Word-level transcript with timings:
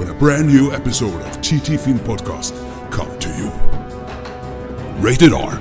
when 0.00 0.08
a 0.08 0.18
brand 0.18 0.48
new 0.48 0.72
episode 0.72 1.20
of 1.20 1.42
TT 1.42 1.76
Film 1.78 1.98
Podcast 1.98 2.54
come 2.90 3.18
to 3.18 3.28
you. 3.28 3.50
Rated 5.02 5.32
R. 5.32 5.52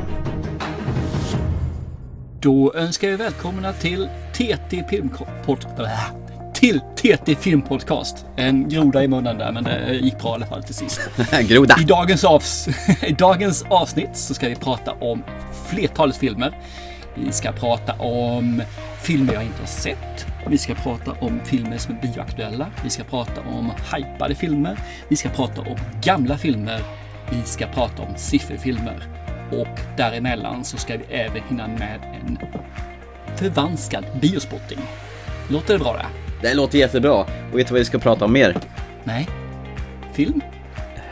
Då 2.39 2.73
önskar 2.73 3.07
vi 3.07 3.16
välkomna 3.16 3.73
till 3.73 4.09
TT 4.33 4.83
Filmpodcast. 4.89 5.67
Till 6.53 6.80
TT 6.95 7.35
Filmpodcast. 7.35 8.25
En 8.35 8.70
groda 8.70 9.03
i 9.03 9.07
munnen 9.07 9.38
där, 9.38 9.52
men 9.52 9.63
det 9.63 9.94
gick 9.94 10.20
bra 10.20 10.31
i 10.31 10.33
alla 10.33 10.45
fall 10.45 10.63
till 10.63 10.75
sist. 10.75 11.02
Groda. 11.41 11.75
I 11.81 11.83
dagens, 11.83 12.23
avs 12.23 12.67
I 13.08 13.11
dagens 13.11 13.66
avsnitt 13.69 14.17
så 14.17 14.33
ska 14.33 14.49
vi 14.49 14.55
prata 14.55 14.91
om 14.91 15.23
flertalet 15.69 16.17
filmer. 16.17 16.58
Vi 17.16 17.31
ska 17.31 17.52
prata 17.52 17.94
om 17.94 18.61
filmer 19.02 19.33
jag 19.33 19.44
inte 19.44 19.59
har 19.59 19.67
sett. 19.67 20.28
Vi 20.48 20.57
ska 20.57 20.75
prata 20.75 21.11
om 21.11 21.39
filmer 21.45 21.77
som 21.77 21.95
är 21.95 22.02
bioaktuella. 22.02 22.67
Vi 22.84 22.89
ska 22.89 23.03
prata 23.03 23.41
om 23.41 23.71
hypade 23.95 24.35
filmer. 24.35 24.80
Vi 25.07 25.16
ska 25.16 25.30
prata 25.30 25.61
om 25.61 25.77
gamla 26.03 26.38
filmer. 26.38 26.81
Vi 27.31 27.43
ska 27.43 27.67
prata 27.67 28.02
om 28.02 28.13
sifferfilmer. 28.17 29.03
Och 29.52 29.80
däremellan 29.97 30.63
så 30.66 30.78
ska 30.78 30.97
vi 30.97 31.13
även 31.16 31.41
hinna 31.50 31.67
med 31.67 32.00
en 32.23 32.38
förvanskad 33.38 34.05
biospotting. 34.22 34.80
Låter 35.50 35.73
det 35.73 35.80
bra 35.80 35.94
det? 35.94 36.05
Det 36.47 36.53
låter 36.53 36.78
jättebra. 36.78 37.13
Och 37.52 37.59
vet 37.59 37.67
du 37.67 37.73
vad 37.73 37.80
vi 37.80 37.85
ska 37.85 38.00
prata 38.00 38.25
om 38.25 38.33
mer? 38.33 38.58
Nej? 39.03 39.28
Film? 40.13 40.41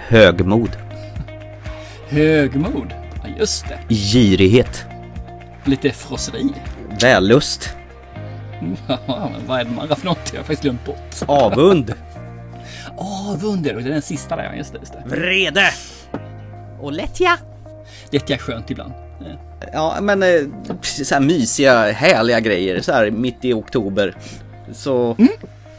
Högmod. 0.07 0.77
Högmod? 2.09 2.93
Ja, 3.23 3.29
just 3.37 3.65
det. 3.67 3.95
Girighet. 3.95 4.85
Lite 5.63 5.91
frosseri. 5.91 6.49
Vällust. 7.01 7.76
Ja, 8.87 9.31
men 9.31 9.47
vad 9.47 9.59
är 9.59 9.63
det 9.63 9.71
man 9.71 9.87
för 9.87 10.05
något? 10.05 10.31
Jag 10.33 10.39
har 10.39 10.43
faktiskt 10.43 10.61
glömt 10.61 10.85
bort. 10.85 11.15
Avund. 11.25 11.93
Avunder, 12.97 13.75
och 13.75 13.81
det 13.81 13.89
är 13.89 13.93
den 13.93 14.01
sista 14.01 14.35
där, 14.35 14.53
just 14.53 14.73
det. 14.73 14.79
Just 14.79 14.93
det. 14.93 15.03
Vrede. 15.05 15.69
Och 16.81 16.91
lättja. 16.91 17.37
Det 18.09 18.29
är 18.29 18.37
skönt 18.37 18.71
ibland. 18.71 18.93
Ja, 19.73 19.97
men 20.01 20.23
eh, 20.23 20.41
så 20.81 21.15
här 21.15 21.21
mysiga, 21.21 21.91
härliga 21.91 22.39
grejer 22.39 22.81
så 22.81 22.91
här 22.91 23.11
mitt 23.11 23.45
i 23.45 23.53
oktober. 23.53 24.15
Så 24.73 25.15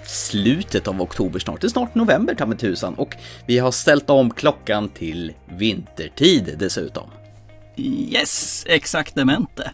slutet 0.05 0.89
av 0.89 1.03
oktober 1.03 1.39
snart. 1.39 1.61
Det 1.61 1.67
är 1.67 1.69
snart 1.69 1.95
november 1.95 2.34
ta 2.34 2.47
med 2.47 2.59
tusan. 2.59 2.95
Och 2.95 3.17
vi 3.47 3.59
har 3.59 3.71
ställt 3.71 4.11
om 4.11 4.31
klockan 4.31 4.89
till 4.89 5.33
vintertid 5.49 6.55
dessutom. 6.59 7.11
Yes, 7.77 8.65
exaktamente. 8.69 9.71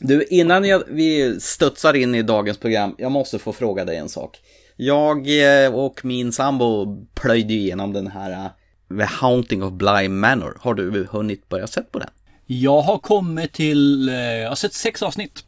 Du, 0.00 0.24
innan 0.24 0.64
jag, 0.64 0.82
vi 0.88 1.40
studsar 1.40 1.94
in 1.94 2.14
i 2.14 2.22
dagens 2.22 2.58
program, 2.58 2.94
jag 2.98 3.12
måste 3.12 3.38
få 3.38 3.52
fråga 3.52 3.84
dig 3.84 3.96
en 3.96 4.08
sak. 4.08 4.38
Jag 4.76 5.18
eh, 5.64 5.74
och 5.74 6.04
min 6.04 6.32
sambo 6.32 6.98
plöjde 7.14 7.54
igenom 7.54 7.92
den 7.92 8.06
här 8.06 8.30
eh, 8.30 8.98
The 8.98 9.04
Haunting 9.04 9.62
of 9.62 9.72
Bly 9.72 10.08
Manor. 10.08 10.56
Har 10.60 10.74
du 10.74 11.06
hunnit 11.10 11.48
börja 11.48 11.66
sett 11.66 11.92
på 11.92 11.98
den? 11.98 12.08
Jag 12.46 12.80
har 12.80 12.98
kommit 12.98 13.52
till, 13.52 14.08
eh, 14.08 14.14
jag 14.14 14.48
har 14.48 14.56
sett 14.56 14.74
sex 14.74 15.02
avsnitt. 15.02 15.44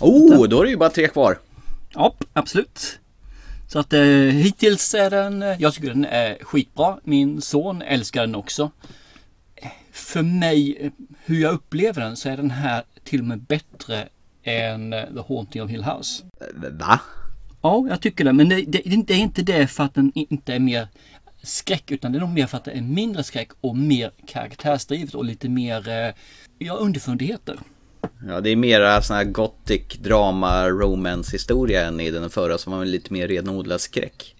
Oh, 0.00 0.48
då 0.48 0.60
är 0.60 0.64
det 0.64 0.70
ju 0.70 0.76
bara 0.76 0.90
tre 0.90 1.08
kvar. 1.08 1.38
Ja, 1.94 2.14
absolut. 2.32 2.98
Så 3.68 3.78
att 3.78 3.92
eh, 3.92 4.02
hittills 4.02 4.94
är 4.94 5.10
den, 5.10 5.44
jag 5.58 5.74
tycker 5.74 5.88
den 5.88 6.04
är 6.04 6.44
skitbra. 6.44 6.98
Min 7.04 7.40
son 7.40 7.82
älskar 7.82 8.20
den 8.20 8.34
också. 8.34 8.70
För 9.92 10.22
mig, 10.22 10.90
hur 11.24 11.40
jag 11.40 11.52
upplever 11.52 12.02
den, 12.02 12.16
så 12.16 12.28
är 12.28 12.36
den 12.36 12.50
här 12.50 12.82
till 13.04 13.20
och 13.20 13.26
med 13.26 13.40
bättre 13.40 14.08
än 14.42 14.92
eh, 14.92 15.04
The 15.04 15.34
Haunting 15.34 15.62
of 15.62 15.70
Hill 15.70 15.84
House. 15.84 16.24
Va? 16.70 17.00
Ja, 17.62 17.86
jag 17.88 18.00
tycker 18.00 18.24
det. 18.24 18.32
Men 18.32 18.48
det, 18.48 18.62
det, 18.62 18.82
det 19.06 19.14
är 19.14 19.18
inte 19.18 19.42
det 19.42 19.66
för 19.66 19.84
att 19.84 19.94
den 19.94 20.12
inte 20.14 20.54
är 20.54 20.58
mer 20.58 20.88
skräck, 21.42 21.90
utan 21.90 22.12
det 22.12 22.18
är 22.18 22.20
nog 22.20 22.30
mer 22.30 22.46
för 22.46 22.56
att 22.56 22.64
det 22.64 22.70
är 22.70 22.82
mindre 22.82 23.24
skräck 23.24 23.50
och 23.60 23.76
mer 23.76 24.10
karaktärsdrivet 24.26 25.14
och 25.14 25.24
lite 25.24 25.48
mer, 25.48 25.88
eh, 25.88 26.14
ja, 26.58 26.74
underfundigheter. 26.74 27.58
Ja, 28.26 28.40
det 28.40 28.50
är 28.50 28.56
mera 28.56 29.02
sån 29.02 29.16
här 29.16 29.24
gothic 29.24 29.98
drama 30.00 30.68
romance 30.68 31.32
historia 31.32 31.86
än 31.86 32.00
i 32.00 32.10
den 32.10 32.30
förra 32.30 32.58
som 32.58 32.72
var 32.72 32.84
lite 32.84 33.12
mer 33.12 33.28
renodlad 33.28 33.80
skräck. 33.80 34.34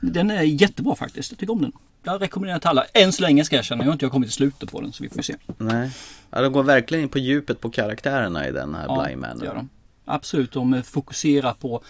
Den 0.00 0.30
är 0.30 0.42
jättebra 0.42 0.94
faktiskt. 0.94 1.32
Jag 1.32 1.38
tycker 1.38 1.52
om 1.52 1.62
den. 1.62 1.72
Jag 2.12 2.22
rekommenderar 2.22 2.54
den 2.54 2.60
till 2.60 2.68
alla. 2.68 2.84
Än 2.94 3.12
så 3.12 3.22
länge 3.22 3.44
ska 3.44 3.56
jag 3.56 3.64
känna. 3.64 3.82
Jag 3.84 3.88
har 3.88 3.92
inte 3.92 4.06
kommit 4.08 4.28
till 4.28 4.34
slutet 4.34 4.70
på 4.72 4.80
den 4.80 4.92
så 4.92 5.02
vi 5.02 5.08
får 5.08 5.22
se. 5.22 5.34
Nej. 5.58 5.90
Ja, 6.30 6.40
de 6.42 6.52
går 6.52 6.62
verkligen 6.62 7.02
in 7.02 7.08
på 7.08 7.18
djupet 7.18 7.60
på 7.60 7.70
karaktärerna 7.70 8.48
i 8.48 8.52
den 8.52 8.74
här 8.74 9.02
Bly 9.04 9.10
det 9.14 9.16
Manor. 9.20 9.44
gör 9.44 9.54
de. 9.54 9.68
Absolut, 10.04 10.52
de 10.52 10.82
fokuserar 10.82 11.52
på 11.52 11.82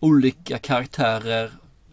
olika 0.00 0.58
karaktärer 0.58 1.50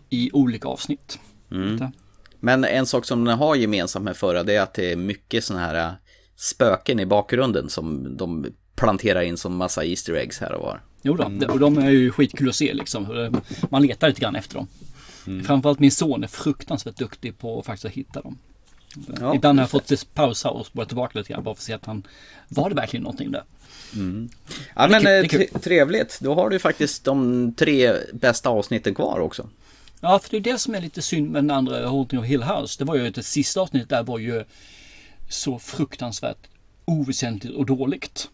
i 0.09 0.29
olika 0.33 0.67
avsnitt. 0.67 1.19
Det- 1.49 1.91
Men 2.39 2.63
en 2.65 2.85
sak 2.85 3.05
som 3.05 3.25
den 3.25 3.37
har 3.37 3.55
gemensamt 3.55 4.05
med 4.05 4.17
förra 4.17 4.43
det 4.43 4.55
är 4.55 4.61
att 4.61 4.73
det 4.73 4.91
är 4.91 4.95
mycket 4.95 5.43
sådana 5.43 5.65
här 5.65 5.75
äh, 5.87 5.91
spöken 6.35 6.99
i 6.99 7.05
bakgrunden 7.05 7.69
som 7.69 8.17
de 8.17 8.45
planterar 8.75 9.21
in 9.21 9.37
som 9.37 9.55
massa 9.57 9.83
Easter 9.85 10.13
eggs 10.13 10.39
här 10.39 10.51
och 10.53 10.61
var. 10.63 10.81
Jo 11.01 11.15
då, 11.15 11.29
det- 11.29 11.47
och 11.47 11.59
de 11.59 11.77
är 11.77 11.89
ju 11.89 12.11
skitkul 12.11 12.49
att 12.49 12.55
se 12.55 12.73
liksom. 12.73 13.33
Man 13.69 13.81
letar 13.81 14.07
lite 14.07 14.21
grann 14.21 14.35
efter 14.35 14.55
dem. 14.55 14.67
Framförallt 15.45 15.79
min 15.79 15.91
son 15.91 16.23
är 16.23 16.27
fruktansvärt 16.27 16.97
duktig 16.97 17.37
på 17.37 17.59
att 17.59 17.65
faktiskt 17.65 17.85
att 17.85 17.91
hitta 17.91 18.21
dem. 18.21 18.37
Ja, 19.19 19.35
Ibland 19.35 19.59
har 19.59 19.63
jag 19.63 19.69
fått 19.69 20.13
pausa 20.13 20.49
och 20.49 20.65
spåra 20.65 20.85
tillbaka 20.85 21.19
lite 21.19 21.33
grann 21.33 21.43
bara 21.43 21.55
för 21.55 21.59
att 21.61 21.65
se 21.65 21.73
att 21.73 21.85
han 21.85 22.07
var 22.47 22.69
det 22.69 22.75
verkligen 22.75 23.03
någonting 23.03 23.31
där. 23.31 23.43
Ja 24.75 24.87
men 24.87 25.01
kul, 25.01 25.03
det 25.03 25.09
är 25.11 25.23
eh, 25.23 25.27
kul. 25.27 25.47
tre- 25.47 25.59
trevligt, 25.59 26.19
då 26.21 26.35
har 26.35 26.49
du 26.49 26.59
faktiskt 26.59 27.03
de 27.03 27.53
tre 27.53 27.93
bästa 28.13 28.49
avsnitten 28.49 28.95
kvar 28.95 29.19
också. 29.19 29.49
Ja, 30.01 30.19
för 30.19 30.29
det 30.31 30.37
är 30.37 30.53
det 30.53 30.57
som 30.59 30.75
är 30.75 30.81
lite 30.81 31.01
synd 31.01 31.31
med 31.31 31.43
den 31.43 31.51
andra 31.51 31.87
Haunting 31.89 32.19
of 32.19 32.25
Hill 32.25 32.43
House. 32.43 32.75
Det 32.79 32.85
var 32.85 32.95
ju 32.95 33.07
att 33.07 33.15
det 33.15 33.23
sista 33.23 33.61
avsnittet 33.61 33.89
där 33.89 34.03
var 34.03 34.19
ju 34.19 34.43
så 35.29 35.59
fruktansvärt 35.59 36.47
oväsentligt 36.85 37.55
och 37.55 37.65
dåligt. 37.65 38.29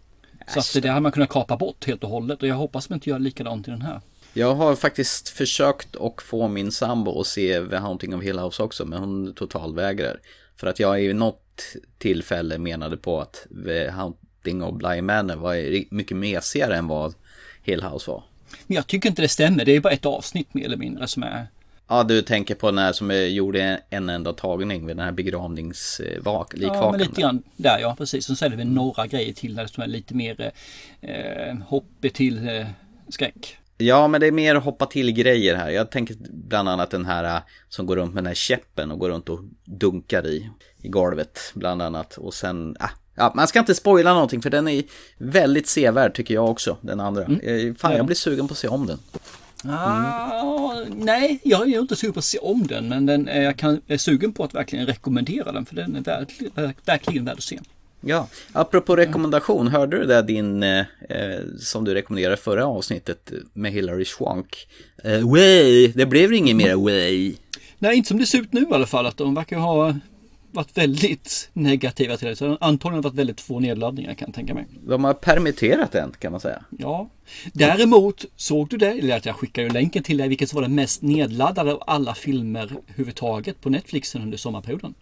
Så 0.53 0.59
att 0.59 0.73
det 0.73 0.79
där 0.81 0.89
hade 0.89 1.01
man 1.01 1.11
kunnat 1.11 1.29
kapa 1.29 1.57
bort 1.57 1.85
helt 1.87 2.03
och 2.03 2.09
hållet 2.09 2.41
och 2.41 2.47
jag 2.47 2.55
hoppas 2.55 2.89
man 2.89 2.97
inte 2.97 3.09
gör 3.09 3.19
likadant 3.19 3.67
i 3.67 3.71
den 3.71 3.81
här. 3.81 4.01
Jag 4.37 4.55
har 4.55 4.75
faktiskt 4.75 5.29
försökt 5.29 5.95
att 5.95 6.21
få 6.21 6.47
min 6.47 6.71
sambo 6.71 7.21
att 7.21 7.27
se 7.27 7.61
The 7.69 7.75
Haunting 7.75 8.15
of 8.15 8.23
Hill 8.23 8.39
House 8.39 8.63
också, 8.63 8.85
men 8.85 8.99
hon 8.99 9.33
totalvägrar. 9.33 10.19
För 10.55 10.67
att 10.67 10.79
jag 10.79 11.03
i 11.03 11.13
något 11.13 11.63
tillfälle 11.97 12.57
menade 12.57 12.97
på 12.97 13.21
att 13.21 13.47
The 13.65 13.89
Haunting 13.89 14.63
of 14.63 14.75
Bly 14.75 15.01
Manor 15.01 15.35
var 15.35 15.55
mycket 15.93 16.17
mesigare 16.17 16.77
än 16.77 16.87
vad 16.87 17.13
Hill 17.63 17.83
House 17.83 18.11
var. 18.11 18.23
Men 18.67 18.75
jag 18.75 18.87
tycker 18.87 19.09
inte 19.09 19.21
det 19.21 19.27
stämmer. 19.27 19.65
Det 19.65 19.75
är 19.75 19.79
bara 19.79 19.93
ett 19.93 20.05
avsnitt 20.05 20.53
mer 20.53 20.65
eller 20.65 20.77
mindre 20.77 21.07
som 21.07 21.23
är... 21.23 21.47
Ja, 21.87 22.03
du 22.03 22.21
tänker 22.21 22.55
på 22.55 22.67
den 22.67 22.77
här 22.77 22.93
som 22.93 23.27
gjorde 23.27 23.81
en 23.89 24.09
enda 24.09 24.33
tagning 24.33 24.85
vid 24.85 24.97
den 24.97 25.05
här 25.05 25.11
begravningslikvakan. 25.11 26.61
Ja, 26.61 26.91
men 26.91 26.99
lite 26.99 27.21
grann 27.21 27.43
där 27.55 27.79
ja, 27.79 27.95
precis. 27.97 28.37
Så 28.37 28.45
är 28.45 28.49
det 28.49 28.55
väl 28.55 28.67
några 28.67 29.07
grejer 29.07 29.33
till 29.33 29.55
där 29.55 29.67
som 29.67 29.83
är 29.83 29.87
lite 29.87 30.13
mer 30.13 30.51
eh, 31.01 31.57
hoppigt 31.67 32.15
till 32.15 32.47
eh, 32.47 32.67
skräck. 33.09 33.57
Ja, 33.77 34.07
men 34.07 34.21
det 34.21 34.27
är 34.27 34.31
mer 34.31 34.55
hoppa 34.55 34.85
till 34.85 35.11
grejer 35.11 35.55
här. 35.55 35.69
Jag 35.69 35.91
tänker 35.91 36.15
bland 36.29 36.69
annat 36.69 36.91
den 36.91 37.05
här 37.05 37.23
äh, 37.35 37.41
som 37.69 37.85
går 37.85 37.95
runt 37.95 38.13
med 38.13 38.23
den 38.23 38.27
här 38.27 38.33
käppen 38.35 38.91
och 38.91 38.99
går 38.99 39.09
runt 39.09 39.29
och 39.29 39.39
dunkar 39.65 40.27
i, 40.27 40.49
i 40.81 40.87
golvet 40.87 41.39
bland 41.53 41.81
annat. 41.81 42.17
Och 42.17 42.33
sen, 42.33 42.75
ah, 42.79 42.89
ja, 43.15 43.31
man 43.35 43.47
ska 43.47 43.59
inte 43.59 43.75
spoila 43.75 44.13
någonting 44.13 44.41
för 44.41 44.49
den 44.49 44.67
är 44.67 44.83
väldigt 45.17 45.67
sevärd 45.67 46.13
tycker 46.13 46.33
jag 46.33 46.49
också, 46.49 46.77
den 46.81 46.99
andra. 46.99 47.21
Eh, 47.23 47.73
Fan, 47.77 47.91
Ja. 47.91 47.97
jag 47.97 48.05
blir 48.05 48.15
sugen 48.15 48.47
på 48.47 48.51
att 48.51 48.57
se 48.57 48.67
om 48.67 48.87
den. 48.87 48.99
Ah, 49.67 50.73
nej, 50.89 51.39
jag 51.43 51.73
är 51.73 51.79
inte 51.79 51.95
sugen 51.95 52.13
på 52.13 52.19
att 52.19 52.25
se 52.25 52.37
om 52.37 52.67
den, 52.67 52.89
men 52.89 53.05
den 53.05 53.27
är, 53.27 53.41
jag 53.41 53.57
kan, 53.57 53.81
är 53.87 53.97
sugen 53.97 54.33
på 54.33 54.43
att 54.43 54.53
verkligen 54.55 54.85
rekommendera 54.85 55.51
den, 55.51 55.65
för 55.65 55.75
den 55.75 55.95
är 55.95 56.01
verkligen, 56.01 56.73
verkligen 56.85 57.25
värd 57.25 57.37
att 57.37 57.43
se. 57.43 57.59
Ja, 58.07 58.27
apropå 58.51 58.95
rekommendation, 58.95 59.67
hörde 59.67 59.97
du 59.97 60.05
det 60.05 60.21
din, 60.21 60.63
eh, 60.63 60.79
eh, 61.09 61.39
som 61.59 61.83
du 61.83 61.93
rekommenderade 61.93 62.37
förra 62.37 62.65
avsnittet 62.65 63.31
med 63.53 63.71
Hillary 63.71 64.05
Swank? 64.05 64.67
Eh, 65.03 65.29
way, 65.29 65.87
det 65.87 66.05
blev 66.05 66.33
inget 66.33 66.55
mer 66.55 66.75
way. 66.75 67.35
Nej, 67.79 67.97
inte 67.97 68.07
som 68.07 68.17
det 68.17 68.25
ser 68.25 68.41
ut 68.41 68.53
nu 68.53 68.61
i 68.61 68.73
alla 68.73 68.85
fall, 68.85 69.05
att 69.05 69.17
de 69.17 69.35
verkar 69.35 69.57
ha 69.57 69.95
varit 70.51 70.77
väldigt 70.77 71.49
negativa 71.53 72.17
till 72.17 72.27
det. 72.27 72.35
Så 72.35 72.57
antagligen 72.61 73.01
varit 73.01 73.15
väldigt 73.15 73.41
få 73.41 73.59
nedladdningar 73.59 74.13
kan 74.13 74.27
jag 74.27 74.35
tänka 74.35 74.53
mig. 74.53 74.65
De 74.87 75.03
har 75.03 75.13
permitterat 75.13 75.91
den 75.91 76.13
kan 76.19 76.31
man 76.31 76.41
säga. 76.41 76.63
Ja. 76.69 77.09
Däremot, 77.53 78.25
såg 78.35 78.69
du 78.69 78.77
det? 78.77 78.91
Eller 78.91 79.17
att 79.17 79.25
jag 79.25 79.35
skickade 79.35 79.67
ju 79.67 79.73
länken 79.73 80.03
till 80.03 80.17
dig, 80.17 80.27
vilket 80.27 80.49
som 80.49 80.55
var 80.57 80.61
den 80.61 80.75
mest 80.75 81.01
nedladdade 81.01 81.73
av 81.73 81.83
alla 81.87 82.15
filmer 82.15 82.63
överhuvudtaget 82.63 83.61
på 83.61 83.69
Netflix 83.69 84.15
under 84.15 84.37
sommarperioden. 84.37 84.93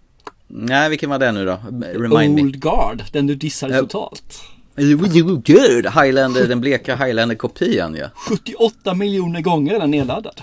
Nej, 0.48 0.90
vilken 0.90 1.10
var 1.10 1.20
det 1.20 1.32
nu 1.32 1.46
då? 1.46 1.60
Remind 1.94 2.40
Old 2.40 2.60
Guard, 2.62 3.04
den 3.12 3.28
du 3.28 3.36
dissade 3.36 3.74
Ja. 3.76 3.80
totalt. 3.82 4.42
me. 4.76 4.84
Good! 4.84 5.94
Highlander, 6.04 6.48
den 6.48 6.62
bleka 6.62 6.96
Highlander-kopian 6.96 7.96
ja. 7.96 8.08
78 8.16 8.94
miljoner 8.94 9.42
gånger 9.42 9.74
är 9.76 9.80
den 9.80 9.92
nedladdad. 9.92 10.42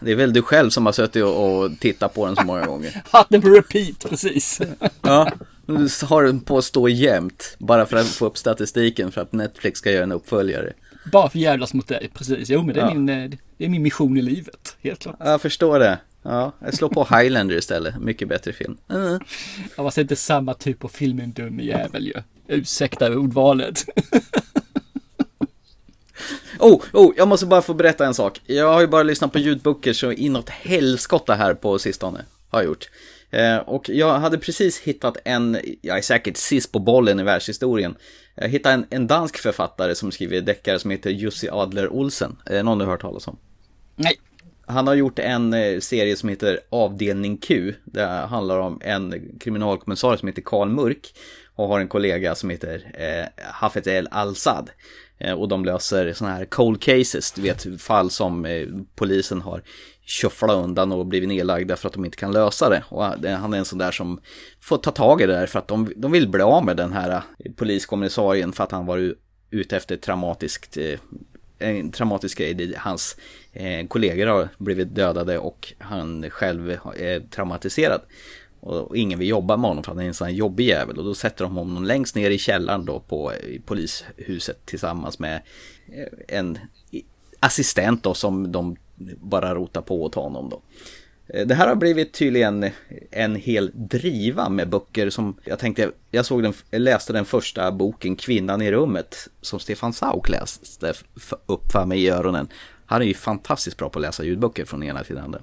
Det 0.00 0.10
är 0.12 0.16
väl 0.16 0.32
du 0.32 0.42
själv 0.42 0.70
som 0.70 0.86
har 0.86 0.92
suttit 0.92 1.24
och, 1.24 1.58
och 1.62 1.70
tittat 1.80 2.14
på 2.14 2.26
den 2.26 2.36
så 2.36 2.42
många 2.44 2.66
gånger. 2.66 3.02
Haft 3.10 3.30
den 3.30 3.42
på 3.42 3.48
repeat, 3.48 4.06
precis. 4.10 4.60
Ja, 5.02 5.30
du 5.66 5.88
har 6.06 6.22
den 6.22 6.40
på 6.40 6.58
att 6.58 6.64
stå 6.64 6.88
jämt. 6.88 7.56
Bara 7.58 7.86
för 7.86 7.96
att 7.96 8.06
få 8.06 8.26
upp 8.26 8.38
statistiken 8.38 9.12
för 9.12 9.20
att 9.20 9.32
Netflix 9.32 9.78
ska 9.78 9.90
göra 9.90 10.02
en 10.02 10.12
uppföljare. 10.12 10.72
Bara 11.12 11.30
för 11.30 11.38
jävlas 11.38 11.74
mot 11.74 11.88
dig, 11.88 12.10
precis. 12.14 12.48
Jo 12.50 12.62
men 12.62 12.74
det 12.74 12.80
är, 12.80 12.84
Ja. 12.88 12.94
min, 12.94 13.08
eh, 13.08 13.30
det 13.58 13.64
är 13.64 13.68
min 13.68 13.82
mission 13.82 14.16
i 14.16 14.22
livet, 14.22 14.76
helt 14.82 14.98
klart. 15.00 15.16
Jag 15.18 15.42
förstår 15.42 15.78
det. 15.78 15.98
Ja, 16.28 16.52
jag 16.60 16.74
slår 16.74 16.88
på 16.88 17.16
Highlander 17.16 17.56
istället. 17.56 18.00
Mycket 18.00 18.28
bättre 18.28 18.52
film. 18.52 18.76
Mm. 18.90 19.20
Jag 19.76 19.84
var 19.84 19.98
inte 19.98 20.16
samma 20.16 20.54
typ 20.54 20.84
av 20.84 20.88
film, 20.88 21.20
en 21.20 21.32
dum 21.32 21.60
jävel 21.60 22.06
ju. 22.06 22.14
Ursäkta 22.46 23.16
ordvalet. 23.16 23.84
Oh, 26.60 26.82
oh, 26.92 27.12
jag 27.16 27.28
måste 27.28 27.46
bara 27.46 27.62
få 27.62 27.74
berätta 27.74 28.06
en 28.06 28.14
sak. 28.14 28.40
Jag 28.46 28.72
har 28.72 28.80
ju 28.80 28.86
bara 28.86 29.02
lyssnat 29.02 29.32
på 29.32 29.38
ljudböcker 29.38 29.92
så 29.92 30.12
inåt 30.12 30.48
helskotta 30.48 31.34
här 31.34 31.54
på 31.54 31.78
sistone. 31.78 32.24
Har 32.48 32.60
jag 32.60 32.66
gjort. 32.66 32.90
Eh, 33.30 33.56
och 33.56 33.88
jag 33.88 34.18
hade 34.18 34.38
precis 34.38 34.80
hittat 34.80 35.16
en, 35.24 35.58
jag 35.82 35.98
är 35.98 36.02
säkert 36.02 36.36
sist 36.36 36.72
på 36.72 36.78
bollen 36.78 37.20
i 37.20 37.22
världshistorien. 37.22 37.94
Jag 38.34 38.48
hittade 38.48 38.74
en, 38.74 38.86
en 38.90 39.06
dansk 39.06 39.38
författare 39.38 39.94
som 39.94 40.12
skriver 40.12 40.40
deckare 40.40 40.78
som 40.78 40.90
heter 40.90 41.10
Jussi 41.10 41.48
Adler 41.48 41.88
Olsen. 41.88 42.36
Eh, 42.50 42.64
någon 42.64 42.78
du 42.78 42.84
har 42.84 42.92
hört 42.92 43.00
talas 43.00 43.28
om? 43.28 43.36
Nej. 43.96 44.18
Han 44.68 44.86
har 44.86 44.94
gjort 44.94 45.18
en 45.18 45.54
eh, 45.54 45.80
serie 45.80 46.16
som 46.16 46.28
heter 46.28 46.60
Avdelning 46.70 47.36
Q. 47.38 47.74
Det 47.84 48.04
handlar 48.06 48.58
om 48.58 48.80
en 48.84 49.38
kriminalkommissarie 49.40 50.18
som 50.18 50.28
heter 50.28 50.42
Karl 50.42 50.68
Mörk 50.68 51.14
och 51.54 51.68
har 51.68 51.80
en 51.80 51.88
kollega 51.88 52.34
som 52.34 52.50
heter 52.50 52.90
eh, 52.94 53.44
Hafez 53.44 53.86
El 53.86 54.08
Al-Sad. 54.10 54.70
Eh, 55.18 55.32
och 55.32 55.48
de 55.48 55.64
löser 55.64 56.12
sådana 56.12 56.36
här 56.36 56.44
cold 56.44 56.80
cases, 56.82 57.32
du 57.32 57.42
vet 57.42 57.82
fall 57.82 58.10
som 58.10 58.44
eh, 58.44 58.66
polisen 58.94 59.40
har 59.40 59.62
shufflat 60.06 60.56
undan 60.64 60.92
och 60.92 61.06
blivit 61.06 61.28
nedlagda 61.28 61.76
för 61.76 61.88
att 61.88 61.94
de 61.94 62.04
inte 62.04 62.16
kan 62.16 62.32
lösa 62.32 62.68
det. 62.68 62.84
Och 62.88 63.24
eh, 63.26 63.38
han- 63.38 63.54
är 63.54 63.58
en 63.58 63.64
sån 63.64 63.78
där 63.78 63.90
som 63.90 64.20
får 64.60 64.78
ta 64.78 64.90
tag 64.90 65.20
i 65.22 65.26
det 65.26 65.32
där 65.32 65.46
för 65.46 65.58
att 65.58 65.68
de, 65.68 65.92
de 65.96 66.12
vill 66.12 66.28
bli 66.28 66.42
av 66.42 66.64
med 66.64 66.76
den 66.76 66.92
här 66.92 67.10
eh, 67.10 67.52
poliskommissarien 67.56 68.52
för 68.52 68.64
att 68.64 68.72
han 68.72 68.86
var 68.86 69.14
ute 69.50 69.76
efter 69.76 69.94
ett 69.94 70.02
traumatiskt 70.02 70.76
eh, 70.76 70.98
en 71.58 71.90
traumatisk 71.90 72.38
grej. 72.38 72.74
Hans 72.76 73.16
eh, 73.52 73.86
kollegor 73.86 74.26
har 74.26 74.48
blivit 74.58 74.94
dödade 74.94 75.38
och 75.38 75.72
han 75.78 76.30
själv 76.30 76.70
är 76.96 77.30
traumatiserad. 77.30 78.00
Och, 78.60 78.96
ingen 78.96 79.18
vill 79.18 79.28
jobba 79.28 79.56
med 79.56 79.70
honom 79.70 79.84
för 79.84 79.92
att 79.92 79.96
han 79.96 80.04
är 80.04 80.08
en 80.08 80.14
sån 80.14 80.26
här 80.26 80.34
jobbig 80.34 80.66
jävel. 80.68 80.98
Och 80.98 81.04
då 81.04 81.14
sätter 81.14 81.44
de 81.44 81.56
honom 81.56 81.84
längst 81.84 82.14
ner 82.14 82.30
i 82.30 82.38
källaren 82.38 82.84
då 82.84 83.00
på 83.00 83.32
polishuset 83.66 84.66
tillsammans 84.66 85.18
med 85.18 85.42
eh, 85.92 86.38
en 86.38 86.58
assistent 87.40 88.02
då 88.02 88.14
som 88.14 88.52
de 88.52 88.76
bara 89.16 89.54
rotar 89.54 89.82
på 89.82 90.02
åt 90.02 90.14
honom 90.14 90.48
då. 90.48 90.62
Eh, 91.34 91.46
Det 91.46 91.54
här 91.54 91.68
har 91.68 91.74
blivit 91.74 92.12
tydligen 92.12 92.70
en 93.10 93.34
hel 93.34 93.70
driva 93.74 94.48
med 94.48 94.68
böcker 94.68 95.10
som 95.10 95.36
jag 95.44 95.58
tänkte, 95.58 95.90
jag 96.10 96.26
såg 96.26 96.42
den, 96.42 96.52
jag 96.70 96.80
läste 96.80 97.12
den 97.12 97.24
första 97.24 97.72
boken 97.72 98.16
Kvinnan 98.16 98.62
i 98.62 98.72
rummet 98.72 99.28
som 99.40 99.58
Stefan 99.60 99.92
Sauk 99.92 100.28
läste 100.28 100.92
upp 101.46 101.72
för 101.72 101.84
mig 101.84 102.04
i 102.04 102.08
öronen. 102.10 102.48
Han 102.86 103.02
är 103.02 103.06
ju 103.06 103.14
fantastiskt 103.14 103.76
bra 103.76 103.88
på 103.88 103.98
att 103.98 104.02
läsa 104.02 104.24
ljudböcker 104.24 104.64
från 104.64 104.82
ena 104.82 105.04
till 105.04 105.14
den 105.14 105.24
andra. 105.24 105.40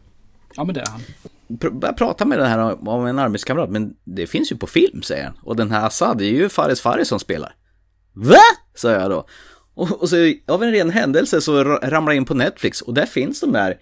Ja 0.56 0.64
men 0.64 0.76
det 0.76 0.82
är 0.82 0.88
han. 0.88 1.02
Pr- 1.48 1.80
Började 1.80 1.98
prata 1.98 2.26
med 2.26 2.40
den 2.40 2.48
här 2.48 2.88
om- 2.90 3.06
en 3.06 3.20
arbetskamrat, 3.20 3.70
men 3.70 3.96
det 4.04 4.28
finns 4.28 4.52
ju 4.52 4.58
på 4.58 4.68
film 4.68 5.02
säger 5.02 5.24
han. 5.26 5.34
Och 5.44 5.56
den 5.56 5.72
här 5.72 5.88
Assad, 5.88 6.18
det 6.18 6.26
är 6.26 6.32
ju 6.32 6.50
Fares 6.50 6.82
Fares 6.82 7.08
som 7.08 7.20
spelar. 7.20 7.56
Va? 8.14 8.36
sa 8.76 8.92
jag 8.92 9.10
då. 9.12 9.26
Och, 9.74 10.02
och 10.02 10.10
så 10.10 10.16
av 10.48 10.64
en 10.64 10.72
ren 10.72 10.90
händelse 10.90 11.42
så 11.42 11.64
ra- 11.64 11.90
ramlar 11.90 12.12
jag 12.12 12.18
in 12.18 12.26
på 12.26 12.34
Netflix 12.34 12.82
och 12.82 12.94
där 12.94 13.06
finns 13.06 13.40
de 13.40 13.56
här 13.56 13.78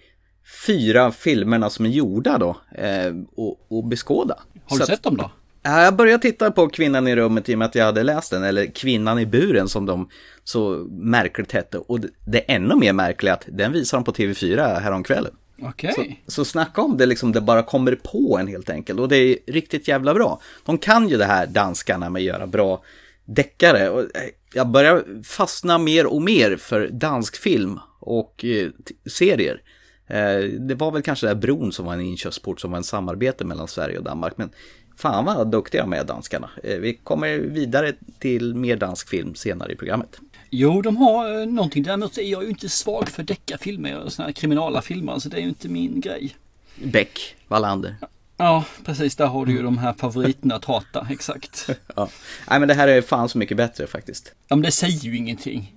fyra 0.66 1.12
filmerna 1.12 1.70
som 1.70 1.86
är 1.86 1.90
gjorda 1.90 2.38
då 2.38 2.56
eh, 2.74 3.14
och, 3.34 3.66
och 3.68 3.84
beskåda. 3.84 4.38
Har 4.66 4.78
du 4.78 4.80
Så 4.80 4.86
sett 4.86 5.02
dem 5.02 5.16
då? 5.16 5.30
Ja, 5.62 5.82
jag 5.82 5.96
började 5.96 6.22
titta 6.22 6.50
på 6.50 6.68
Kvinnan 6.68 7.08
i 7.08 7.16
rummet 7.16 7.48
i 7.48 7.54
och 7.54 7.58
med 7.58 7.66
att 7.66 7.74
jag 7.74 7.84
hade 7.84 8.02
läst 8.02 8.30
den, 8.30 8.44
eller 8.44 8.66
Kvinnan 8.66 9.18
i 9.18 9.26
buren 9.26 9.68
som 9.68 9.86
de 9.86 10.08
så 10.44 10.86
märkligt 10.90 11.52
hette. 11.52 11.78
Och 11.78 12.00
det, 12.24 12.50
är 12.50 12.56
ännu 12.56 12.74
mer 12.74 12.92
märkligt 12.92 13.32
att 13.32 13.44
den 13.48 13.72
visar 13.72 13.98
de 13.98 14.04
på 14.04 14.12
TV4 14.12 14.80
häromkvällen. 14.80 15.32
Okej. 15.62 16.22
Så 16.26 16.44
snacka 16.44 16.82
om 16.82 16.96
det 16.96 17.06
liksom, 17.06 17.32
det 17.32 17.40
bara 17.40 17.62
kommer 17.62 17.94
på 17.94 18.38
en 18.40 18.48
helt 18.48 18.70
enkelt. 18.70 19.00
Och 19.00 19.08
det 19.08 19.16
är 19.16 19.38
riktigt 19.46 19.88
jävla 19.88 20.14
bra. 20.14 20.40
De 20.64 20.78
kan 20.78 21.08
ju 21.08 21.16
det 21.16 21.24
här 21.24 21.46
danskarna 21.46 22.10
med 22.10 22.20
att 22.20 22.24
göra 22.24 22.46
bra 22.46 22.82
deckare. 23.24 23.90
Och 23.90 24.00
eh, 24.00 24.06
jag 24.54 24.68
börjar 24.68 25.22
fastna 25.24 25.78
mer 25.78 26.06
och 26.06 26.22
mer 26.22 26.56
för 26.56 26.88
dansk 26.88 27.36
film 27.36 27.80
och 28.00 28.44
eh, 28.44 28.68
serier. 29.10 29.60
Eh, 30.06 30.38
det 30.38 30.74
var 30.74 30.90
väl 30.90 31.02
kanske 31.02 31.26
där 31.26 31.34
bron 31.34 31.72
som 31.72 31.86
var 31.86 31.94
en 31.94 32.00
inkörsport 32.00 32.60
som 32.60 32.70
var 32.70 32.78
en 32.78 32.84
samarbete 32.84 33.44
mellan 33.44 33.68
Sverige 33.68 33.98
och 33.98 34.04
Danmark. 34.04 34.32
Men 34.36 34.50
fan 34.96 35.24
vad 35.24 35.50
duktiga 35.50 35.82
de 35.82 35.92
är 35.92 36.04
danskarna. 36.04 36.50
Eh, 36.62 36.76
vi 36.76 36.94
kommer 36.94 37.38
vidare 37.38 37.92
till 38.18 38.54
mer 38.54 38.76
dansk 38.76 39.08
film 39.08 39.34
senare 39.34 39.72
i 39.72 39.76
programmet. 39.76 40.18
Jo, 40.50 40.82
de 40.82 40.96
har 40.96 41.40
eh, 41.40 41.46
någonting. 41.46 41.82
Däremot 41.82 42.18
är 42.18 42.22
jag 42.22 42.42
ju 42.42 42.48
inte 42.48 42.68
svag 42.68 43.08
för 43.08 43.22
deckarfilmer 43.22 44.00
och 44.00 44.12
såna 44.12 44.26
här 44.26 44.32
kriminala 44.32 44.82
filmer, 44.82 45.18
så 45.18 45.28
det 45.28 45.36
är 45.36 45.40
ju 45.40 45.48
inte 45.48 45.68
min 45.68 46.00
grej. 46.00 46.36
Beck, 46.82 47.36
Wallander. 47.48 47.96
Ja, 48.36 48.64
precis. 48.84 49.16
Där 49.16 49.26
har 49.26 49.46
du 49.46 49.52
ju 49.52 49.62
de 49.62 49.78
här 49.78 49.92
favoriterna 49.92 50.54
att 50.54 50.64
hata, 50.64 51.06
exakt. 51.10 51.68
Ja. 51.96 52.08
Nej 52.50 52.58
men 52.60 52.68
det 52.68 52.74
här 52.74 52.88
är 52.88 53.02
fan 53.02 53.28
så 53.28 53.38
mycket 53.38 53.56
bättre 53.56 53.86
faktiskt. 53.86 54.32
Ja, 54.48 54.56
men 54.56 54.62
det 54.62 54.70
säger 54.70 55.00
ju 55.00 55.16
ingenting. 55.16 55.74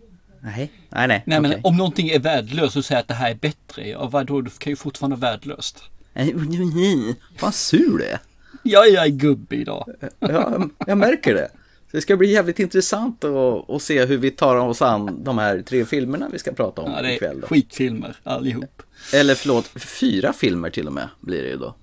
Nej, 0.56 0.72
nej, 0.90 1.08
nej. 1.08 1.24
Nej, 1.26 1.42
men 1.42 1.52
okej. 1.52 1.62
om 1.64 1.78
någonting 1.78 2.10
är 2.10 2.20
värdelöst 2.20 2.76
och 2.76 2.86
säger 2.86 3.02
att 3.02 3.08
det 3.08 3.14
här 3.14 3.32
är 3.32 3.36
bättre, 3.36 3.88
ja 3.88 4.08
vadå, 4.08 4.42
det 4.42 4.60
kan 4.60 4.72
ju 4.72 4.76
fortfarande 4.76 5.16
vara 5.16 5.32
värdelöst. 5.32 5.84
Vad 7.42 7.54
sur 7.54 7.98
du 7.98 8.04
är. 8.06 8.20
Ja, 8.64 8.86
jag 8.86 9.06
är 9.06 9.10
gubbig 9.10 9.60
idag. 9.62 9.90
Ja, 10.20 10.62
jag 10.88 10.98
märker 10.98 11.34
det. 11.34 11.50
Så 11.92 11.98
det 11.98 12.02
ska 12.02 12.18
bli 12.18 12.32
jävligt 12.32 12.60
intressant 12.60 13.24
att, 13.24 13.70
att 13.70 13.82
se 13.82 14.06
hur 14.06 14.18
vi 14.18 14.32
tar 14.32 14.56
oss 14.56 14.82
an 14.82 15.24
de 15.24 15.38
här 15.38 15.62
tre 15.62 15.86
filmerna 15.86 16.30
vi 16.32 16.40
ska 16.40 16.52
prata 16.52 16.82
om 16.82 16.92
Ja, 16.92 17.02
det 17.02 17.14
ikväll. 17.16 17.38
är 17.38 17.42
Då. 17.42 17.48
skitfilmer 17.48 18.16
allihop. 18.24 18.82
Eller 19.14 19.36
förlåt, 19.36 19.68
fyra 19.76 20.34
filmer 20.34 20.70
till 20.70 20.88
och 20.88 20.94
med 20.94 21.10
blir 21.22 21.42
det 21.42 21.50
ju 21.50 21.58
då. 21.58 21.76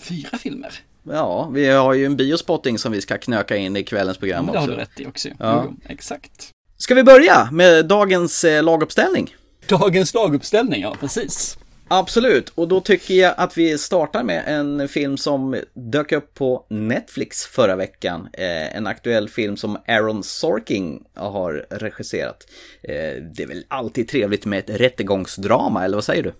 Fyra 0.00 0.38
filmer? 0.38 0.72
Ja, 1.02 1.48
vi 1.48 1.66
har 1.68 1.94
ju 1.94 2.06
en 2.06 2.16
biospotting 2.16 2.78
som 2.78 2.92
vi 2.92 3.00
ska 3.00 3.18
knöka 3.18 3.56
in 3.56 3.76
i 3.76 3.82
kvällens 3.84 4.18
program 4.18 4.44
men 4.44 4.52
det 4.52 4.58
har 4.58 4.66
också. 4.66 4.76
du 4.76 4.80
rätt 4.82 5.00
i 5.00 5.06
också. 5.06 5.28
Ja. 5.38 5.64
Jo, 5.68 5.76
exakt. 5.86 6.50
Ska 6.82 6.94
vi 6.94 7.04
börja 7.04 7.48
med 7.52 7.86
dagens 7.86 8.44
eh, 8.44 8.62
laguppställning? 8.62 9.34
Dagens 9.68 10.14
laguppställning, 10.14 10.82
ja 10.82 10.96
precis. 11.00 11.58
Absolut, 11.88 12.48
och 12.48 12.68
då 12.68 12.80
tycker 12.80 13.14
jag 13.14 13.34
att 13.36 13.58
vi 13.58 13.78
startar 13.78 14.22
med 14.22 14.44
en 14.46 14.88
film 14.88 15.16
som 15.16 15.56
dök 15.74 16.12
upp 16.12 16.34
på 16.34 16.66
Netflix 16.68 17.46
förra 17.46 17.76
veckan. 17.76 18.28
Eh, 18.32 18.76
en 18.76 18.86
aktuell 18.86 19.28
film 19.28 19.56
som 19.56 19.78
Aaron 19.88 20.22
Sorkin 20.22 21.04
har 21.14 21.66
regisserat. 21.70 22.46
Eh, 22.82 23.22
det 23.36 23.42
är 23.42 23.46
väl 23.46 23.64
alltid 23.68 24.08
trevligt 24.08 24.44
med 24.44 24.58
ett 24.58 24.80
rättegångsdrama, 24.80 25.84
eller 25.84 25.96
vad 25.96 26.04
säger 26.04 26.22
du? 26.22 26.32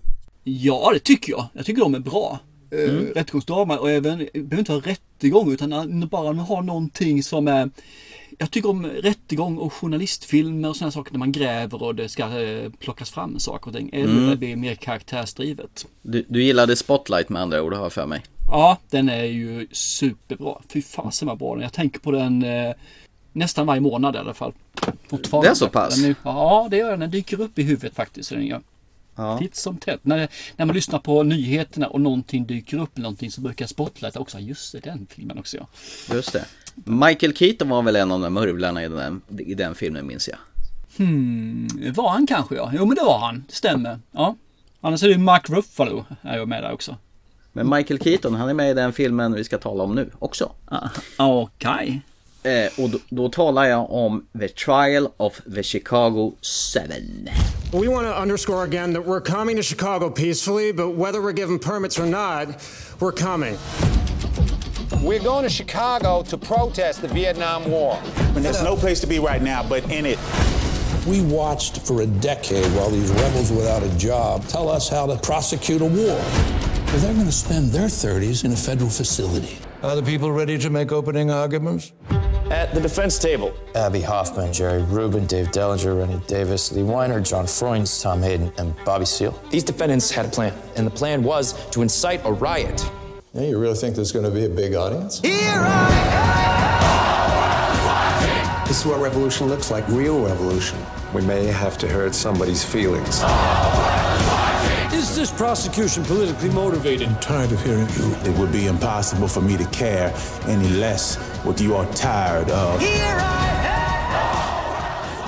Ja, 0.43 0.91
det 0.93 0.99
tycker 0.99 1.31
jag. 1.31 1.47
Jag 1.53 1.65
tycker 1.65 1.81
de 1.81 1.95
är 1.95 1.99
bra. 1.99 2.39
Mm. 2.71 3.05
Rättegångsdrama 3.15 3.77
och 3.77 3.91
även, 3.91 4.17
behöver 4.33 4.59
inte 4.59 4.71
vara 4.71 4.81
rättegång 4.81 5.53
utan 5.53 6.07
bara 6.11 6.33
har 6.33 6.61
någonting 6.61 7.23
som 7.23 7.47
är 7.47 7.69
jag 8.43 8.51
tycker 8.51 8.69
om 8.69 8.85
rättegång 8.85 9.57
och 9.57 9.73
journalistfilmer 9.73 10.69
och 10.69 10.75
sådana 10.75 10.91
saker 10.91 11.11
när 11.11 11.19
man 11.19 11.31
gräver 11.31 11.83
och 11.83 11.95
det 11.95 12.09
ska 12.09 12.41
eh, 12.41 12.69
plockas 12.79 13.11
fram 13.11 13.39
saker 13.39 13.67
och 13.67 13.75
ting. 13.75 13.89
Eller 13.93 14.29
det 14.29 14.35
blir 14.35 14.55
mer 14.55 14.75
karaktärsdrivet. 14.75 15.85
Du, 16.01 16.25
du 16.27 16.43
gillade 16.43 16.75
Spotlight 16.75 17.29
med 17.29 17.41
andra 17.41 17.61
ord, 17.61 17.73
har 17.73 17.83
jag 17.83 17.93
för 17.93 18.05
mig. 18.05 18.23
Ja, 18.47 18.77
den 18.89 19.09
är 19.09 19.23
ju 19.23 19.67
superbra. 19.71 20.61
Fy 20.69 20.81
fasen 20.81 21.27
vad 21.27 21.37
bra 21.37 21.53
den. 21.53 21.63
Jag 21.63 21.73
tänker 21.73 21.99
på 21.99 22.11
den 22.11 22.43
eh, 22.43 22.73
nästan 23.31 23.67
varje 23.67 23.81
månad 23.81 24.15
i 24.15 24.17
alla 24.17 24.33
fall. 24.33 24.53
Det 25.09 25.47
är 25.47 25.53
så 25.53 25.69
pass? 25.69 26.01
Den 26.01 26.15
ja, 26.23 26.67
det 26.71 26.77
gör 26.77 26.91
den. 26.91 26.99
Den 26.99 27.11
dyker 27.11 27.41
upp 27.41 27.59
i 27.59 27.63
huvudet 27.63 27.95
faktiskt. 27.95 28.29
Den 28.29 28.45
gör. 28.45 28.61
Ja. 29.15 29.37
Titt 29.37 29.55
som 29.55 29.77
tätt. 29.77 29.99
När, 30.05 30.27
när 30.55 30.65
man 30.65 30.75
lyssnar 30.75 30.99
på 30.99 31.23
nyheterna 31.23 31.87
och 31.87 32.01
någonting 32.01 32.45
dyker 32.45 32.77
upp 32.77 32.97
någonting 32.97 33.31
så 33.31 33.41
brukar 33.41 33.67
Spotlight 33.67 34.15
också, 34.15 34.39
just 34.39 34.71
det, 34.71 34.79
den 34.79 35.07
filmen 35.09 35.37
också 35.37 35.57
ja. 35.57 35.67
Just 36.15 36.33
det. 36.33 36.45
Michael 36.75 37.35
Keaton 37.35 37.69
var 37.69 37.81
väl 37.81 37.95
en 37.95 38.11
av 38.11 38.21
de 38.21 38.33
murvlarna 38.33 38.83
i 38.83 38.87
den, 38.87 39.21
i 39.39 39.53
den 39.53 39.75
filmen, 39.75 40.07
minns 40.07 40.27
jag. 40.29 40.37
Hmm, 40.97 41.67
var 41.95 42.09
han 42.09 42.27
kanske 42.27 42.55
ja? 42.55 42.71
Jo 42.73 42.85
men 42.85 42.95
det 42.95 43.03
var 43.03 43.19
han, 43.19 43.43
det 43.47 43.55
stämmer. 43.55 43.99
Ja. 44.11 44.35
Annars 44.81 45.03
är 45.03 45.07
det 45.07 45.13
ju 45.13 45.19
Mark 45.19 45.49
Ruffalo 45.49 46.05
är 46.21 46.37
ju 46.37 46.45
med 46.45 46.63
där 46.63 46.71
också. 46.73 46.97
Men 47.53 47.69
Michael 47.69 47.99
Keaton, 47.99 48.35
han 48.35 48.49
är 48.49 48.53
med 48.53 48.71
i 48.71 48.73
den 48.73 48.93
filmen 48.93 49.33
vi 49.33 49.43
ska 49.43 49.57
tala 49.57 49.83
om 49.83 49.95
nu 49.95 50.09
också. 50.19 50.51
Ah, 50.65 50.89
Okej. 51.17 52.01
Eh, 52.43 52.83
och 52.83 52.89
då, 52.89 52.99
då 53.09 53.29
talar 53.29 53.65
jag 53.65 53.91
om 53.91 54.25
The 54.39 54.47
Trial 54.47 55.07
of 55.17 55.41
the 55.55 55.63
Chicago 55.63 56.33
7. 56.73 56.79
We 57.71 57.87
want 57.87 58.07
to 58.07 58.21
underscore 58.21 58.63
again 58.63 58.93
that 58.93 59.05
we're 59.05 59.37
coming 59.37 59.57
to 59.57 59.63
Chicago 59.63 60.09
peacefully, 60.09 60.73
but 60.73 60.95
whether 60.95 61.19
we're 61.21 61.37
given 61.37 61.59
permits 61.59 61.99
or 61.99 62.05
not, 62.05 62.47
we're 62.99 63.11
coming. 63.11 63.57
We're 65.01 65.19
going 65.19 65.43
to 65.43 65.49
Chicago 65.49 66.23
to 66.23 66.37
protest 66.37 67.01
the 67.01 67.07
Vietnam 67.07 67.69
War. 67.69 67.99
And 68.35 68.43
there's 68.43 68.63
no 68.63 68.75
place 68.75 68.99
to 69.01 69.07
be 69.07 69.19
right 69.19 69.41
now 69.41 69.61
but 69.67 69.83
in 69.91 70.05
it. 70.05 70.19
We 71.05 71.21
watched 71.21 71.85
for 71.85 72.01
a 72.01 72.05
decade 72.05 72.65
while 72.73 72.89
these 72.89 73.11
rebels 73.11 73.51
without 73.51 73.83
a 73.83 73.97
job 73.97 74.45
tell 74.47 74.69
us 74.69 74.87
how 74.87 75.05
to 75.05 75.17
prosecute 75.17 75.81
a 75.81 75.85
war. 75.85 75.95
Well, 76.05 76.99
they're 76.99 77.13
going 77.13 77.25
to 77.25 77.31
spend 77.31 77.71
their 77.71 77.87
30s 77.87 78.45
in 78.45 78.51
a 78.51 78.55
federal 78.55 78.89
facility. 78.89 79.57
Are 79.81 79.95
the 79.95 80.03
people 80.03 80.31
ready 80.31 80.57
to 80.59 80.69
make 80.69 80.91
opening 80.93 81.29
arguments? 81.29 81.91
At 82.49 82.73
the 82.73 82.79
defense 82.79 83.17
table, 83.17 83.53
Abby 83.73 83.99
Hoffman, 84.01 84.53
Jerry 84.53 84.83
Rubin, 84.83 85.25
Dave 85.25 85.47
Dellinger, 85.47 85.97
Rennie 85.97 86.21
Davis, 86.27 86.71
Lee 86.71 86.83
Weiner, 86.83 87.19
John 87.19 87.47
Freund, 87.47 87.87
Tom 87.99 88.21
Hayden, 88.21 88.53
and 88.57 88.75
Bobby 88.85 89.05
Seale. 89.05 89.37
these 89.49 89.63
defendants 89.63 90.11
had 90.11 90.25
a 90.25 90.29
plan, 90.29 90.53
and 90.75 90.85
the 90.85 90.91
plan 90.91 91.23
was 91.23 91.53
to 91.71 91.81
incite 91.81 92.21
a 92.25 92.31
riot. 92.31 92.89
Yeah, 93.35 93.49
you 93.49 93.57
really 93.57 93.73
think 93.73 93.95
there's 93.95 94.11
going 94.11 94.25
to 94.25 94.31
be 94.31 94.45
a 94.45 94.49
big 94.49 94.75
audience? 94.75 95.19
This 98.67 98.79
is 98.79 98.85
what 98.85 99.01
revolution 99.01 99.49
looks 99.49 99.71
like 99.71 99.87
real 99.87 100.23
revolution. 100.23 100.77
We 101.15 101.21
may 101.23 101.45
have 101.47 101.79
to 101.79 101.87
hurt 101.87 102.13
somebody's 102.13 102.63
feelings. 102.63 103.23
Is 104.93 105.15
this 105.15 105.31
prosecution 105.31 106.03
politically 106.03 106.51
motivated? 106.51 107.07
I'm 107.07 107.19
tired 107.19 107.51
of 107.51 107.63
hearing 107.65 107.87
you. 107.97 108.15
It 108.23 108.37
would 108.37 108.51
be 108.51 108.67
impossible 108.67 109.27
for 109.27 109.41
me 109.41 109.57
to 109.57 109.65
care 109.65 110.13
any 110.45 110.69
less 110.69 111.15
what 111.43 111.59
you 111.59 111.75
are 111.75 111.87
tired 111.93 112.51
of. 112.51 112.81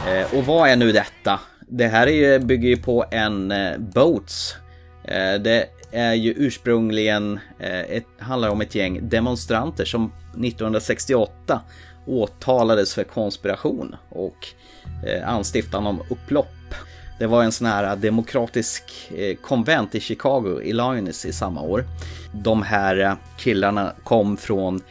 Eh, 0.08 0.38
och 0.38 0.46
vad 0.46 0.70
är 0.70 0.76
nu 0.76 0.92
detta? 0.92 1.40
Det 1.68 1.88
här 1.88 2.08
är 2.08 2.12
ju, 2.12 2.40
bygger 2.40 2.70
ju 2.70 2.78
på 2.78 3.06
en 3.12 3.52
eh, 3.52 3.78
Boats. 3.78 4.56
Eh, 5.08 5.34
det 5.34 5.66
är 5.96 6.14
ju 6.14 6.34
ursprungligen, 6.38 7.40
eh, 7.60 7.80
ett, 7.80 8.06
handlar 8.20 8.50
om 8.50 8.62
ett 8.62 8.76
gäng 8.76 9.10
demonstranter 9.10 9.86
som 9.86 10.12
1968 10.32 11.62
åtalades 12.06 12.94
för 12.94 13.04
konspiration 13.04 13.96
och 14.10 14.48
eh, 15.08 15.30
anstiftan 15.30 15.88
om 15.88 16.02
upplopp. 16.10 16.48
Det 17.20 17.28
var 17.28 17.44
en 17.44 17.52
sån 17.52 17.68
här 17.68 17.84
eh, 17.84 17.96
demokratisk 17.96 18.84
konvent 19.42 19.96
i 19.96 20.00
Chicago, 20.00 20.62
Illinois, 20.64 21.26
i 21.26 21.34
samma 21.34 21.62
år. 21.62 21.84
De 22.34 22.62
här 22.62 23.16
killarna 23.38 23.94
kom 24.04 24.38
från 24.38 24.82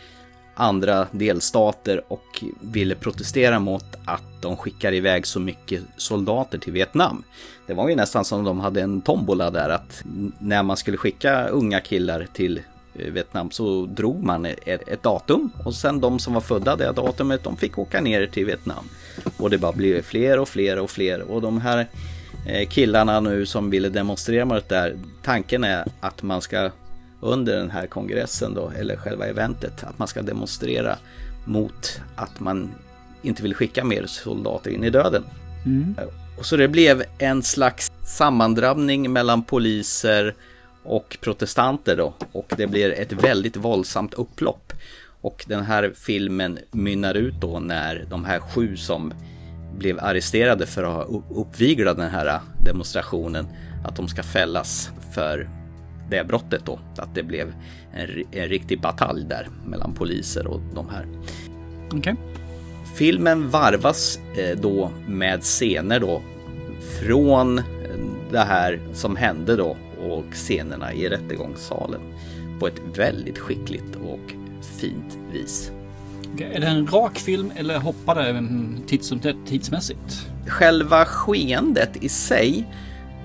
andra 0.55 1.07
delstater 1.11 2.03
och 2.09 2.45
ville 2.61 2.95
protestera 2.95 3.59
mot 3.59 3.85
att 4.07 4.43
de 4.43 4.57
skickar 4.57 4.93
iväg 4.93 5.27
så 5.27 5.41
mycket 5.41 5.83
soldater 5.97 6.59
till 6.59 6.73
Vietnam. 6.73 7.25
Det 7.67 7.75
var 7.75 7.89
ju 7.89 7.97
nästan 7.97 8.25
som 8.25 8.45
de 8.45 8.61
hade 8.61 8.83
en 8.83 9.01
tombola 9.01 9.51
där 9.51 9.69
att 9.69 10.05
när 10.39 10.63
man 10.63 10.77
skulle 10.77 10.97
skicka 10.97 11.47
unga 11.47 11.81
killar 11.81 12.27
till 12.33 12.61
eh, 12.95 13.13
Vietnam 13.13 13.51
så 13.51 13.87
drog 13.87 14.23
man 14.23 14.47
ett, 14.47 14.89
ett 14.89 15.03
datum 15.03 15.51
och 15.65 15.75
sen 15.75 16.01
de 16.01 16.19
som 16.19 16.35
var 16.35 16.41
födda 16.41 16.77
det 16.77 16.93
datumet 16.93 17.45
de 17.45 17.57
fick 17.57 17.79
åka 17.79 18.01
ner 18.01 18.27
till 18.27 18.47
Vietnam. 18.47 18.85
Och 19.37 19.51
det 19.51 19.59
bara 19.59 19.73
blev 19.73 20.03
fler 20.03 20.39
och 20.39 20.49
fler 20.49 20.79
och 20.79 20.91
fler 20.91 21.23
och 21.23 21.43
de 21.43 21.61
här 21.61 21.87
eh, 22.47 22.69
killarna 22.69 23.21
nu 23.21 23.47
som 23.47 23.71
ville 23.71 23.89
demonstrera 23.89 24.45
mot 24.45 24.69
det 24.69 24.75
där. 24.75 24.97
Tanken 25.23 25.65
är 25.65 25.85
att 26.01 26.23
man 26.23 26.41
ska 26.43 26.71
under 27.21 27.57
den 27.57 27.71
här 27.71 27.87
kongressen 27.87 28.55
då, 28.55 28.73
eller 28.79 28.97
själva 28.97 29.27
eventet, 29.27 29.85
att 29.85 29.99
man 29.99 30.09
ska 30.09 30.23
demonstrera 30.23 30.97
mot 31.45 32.01
att 32.17 32.41
man 32.41 32.71
inte 33.23 33.43
vill 33.43 33.55
skicka 33.55 33.85
mer 33.85 34.07
soldater 34.07 34.71
in 34.71 34.85
i 34.85 34.91
döden. 34.91 35.25
Och 36.39 36.47
så 36.47 36.57
det 36.57 36.69
blev 36.69 37.03
en 37.19 37.43
slags 37.43 37.93
sammandrabbning 38.05 39.13
mellan 39.13 39.43
poliser 39.43 40.35
och 40.83 41.19
protestanter 41.21 41.97
då. 41.97 42.15
Och 42.33 42.53
det 42.57 42.67
blir 42.67 42.91
ett 42.91 43.13
väldigt 43.13 43.57
våldsamt 43.57 44.15
upplopp. 44.15 44.73
Och 45.21 45.45
den 45.49 45.65
här 45.65 45.93
filmen 45.95 46.59
mynnar 46.71 47.15
ut 47.15 47.35
då 47.41 47.59
när 47.59 48.07
de 48.11 48.25
här 48.25 48.41
sju 48.41 48.77
som 48.77 49.13
blev 49.79 50.01
arresterade 50.01 50.67
för 50.67 50.83
att 50.83 51.09
ha 51.09 51.21
uppviglat 51.31 51.97
den 51.97 52.11
här 52.11 52.41
demonstrationen, 52.65 53.47
att 53.85 53.97
de 53.97 54.09
ska 54.09 54.23
fällas 54.23 54.91
för 55.15 55.49
det 56.11 56.25
brottet 56.25 56.63
då. 56.67 56.81
Att 56.97 57.15
det 57.15 57.23
blev 57.23 57.55
en, 57.93 58.25
en 58.33 58.49
riktig 58.49 58.81
batalj 58.81 59.25
där 59.25 59.49
mellan 59.67 59.95
poliser 59.95 60.47
och 60.47 60.61
de 60.75 60.89
här. 60.89 61.07
Okej. 61.93 62.17
Filmen 62.95 63.51
varvas 63.51 64.19
eh, 64.37 64.59
då 64.59 64.91
med 65.09 65.43
scener 65.43 66.01
då 66.01 66.23
från 67.01 67.59
eh, 67.59 67.65
det 68.31 68.39
här 68.39 68.81
som 68.93 69.17
hände 69.17 69.57
då 69.57 69.77
och 70.09 70.25
scenerna 70.33 70.93
i 70.93 71.09
rättegångssalen 71.09 72.01
på 72.61 72.67
ett 72.67 72.81
väldigt 72.97 73.39
skickligt 73.39 73.97
och 73.97 74.33
fint 74.81 75.19
vis. 75.33 75.73
Är 76.39 76.61
det 76.61 76.67
en 76.67 76.87
rak 76.87 77.19
film 77.19 77.53
eller 77.57 77.79
hoppar 77.79 78.15
det 78.15 78.43
tids, 78.87 79.13
tidsmässigt? 79.47 80.27
Själva 80.47 81.05
skeendet 81.05 82.05
i 82.05 82.09
sig 82.09 82.67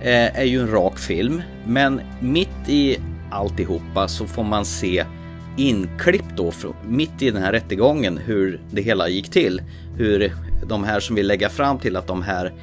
eh, 0.01 0.39
är 0.39 0.43
ju 0.43 0.61
en 0.61 0.71
rak 0.71 0.99
film, 0.99 1.41
men 1.65 2.01
mitt 2.21 2.69
i 2.69 2.97
alltihopa 3.31 4.07
så 4.07 4.27
får 4.27 4.43
man 4.43 4.65
se 4.65 5.05
inklipp 5.59 6.25
då, 6.35 6.51
mitt 6.87 7.21
i 7.21 7.31
den 7.31 7.41
här 7.41 7.51
rättegången, 7.51 8.17
hur 8.17 8.61
det 8.71 8.81
hela 8.81 9.09
gick 9.09 9.29
till. 9.29 9.61
Hur 9.97 10.33
de 10.67 10.83
här 10.83 10.99
som 10.99 11.15
vill 11.15 11.27
lägga 11.27 11.49
fram 11.49 11.79
till 11.79 11.95
att 11.95 12.07
de 12.07 12.21
här 12.21 12.53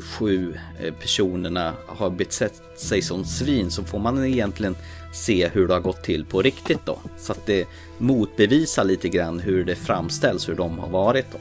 sju 0.00 0.54
eh, 0.80 0.94
personerna 0.94 1.72
har 1.86 2.10
betett 2.10 2.62
sig 2.76 3.02
som 3.02 3.24
svin 3.24 3.70
så 3.70 3.84
får 3.84 3.98
man 3.98 4.24
egentligen 4.24 4.76
se 5.12 5.48
hur 5.48 5.68
det 5.68 5.74
har 5.74 5.80
gått 5.80 6.02
till 6.02 6.24
på 6.24 6.42
riktigt 6.42 6.86
då. 6.86 6.98
Så 7.18 7.32
att 7.32 7.46
det 7.46 7.68
motbevisar 7.98 8.84
lite 8.84 9.08
grann 9.08 9.40
hur 9.40 9.64
det 9.64 9.74
framställs, 9.74 10.48
hur 10.48 10.54
de 10.54 10.78
har 10.78 10.88
varit 10.88 11.26
då. 11.32 11.38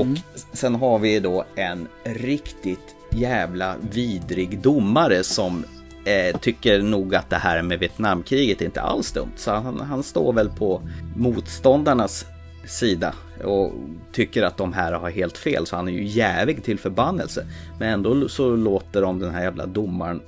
Och 0.00 0.06
sen 0.52 0.74
har 0.74 0.98
vi 0.98 1.20
då 1.20 1.44
en 1.54 1.88
riktigt 2.04 2.96
jävla 3.10 3.76
vidrig 3.90 4.58
domare 4.60 5.24
som 5.24 5.64
eh, 6.06 6.38
tycker 6.40 6.82
nog 6.82 7.14
att 7.14 7.30
det 7.30 7.36
här 7.36 7.62
med 7.62 7.78
Vietnamkriget 7.78 8.60
är 8.60 8.64
inte 8.64 8.80
alls 8.80 9.12
dumt. 9.12 9.32
Så 9.36 9.50
han, 9.50 9.80
han 9.80 10.02
står 10.02 10.32
väl 10.32 10.48
på 10.48 10.82
motståndarnas 11.16 12.26
sida 12.66 13.14
och 13.44 13.72
tycker 14.12 14.42
att 14.42 14.56
de 14.56 14.72
här 14.72 14.92
har 14.92 15.10
helt 15.10 15.38
fel. 15.38 15.66
Så 15.66 15.76
han 15.76 15.88
är 15.88 15.92
ju 15.92 16.04
jävig 16.04 16.64
till 16.64 16.78
förbannelse. 16.78 17.46
Men 17.78 17.88
ändå 17.88 18.28
så 18.28 18.56
låter 18.56 19.02
de 19.02 19.18
den 19.18 19.34
här 19.34 19.42
jävla 19.42 19.66
domaren 19.66 20.20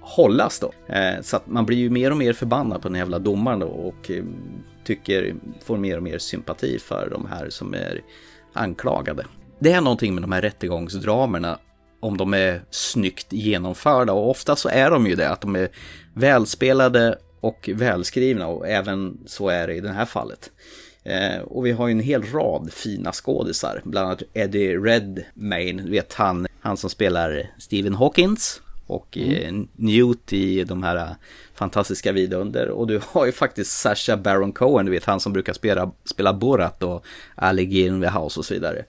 hållas 0.00 0.60
då. 0.60 0.94
Eh, 0.94 1.20
så 1.22 1.36
att 1.36 1.46
man 1.46 1.66
blir 1.66 1.78
ju 1.78 1.90
mer 1.90 2.10
och 2.10 2.16
mer 2.16 2.32
förbannad 2.32 2.82
på 2.82 2.88
den 2.88 2.98
jävla 2.98 3.18
domaren 3.18 3.58
då 3.58 3.66
och 3.66 4.10
eh, 4.10 4.24
tycker, 4.84 5.34
får 5.64 5.76
mer 5.76 5.96
och 5.96 6.02
mer 6.02 6.18
sympati 6.18 6.78
för 6.78 7.08
de 7.10 7.26
här 7.26 7.50
som 7.50 7.74
är 7.74 8.00
anklagade. 8.52 9.24
Det 9.58 9.72
är 9.72 9.80
någonting 9.80 10.14
med 10.14 10.22
de 10.22 10.32
här 10.32 10.42
rättegångsdramerna 10.42 11.58
om 12.04 12.16
de 12.16 12.34
är 12.34 12.62
snyggt 12.70 13.32
genomförda 13.32 14.12
och 14.12 14.30
ofta 14.30 14.56
så 14.56 14.68
är 14.68 14.90
de 14.90 15.06
ju 15.06 15.14
det, 15.14 15.30
att 15.30 15.40
de 15.40 15.56
är 15.56 15.68
välspelade 16.14 17.18
och 17.40 17.70
välskrivna 17.72 18.46
och 18.46 18.68
även 18.68 19.18
så 19.26 19.48
är 19.48 19.66
det 19.66 19.74
i 19.74 19.80
det 19.80 19.92
här 19.92 20.04
fallet. 20.04 20.50
Eh, 21.02 21.38
och 21.38 21.66
vi 21.66 21.72
har 21.72 21.88
ju 21.88 21.92
en 21.92 22.00
hel 22.00 22.22
rad 22.22 22.72
fina 22.72 23.12
skådisar, 23.12 23.80
bland 23.84 24.06
annat 24.06 24.22
Eddie 24.34 24.76
Redmayne, 24.76 25.82
du 25.82 25.90
vet 25.90 26.14
han, 26.14 26.46
han 26.60 26.76
som 26.76 26.90
spelar 26.90 27.50
Stephen 27.58 27.94
Hawkins 27.94 28.60
och 28.86 29.18
eh, 29.18 29.52
Newt 29.76 30.32
i 30.32 30.64
de 30.64 30.82
här 30.82 30.96
eh, 30.96 31.16
fantastiska 31.54 32.12
vidunder. 32.12 32.68
Och 32.68 32.86
du 32.86 33.00
har 33.06 33.26
ju 33.26 33.32
faktiskt 33.32 33.80
Sasha 33.80 34.16
Baron 34.16 34.52
Cohen, 34.52 34.86
du 34.86 34.92
vet 34.92 35.04
han 35.04 35.20
som 35.20 35.32
brukar 35.32 35.52
spela, 35.52 35.92
spela 36.04 36.32
Borat 36.32 36.82
och 36.82 37.04
in 37.58 38.00
the 38.00 38.08
House 38.08 38.40
och 38.40 38.44
så 38.44 38.54
vidare. 38.54 38.84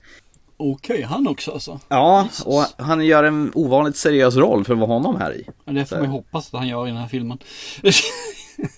Okej, 0.57 1.01
han 1.01 1.27
också 1.27 1.51
alltså. 1.51 1.79
Ja, 1.87 2.27
och 2.45 2.63
han 2.77 3.05
gör 3.05 3.23
en 3.23 3.51
ovanligt 3.55 3.97
seriös 3.97 4.35
roll 4.35 4.65
för 4.65 4.73
att 4.73 4.79
vara 4.79 4.87
honom 4.87 5.15
här 5.15 5.33
i. 5.35 5.47
Det 5.65 5.85
får 5.85 5.95
man 5.95 6.05
ju 6.05 6.11
hoppas 6.11 6.53
att 6.53 6.59
han 6.59 6.67
gör 6.67 6.87
i 6.87 6.89
den 6.89 6.99
här 6.99 7.07
filmen. 7.07 7.37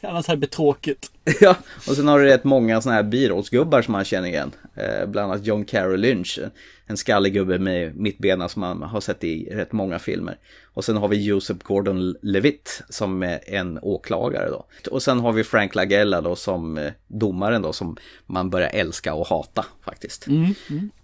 Annars 0.01 0.27
hade 0.27 0.41
det 0.41 0.47
tråkigt. 0.47 1.11
Ja, 1.41 1.55
och 1.87 1.95
sen 1.95 2.07
har 2.07 2.19
du 2.19 2.25
rätt 2.25 2.43
många 2.43 2.81
sådana 2.81 2.95
här 2.95 3.03
birollsgubbar 3.03 3.81
som 3.81 3.91
man 3.91 4.05
känner 4.05 4.27
igen. 4.27 4.51
Eh, 4.75 5.05
bland 5.07 5.31
annat 5.31 5.45
John 5.45 5.65
Carroll 5.65 5.99
Lynch, 5.99 6.39
en 6.85 6.97
skallig 6.97 7.33
gubbe 7.33 7.59
med 7.59 7.95
mittbena 7.95 8.49
som 8.49 8.59
man 8.59 8.81
har 8.81 9.01
sett 9.01 9.23
i 9.23 9.49
rätt 9.51 9.71
många 9.71 9.99
filmer. 9.99 10.37
Och 10.73 10.85
sen 10.85 10.97
har 10.97 11.07
vi 11.07 11.23
Joseph 11.23 11.59
Gordon-Levitt 11.63 12.83
som 12.89 13.23
är 13.23 13.39
en 13.47 13.79
åklagare 13.81 14.49
då. 14.49 14.65
Och 14.91 15.03
sen 15.03 15.19
har 15.19 15.31
vi 15.31 15.43
Frank 15.43 15.75
Lagella 15.75 16.21
då 16.21 16.35
som 16.35 16.77
eh, 16.77 16.91
domaren 17.07 17.61
då 17.61 17.73
som 17.73 17.97
man 18.25 18.49
börjar 18.49 18.69
älska 18.69 19.13
och 19.13 19.27
hata 19.27 19.65
faktiskt. 19.85 20.27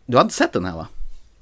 Du 0.06 0.18
har 0.18 0.24
inte 0.24 0.36
sett 0.36 0.54
den 0.54 0.66
här 0.66 0.76
va? 0.76 0.88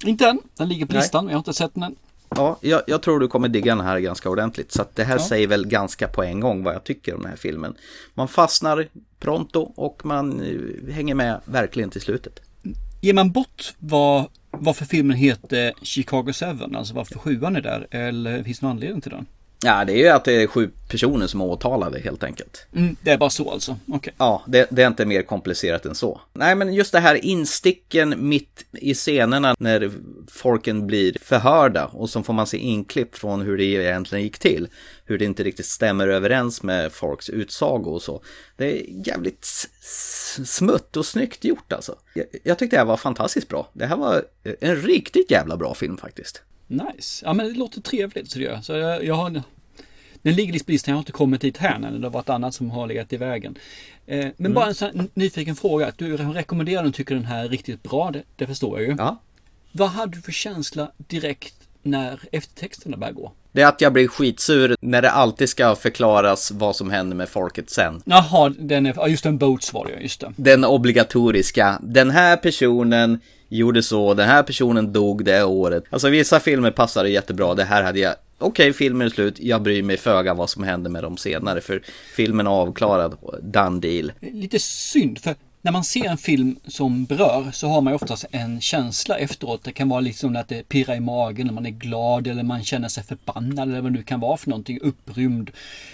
Inte 0.04 0.26
än, 0.26 0.40
den 0.56 0.68
ligger 0.68 0.86
på 0.86 0.94
listan, 0.94 1.24
men 1.24 1.32
jag 1.32 1.36
har 1.36 1.40
inte 1.40 1.52
sett 1.52 1.74
den 1.74 1.82
än. 1.82 1.96
Ja, 2.36 2.58
jag, 2.60 2.82
jag, 2.86 3.02
tror 3.02 3.20
du 3.20 3.28
kommer 3.28 3.48
digga 3.48 3.74
den 3.74 3.84
här 3.84 3.98
ganska 3.98 4.30
ordentligt. 4.30 4.72
Så 4.72 4.82
att 4.82 4.96
det 4.96 5.04
här 5.04 5.14
ja. 5.14 5.28
säger 5.28 5.46
väl 5.46 5.66
ganska 5.66 6.08
på 6.08 6.22
en 6.22 6.40
gång 6.40 6.62
vad 6.64 6.74
jag 6.74 6.84
tycker 6.84 7.14
om 7.14 7.20
den 7.20 7.30
här 7.30 7.36
filmen. 7.36 7.74
Man 8.14 8.28
fastnar 8.28 8.88
pronto 9.18 9.72
och 9.76 10.06
man 10.06 10.40
eh, 10.40 10.94
hänger 10.94 11.14
med 11.14 11.40
verkligen 11.44 11.90
till 11.90 12.00
slutet. 12.00 12.40
Ger 13.00 13.14
man 13.14 13.32
bort 13.32 13.74
vad, 13.78 14.26
varför 14.50 14.84
filmen 14.84 15.16
heter 15.16 15.72
Chicago 15.82 16.32
7, 16.32 16.46
alltså 16.74 16.94
varför 16.94 17.18
sjuan 17.18 17.56
är 17.56 17.60
där, 17.60 17.86
eller 17.90 18.42
finns 18.42 18.60
det 18.60 18.66
någon 18.66 18.76
anledning 18.76 19.00
till 19.00 19.10
den? 19.10 19.26
Ja, 19.64 19.84
det 19.84 19.92
är 19.92 19.96
ju 19.96 20.08
att 20.08 20.24
det 20.24 20.42
är 20.42 20.46
sju 20.46 20.70
personer 20.88 21.26
som 21.26 21.40
är 21.40 21.44
åtalade 21.44 22.00
helt 22.00 22.24
enkelt. 22.24 22.66
Mm, 22.76 22.96
det 23.02 23.10
är 23.10 23.18
bara 23.18 23.30
så 23.30 23.50
alltså? 23.50 23.76
Okay. 23.86 24.12
Ja, 24.18 24.42
det, 24.46 24.66
det, 24.70 24.82
är 24.82 24.86
inte 24.86 25.06
mer 25.06 25.22
komplicerat 25.22 25.86
än 25.86 25.94
så. 25.94 26.20
Nej, 26.32 26.54
men 26.54 26.74
just 26.74 26.92
det 26.92 27.00
här 27.00 27.24
insticken 27.24 28.28
mitt 28.28 28.64
i 28.72 28.94
scenerna 28.94 29.56
när 29.58 29.90
folken 30.30 30.86
blir 30.86 31.16
förhörda 31.20 31.86
och 31.86 32.10
så 32.10 32.22
får 32.22 32.32
man 32.32 32.46
se 32.46 32.56
inklipp 32.56 33.14
från 33.14 33.40
hur 33.40 33.58
det 33.58 33.64
egentligen 33.64 34.24
gick 34.24 34.38
till. 34.38 34.68
Hur 35.04 35.18
det 35.18 35.24
inte 35.24 35.42
riktigt 35.42 35.66
stämmer 35.66 36.08
överens 36.08 36.62
med 36.62 36.92
folks 36.92 37.30
utsago 37.30 37.90
och 37.90 38.02
så. 38.02 38.22
Det 38.56 38.64
är 38.64 39.06
jävligt 39.06 39.44
smutt 40.44 40.96
och 40.96 41.06
snyggt 41.06 41.44
gjort 41.44 41.72
alltså. 41.72 41.94
Jag, 42.14 42.26
jag 42.44 42.58
tyckte 42.58 42.76
det 42.76 42.80
här 42.80 42.86
var 42.86 42.96
fantastiskt 42.96 43.48
bra. 43.48 43.70
Det 43.72 43.86
här 43.86 43.96
var 43.96 44.24
en 44.60 44.76
riktigt 44.76 45.30
jävla 45.30 45.56
bra 45.56 45.74
film 45.74 45.96
faktiskt. 45.96 46.42
Nice. 46.72 47.24
Ja 47.26 47.32
men 47.32 47.46
det 47.46 47.58
låter 47.58 47.80
trevligt 47.80 48.30
tycker 48.30 48.50
jag. 48.50 48.64
Så 48.64 48.72
jag, 48.72 49.04
jag 49.04 49.14
har... 49.14 49.42
Den 50.22 50.34
ligger 50.34 50.52
liksom 50.52 50.66
på 50.66 50.72
listan, 50.72 50.92
jag 50.92 50.96
har 50.96 51.02
inte 51.02 51.12
kommit 51.12 51.40
dit 51.40 51.56
här 51.56 51.78
när 51.78 51.90
det 51.90 52.06
har 52.06 52.10
varit 52.10 52.28
annat 52.28 52.54
som 52.54 52.70
har 52.70 52.86
legat 52.86 53.12
i 53.12 53.16
vägen. 53.16 53.58
Eh, 54.06 54.18
men 54.18 54.32
mm. 54.38 54.54
bara 54.54 54.66
en 54.66 54.74
sån 54.74 55.08
nyfiken 55.14 55.56
fråga. 55.56 55.92
Du 55.96 56.16
rekommenderar 56.16 56.82
den 56.82 56.88
och 56.88 56.94
tycker 56.94 57.14
den 57.14 57.24
här 57.24 57.44
är 57.44 57.48
riktigt 57.48 57.82
bra, 57.82 58.10
det, 58.10 58.22
det 58.36 58.46
förstår 58.46 58.80
jag 58.80 58.88
ju. 58.88 58.96
Ja. 58.98 59.20
Vad 59.72 59.88
hade 59.88 60.16
du 60.16 60.22
för 60.22 60.32
känsla 60.32 60.92
direkt 60.96 61.54
när 61.82 62.20
eftertexterna 62.32 62.96
börjar 62.96 63.12
gå? 63.12 63.32
Det 63.52 63.62
är 63.62 63.66
att 63.66 63.80
jag 63.80 63.92
blir 63.92 64.08
skitsur 64.08 64.76
när 64.80 65.02
det 65.02 65.10
alltid 65.10 65.48
ska 65.48 65.74
förklaras 65.74 66.50
vad 66.50 66.76
som 66.76 66.90
händer 66.90 67.16
med 67.16 67.28
folket 67.28 67.70
sen. 67.70 68.02
Jaha, 68.04 68.54
den 68.58 68.86
är, 68.86 69.08
just 69.08 69.26
en 69.26 69.38
Boats 69.38 69.72
var 69.72 69.86
det 69.86 70.02
just 70.02 70.20
det. 70.20 70.32
Den 70.36 70.64
obligatoriska. 70.64 71.78
Den 71.82 72.10
här 72.10 72.36
personen 72.36 73.20
gjorde 73.56 73.82
så, 73.82 74.14
den 74.14 74.28
här 74.28 74.42
personen 74.42 74.92
dog 74.92 75.24
det 75.24 75.44
året. 75.44 75.84
Alltså 75.90 76.08
vissa 76.08 76.40
filmer 76.40 76.70
passade 76.70 77.08
jättebra, 77.08 77.54
det 77.54 77.64
här 77.64 77.82
hade 77.82 77.98
jag 77.98 78.14
Okej, 78.38 78.64
okay, 78.64 78.72
filmen 78.72 79.06
är 79.06 79.10
slut, 79.10 79.40
jag 79.40 79.62
bryr 79.62 79.82
mig 79.82 79.96
föga 79.96 80.34
vad 80.34 80.50
som 80.50 80.62
händer 80.62 80.90
med 80.90 81.02
dem 81.02 81.16
senare 81.16 81.60
för 81.60 81.82
filmen 82.14 82.46
är 82.46 82.50
avklarad, 82.50 83.16
done 83.42 83.80
deal. 83.80 84.12
Lite 84.20 84.58
synd, 84.58 85.18
för 85.18 85.34
när 85.62 85.72
man 85.72 85.84
ser 85.84 86.04
en 86.04 86.18
film 86.18 86.56
som 86.66 87.04
berör 87.04 87.50
så 87.52 87.68
har 87.68 87.80
man 87.80 87.94
oftast 87.94 88.24
en 88.30 88.60
känsla 88.60 89.18
efteråt. 89.18 89.64
Det 89.64 89.72
kan 89.72 89.88
vara 89.88 90.00
liksom 90.00 90.36
att 90.36 90.48
det 90.48 90.68
pirrar 90.68 90.94
i 90.94 91.00
magen, 91.00 91.46
när 91.46 91.54
man 91.54 91.66
är 91.66 91.70
glad 91.70 92.26
eller 92.26 92.42
man 92.42 92.64
känner 92.64 92.88
sig 92.88 93.04
förbannad 93.04 93.68
eller 93.68 93.80
vad 93.80 93.92
det 93.92 93.98
nu 93.98 94.02
kan 94.02 94.20
vara 94.20 94.36
för 94.36 94.50
någonting. 94.50 94.78
Upprymd. 94.80 95.50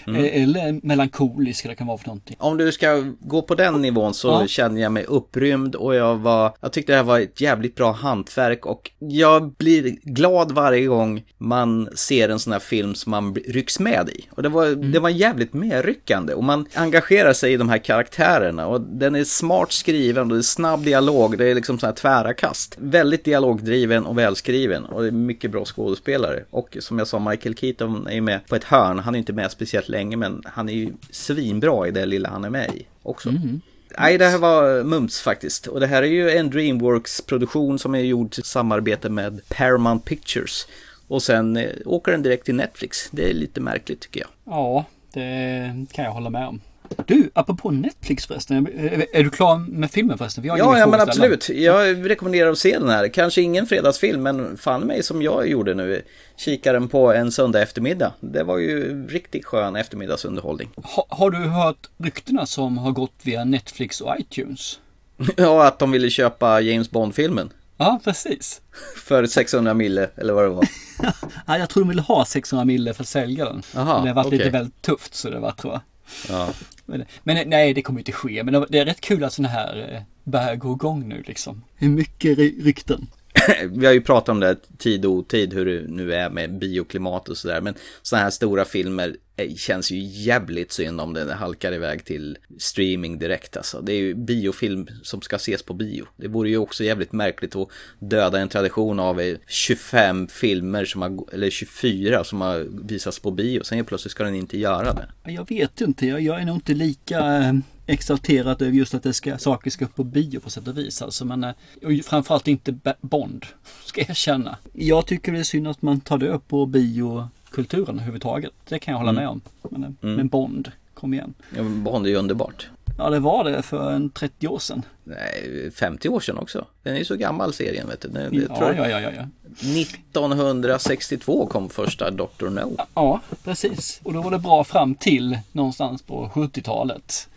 Mm. 0.07 0.25
Eh, 0.25 0.43
eller 0.43 0.79
melankolisk 0.83 1.65
eller 1.65 1.75
kan 1.75 1.87
vara 1.87 1.97
för 1.97 2.07
någonting. 2.07 2.35
Om 2.39 2.57
du 2.57 2.71
ska 2.71 3.13
gå 3.19 3.41
på 3.41 3.55
den 3.55 3.81
nivån 3.81 4.13
så 4.13 4.27
ja. 4.27 4.47
känner 4.47 4.81
jag 4.81 4.91
mig 4.91 5.03
upprymd 5.03 5.75
och 5.75 5.95
jag 5.95 6.15
var, 6.15 6.53
jag 6.61 6.73
tyckte 6.73 6.91
det 6.91 6.97
här 6.97 7.03
var 7.03 7.19
ett 7.19 7.41
jävligt 7.41 7.75
bra 7.75 7.91
hantverk 7.91 8.65
och 8.65 8.91
jag 8.99 9.51
blir 9.51 9.97
glad 10.03 10.51
varje 10.51 10.85
gång 10.85 11.23
man 11.37 11.89
ser 11.95 12.29
en 12.29 12.39
sån 12.39 12.53
här 12.53 12.59
film 12.59 12.95
som 12.95 13.11
man 13.11 13.35
rycks 13.35 13.79
med 13.79 14.09
i. 14.09 14.25
Och 14.31 14.43
det 14.43 14.49
var, 14.49 14.67
mm. 14.67 14.91
det 14.91 14.99
var 14.99 15.09
jävligt 15.09 15.53
medryckande 15.53 16.33
och 16.33 16.43
man 16.43 16.65
engagerar 16.73 17.33
sig 17.33 17.53
i 17.53 17.57
de 17.57 17.69
här 17.69 17.77
karaktärerna 17.77 18.67
och 18.67 18.81
den 18.81 19.15
är 19.15 19.23
smart 19.23 19.58
smart 19.59 19.71
skriven 19.71 20.23
och 20.23 20.37
det 20.37 20.39
är 20.39 20.41
snabb 20.41 20.83
dialog. 20.83 21.37
Det 21.37 21.45
är 21.45 21.55
liksom 21.55 21.79
så 21.79 21.85
här 21.85 21.93
tvära 21.93 22.33
kast. 22.33 22.75
Väldigt 22.79 23.23
dialogdriven 23.23 24.05
och 24.05 24.17
välskriven 24.17 24.85
och 24.85 25.01
det 25.01 25.07
är 25.07 25.11
mycket 25.11 25.51
bra 25.51 25.65
skådespelare. 25.65 26.43
Och 26.49 26.77
som 26.79 26.99
jag 26.99 27.07
sa, 27.07 27.19
Michael 27.19 27.55
Keaton 27.55 28.07
är 28.07 28.21
med 28.21 28.47
på 28.47 28.55
ett 28.55 28.63
hörn. 28.63 28.99
Han 28.99 29.15
är 29.15 29.19
inte 29.19 29.33
med 29.33 29.51
speciellt 29.51 29.89
länge 29.89 30.17
men 30.17 30.43
han 30.45 30.69
är 30.69 30.73
ju 30.73 30.93
svinbra 31.11 31.87
i 31.87 31.91
det 31.91 32.05
lilla 32.05 32.29
han 32.29 32.45
är 32.45 32.49
med 32.49 32.75
i 32.75 32.85
också. 33.03 33.29
Mm. 33.29 33.61
Nej, 33.97 34.17
det 34.17 34.25
här 34.25 34.37
var 34.37 34.83
mums 34.83 35.21
faktiskt. 35.21 35.67
Och 35.67 35.79
det 35.79 35.87
här 35.87 36.03
är 36.03 36.07
ju 36.07 36.29
en 36.29 36.49
Dreamworks-produktion 36.49 37.79
som 37.79 37.95
är 37.95 37.99
gjord 37.99 38.39
i 38.39 38.41
samarbete 38.41 39.09
med 39.09 39.41
Paramount 39.49 40.05
Pictures. 40.05 40.67
Och 41.07 41.23
sen 41.23 41.57
eh, 41.57 41.69
åker 41.85 42.11
den 42.11 42.23
direkt 42.23 42.45
till 42.45 42.55
Netflix. 42.55 43.09
Det 43.11 43.29
är 43.29 43.33
lite 43.33 43.61
märkligt 43.61 43.99
tycker 43.99 44.19
jag. 44.19 44.29
Ja, 44.43 44.85
det 45.13 45.85
kan 45.91 46.05
jag 46.05 46.11
hålla 46.11 46.29
med 46.29 46.47
om. 46.47 46.61
Du, 47.05 47.31
apropå 47.33 47.71
Netflix 47.71 48.25
förresten. 48.25 48.67
Är 49.13 49.23
du 49.23 49.29
klar 49.29 49.57
med 49.57 49.91
filmen 49.91 50.17
förresten? 50.17 50.43
ja, 50.43 50.57
ja 50.79 50.87
men 50.87 51.01
absolut. 51.01 51.49
Jag 51.49 52.09
rekommenderar 52.09 52.51
att 52.51 52.57
se 52.57 52.79
den 52.79 52.89
här. 52.89 53.07
Kanske 53.07 53.41
ingen 53.41 53.65
fredagsfilm, 53.65 54.23
men 54.23 54.57
fan 54.57 54.81
mig 54.81 55.03
som 55.03 55.21
jag 55.21 55.47
gjorde 55.47 55.73
nu. 55.73 56.01
Kikaren 56.37 56.87
på 56.87 57.13
en 57.13 57.31
söndag 57.31 57.61
eftermiddag. 57.61 58.13
Det 58.19 58.43
var 58.43 58.57
ju 58.57 59.07
riktigt 59.07 59.45
skön 59.45 59.75
eftermiddagsunderhållning. 59.75 60.69
Ha, 60.75 61.05
har 61.09 61.31
du 61.31 61.37
hört 61.37 61.89
ryktena 61.97 62.45
som 62.45 62.77
har 62.77 62.91
gått 62.91 63.15
via 63.23 63.43
Netflix 63.43 64.01
och 64.01 64.15
iTunes? 64.19 64.79
ja, 65.37 65.67
att 65.67 65.79
de 65.79 65.91
ville 65.91 66.09
köpa 66.09 66.61
James 66.61 66.91
Bond-filmen. 66.91 67.49
Ja, 67.77 67.99
precis. 68.03 68.61
För 68.95 69.25
600 69.25 69.73
mille, 69.73 70.09
eller 70.15 70.33
vad 70.33 70.43
det 70.43 70.49
var. 70.49 70.67
ja, 71.47 71.57
jag 71.57 71.69
tror 71.69 71.83
de 71.83 71.89
ville 71.89 72.01
ha 72.01 72.25
600 72.25 72.65
mille 72.65 72.93
för 72.93 73.03
att 73.03 73.07
sälja 73.07 73.45
den. 73.45 73.61
Aha, 73.75 74.01
det 74.01 74.07
har 74.07 74.15
varit 74.15 74.27
okay. 74.27 74.37
lite 74.37 74.49
väldigt 74.49 74.81
tufft 74.81 75.15
så 75.15 75.29
det 75.29 75.39
var 75.39 75.51
tror 75.51 75.73
jag. 75.73 75.81
Ja. 76.29 76.53
Men, 76.85 77.05
men, 77.23 77.49
nej, 77.49 77.73
det 77.73 77.81
kommer 77.81 77.99
inte 77.99 78.11
ske. 78.11 78.43
Men 78.43 78.65
det 78.69 78.79
är 78.79 78.85
rätt 78.85 79.01
kul 79.01 79.23
att 79.23 79.33
sådana 79.33 79.53
här 79.53 79.93
eh, 79.93 80.01
börjar 80.23 80.55
gå 80.55 80.73
igång 80.73 81.07
nu 81.09 81.23
liksom. 81.27 81.63
Hur 81.75 81.89
mycket 81.89 82.37
rykten. 82.37 83.07
vi 83.71 83.85
har 83.85 83.93
ju 83.93 84.01
pratat 84.01 84.29
om 84.29 84.39
det 84.39 84.57
tid 84.77 85.05
och 85.05 85.11
otid 85.11 85.53
hur 85.53 85.65
det 85.65 85.81
nu 85.87 86.13
är 86.13 86.29
med 86.29 86.59
bioklimat 86.59 87.29
och 87.29 87.37
sådär. 87.37 87.61
Men 87.61 87.73
sådana 88.01 88.23
här 88.23 88.31
stora 88.31 88.65
filmer 88.65 89.15
eh, 89.35 89.55
känns 89.55 89.91
ju 89.91 89.99
jävligt 89.99 90.71
synd 90.71 91.01
om 91.01 91.13
det 91.13 91.33
halkar 91.33 91.73
iväg 91.73 92.05
till 92.05 92.37
streaming 92.57 93.19
direkt 93.19 93.57
alltså. 93.57 93.81
Det 93.81 93.93
är 93.93 93.97
ju 93.97 94.13
biofilm 94.13 94.87
som 95.03 95.21
ska 95.21 95.35
ses 95.35 95.63
på 95.63 95.73
bio. 95.73 96.05
Det 96.17 96.27
vore 96.27 96.49
ju 96.49 96.57
också 96.57 96.83
jävligt 96.83 97.11
märkligt 97.11 97.55
att 97.55 97.67
döda 97.99 98.39
en 98.39 98.49
tradition 98.49 98.99
av 98.99 99.21
eh, 99.21 99.37
25 99.47 100.27
filmer 100.27 100.85
som 100.85 101.01
har, 101.01 101.33
eller 101.33 101.49
24 101.49 102.23
som 102.23 102.41
har 102.41 102.67
visats 102.87 103.19
på 103.19 103.31
bio. 103.31 103.63
Sen 103.63 103.85
plötsligt 103.85 104.11
ska 104.11 104.23
den 104.23 104.35
inte 104.35 104.59
göra 104.59 104.93
det. 104.93 105.31
Jag 105.31 105.49
vet 105.49 105.81
inte, 105.81 106.07
jag, 106.07 106.21
jag 106.21 106.41
är 106.41 106.45
nog 106.45 106.55
inte 106.55 106.73
lika 106.73 107.37
eh, 107.37 107.53
exalterat 107.89 108.61
över 108.61 108.71
just 108.71 108.93
att 108.93 109.03
det 109.03 109.13
ska, 109.13 109.37
saker 109.37 109.71
ska 109.71 109.85
upp 109.85 109.95
på 109.95 110.03
bio 110.03 110.39
på 110.39 110.49
sätt 110.49 110.67
och 110.67 110.77
vis. 110.77 111.01
Alltså, 111.01 111.25
men, 111.25 111.43
eh, 111.43 111.51
och 111.83 112.05
framförallt 112.05 112.47
inte 112.47 112.75
Bond, 113.01 113.45
ska 113.85 114.01
jag 114.07 114.15
känna. 114.15 114.57
Jag 114.73 115.05
tycker 115.05 115.31
det 115.31 115.39
är 115.39 115.43
synd 115.43 115.67
att 115.67 115.81
man 115.81 115.99
tar 115.99 116.17
död 116.17 116.47
på 116.47 116.65
biokulturen 116.65 117.95
överhuvudtaget. 117.95 118.51
Det 118.67 118.79
kan 118.79 118.91
jag 118.91 118.99
hålla 118.99 119.09
mm. 119.09 119.23
med 119.23 119.29
om. 119.29 119.41
Men, 119.69 119.83
eh, 119.83 119.89
mm. 120.01 120.15
men 120.15 120.27
Bond, 120.27 120.71
kom 120.93 121.13
igen. 121.13 121.33
Ja, 121.55 121.63
Bond 121.63 122.05
är 122.05 122.09
ju 122.09 122.15
underbart. 122.15 122.69
Ja, 122.97 123.09
det 123.09 123.19
var 123.19 123.43
det 123.43 123.61
för 123.61 123.91
en 123.91 124.09
30 124.09 124.47
år 124.47 124.59
sedan. 124.59 124.85
Nej, 125.03 125.71
50 125.75 126.09
år 126.09 126.19
sedan 126.19 126.37
också. 126.37 126.65
Den 126.83 126.93
är 126.93 126.97
ju 126.97 127.05
så 127.05 127.15
gammal 127.15 127.53
serien, 127.53 127.87
vet 127.87 128.01
du. 128.01 128.07
Den, 128.07 128.47
ja, 128.49 128.57
tror 128.57 128.75
ja, 128.75 128.89
ja, 128.89 128.99
ja, 128.99 129.11
ja. 129.11 129.25
1962 129.59 131.47
kom 131.47 131.69
första 131.69 132.11
Dr. 132.11 132.49
No. 132.49 132.77
Ja, 132.93 133.21
precis. 133.43 134.01
Och 134.03 134.13
då 134.13 134.21
var 134.21 134.31
det 134.31 134.39
bra 134.39 134.63
fram 134.63 134.95
till 134.95 135.39
någonstans 135.51 136.01
på 136.01 136.31
70-talet. 136.33 137.29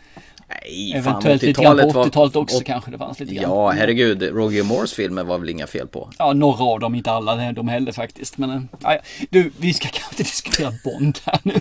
Nej, 0.64 0.92
Eventuellt 0.96 1.42
lite 1.42 1.62
grann 1.62 1.76
på 1.76 2.04
80-talet 2.04 2.36
också 2.36 2.56
och, 2.56 2.66
kanske 2.66 2.90
det 2.90 2.98
fanns 2.98 3.20
lite 3.20 3.34
grann. 3.34 3.50
Ja, 3.50 3.70
herregud. 3.70 4.22
Roger 4.22 4.62
Moores 4.62 4.92
filmer 4.92 5.24
var 5.24 5.38
väl 5.38 5.48
inga 5.48 5.66
fel 5.66 5.86
på. 5.86 6.10
Ja, 6.18 6.32
några 6.32 6.64
av 6.64 6.80
dem, 6.80 6.94
inte 6.94 7.10
alla 7.10 7.52
de 7.52 7.68
heller 7.68 7.92
faktiskt. 7.92 8.38
Men 8.38 8.50
äh, 8.50 8.92
du, 9.30 9.52
vi 9.58 9.74
ska 9.74 9.88
kanske 9.92 10.10
inte 10.10 10.22
diskutera 10.22 10.72
Bond 10.84 11.18
här 11.24 11.38
nu. 11.42 11.54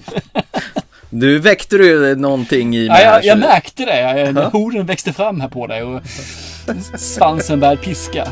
Nu 1.13 1.39
väckte 1.39 1.77
du 1.77 2.15
någonting 2.15 2.75
i 2.75 2.87
mig. 2.87 3.03
Ja, 3.03 3.13
jag, 3.13 3.25
jag 3.25 3.39
märkte 3.39 3.85
det. 3.85 4.49
Horden 4.53 4.85
växte 4.85 5.13
fram 5.13 5.41
här 5.41 5.49
på 5.49 5.67
dig 5.67 5.83
och 5.83 6.01
svansen 6.95 7.59
började 7.59 7.81
piska. 7.81 8.27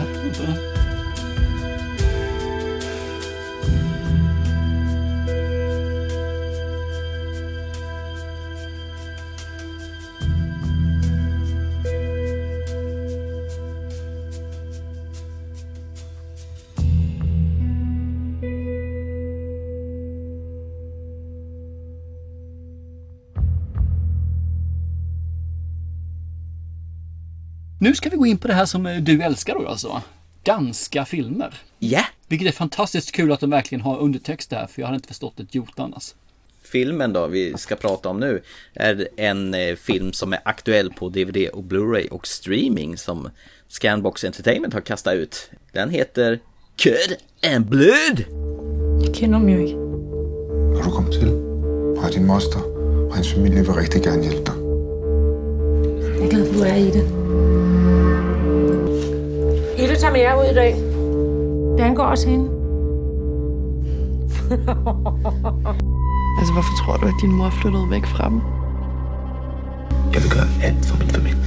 Nu 27.90 27.96
ska 27.96 28.10
vi 28.10 28.18
gå 28.18 28.26
in 28.26 28.38
på 28.38 28.48
det 28.48 28.54
här 28.54 28.66
som 28.66 29.00
du 29.02 29.22
älskar 29.22 29.54
då 29.54 29.68
alltså. 29.68 30.02
Danska 30.44 31.06
filmer. 31.06 31.54
Ja. 31.80 31.90
Yeah. 31.90 32.06
Vilket 32.28 32.48
är 32.48 32.52
fantastiskt 32.52 33.12
kul 33.12 33.32
att 33.32 33.40
de 33.40 33.50
verkligen 33.50 33.82
har 33.82 34.00
undertext 34.00 34.50
där, 34.50 34.68
för 34.68 34.82
jag 34.82 34.88
hade 34.88 34.96
inte 34.96 35.08
förstått 35.08 35.40
ett 35.40 35.56
jot 35.56 35.80
annars. 35.80 36.14
Filmen 36.64 37.14
då 37.14 37.28
vi 37.28 37.54
ska 37.58 37.76
prata 37.76 38.10
om 38.10 38.20
nu 38.20 38.42
är 38.74 39.08
en 39.18 39.54
eh, 39.54 39.76
film 39.76 40.14
som 40.14 40.34
är 40.34 40.40
aktuell 40.46 40.92
på 40.92 41.10
DVD 41.10 41.50
och 41.54 41.64
Blu-ray 41.64 42.10
och 42.10 42.28
streaming 42.28 42.98
som 42.98 43.30
Scanbox 43.68 44.24
Entertainment 44.24 44.74
har 44.74 44.82
kastat 44.82 45.14
ut. 45.14 45.52
Den 45.72 45.90
heter 45.90 46.40
Köd 46.76 47.16
and 47.54 47.66
Blood. 47.66 48.20
Jeg 49.06 49.16
kender 49.16 49.40
dem 49.40 49.50
ikke. 49.50 49.76
Når 50.74 50.84
du 50.84 50.92
kom 50.92 51.12
til, 51.12 51.30
fra 52.02 52.10
din 52.10 52.26
moster 52.26 52.60
og 53.10 53.16
hans 53.16 53.34
familie 53.34 53.66
vil 53.66 53.74
rigtig 53.74 54.04
gerne 54.04 54.22
hjælpe 54.24 54.46
dig. 54.46 54.56
Jeg 56.20 56.26
er 56.26 56.30
glad 56.30 56.46
for, 56.46 56.54
at 56.54 56.60
du 56.60 56.64
er 56.64 56.76
i 56.76 56.92
det. 56.92 57.20
Tager 60.00 60.12
med 60.12 60.20
jer 60.20 60.36
ud 60.36 60.52
i 60.52 60.54
dag. 60.54 60.76
Det 61.78 61.84
angår 61.84 62.04
også 62.04 62.30
hende. 62.30 62.46
Altså, 66.40 66.54
hvorfor 66.54 66.74
tror 66.80 66.98
du, 66.98 67.06
at 67.08 67.14
din 67.22 67.32
mor 67.32 67.50
flyttede 67.50 67.90
væk 67.90 68.06
fra 68.06 68.30
dem? 68.30 68.42
Jeg 70.14 70.22
vil 70.24 70.32
gøre 70.32 70.48
alt 70.64 70.86
for 70.86 70.98
min 71.00 71.08
familie. 71.08 71.38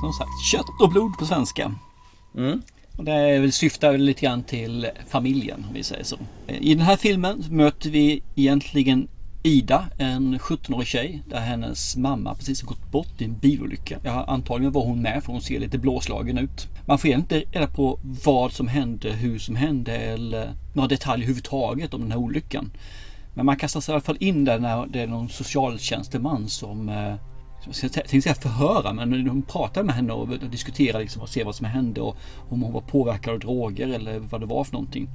Som 0.00 0.12
sagt, 0.12 0.34
kött 0.50 0.70
och 0.80 0.90
blod 0.90 1.10
på 1.18 1.24
svenska. 1.24 1.70
Mm. 2.34 2.62
Och 2.98 3.04
det 3.04 3.54
syftar 3.54 3.96
lite 3.96 4.26
grann 4.26 4.42
till 4.42 4.86
familjen, 5.08 5.64
om 5.68 5.74
vi 5.74 5.82
säger 5.82 6.04
så. 6.04 6.16
I 6.48 6.74
den 6.74 6.82
här 6.82 6.96
filmen 6.96 7.44
möter 7.50 7.90
vi 7.90 8.22
egentligen 8.36 9.08
Ida, 9.42 9.88
en 9.98 10.38
17-årig 10.38 10.86
tjej 10.86 11.22
där 11.26 11.40
hennes 11.40 11.96
mamma 11.96 12.34
precis 12.34 12.62
har 12.62 12.68
gått 12.68 12.90
bort 12.90 13.20
i 13.20 13.24
en 13.24 13.38
bilolycka. 13.38 13.98
Ja, 14.02 14.24
antagligen 14.28 14.72
var 14.72 14.84
hon 14.84 15.02
med 15.02 15.24
för 15.24 15.32
hon 15.32 15.42
ser 15.42 15.60
lite 15.60 15.78
blåslagen 15.78 16.38
ut. 16.38 16.68
Man 16.86 16.98
får 16.98 17.10
inte 17.10 17.38
reda 17.38 17.66
på 17.66 17.98
vad 18.02 18.52
som 18.52 18.68
hände, 18.68 19.12
hur 19.12 19.38
som 19.38 19.56
hände 19.56 19.96
eller 19.96 20.54
några 20.72 20.88
detaljer 20.88 21.24
överhuvudtaget 21.24 21.94
om 21.94 22.00
den 22.00 22.10
här 22.10 22.18
olyckan. 22.18 22.70
Men 23.34 23.46
man 23.46 23.56
kastas 23.56 23.88
i 23.88 23.92
alla 23.92 24.00
fall 24.00 24.16
in 24.20 24.44
där 24.44 24.58
när 24.58 24.86
det 24.86 25.00
är 25.00 25.06
någon 25.06 25.28
socialtjänsteman 25.28 26.48
som 26.48 26.88
eh, 26.88 27.14
jag 27.82 27.92
tänkte 27.92 28.22
säga 28.22 28.34
förhöra, 28.34 28.92
men 28.92 29.24
de 29.24 29.42
pratar 29.42 29.82
med 29.82 29.94
henne 29.94 30.12
och 30.12 30.28
diskuterar 30.50 31.00
liksom 31.00 31.22
och 31.22 31.28
ser 31.28 31.44
vad 31.44 31.54
som 31.54 31.66
hände 31.66 32.00
och 32.00 32.16
om 32.48 32.62
hon 32.62 32.72
var 32.72 32.80
påverkad 32.80 33.34
av 33.34 33.40
droger 33.40 33.88
eller 33.88 34.18
vad 34.18 34.40
det 34.40 34.46
var 34.46 34.64
för 34.64 34.72
någonting 34.72 35.08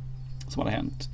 som 0.50 0.60
hade 0.60 0.76
hänt. 0.76 1.10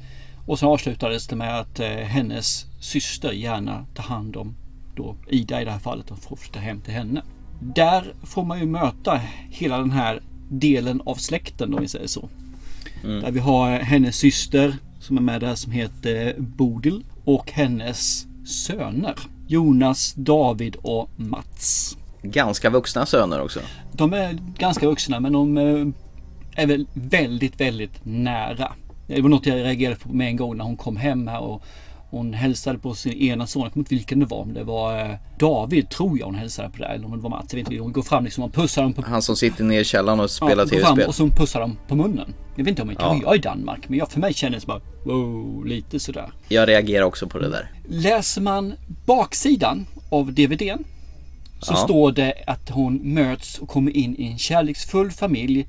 Och 0.51 0.59
sen 0.59 0.69
avslutades 0.69 1.27
det 1.27 1.35
med 1.35 1.59
att 1.59 1.79
eh, 1.79 1.87
hennes 1.87 2.65
syster 2.79 3.31
gärna 3.31 3.85
tar 3.95 4.03
hand 4.03 4.35
om 4.35 4.55
då 4.95 5.15
Ida 5.27 5.61
i 5.61 5.65
det 5.65 5.71
här 5.71 5.79
fallet 5.79 6.11
och 6.11 6.19
får 6.19 6.35
flytta 6.35 6.59
hem 6.59 6.81
till 6.81 6.93
henne. 6.93 7.21
Där 7.59 8.13
får 8.23 8.43
man 8.43 8.59
ju 8.59 8.65
möta 8.65 9.21
hela 9.49 9.77
den 9.77 9.91
här 9.91 10.21
delen 10.49 11.01
av 11.05 11.15
släkten 11.15 11.73
om 11.73 11.81
vi 11.81 11.87
säger 11.87 12.07
så. 12.07 12.29
Mm. 13.03 13.21
Där 13.21 13.31
vi 13.31 13.39
har 13.39 13.71
hennes 13.71 14.15
syster 14.15 14.75
som 14.99 15.17
är 15.17 15.21
med 15.21 15.41
där 15.41 15.55
som 15.55 15.71
heter 15.71 16.35
Bodil 16.37 17.03
och 17.25 17.51
hennes 17.51 18.25
söner. 18.45 19.15
Jonas, 19.47 20.13
David 20.13 20.75
och 20.75 21.09
Mats. 21.15 21.97
Ganska 22.21 22.69
vuxna 22.69 23.05
söner 23.05 23.41
också. 23.41 23.59
De 23.91 24.13
är 24.13 24.37
ganska 24.57 24.87
vuxna 24.87 25.19
men 25.19 25.33
de 25.33 25.57
eh, 25.57 25.87
är 26.55 26.67
väl 26.67 26.87
väldigt, 26.93 27.61
väldigt 27.61 28.05
nära. 28.05 28.73
Det 29.15 29.21
var 29.21 29.29
något 29.29 29.45
jag 29.45 29.55
reagerade 29.55 29.95
på 29.95 30.09
med 30.13 30.27
en 30.27 30.35
gång 30.37 30.57
när 30.57 30.63
hon 30.65 30.77
kom 30.77 30.97
hem 30.97 31.27
här 31.27 31.39
och 31.39 31.63
hon 32.09 32.33
hälsade 32.33 32.77
på 32.79 32.93
sin 32.93 33.13
ena 33.13 33.47
son. 33.47 33.63
Jag 33.63 33.73
kommer 33.73 33.81
inte 33.81 33.95
vilken 33.95 34.19
det 34.19 34.25
var. 34.25 34.37
Om 34.37 34.53
det 34.53 34.63
var 34.63 34.99
eh, 34.99 35.15
David 35.39 35.89
tror 35.89 36.19
jag 36.19 36.25
hon 36.25 36.35
hälsade 36.35 36.69
på 36.69 36.77
det. 36.77 36.85
Eller 36.85 37.05
om 37.05 37.11
det 37.11 37.17
var 37.17 37.29
Mats. 37.29 37.53
Jag 37.53 37.59
vet 37.59 37.71
inte. 37.71 37.83
Hon 37.83 37.91
går 37.91 38.01
fram 38.01 38.23
liksom 38.23 38.43
och 38.43 38.53
pussar 38.53 38.81
dem 38.83 38.93
på... 38.93 39.01
Han 39.01 39.21
som 39.21 39.35
sitter 39.35 39.63
ner 39.63 39.79
i 39.79 39.83
källaren 39.83 40.19
och 40.19 40.31
spelar 40.31 40.63
ja, 40.63 40.65
tv-spel. 40.69 41.07
Och 41.07 41.15
så 41.15 41.27
pussar 41.27 41.59
dem 41.59 41.77
på 41.87 41.95
munnen. 41.95 42.33
Jag 42.55 42.63
vet 42.63 42.69
inte 42.69 42.81
om 42.81 42.87
jag 42.89 42.97
Ja. 43.01 43.15
ja. 43.15 43.21
jag 43.23 43.35
i 43.35 43.39
Danmark. 43.39 43.89
Men 43.89 43.99
jag, 43.99 44.11
för 44.11 44.19
mig 44.19 44.33
kändes 44.33 44.63
det 44.63 44.67
bara 44.67 44.81
wow, 45.05 45.65
lite 45.65 45.99
sådär. 45.99 46.31
Jag 46.47 46.69
reagerar 46.69 47.03
också 47.05 47.27
på 47.27 47.39
det 47.39 47.49
där. 47.49 47.71
Läser 47.87 48.41
man 48.41 48.73
baksidan 49.05 49.85
av 50.09 50.33
DVDn 50.33 50.83
så 51.59 51.73
Ja. 51.73 51.77
står 51.77 52.11
det 52.11 52.33
att 52.47 52.69
hon 52.69 52.95
möts 53.13 53.57
och 53.57 53.69
kommer 53.69 53.97
in 53.97 54.15
i 54.15 54.25
en 54.27 54.37
kärleksfull 54.37 55.11
familj 55.11 55.67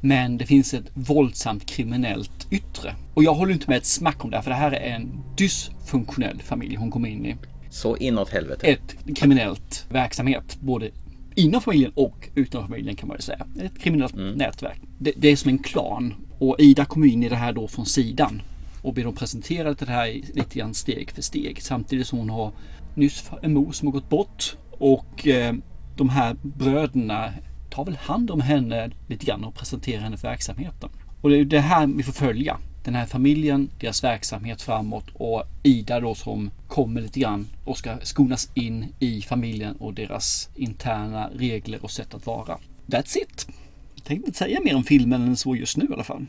men 0.00 0.38
det 0.38 0.46
finns 0.46 0.74
ett 0.74 0.90
våldsamt 0.94 1.66
kriminellt 1.66 2.46
yttre. 2.50 2.94
Och 3.14 3.24
jag 3.24 3.34
håller 3.34 3.52
inte 3.52 3.68
med 3.68 3.76
ett 3.76 3.86
smack 3.86 4.24
om 4.24 4.30
det 4.30 4.36
här 4.36 4.42
för 4.42 4.50
det 4.50 4.56
här 4.56 4.72
är 4.72 4.94
en 4.94 5.22
dysfunktionell 5.36 6.42
familj 6.42 6.76
hon 6.76 6.90
kommer 6.90 7.08
in 7.08 7.26
i. 7.26 7.36
Så 7.70 7.96
inåt 7.96 8.30
helvete. 8.30 8.66
Ett 8.66 9.16
kriminellt 9.16 9.86
verksamhet 9.90 10.58
både 10.60 10.90
inom 11.34 11.60
familjen 11.60 11.92
och 11.94 12.28
utanför 12.34 12.68
familjen 12.68 12.96
kan 12.96 13.08
man 13.08 13.16
ju 13.16 13.22
säga. 13.22 13.46
Ett 13.62 13.78
kriminellt 13.78 14.14
nätverk. 14.14 14.78
Det, 14.98 15.12
det 15.16 15.28
är 15.28 15.36
som 15.36 15.48
en 15.48 15.58
klan 15.58 16.14
och 16.38 16.60
Ida 16.60 16.84
kommer 16.84 17.06
in 17.06 17.22
i 17.22 17.28
det 17.28 17.36
här 17.36 17.52
då 17.52 17.68
från 17.68 17.86
sidan 17.86 18.42
och 18.82 18.94
blir 18.94 19.04
då 19.04 19.12
presenterad 19.12 19.78
till 19.78 19.86
det 19.86 19.92
här 19.92 20.06
lite 20.34 20.58
grann 20.58 20.74
steg 20.74 21.10
för 21.10 21.22
steg 21.22 21.62
samtidigt 21.62 22.06
som 22.06 22.18
hon 22.18 22.30
har 22.30 22.52
nyss 22.94 23.30
en 23.42 23.52
mor 23.52 23.72
som 23.72 23.88
har 23.88 23.92
gått 23.92 24.08
bort 24.08 24.56
och 24.70 25.26
eh, 25.26 25.54
de 25.96 26.08
här 26.08 26.36
bröderna 26.42 27.32
tar 27.70 27.84
väl 27.84 27.96
hand 27.96 28.30
om 28.30 28.40
henne 28.40 28.90
lite 29.08 29.26
grann 29.26 29.44
och 29.44 29.54
presenterar 29.54 30.00
henne 30.02 30.16
för 30.16 30.28
verksamheten. 30.28 30.88
Och 31.20 31.30
det 31.30 31.38
är 31.38 31.44
det 31.44 31.60
här 31.60 31.86
vi 31.86 32.02
får 32.02 32.12
följa. 32.12 32.58
Den 32.84 32.94
här 32.94 33.06
familjen, 33.06 33.70
deras 33.80 34.04
verksamhet 34.04 34.62
framåt 34.62 35.04
och 35.14 35.42
Ida 35.62 36.00
då 36.00 36.14
som 36.14 36.50
kommer 36.68 37.00
lite 37.00 37.20
grann 37.20 37.46
och 37.64 37.78
ska 37.78 37.96
skonas 38.02 38.48
in 38.54 38.94
i 38.98 39.22
familjen 39.22 39.76
och 39.76 39.94
deras 39.94 40.48
interna 40.54 41.28
regler 41.34 41.78
och 41.84 41.90
sätt 41.90 42.14
att 42.14 42.26
vara. 42.26 42.58
That's 42.86 43.16
it. 43.18 43.46
Jag 43.94 44.04
tänkte 44.04 44.26
inte 44.26 44.38
säga 44.38 44.60
mer 44.64 44.76
om 44.76 44.84
filmen 44.84 45.22
än 45.22 45.36
så 45.36 45.56
just 45.56 45.76
nu 45.76 45.86
i 45.90 45.92
alla 45.92 46.04
fall. 46.04 46.26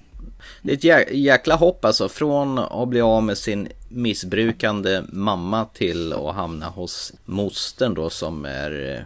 Det 0.62 0.71
är 0.71 0.75
ett 0.77 0.84
jä- 0.84 1.13
jäkla 1.13 1.56
hopp 1.56 1.86
alltså. 1.86 2.10
Från 2.10 2.60
att 2.60 2.88
bli 2.89 3.01
av 3.01 3.23
med 3.23 3.38
sin 3.38 3.67
missbrukande 3.89 5.01
mamma 5.10 5.65
till 5.65 6.13
att 6.13 6.36
hamna 6.36 6.69
hos 6.69 7.13
mostern 7.25 7.93
då 7.93 8.10
som 8.10 8.45
är 8.45 8.95
eh, 8.97 9.04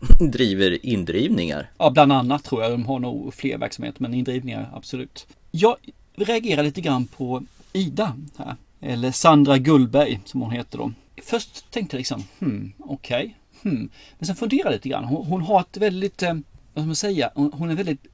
driver 0.32 0.86
indrivningar. 0.86 1.70
Ja, 1.78 1.90
bland 1.90 2.12
annat 2.12 2.44
tror 2.44 2.62
jag. 2.62 2.70
De 2.70 2.86
har 2.86 2.98
nog 2.98 3.34
fler 3.34 3.58
verksamheter, 3.58 4.02
men 4.02 4.14
indrivningar 4.14 4.70
absolut. 4.74 5.26
Jag 5.50 5.76
reagerar 6.16 6.62
lite 6.62 6.80
grann 6.80 7.06
på 7.06 7.42
Ida 7.72 8.16
här. 8.36 8.56
Eller 8.80 9.12
Sandra 9.12 9.58
Gullberg 9.58 10.20
som 10.24 10.40
hon 10.40 10.50
heter 10.50 10.78
då. 10.78 10.92
Först 11.22 11.70
tänkte 11.70 11.96
jag 11.96 11.98
liksom, 11.98 12.24
hmm, 12.38 12.72
okej. 12.78 13.36
Hmm. 13.62 13.90
Men 14.18 14.26
sen 14.26 14.36
funderade 14.36 14.68
jag 14.68 14.74
lite 14.74 14.88
grann. 14.88 15.04
Hon, 15.04 15.26
hon 15.26 15.42
har 15.42 15.60
ett 15.60 15.76
väldigt, 15.76 16.22
eh, 16.22 16.34
vad 16.74 16.82
ska 16.82 16.86
man 16.86 16.96
säga, 16.96 17.30
hon, 17.34 17.52
hon 17.52 17.70
är 17.70 17.74
väldigt 17.74 18.06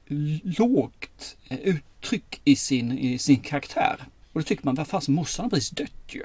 lågt 0.59 1.37
eh, 1.47 1.57
uttryck 1.59 2.41
i 2.43 2.55
sin, 2.55 2.99
i 2.99 3.17
sin 3.17 3.39
karaktär. 3.39 3.95
Och 4.33 4.39
då 4.39 4.43
tycker 4.43 4.65
man, 4.65 4.75
vad 4.75 4.87
fasen, 4.87 5.13
morsan 5.13 5.45
har 5.45 5.49
precis 5.49 5.69
dött 5.69 6.07
ju. 6.07 6.23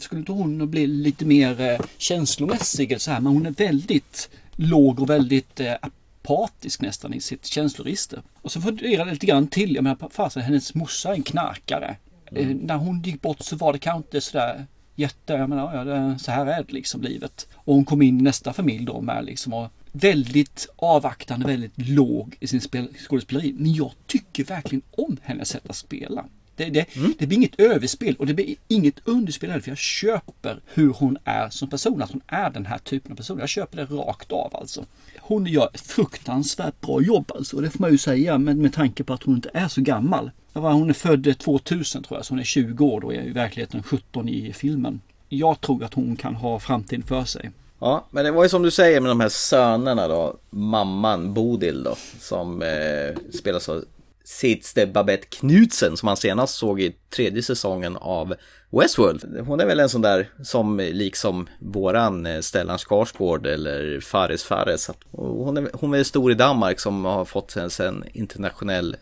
Skulle 0.00 0.18
inte 0.18 0.32
hon 0.32 0.70
bli 0.70 0.86
lite 0.86 1.24
mer 1.24 1.60
eh, 1.60 1.80
känslomässig 1.96 2.92
eller 2.92 2.98
så 2.98 3.10
här? 3.10 3.20
Men 3.20 3.32
hon 3.32 3.46
är 3.46 3.50
väldigt 3.50 4.30
låg 4.56 5.00
och 5.00 5.10
väldigt 5.10 5.60
eh, 5.60 5.74
apatisk 5.80 6.80
nästan 6.80 7.14
i 7.14 7.20
sitt 7.20 7.46
känsloregister. 7.46 8.22
Och 8.42 8.52
så 8.52 8.60
funderade 8.60 8.96
jag 8.96 9.12
lite 9.12 9.26
grann 9.26 9.46
till. 9.46 9.74
Jag 9.74 9.84
menar, 9.84 10.08
fasen, 10.10 10.42
hennes 10.42 10.74
morsa 10.74 11.08
är 11.08 11.14
en 11.14 11.22
knarkare. 11.22 11.96
Eh, 12.32 12.46
när 12.46 12.76
hon 12.76 13.02
gick 13.02 13.22
bort 13.22 13.40
så 13.40 13.56
var 13.56 13.72
det 13.72 13.78
kanske 13.78 14.06
inte 14.06 14.20
sådär 14.20 14.66
jätte, 14.94 15.32
jag 15.32 15.48
menar, 15.48 15.74
ja, 15.74 15.84
det, 15.84 16.18
så 16.18 16.30
här 16.30 16.46
är 16.46 16.62
det 16.62 16.72
liksom 16.72 17.02
livet. 17.02 17.48
Och 17.54 17.74
hon 17.74 17.84
kom 17.84 18.02
in 18.02 18.20
i 18.20 18.22
nästa 18.22 18.52
familj 18.52 18.84
då 18.84 19.00
med 19.00 19.24
liksom 19.24 19.52
och 19.52 19.68
väldigt 19.92 20.68
avvaktande, 20.76 21.46
väldigt 21.46 21.88
låg 21.88 22.36
i 22.40 22.46
sin 22.46 22.60
spel, 22.60 22.88
skådespeleri. 23.08 23.54
Men 23.58 23.74
jag 23.74 23.92
tycker 24.06 24.44
verkligen 24.44 24.82
om 24.90 25.16
hennes 25.22 25.48
sätt 25.48 25.70
att 25.70 25.76
spela. 25.76 26.24
Det, 26.56 26.64
det, 26.64 26.86
det 27.18 27.26
blir 27.26 27.38
inget 27.38 27.60
överspel 27.60 28.16
och 28.16 28.26
det 28.26 28.34
blir 28.34 28.54
inget 28.68 28.94
underspel 29.04 29.50
heller 29.50 29.62
för 29.62 29.70
jag 29.70 29.78
köper 29.78 30.60
hur 30.74 30.92
hon 30.92 31.18
är 31.24 31.50
som 31.50 31.70
person. 31.70 32.02
Att 32.02 32.10
hon 32.10 32.20
är 32.26 32.50
den 32.50 32.66
här 32.66 32.78
typen 32.78 33.12
av 33.12 33.16
person. 33.16 33.38
Jag 33.38 33.48
köper 33.48 33.76
det 33.76 33.84
rakt 33.84 34.32
av 34.32 34.56
alltså. 34.56 34.84
Hon 35.20 35.46
gör 35.46 35.70
ett 35.74 35.80
fruktansvärt 35.80 36.80
bra 36.80 37.02
jobb 37.02 37.32
alltså. 37.34 37.56
Och 37.56 37.62
det 37.62 37.70
får 37.70 37.80
man 37.80 37.90
ju 37.90 37.98
säga 37.98 38.38
med, 38.38 38.56
med 38.56 38.72
tanke 38.72 39.04
på 39.04 39.12
att 39.12 39.22
hon 39.22 39.34
inte 39.34 39.50
är 39.54 39.68
så 39.68 39.80
gammal. 39.80 40.30
Hon 40.52 40.90
är 40.90 40.94
född 40.94 41.38
2000 41.38 42.02
tror 42.02 42.18
jag, 42.18 42.26
så 42.26 42.32
hon 42.32 42.40
är 42.40 42.44
20 42.44 42.84
år 42.84 43.00
då 43.00 43.06
och 43.06 43.14
är 43.14 43.22
i 43.22 43.30
verkligheten 43.30 43.82
17 43.82 44.28
i 44.28 44.52
filmen. 44.52 45.00
Jag 45.28 45.60
tror 45.60 45.84
att 45.84 45.94
hon 45.94 46.16
kan 46.16 46.34
ha 46.34 46.60
framtiden 46.60 47.02
för 47.02 47.24
sig. 47.24 47.50
Ja, 47.78 48.04
men 48.10 48.24
det 48.24 48.30
var 48.30 48.42
ju 48.42 48.48
som 48.48 48.62
du 48.62 48.70
säger 48.70 49.00
med 49.00 49.10
de 49.10 49.20
här 49.20 49.28
sönerna 49.28 50.08
då. 50.08 50.36
Mamman 50.50 51.34
Bodil 51.34 51.82
då. 51.82 51.96
Som 52.18 52.62
eh, 52.62 53.32
spelas 53.32 53.68
av 53.68 53.84
Sidste 54.24 54.86
Babette 54.86 55.26
Knudsen 55.26 55.96
som 55.96 56.06
man 56.06 56.16
senast 56.16 56.54
såg 56.54 56.80
i 56.80 56.96
tredje 57.10 57.42
säsongen 57.42 57.96
av 57.96 58.34
Westworld. 58.70 59.38
Hon 59.46 59.60
är 59.60 59.66
väl 59.66 59.80
en 59.80 59.88
sån 59.88 60.02
där 60.02 60.28
som 60.42 60.78
liksom 60.78 61.48
våran 61.58 62.26
eh, 62.26 62.40
Stellan 62.40 62.78
Skarsgård 62.78 63.46
eller 63.46 64.00
Fares 64.00 64.44
Fares. 64.44 64.90
Hon 65.10 65.56
är, 65.56 65.70
hon 65.72 65.94
är 65.94 66.02
stor 66.04 66.32
i 66.32 66.34
Danmark 66.34 66.80
som 66.80 67.04
har 67.04 67.24
fått 67.24 67.56
en, 67.56 67.70
en 67.80 68.04
internationell 68.12 68.96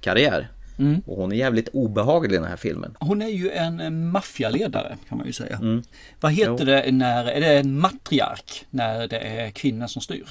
karriär. 0.00 0.48
Mm. 0.78 1.02
Och 1.06 1.16
hon 1.16 1.32
är 1.32 1.36
jävligt 1.36 1.68
obehaglig 1.72 2.34
i 2.34 2.38
den 2.38 2.48
här 2.48 2.56
filmen. 2.56 2.96
Hon 3.00 3.22
är 3.22 3.28
ju 3.28 3.50
en 3.50 3.80
eh, 3.80 3.90
maffialedare 3.90 4.96
kan 5.08 5.18
man 5.18 5.26
ju 5.26 5.32
säga. 5.32 5.56
Mm. 5.56 5.82
Vad 6.20 6.32
heter 6.32 6.50
Jo. 6.58 6.64
det 6.64 6.92
när, 6.92 7.24
är 7.24 7.40
det 7.40 7.58
en 7.58 7.78
matriark 7.78 8.66
när 8.70 9.08
det 9.08 9.18
är 9.18 9.50
kvinnan 9.50 9.88
som 9.88 10.02
styr? 10.02 10.28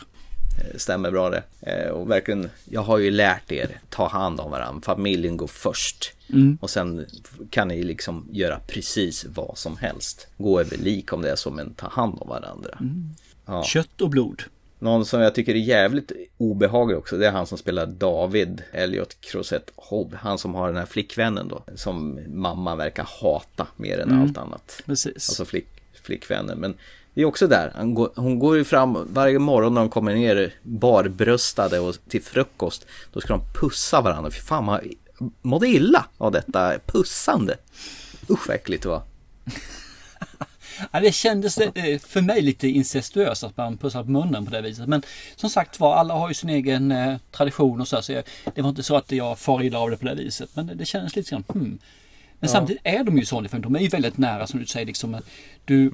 Eh, 0.60 0.78
Stämmer 0.78 1.12
bra 1.12 1.30
det. 1.30 1.44
Eh, 1.62 1.90
Och 1.90 2.10
verkligen, 2.12 2.50
jag 2.70 2.82
har 2.82 2.98
ju 2.98 3.12
lärt 3.12 3.52
er, 3.52 3.80
ta 3.90 4.08
hand 4.08 4.40
om 4.40 4.52
varandra. 4.52 4.82
Familjen 4.86 5.38
går 5.38 5.48
först. 5.48 6.12
Mm. 6.30 6.58
Och 6.62 6.70
sen 6.70 7.06
kan 7.50 7.68
ni 7.68 7.84
liksom 7.84 8.28
göra 8.32 8.60
precis 8.68 9.26
vad 9.26 9.58
som 9.58 9.78
helst. 9.78 10.28
Gå 10.38 10.60
över 10.60 10.78
lik 10.78 11.14
om 11.14 11.22
det 11.22 11.30
är 11.32 11.36
så, 11.36 11.52
men 11.52 11.74
ta 11.74 11.88
hand 11.88 12.18
om 12.22 12.28
varandra. 12.30 12.78
Mm. 12.80 13.10
Ja. 13.46 13.64
Kött 13.64 14.02
och 14.02 14.10
blod. 14.10 14.44
Någon 14.80 15.06
som 15.06 15.22
jag 15.22 15.36
tycker 15.36 15.56
är 15.56 15.60
jävligt 15.60 16.12
obehaglig 16.38 16.98
också, 16.98 17.18
det 17.18 17.28
är 17.28 17.32
han 17.32 17.48
som 17.48 17.58
spelar 17.58 17.86
David 17.86 18.64
Elliot 18.72 19.18
Crosette 19.22 19.72
Hobb. 19.76 20.14
Han 20.22 20.38
som 20.38 20.56
har 20.56 20.68
den 20.68 20.78
här 20.78 20.86
flickvännen 20.86 21.48
då, 21.48 21.64
som 21.76 22.20
mamma 22.28 22.76
verkar 22.76 23.08
hata 23.22 23.68
mer 23.76 24.00
än 24.00 24.10
Mm. 24.10 24.22
allt 24.22 24.38
annat. 24.38 24.82
Precis. 24.86 25.30
Alltså 25.30 25.46
flick, 25.46 25.68
flickvännen. 26.02 26.58
Men 26.58 26.74
det 27.14 27.22
är 27.22 27.26
också 27.26 27.48
där, 27.48 27.74
hon 27.76 27.94
går, 27.94 28.12
hon 28.16 28.40
går 28.40 28.58
ju 28.58 28.64
fram 28.64 29.08
varje 29.14 29.40
morgon 29.40 29.74
när 29.74 29.82
de 29.82 29.90
kommer 29.90 30.14
ner 30.16 30.54
barbröstade 30.64 31.80
och 31.80 31.96
till 32.10 32.24
frukost. 32.24 32.86
Då 33.14 33.22
ska 33.22 33.34
de 33.34 33.42
pussa 33.60 34.02
varandra. 34.02 34.32
Fy 34.32 34.40
fan, 34.40 34.66
man 34.66 34.80
mådde 35.42 35.68
illa 35.68 36.06
av 36.18 36.32
detta 36.32 36.74
pussande. 36.86 37.58
Usch 38.30 38.48
vad 38.48 38.56
äckligt 38.56 38.84
det 38.84 38.90
var. 38.90 39.02
Ja, 40.92 41.00
det 41.00 41.12
kändes 41.12 41.58
eh, 41.58 42.00
för 42.00 42.22
mig 42.22 42.42
lite 42.42 42.68
incestuöst 42.68 43.44
att 43.44 43.58
man 43.58 43.78
pussar 43.78 44.04
på 44.04 44.10
munnen 44.10 44.46
på 44.46 44.52
det 44.52 44.62
viset. 44.62 44.88
Men 44.88 45.02
som 45.36 45.50
sagt 45.50 45.80
var, 45.80 45.96
alla 45.96 46.14
har 46.14 46.28
ju 46.28 46.34
sin 46.34 46.50
egen 46.50 46.92
eh, 46.92 47.18
tradition 47.32 47.82
och 47.82 47.88
så. 47.88 47.96
här, 47.96 48.04
så 48.04 48.12
jag, 48.12 48.24
det 48.56 48.62
var 48.62 48.70
inte 48.70 48.84
så 48.84 48.96
att 48.96 49.12
jag 49.12 49.40
far 49.40 49.64
illa 49.64 49.80
av 49.80 49.90
det 49.90 49.98
på 49.98 50.06
det 50.06 50.16
viset. 50.16 50.50
Men 50.54 50.68
det, 50.68 50.74
det 50.74 50.86
kändes 50.86 51.16
lite 51.16 51.32
grann, 51.32 51.44
hmm. 51.54 51.64
Men 51.64 51.80
Ja. 52.40 52.48
samtidigt 52.48 52.82
är 52.86 53.04
de 53.04 53.18
ju 53.18 53.26
sådana, 53.26 53.50
för 53.50 53.60
de 53.60 53.76
är 53.76 53.80
ju 53.80 53.88
väldigt 53.88 54.18
nära 54.18 54.48
som 54.48 54.60
du 54.60 54.66
säger. 54.66 54.86
Liksom, 54.86 55.18
du 55.66 55.92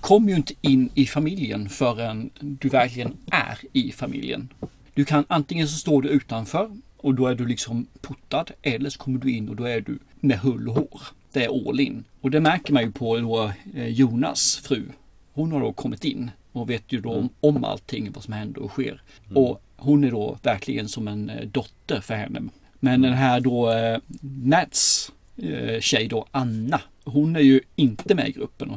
kommer 0.00 0.30
ju 0.30 0.36
inte 0.36 0.54
in 0.60 0.90
i 0.94 1.06
familjen 1.06 1.68
förrän 1.68 2.30
du 2.40 2.68
verkligen 2.68 3.16
är 3.30 3.58
i 3.72 3.92
familjen. 3.92 4.48
Du 4.94 5.04
kan 5.04 5.24
antingen 5.28 5.68
så 5.68 5.76
står 5.78 6.02
du 6.02 6.08
utanför 6.08 6.70
och 6.96 7.14
då 7.14 7.26
är 7.26 7.34
du 7.34 7.46
liksom 7.46 7.86
portad 8.00 8.50
eller 8.62 8.90
så 8.90 8.98
kommer 8.98 9.18
du 9.18 9.32
in 9.32 9.48
och 9.48 9.56
då 9.56 9.64
är 9.64 9.80
du 9.80 9.98
med 10.20 10.38
hull 10.38 10.68
och 10.68 10.74
hår. 10.74 11.00
Det 11.32 11.44
är 11.44 11.68
all 11.68 11.80
in. 11.80 12.04
Och 12.20 12.30
det 12.30 12.40
märker 12.40 12.72
man 12.72 12.82
ju 12.82 12.92
på 12.92 13.18
då 13.18 13.52
eh, 13.74 13.88
Jonas 13.88 14.56
fru. 14.56 14.82
Hon 15.32 15.52
har 15.52 15.60
då 15.60 15.72
kommit 15.72 16.04
in 16.04 16.30
och 16.52 16.70
vet 16.70 16.92
ju 16.92 17.00
då 17.00 17.10
om, 17.10 17.28
om 17.40 17.64
allting 17.64 18.12
vad 18.12 18.24
som 18.24 18.32
händer 18.32 18.62
och 18.62 18.70
sker. 18.70 19.02
Och 19.34 19.62
hon 19.76 20.04
är 20.04 20.10
då 20.10 20.38
verkligen 20.42 20.88
som 20.88 21.08
en 21.08 21.30
eh, 21.30 21.46
dotter 21.46 22.00
för 22.00 22.14
henne. 22.14 22.42
Men 22.80 23.02
den 23.02 23.12
här 23.12 23.40
då 23.40 23.72
eh, 23.72 23.98
Nats 24.44 25.12
tjej 25.80 26.08
då, 26.08 26.26
Anna. 26.30 26.80
Hon 27.04 27.36
är 27.36 27.40
ju 27.40 27.60
inte 27.76 28.14
med 28.14 28.28
i 28.28 28.32
gruppen 28.32 28.70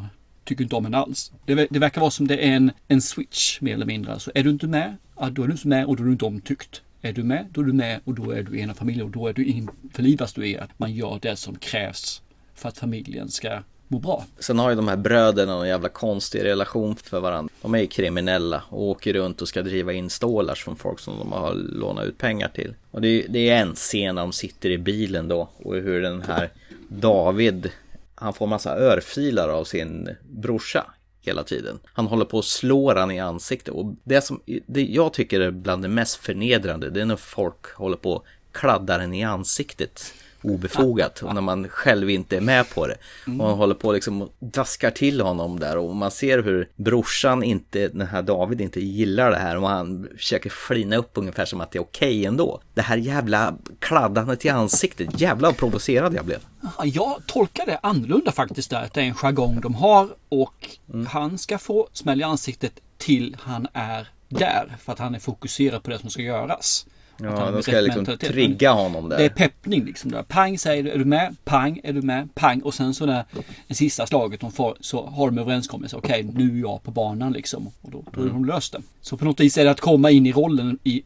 tycker 0.50 0.64
inte 0.64 0.76
om 0.76 0.86
henne 0.86 0.98
alls. 0.98 1.32
Det, 1.46 1.68
det 1.70 1.80
verkar 1.80 2.02
vara 2.02 2.12
som 2.12 2.28
det 2.28 2.38
är 2.38 2.52
en, 2.52 2.72
en 2.88 3.02
switch 3.02 3.62
mer 3.62 3.74
eller 3.74 3.86
mindre. 3.86 4.14
Alltså 4.14 4.32
är 4.36 4.44
du 4.44 4.50
inte 4.50 4.68
med, 4.68 4.98
ja, 5.20 5.30
då 5.30 5.44
är 5.44 5.48
du 5.48 5.54
inte 5.54 5.68
med 5.68 5.86
och 5.86 5.96
då 5.96 6.04
är 6.04 6.06
du 6.06 6.12
inte 6.12 6.26
omtyckt. 6.26 6.82
Är 7.02 7.14
du 7.14 7.24
med, 7.24 7.46
då 7.52 7.62
är 7.62 7.66
du 7.66 7.74
med 7.74 8.00
och 8.04 8.14
då 8.14 8.32
är 8.32 8.44
du 8.44 8.58
i 8.58 8.62
en 8.62 8.70
av 8.70 8.74
familjen 8.74 9.06
och 9.06 9.12
då 9.12 9.28
är 9.28 9.34
du 9.34 9.46
införlivas 9.46 10.34
du 10.34 10.48
i 10.48 10.58
att 10.58 10.80
man 10.80 10.94
gör 10.94 11.20
det 11.22 11.36
som 11.36 11.56
krävs 11.56 12.22
för 12.56 12.70
att 12.70 12.78
familjen 12.78 13.30
ska 13.30 13.60
må 13.88 14.00
bra. 14.00 14.26
Sen 14.40 14.60
har 14.60 14.70
ju 14.70 14.76
de 14.76 14.88
här 14.88 14.98
bröderna 14.98 15.54
en 15.54 15.68
jävla 15.68 15.90
konstig 15.90 16.44
relation 16.44 16.96
för 16.96 17.20
varandra. 17.20 17.54
De 17.62 17.76
är 17.76 17.80
ju 17.80 17.88
kriminella 17.88 18.64
och 18.70 18.84
åker 18.84 19.14
runt 19.14 19.42
och 19.42 19.48
ska 19.48 19.62
driva 19.62 19.94
in 19.94 20.10
stålar 20.10 20.56
från 20.56 20.76
folk 20.76 21.00
som 21.00 21.20
de 21.20 21.32
har 21.32 21.54
lånat 21.54 22.06
ut 22.06 22.18
pengar 22.18 22.48
till. 22.48 22.74
Och 22.92 23.02
det 23.02 23.08
är, 23.08 23.28
det 23.30 23.50
är 23.50 23.62
en 23.62 23.76
scen 23.76 24.16
när 24.16 24.22
de 24.22 24.32
sitter 24.32 24.70
i 24.70 24.78
bilen 24.78 25.28
då 25.28 25.50
och 25.58 25.76
hur 25.76 26.02
den 26.02 26.22
här 26.22 26.50
David, 26.88 27.72
han 28.20 28.34
får 28.34 28.48
massa 28.48 28.76
örfilar 28.76 29.50
av 29.50 29.64
sin 29.64 30.10
brorsa 30.30 30.86
hela 31.22 31.44
tiden. 31.44 31.80
Han 31.94 32.08
håller 32.08 32.26
på 32.26 32.40
att 32.40 32.46
slå 32.46 32.96
han 32.96 33.12
i 33.12 33.20
ansiktet 33.20 33.74
och 33.74 33.96
det 34.04 34.22
som 34.22 34.42
det 34.66 34.82
jag 34.82 35.14
tycker 35.14 35.40
är 35.40 35.52
bland 35.52 35.82
det 35.82 35.88
mest 35.88 36.16
förnedrande 36.16 36.90
det 36.90 37.02
är 37.02 37.06
när 37.06 37.16
folk 37.16 37.74
håller 37.76 37.98
på 37.98 38.16
att 38.16 38.24
kladda 38.52 38.98
den 38.98 39.14
i 39.14 39.24
ansiktet 39.24 40.14
obefogat 40.42 41.22
och 41.22 41.34
när 41.36 41.42
man 41.42 41.70
själv 41.70 42.10
inte 42.10 42.38
är 42.38 42.42
med 42.42 42.70
på 42.70 42.88
det. 42.88 42.96
Och 43.26 43.32
man 43.32 43.58
håller 43.58 43.76
på 43.76 43.92
liksom 43.92 44.22
och 44.22 44.34
daskar 44.40 44.92
till 44.92 45.22
honom 45.22 45.60
där 45.60 45.78
och 45.78 45.96
man 45.96 46.12
ser 46.12 46.44
hur 46.44 46.70
brorsan 46.76 47.44
inte, 47.44 47.88
den 47.88 48.08
här 48.08 48.22
David 48.22 48.62
inte 48.62 48.80
gillar 48.80 49.32
det 49.32 49.38
här 49.38 49.58
och 49.58 49.70
han 49.70 50.08
försöker 50.18 50.50
flina 50.50 50.96
upp 50.96 51.12
ungefär 51.14 51.46
som 51.46 51.62
att 51.62 51.72
det 51.72 51.78
är 51.78 51.82
okej 51.82 52.26
ändå. 52.26 52.62
Det 52.74 52.82
här 52.82 52.98
jävla 52.98 53.56
kladdandet 53.80 54.46
i 54.46 54.50
ansiktet, 54.50 55.22
jävla 55.22 55.54
provocerad 55.54 56.16
jag 56.16 56.26
blev. 56.26 56.40
Ja, 56.62 56.86
Jag 56.86 57.22
tolkar 57.26 57.66
det 57.66 57.80
annorlunda 57.84 58.32
faktiskt 58.32 58.70
där. 58.70 58.84
Att 58.84 58.94
det 58.94 59.02
är 59.02 59.06
en 59.06 59.14
jargong 59.14 59.62
de 59.62 59.76
har 59.76 60.10
och 60.30 60.78
han 61.08 61.38
ska 61.38 61.58
få 61.58 61.88
smäll 61.94 62.22
i 62.22 62.24
ansiktet 62.24 62.74
till 62.98 63.38
han 63.40 63.68
är 63.74 64.08
där. 64.30 64.76
För 64.80 64.92
att 64.92 65.00
han 65.00 65.16
är 65.16 65.20
fokuserad 65.20 65.84
på 65.84 65.90
det 65.90 66.00
som 66.00 66.10
ska 66.10 66.22
göras. 66.22 66.86
Ja, 67.24 67.52
de 67.52 67.64
ska 67.64 67.72
liksom 67.80 68.00
mentalitet. 68.00 68.30
trigga 68.30 68.72
honom 68.72 69.10
Det 69.10 69.16
är 69.16 69.20
där. 69.20 69.30
peppning 69.30 69.86
liksom. 69.86 70.12
Där. 70.12 70.24
Pang 70.24 70.58
säger 70.58 70.84
du, 70.84 70.90
är 70.92 70.98
du 70.98 71.06
med? 71.06 71.36
Pang, 71.46 71.80
är 71.84 71.94
du 71.94 72.02
med? 72.02 72.36
Pang. 72.36 72.62
Och 72.62 72.74
sen 72.74 72.94
så 72.94 73.06
när 73.06 73.26
det 73.68 73.74
sista 73.74 74.08
slaget 74.08 74.40
de 74.42 74.52
får 74.52 74.78
så 74.80 75.06
har 75.06 75.28
de 75.32 75.38
överenskommelse. 75.38 75.96
Okej, 75.96 76.24
nu 76.34 76.58
är 76.58 76.62
jag 76.62 76.84
på 76.84 76.92
banan 76.92 77.34
liksom. 77.34 77.68
Och 77.82 77.92
då, 77.92 78.04
då 78.14 78.22
är 78.22 78.28
de 78.28 78.46
löst 78.46 78.72
det. 78.74 78.82
Så 79.02 79.18
på 79.18 79.26
något 79.26 79.40
vis 79.40 79.58
är 79.58 79.66
det 79.66 79.72
att 79.72 79.80
komma 79.82 80.12
in 80.12 80.26
i 80.26 80.32
rollen, 80.32 80.80
i 80.84 81.04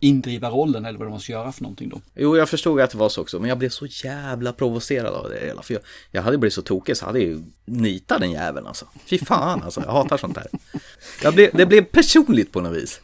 indriva 0.00 0.50
rollen 0.50 0.84
eller 0.84 0.98
vad 0.98 1.08
de 1.08 1.20
ska 1.20 1.32
göra 1.32 1.52
för 1.52 1.62
någonting 1.62 1.88
då. 1.88 2.00
Jo, 2.14 2.36
jag 2.36 2.48
förstod 2.48 2.80
att 2.80 2.90
det 2.90 2.98
var 2.98 3.08
så 3.08 3.20
också, 3.20 3.38
men 3.40 3.48
jag 3.48 3.58
blev 3.58 3.68
så 3.68 3.86
jävla 3.86 4.52
provocerad 4.52 5.14
av 5.14 5.28
det 5.28 5.46
hela. 5.46 5.62
För 5.62 5.74
jag, 5.74 5.82
jag 6.10 6.22
hade 6.22 6.38
blivit 6.38 6.54
så 6.54 6.62
tokig 6.62 6.96
så 6.96 7.06
hade 7.06 7.18
jag 7.18 7.28
ju 7.28 7.42
nitat 7.64 8.20
den 8.20 8.30
jäveln 8.30 8.66
alltså. 8.66 8.86
Fy 9.06 9.18
fan 9.18 9.62
alltså, 9.62 9.82
jag 9.86 9.92
hatar 9.92 10.16
sånt 10.16 10.36
här. 10.36 11.32
Blev, 11.32 11.50
det 11.54 11.66
blev 11.66 11.84
personligt 11.84 12.52
på 12.52 12.60
något 12.60 12.76
vis. 12.76 13.00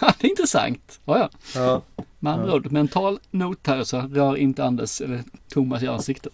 det 0.18 0.26
är 0.26 0.30
intressant. 0.30 1.00
Ja, 1.04 1.18
ja. 1.18 1.30
Ja. 1.54 2.04
Med 2.22 2.32
andra 2.32 2.54
ord, 2.54 2.72
mental 2.72 3.18
not 3.30 3.66
här 3.66 3.84
så 3.84 4.00
rör 4.00 4.36
inte 4.36 4.64
Anders 4.64 5.00
eller 5.00 5.22
Thomas 5.48 5.82
i 5.82 5.86
ansiktet. 5.86 6.32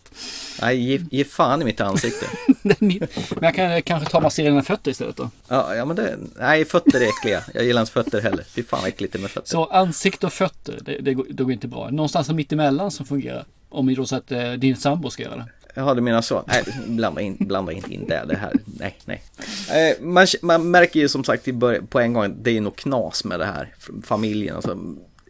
Nej, 0.61 0.77
ge, 0.77 1.01
ge 1.11 1.25
fan 1.25 1.63
i 1.63 1.65
mitt 1.65 1.81
ansikte. 1.81 2.27
Men 2.63 2.99
jag 3.41 3.55
kan 3.55 3.83
kanske 3.83 4.11
ta 4.11 4.21
massera 4.21 4.49
dina 4.49 4.63
fötter 4.63 4.91
istället 4.91 5.17
då. 5.17 5.31
Ja, 5.49 5.75
ja 5.75 5.85
men 5.85 5.97
det, 5.97 6.19
nej, 6.39 6.65
fötter 6.65 7.01
är 7.01 7.09
äckliga. 7.09 7.43
Jag 7.55 7.65
gillar 7.65 7.81
inte 7.81 7.93
fötter 7.93 8.21
heller. 8.21 8.45
Fy 8.45 8.63
fan 8.63 8.81
vad 8.81 8.89
äckligt 8.89 9.13
det 9.13 9.19
med 9.19 9.31
fötter. 9.31 9.49
Så 9.49 9.65
ansikte 9.65 10.27
och 10.27 10.33
fötter, 10.33 10.79
det, 10.83 10.99
det, 10.99 11.15
går, 11.15 11.27
det 11.31 11.43
går 11.43 11.53
inte 11.53 11.69
bra. 11.69 11.91
Någonstans 11.91 12.31
mitt 12.31 12.53
emellan 12.53 12.91
som 12.91 13.07
fungerar. 13.07 13.45
Om 13.69 13.87
vi 13.87 13.95
då 13.95 14.07
så 14.07 14.17
att 14.17 14.33
eh, 14.33 14.53
din 14.53 14.77
sambo 14.77 15.11
ska 15.11 15.23
göra 15.23 15.37
det. 15.37 15.47
Jaha, 15.79 15.95
du 15.95 16.01
menar 16.01 16.23
så? 16.23 16.45
Nej, 16.47 16.65
blanda, 16.87 17.21
in, 17.21 17.37
blanda 17.41 17.73
inte 17.73 17.95
in 17.95 18.07
det, 18.09 18.25
det 18.29 18.37
här. 18.37 18.53
Nej, 18.65 18.97
nej. 19.05 19.23
Eh, 19.71 20.05
man, 20.05 20.27
man 20.43 20.71
märker 20.71 21.01
ju 21.01 21.09
som 21.09 21.25
sagt 21.25 21.49
i 21.49 21.53
början, 21.53 21.87
på 21.87 22.01
en 22.01 22.13
gång, 22.13 22.37
det 22.43 22.57
är 22.57 22.61
nog 22.61 22.77
knas 22.77 23.25
med 23.25 23.41
det 23.41 23.47
här. 23.47 23.75
Familjen, 24.03 24.57
alltså. 24.57 24.79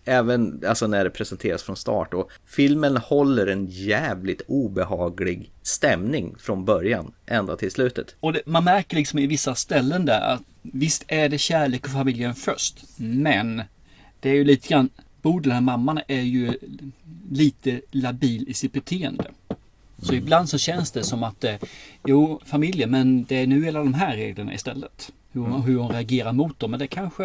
Även 0.05 0.63
alltså 0.67 0.87
när 0.87 1.05
det 1.05 1.11
presenteras 1.11 1.63
från 1.63 1.77
start. 1.77 2.15
Och 2.15 2.31
filmen 2.45 2.97
håller 2.97 3.47
en 3.47 3.67
jävligt 3.67 4.43
obehaglig 4.47 5.51
stämning 5.63 6.35
från 6.39 6.65
början 6.65 7.13
ända 7.27 7.57
till 7.57 7.71
slutet. 7.71 8.15
Och 8.21 8.33
det, 8.33 8.43
man 8.47 8.65
märker 8.65 8.97
liksom 8.97 9.19
i 9.19 9.27
vissa 9.27 9.55
ställen 9.55 10.05
där 10.05 10.21
att 10.21 10.43
visst 10.63 11.05
är 11.09 11.29
det 11.29 11.39
kärlek 11.39 11.85
och 11.85 11.91
familjen 11.91 12.35
först. 12.35 12.85
Men 12.97 13.63
det 14.21 14.31
är 14.31 14.35
ju 14.35 14.45
lite 14.45 14.69
grann, 14.69 14.91
Bodil, 15.23 15.49
den 15.49 15.53
här 15.53 15.61
mamman 15.61 16.01
är 16.09 16.23
ju 16.23 16.53
lite 17.31 17.81
labil 17.91 18.49
i 18.49 18.55
sitt 18.55 18.73
beteende. 18.73 19.31
Så 20.03 20.15
ibland 20.15 20.49
så 20.49 20.59
känns 20.59 20.91
det 20.93 21.05
som 21.05 21.23
att, 21.23 21.45
eh, 21.45 21.55
jo 22.07 22.41
familjen, 22.45 22.91
men 22.91 23.25
det 23.25 23.37
är 23.37 23.47
nu 23.47 23.65
gäller 23.65 23.79
de 23.79 23.95
här 23.95 24.17
reglerna 24.17 24.55
istället. 24.55 25.13
Hur, 25.33 25.41
hon- 25.41 25.63
hur 25.63 25.79
hon 25.79 25.93
reagerar 25.93 26.33
mot 26.33 26.59
dem. 26.61 26.71
Men 26.71 26.81
det 26.81 26.87
kanske, 26.87 27.25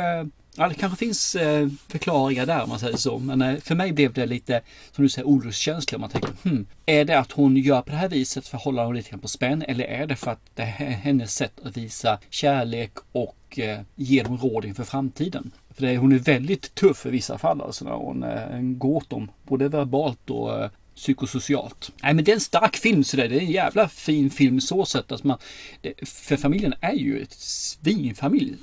ja, 0.55 0.67
det 0.67 0.73
kanske 0.73 0.97
finns 0.97 1.35
eh, 1.35 1.67
förklaringar 1.87 2.45
där 2.45 2.63
om 2.63 2.69
man 2.69 2.79
säger 2.79 2.97
så. 2.97 3.19
Men 3.19 3.41
eh, 3.41 3.55
för 3.59 3.75
mig 3.75 3.93
blev 3.93 4.13
det 4.13 4.25
lite, 4.25 4.61
som 4.91 5.03
du 5.03 5.09
säger, 5.09 5.27
olustkänsla. 5.27 5.97
Man 5.97 6.09
tänker, 6.09 6.31
hmm, 6.43 6.65
är 6.85 7.05
det 7.05 7.19
att 7.19 7.31
hon 7.31 7.57
gör 7.57 7.81
på 7.81 7.89
det 7.89 7.95
här 7.97 8.09
viset 8.09 8.47
för 8.47 8.57
att 8.57 8.63
hålla 8.63 8.83
dem 8.83 8.93
lite 8.93 9.09
grann 9.09 9.19
på 9.19 9.27
spänn? 9.27 9.61
Eller 9.67 9.85
är 9.85 10.07
det 10.07 10.15
för 10.15 10.31
att 10.31 10.41
det 10.55 10.61
är 10.61 10.67
hennes 10.89 11.35
sätt 11.35 11.53
att 11.63 11.77
visa 11.77 12.19
kärlek 12.29 12.91
och 13.11 13.59
ge 13.95 14.23
dem 14.23 14.37
råd 14.37 14.65
inför 14.65 14.83
framtiden? 14.83 15.51
För 15.75 15.81
det, 15.87 15.97
hon 15.97 16.11
är 16.11 16.19
väldigt 16.19 16.75
tuff 16.75 17.05
i 17.05 17.09
vissa 17.09 17.37
fall 17.37 17.61
alltså 17.61 17.85
när 17.85 17.91
hon 17.91 18.79
går 18.79 18.95
åt 18.95 19.09
dem. 19.09 19.31
Både 19.47 19.67
verbalt 19.69 20.29
och 20.29 20.69
psykosocialt. 20.95 21.91
Nej 22.03 22.13
men 22.13 22.23
det 22.23 22.31
är 22.31 22.35
en 22.35 22.41
stark 22.41 22.75
film 22.75 23.03
så 23.03 23.17
det, 23.17 23.23
är 23.23 23.31
en 23.31 23.51
jävla 23.51 23.89
fin 23.89 24.29
film 24.29 24.61
så 24.61 24.85
sett. 24.85 25.11
Alltså 25.11 25.27
man, 25.27 25.37
det, 25.81 26.07
för 26.09 26.37
familjen 26.37 26.73
är 26.81 26.93
ju 26.93 27.21
ett 27.21 27.33
svinfamilj. 27.33 28.55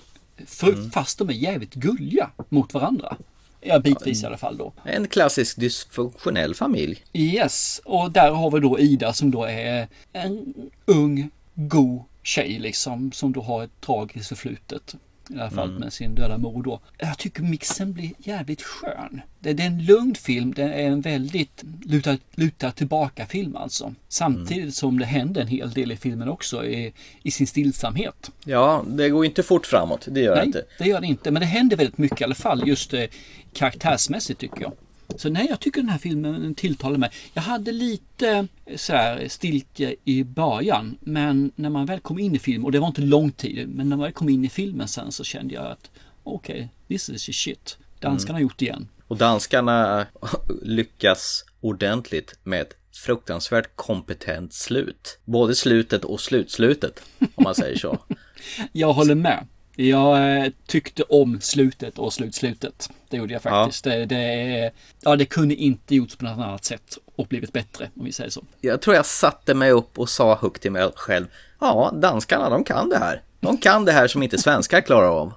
För, 0.46 0.90
Fast 0.90 1.18
de 1.18 1.28
är 1.28 1.32
jävligt 1.32 1.74
gulliga 1.74 2.30
mot 2.48 2.74
varandra. 2.74 3.16
Ja, 3.60 3.78
bitvis 3.78 4.22
i 4.22 4.26
alla 4.26 4.36
fall 4.36 4.56
då. 4.56 4.72
En 4.84 5.08
klassisk 5.08 5.60
dysfunktionell 5.60 6.54
familj. 6.54 7.02
Yes, 7.12 7.80
och 7.84 8.10
där 8.10 8.30
har 8.30 8.50
vi 8.50 8.60
då 8.60 8.78
Ida 8.78 9.12
som 9.12 9.30
då 9.30 9.44
är 9.44 9.88
en 10.12 10.54
ung, 10.86 11.30
god 11.54 12.02
tjej 12.22 12.58
liksom. 12.58 13.12
Som 13.12 13.32
då 13.32 13.42
har 13.42 13.64
ett 13.64 13.80
tragiskt 13.80 14.28
förflutet. 14.28 14.94
I 15.30 15.34
alla 15.34 15.50
fall 15.50 15.68
Mm. 15.68 15.80
med 15.80 15.92
sin 15.92 16.14
döda 16.14 16.38
mor 16.38 16.62
då. 16.62 16.80
Jag 16.98 17.18
tycker 17.18 17.42
mixen 17.42 17.92
blir 17.92 18.12
jävligt 18.18 18.62
skön. 18.62 19.20
Det, 19.40 19.52
det 19.52 19.62
är 19.62 19.66
en 19.66 19.84
lugn 19.84 20.14
film. 20.14 20.54
Det 20.54 20.62
är 20.62 20.86
en 20.86 21.00
väldigt 21.00 21.64
luta, 21.84 22.16
luta 22.34 22.70
tillbaka 22.70 23.26
film 23.26 23.56
alltså. 23.56 23.94
Samtidigt 24.08 24.58
Mm. 24.58 24.72
som 24.72 24.98
det 24.98 25.04
händer 25.06 25.40
en 25.40 25.46
hel 25.48 25.70
del 25.72 25.92
i 25.92 25.96
filmen 25.96 26.28
också 26.28 26.64
i, 26.66 26.92
i 27.22 27.30
sin 27.30 27.46
stillsamhet. 27.46 28.30
Ja, 28.44 28.84
det 28.88 29.08
går 29.08 29.24
inte 29.24 29.42
fort 29.42 29.66
framåt, 29.66 30.08
det 30.10 30.20
gör 30.20 30.30
det 30.34 30.36
Nej, 30.38 30.46
inte. 30.46 30.64
det 30.78 30.84
gör 30.84 31.00
det 31.00 31.06
inte. 31.06 31.30
Men 31.30 31.40
det 31.40 31.46
händer 31.46 31.76
väldigt 31.76 31.98
mycket 31.98 32.20
i 32.20 32.24
alla 32.24 32.34
fall 32.34 32.68
just 32.68 32.94
eh, 32.94 33.04
karaktärsmässigt 33.52 34.40
tycker 34.40 34.60
jag. 34.62 34.72
Så 35.16 35.29
nej, 35.31 35.47
jag 35.51 35.61
tycker 35.61 35.81
den 35.81 35.90
här 35.90 35.99
filmen 35.99 36.55
tilltalar 36.55 36.99
mig. 36.99 37.11
Jag 37.33 37.42
hade 37.42 37.73
lite 37.73 38.47
eh, 38.64 38.77
så 38.77 38.92
här 38.92 39.29
stiltje 39.29 39.94
i 40.05 40.25
början, 40.25 40.99
men 41.01 41.53
när 41.55 41.71
man 41.71 41.87
väl 41.87 42.01
kom 42.01 42.18
in 42.18 42.35
i 42.35 42.38
filmen, 42.38 42.64
och 42.64 42.73
det 42.73 42.79
var 42.79 42.87
inte 42.87 43.01
lång 43.01 43.31
tid, 43.31 43.68
men 43.68 43.88
när 43.88 43.97
man 43.97 44.05
väl 44.05 44.12
kom 44.12 44.29
in 44.29 44.44
i 44.44 44.49
filmen 44.49 44.88
sen 44.88 45.12
så 45.12 45.25
kände 45.25 45.55
jag 45.55 45.66
att 45.66 45.90
okej, 46.25 46.55
okay, 46.55 46.68
this 46.88 47.09
is 47.09 47.37
shit. 47.37 47.79
Danskarna 48.01 48.37
har 48.37 48.42
gjort 48.42 48.59
det 48.59 48.64
igen. 48.64 48.88
Och 49.09 49.16
danskarna 49.16 50.07
lyckas 50.62 51.44
ordentligt 51.61 52.38
med 52.44 52.62
ett 52.62 52.75
fruktansvärt 52.92 53.77
kompetent 53.77 54.53
slut. 54.53 55.18
Både 55.25 55.55
slutet 55.55 56.05
och 56.05 56.21
slutslutet, 56.21 57.03
om 57.18 57.44
man 57.44 57.55
säger 57.55 57.79
så. 57.79 57.99
jag 58.73 58.92
håller 58.92 59.14
med. 59.14 59.47
Jag 59.80 60.44
eh, 60.44 60.52
tyckte 60.66 61.02
om 61.02 61.40
slutet 61.40 61.98
och 61.98 62.12
slutslutet. 62.12 62.90
Det 63.08 63.16
gjorde 63.16 63.32
jag 63.32 63.42
faktiskt. 63.42 63.86
Ja. 63.86 63.92
Det, 63.92 64.06
det, 64.06 64.70
ja, 65.00 65.16
det 65.16 65.24
kunde 65.24 65.54
inte 65.54 65.94
gjorts 65.94 66.16
på 66.16 66.24
något 66.24 66.32
annat 66.32 66.64
sätt 66.64 66.98
och 67.16 67.26
blivit 67.26 67.52
bättre 67.52 67.90
om 67.96 68.04
vi 68.04 68.12
säger 68.12 68.30
så. 68.30 68.44
Jag 68.60 68.80
tror 68.80 68.96
jag 68.96 69.06
satte 69.06 69.54
mig 69.54 69.70
upp 69.70 69.98
och 69.98 70.08
sa 70.08 70.36
högt 70.36 70.62
till 70.62 70.72
mig 70.72 70.90
själv. 70.96 71.26
Ja, 71.60 71.92
danskarna 71.94 72.50
de 72.50 72.64
kan 72.64 72.88
det 72.88 72.98
här. 72.98 73.22
De 73.40 73.58
kan 73.58 73.84
det 73.84 73.92
här 73.92 74.08
som 74.08 74.22
inte 74.22 74.38
svenskar 74.38 74.80
klarar 74.80 75.08
av. 75.08 75.32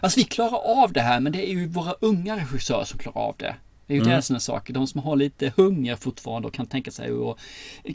Alltså 0.00 0.20
vi 0.20 0.24
klarar 0.24 0.82
av 0.82 0.92
det 0.92 1.00
här 1.00 1.20
men 1.20 1.32
det 1.32 1.50
är 1.50 1.52
ju 1.52 1.66
våra 1.66 1.92
unga 2.00 2.36
regissörer 2.36 2.84
som 2.84 2.98
klarar 2.98 3.18
av 3.18 3.34
det. 3.38 3.54
Det 3.86 3.94
är 3.94 3.96
ju 3.96 4.02
mm. 4.02 4.22
det 4.28 4.40
saker. 4.40 4.74
De 4.74 4.86
som 4.86 5.00
har 5.00 5.16
lite 5.16 5.52
hunger 5.56 5.96
fortfarande 5.96 6.48
och 6.48 6.54
kan 6.54 6.66
tänka 6.66 6.90
sig 6.90 7.10
att 7.10 7.38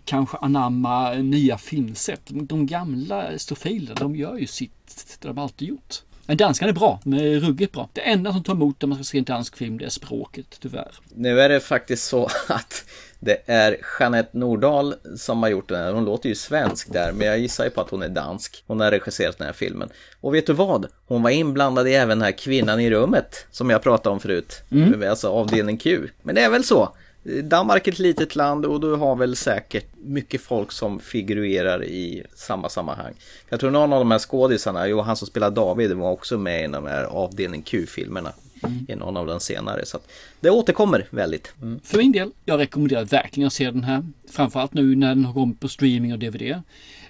kanske 0.06 0.38
anamma 0.38 1.14
nya 1.14 1.58
filmsätt. 1.58 2.22
De 2.26 2.66
gamla 2.66 3.40
stofilerna, 3.40 3.96
de 3.96 4.16
gör 4.16 4.38
ju 4.38 4.48
sitt, 4.48 5.18
det 5.22 5.28
de 5.28 5.38
alltid 5.38 5.68
gjort. 5.68 6.02
Men 6.26 6.38
danskan 6.38 6.70
är 6.70 6.74
bra, 6.74 7.00
med 7.04 7.44
ruggigt 7.44 7.74
bra. 7.74 7.90
Det 7.94 8.02
enda 8.02 8.34
som 8.34 8.44
tar 8.44 8.54
emot 8.54 8.82
när 8.82 8.88
man 8.88 8.98
ska 8.98 9.04
se 9.04 9.18
en 9.18 9.24
dansk 9.24 9.58
film, 9.58 9.78
det 9.78 9.86
är 9.86 9.90
språket, 9.90 10.58
tyvärr. 10.60 10.92
Nu 11.16 11.42
är 11.42 11.50
det 11.50 11.60
faktiskt 11.60 12.04
så 12.04 12.30
att 12.48 12.86
det 13.24 13.42
är 13.46 13.78
Jeanette 14.00 14.38
Nordahl 14.38 14.96
som 15.18 15.44
har 15.44 15.50
gjort 15.50 15.70
den 15.70 15.84
här. 15.84 15.94
Hon 15.94 16.06
låter 16.06 16.30
ju 16.30 16.36
svensk 16.36 16.94
där, 16.94 17.12
men 17.12 17.28
jag 17.28 17.40
gissar 17.40 17.64
ju 17.64 17.70
på 17.70 17.82
att 17.82 17.90
hon 17.90 18.02
är 18.02 18.10
dansk. 18.10 18.64
Hon 18.68 18.80
har 18.80 18.92
regisserat 18.92 19.38
den 19.38 19.48
här 19.48 19.54
filmen. 19.54 19.90
Och 20.22 20.36
vet 20.36 20.48
du 20.48 20.54
vad? 20.54 20.86
Hon 21.08 21.24
var 21.24 21.30
inblandad 21.30 21.88
i 21.88 21.94
även 21.94 22.20
den 22.20 22.26
här 22.26 22.32
kvinnan 22.32 22.80
i 22.80 22.90
rummet 22.90 23.46
som 23.52 23.70
jag 23.70 23.82
pratade 23.82 24.14
om 24.14 24.20
förut. 24.20 24.62
Mm. 24.72 25.10
Alltså 25.10 25.30
avdelning 25.30 25.78
Q. 25.78 26.08
Men 26.24 26.36
det 26.36 26.42
är 26.42 26.50
väl 26.50 26.64
så. 26.64 26.96
Danmark 27.44 27.88
är 27.88 27.92
ett 27.92 28.00
litet 28.00 28.36
land 28.36 28.66
och 28.66 28.80
du 28.80 28.96
har 28.96 29.16
väl 29.16 29.36
säkert 29.36 29.86
mycket 29.98 30.42
folk 30.42 30.72
som 30.72 31.00
figurerar 31.00 31.84
i 31.84 32.24
samma 32.36 32.70
sammanhang. 32.70 33.14
Jag 33.50 33.60
tror 33.60 33.72
någon 33.72 33.94
av 33.94 34.00
de 34.00 34.12
här 34.12 34.20
skådisarna, 34.20 34.88
jo 34.88 35.02
han 35.02 35.16
som 35.16 35.28
spelar 35.28 35.52
David 35.52 35.94
var 35.94 36.12
också 36.12 36.38
med 36.38 36.64
i 36.64 36.68
de 36.68 36.86
här 36.86 37.04
avdelning 37.04 37.62
Q-filmerna. 37.62 38.34
Mm. 38.64 38.86
I 38.90 38.96
någon 38.96 39.18
av 39.18 39.28
de 39.28 39.40
senare. 39.40 39.86
Så 39.86 40.00
det 40.40 40.50
återkommer 40.50 41.08
väldigt. 41.10 41.54
Mm. 41.62 41.80
För 41.84 41.98
min 41.98 42.12
del, 42.12 42.32
jag 42.46 42.60
rekommenderar 42.60 43.06
verkligen 43.06 43.48
att 43.48 43.54
se 43.54 43.72
den 43.72 43.84
här. 43.84 44.06
Framförallt 44.30 44.74
nu 44.74 44.96
när 44.96 45.08
den 45.08 45.26
har 45.26 45.34
kommit 45.34 45.60
på 45.60 45.68
streaming 45.68 46.14
och 46.14 46.20
DVD. 46.20 46.62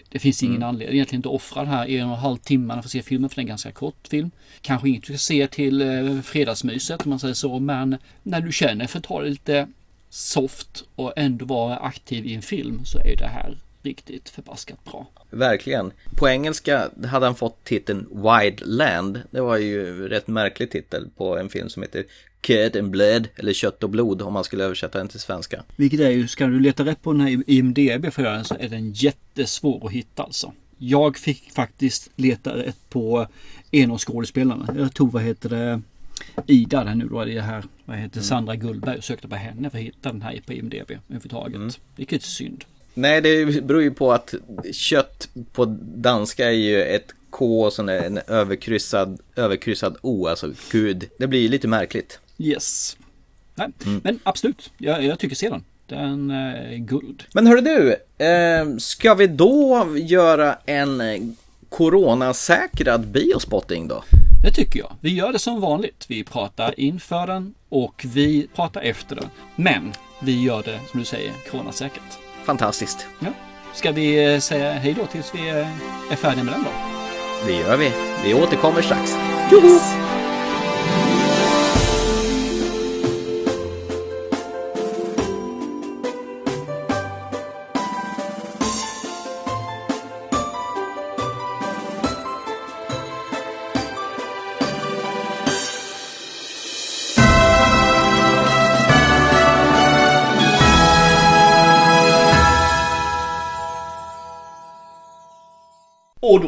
Det 0.09 0.19
finns 0.19 0.43
ingen 0.43 0.55
mm. 0.55 0.69
anledning 0.69 0.95
egentligen 0.95 1.19
att 1.19 1.25
offra 1.25 1.61
den 1.61 1.71
här 1.71 1.89
en 1.89 2.05
och 2.05 2.13
en 2.13 2.19
halv 2.19 2.37
timmarna 2.37 2.81
för 2.81 2.87
att 2.87 2.91
se 2.91 3.01
filmen 3.01 3.29
för 3.29 3.35
det 3.35 3.39
är 3.39 3.43
en 3.43 3.47
ganska 3.47 3.71
kort 3.71 4.07
film. 4.07 4.31
Kanske 4.61 4.89
inget 4.89 5.03
du 5.03 5.05
ska 5.05 5.17
se 5.17 5.47
till 5.47 5.81
eh, 5.81 6.21
fredagsmyset 6.21 7.05
om 7.05 7.09
man 7.09 7.19
säger 7.19 7.33
så 7.33 7.59
men 7.59 7.97
när 8.23 8.41
du 8.41 8.51
känner 8.51 8.87
för 8.87 8.99
att 8.99 9.03
ta 9.03 9.21
det 9.21 9.29
lite 9.29 9.67
soft 10.09 10.83
och 10.95 11.13
ändå 11.15 11.45
vara 11.45 11.77
aktiv 11.77 12.25
i 12.25 12.33
en 12.33 12.41
film 12.41 12.85
så 12.85 12.99
är 12.99 13.15
det 13.17 13.27
här 13.27 13.57
riktigt 13.83 14.29
förbaskat 14.29 14.83
bra. 14.83 15.07
Verkligen. 15.29 15.91
På 16.15 16.29
engelska 16.29 16.89
hade 17.05 17.25
han 17.25 17.35
fått 17.35 17.63
titeln 17.63 18.07
Wild 18.11 18.61
Land. 18.65 19.21
Det 19.31 19.41
var 19.41 19.57
ju 19.57 20.07
rätt 20.07 20.27
märklig 20.27 20.71
titel 20.71 21.09
på 21.17 21.37
en 21.37 21.49
film 21.49 21.69
som 21.69 21.81
heter 21.81 22.05
Kött 22.41 22.75
and 22.75 22.89
Blood 22.89 23.27
eller 23.35 23.53
Kött 23.53 23.83
och 23.83 23.89
blod 23.89 24.21
om 24.21 24.33
man 24.33 24.43
skulle 24.43 24.63
översätta 24.63 24.97
den 24.97 25.07
till 25.07 25.19
svenska. 25.19 25.63
Vilket 25.75 25.99
är 25.99 26.09
ju, 26.09 26.27
ska 26.27 26.47
du 26.47 26.59
leta 26.59 26.85
rätt 26.85 27.01
på 27.01 27.11
den 27.11 27.21
här 27.21 27.43
IMDB 27.47 28.13
för 28.13 28.23
den 28.23 28.45
så 28.45 28.55
är 28.59 28.69
den 28.69 28.91
jättesvår 28.91 29.87
att 29.87 29.91
hitta 29.91 30.23
alltså. 30.23 30.53
Jag 30.77 31.17
fick 31.17 31.51
faktiskt 31.51 32.09
leta 32.15 32.57
rätt 32.57 32.89
på 32.89 33.27
en 33.71 33.91
av 33.91 33.97
skådespelarna. 33.97 34.75
Jag 34.77 34.93
tog, 34.93 35.11
vad 35.11 35.23
heter 35.23 35.49
det, 35.49 35.81
Ida 36.47 36.83
den 36.83 36.97
nu 36.97 37.05
då, 37.05 37.25
det 37.25 37.41
här, 37.41 37.63
vad 37.85 37.97
heter 37.97 38.17
mm. 38.17 38.23
Sandra 38.23 38.55
Gullberg 38.55 39.01
sökte 39.01 39.27
på 39.27 39.35
henne 39.35 39.69
för 39.69 39.77
att 39.77 39.83
hitta 39.83 40.11
den 40.11 40.21
här 40.21 40.41
på 40.45 40.53
IMDB 40.53 40.91
överhuvudtaget. 40.91 41.55
Mm. 41.55 41.71
Vilket 41.95 42.23
synd. 42.23 42.65
Nej, 42.93 43.21
det 43.21 43.63
beror 43.63 43.81
ju 43.81 43.91
på 43.91 44.13
att 44.13 44.33
kött 44.71 45.29
på 45.53 45.65
danska 45.81 46.45
är 46.45 46.51
ju 46.51 46.83
ett 46.83 47.13
K 47.29 47.63
och 47.63 47.73
sen 47.73 47.89
en 47.89 48.17
överkryssad, 48.27 49.19
överkryssad 49.35 49.97
O, 50.01 50.27
alltså 50.27 50.53
gud. 50.71 51.09
Det 51.17 51.27
blir 51.27 51.49
lite 51.49 51.67
märkligt. 51.67 52.19
Yes. 52.37 52.97
Nej, 53.55 53.67
mm. 53.85 54.01
Men 54.03 54.19
absolut, 54.23 54.71
jag, 54.77 55.03
jag 55.03 55.19
tycker 55.19 55.35
se 55.35 55.49
den. 55.49 55.63
Den 55.87 56.31
är 56.31 56.77
guld. 56.77 57.23
Men 57.33 57.47
hörru 57.47 57.61
du, 57.61 57.95
eh, 58.25 58.77
ska 58.77 59.13
vi 59.13 59.27
då 59.27 59.87
göra 59.97 60.57
en 60.65 61.35
coronasäkrad 61.69 63.07
biospotting 63.07 63.87
då? 63.87 64.03
Det 64.43 64.51
tycker 64.51 64.79
jag. 64.79 64.95
Vi 65.01 65.13
gör 65.13 65.33
det 65.33 65.39
som 65.39 65.61
vanligt. 65.61 66.05
Vi 66.07 66.23
pratar 66.23 66.79
inför 66.79 67.27
den 67.27 67.53
och 67.69 68.05
vi 68.13 68.47
pratar 68.55 68.81
efter 68.81 69.15
den. 69.15 69.25
Men 69.55 69.93
vi 70.19 70.43
gör 70.43 70.63
det, 70.63 70.79
som 70.91 70.99
du 70.99 71.05
säger, 71.05 71.33
coronasäkert. 71.51 72.17
Fantastiskt. 72.45 73.07
Ja. 73.19 73.27
Ska 73.73 73.91
vi 73.91 74.33
eh, 74.33 74.39
säga 74.39 74.71
hej 74.73 74.93
då 74.93 75.05
tills 75.05 75.35
vi 75.35 75.49
eh, 75.49 76.11
är 76.11 76.15
färdiga 76.15 76.43
med 76.43 76.53
den 76.53 76.63
då? 76.63 76.69
Det 77.45 77.53
gör 77.53 77.77
vi. 77.77 77.91
Vi 78.23 78.33
återkommer 78.33 78.81
strax. 78.81 79.15
Yes. 79.53 79.93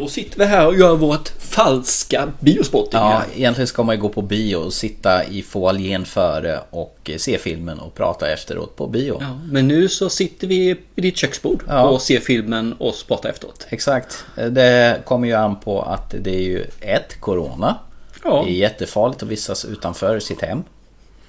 Då 0.03 0.09
sitter 0.09 0.39
vi 0.39 0.45
här 0.45 0.67
och 0.67 0.75
gör 0.75 0.95
vårt 0.95 1.29
falska 1.39 2.31
biospotting. 2.39 2.99
Ja, 2.99 3.23
egentligen 3.35 3.67
ska 3.67 3.83
man 3.83 3.95
ju 3.95 4.01
gå 4.01 4.09
på 4.09 4.21
bio 4.21 4.55
och 4.55 4.73
sitta 4.73 5.23
i 5.23 5.41
foajén 5.41 6.05
före 6.05 6.59
och 6.69 7.11
se 7.17 7.37
filmen 7.37 7.79
och 7.79 7.95
prata 7.95 8.31
efteråt 8.31 8.75
på 8.75 8.87
bio. 8.87 9.17
Ja, 9.21 9.39
men 9.51 9.67
nu 9.67 9.89
så 9.89 10.09
sitter 10.09 10.47
vi 10.47 10.77
vid 10.95 11.03
ditt 11.03 11.17
köksbord 11.17 11.63
ja. 11.67 11.83
och 11.83 12.01
ser 12.01 12.19
filmen 12.19 12.73
och 12.73 12.95
pratar 13.07 13.29
efteråt. 13.29 13.67
Exakt. 13.69 14.25
Det 14.35 15.01
kommer 15.05 15.27
ju 15.27 15.33
an 15.33 15.55
på 15.55 15.81
att 15.81 16.15
det 16.19 16.35
är 16.35 16.43
ju 16.43 16.65
ett 16.79 17.19
Corona. 17.19 17.75
Ja. 18.23 18.43
Det 18.45 18.51
är 18.51 18.55
jättefarligt 18.55 19.23
att 19.23 19.29
vistas 19.29 19.65
utanför 19.65 20.19
sitt 20.19 20.41
hem. 20.41 20.63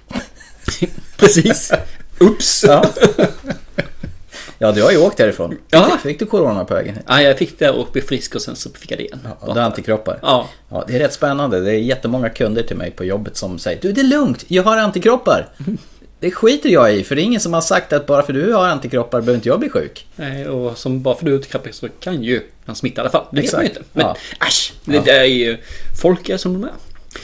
Precis. 1.16 1.72
Ups! 2.20 2.64
Ja. 2.68 2.84
Ja, 4.64 4.72
du 4.72 4.82
har 4.82 4.90
ju 4.90 4.98
åkt 4.98 5.18
härifrån. 5.18 5.56
Ja. 5.70 5.98
Fick 6.02 6.18
du 6.18 6.26
corona 6.26 6.64
på 6.64 6.74
vägen 6.74 6.98
Ja, 7.06 7.22
jag 7.22 7.38
fick 7.38 7.58
det 7.58 7.70
och 7.70 7.88
blev 7.92 8.02
frisk 8.02 8.34
och 8.34 8.42
sen 8.42 8.56
så 8.56 8.70
fick 8.70 8.90
jag 8.90 8.98
det 8.98 9.04
igen. 9.04 9.18
Ja, 9.24 9.52
du 9.52 9.60
har 9.60 9.66
antikroppar? 9.66 10.18
Ja. 10.22 10.48
ja. 10.68 10.84
Det 10.86 10.94
är 10.94 10.98
rätt 10.98 11.12
spännande. 11.12 11.60
Det 11.60 11.70
är 11.70 11.78
jättemånga 11.78 12.28
kunder 12.28 12.62
till 12.62 12.76
mig 12.76 12.90
på 12.90 13.04
jobbet 13.04 13.36
som 13.36 13.58
säger 13.58 13.80
Du, 13.82 13.92
det 13.92 14.00
är 14.00 14.04
lugnt. 14.04 14.44
Jag 14.48 14.62
har 14.62 14.76
antikroppar. 14.76 15.48
Det 16.20 16.30
skiter 16.30 16.68
jag 16.68 16.94
i, 16.94 17.04
för 17.04 17.14
det 17.14 17.22
är 17.22 17.24
ingen 17.24 17.40
som 17.40 17.52
har 17.52 17.60
sagt 17.60 17.92
att 17.92 18.06
bara 18.06 18.22
för 18.22 18.32
du 18.32 18.52
har 18.52 18.66
antikroppar 18.66 19.20
behöver 19.20 19.34
inte 19.34 19.48
jag 19.48 19.60
bli 19.60 19.68
sjuk. 19.68 20.06
Nej, 20.16 20.48
och 20.48 20.78
som 20.78 21.02
bara 21.02 21.14
för 21.14 21.24
du 21.24 21.30
har 21.30 21.36
antikroppar 21.36 21.70
så 21.70 21.88
kan 22.00 22.22
ju 22.22 22.40
han 22.66 22.76
smitta 22.76 23.00
i 23.00 23.02
alla 23.02 23.10
fall. 23.10 23.24
Det 23.30 23.40
Exakt. 23.40 23.64
vet 23.64 23.74
man 23.74 23.78
inte. 23.78 23.90
Men 23.92 24.06
ja. 24.06 24.46
äsch, 24.46 24.72
det 24.84 24.96
ja. 24.96 25.02
där 25.04 25.20
är 25.20 25.24
ju... 25.24 25.58
Folk 26.02 26.28
är 26.28 26.36
som 26.36 26.52
de 26.52 26.64
är. 26.64 26.72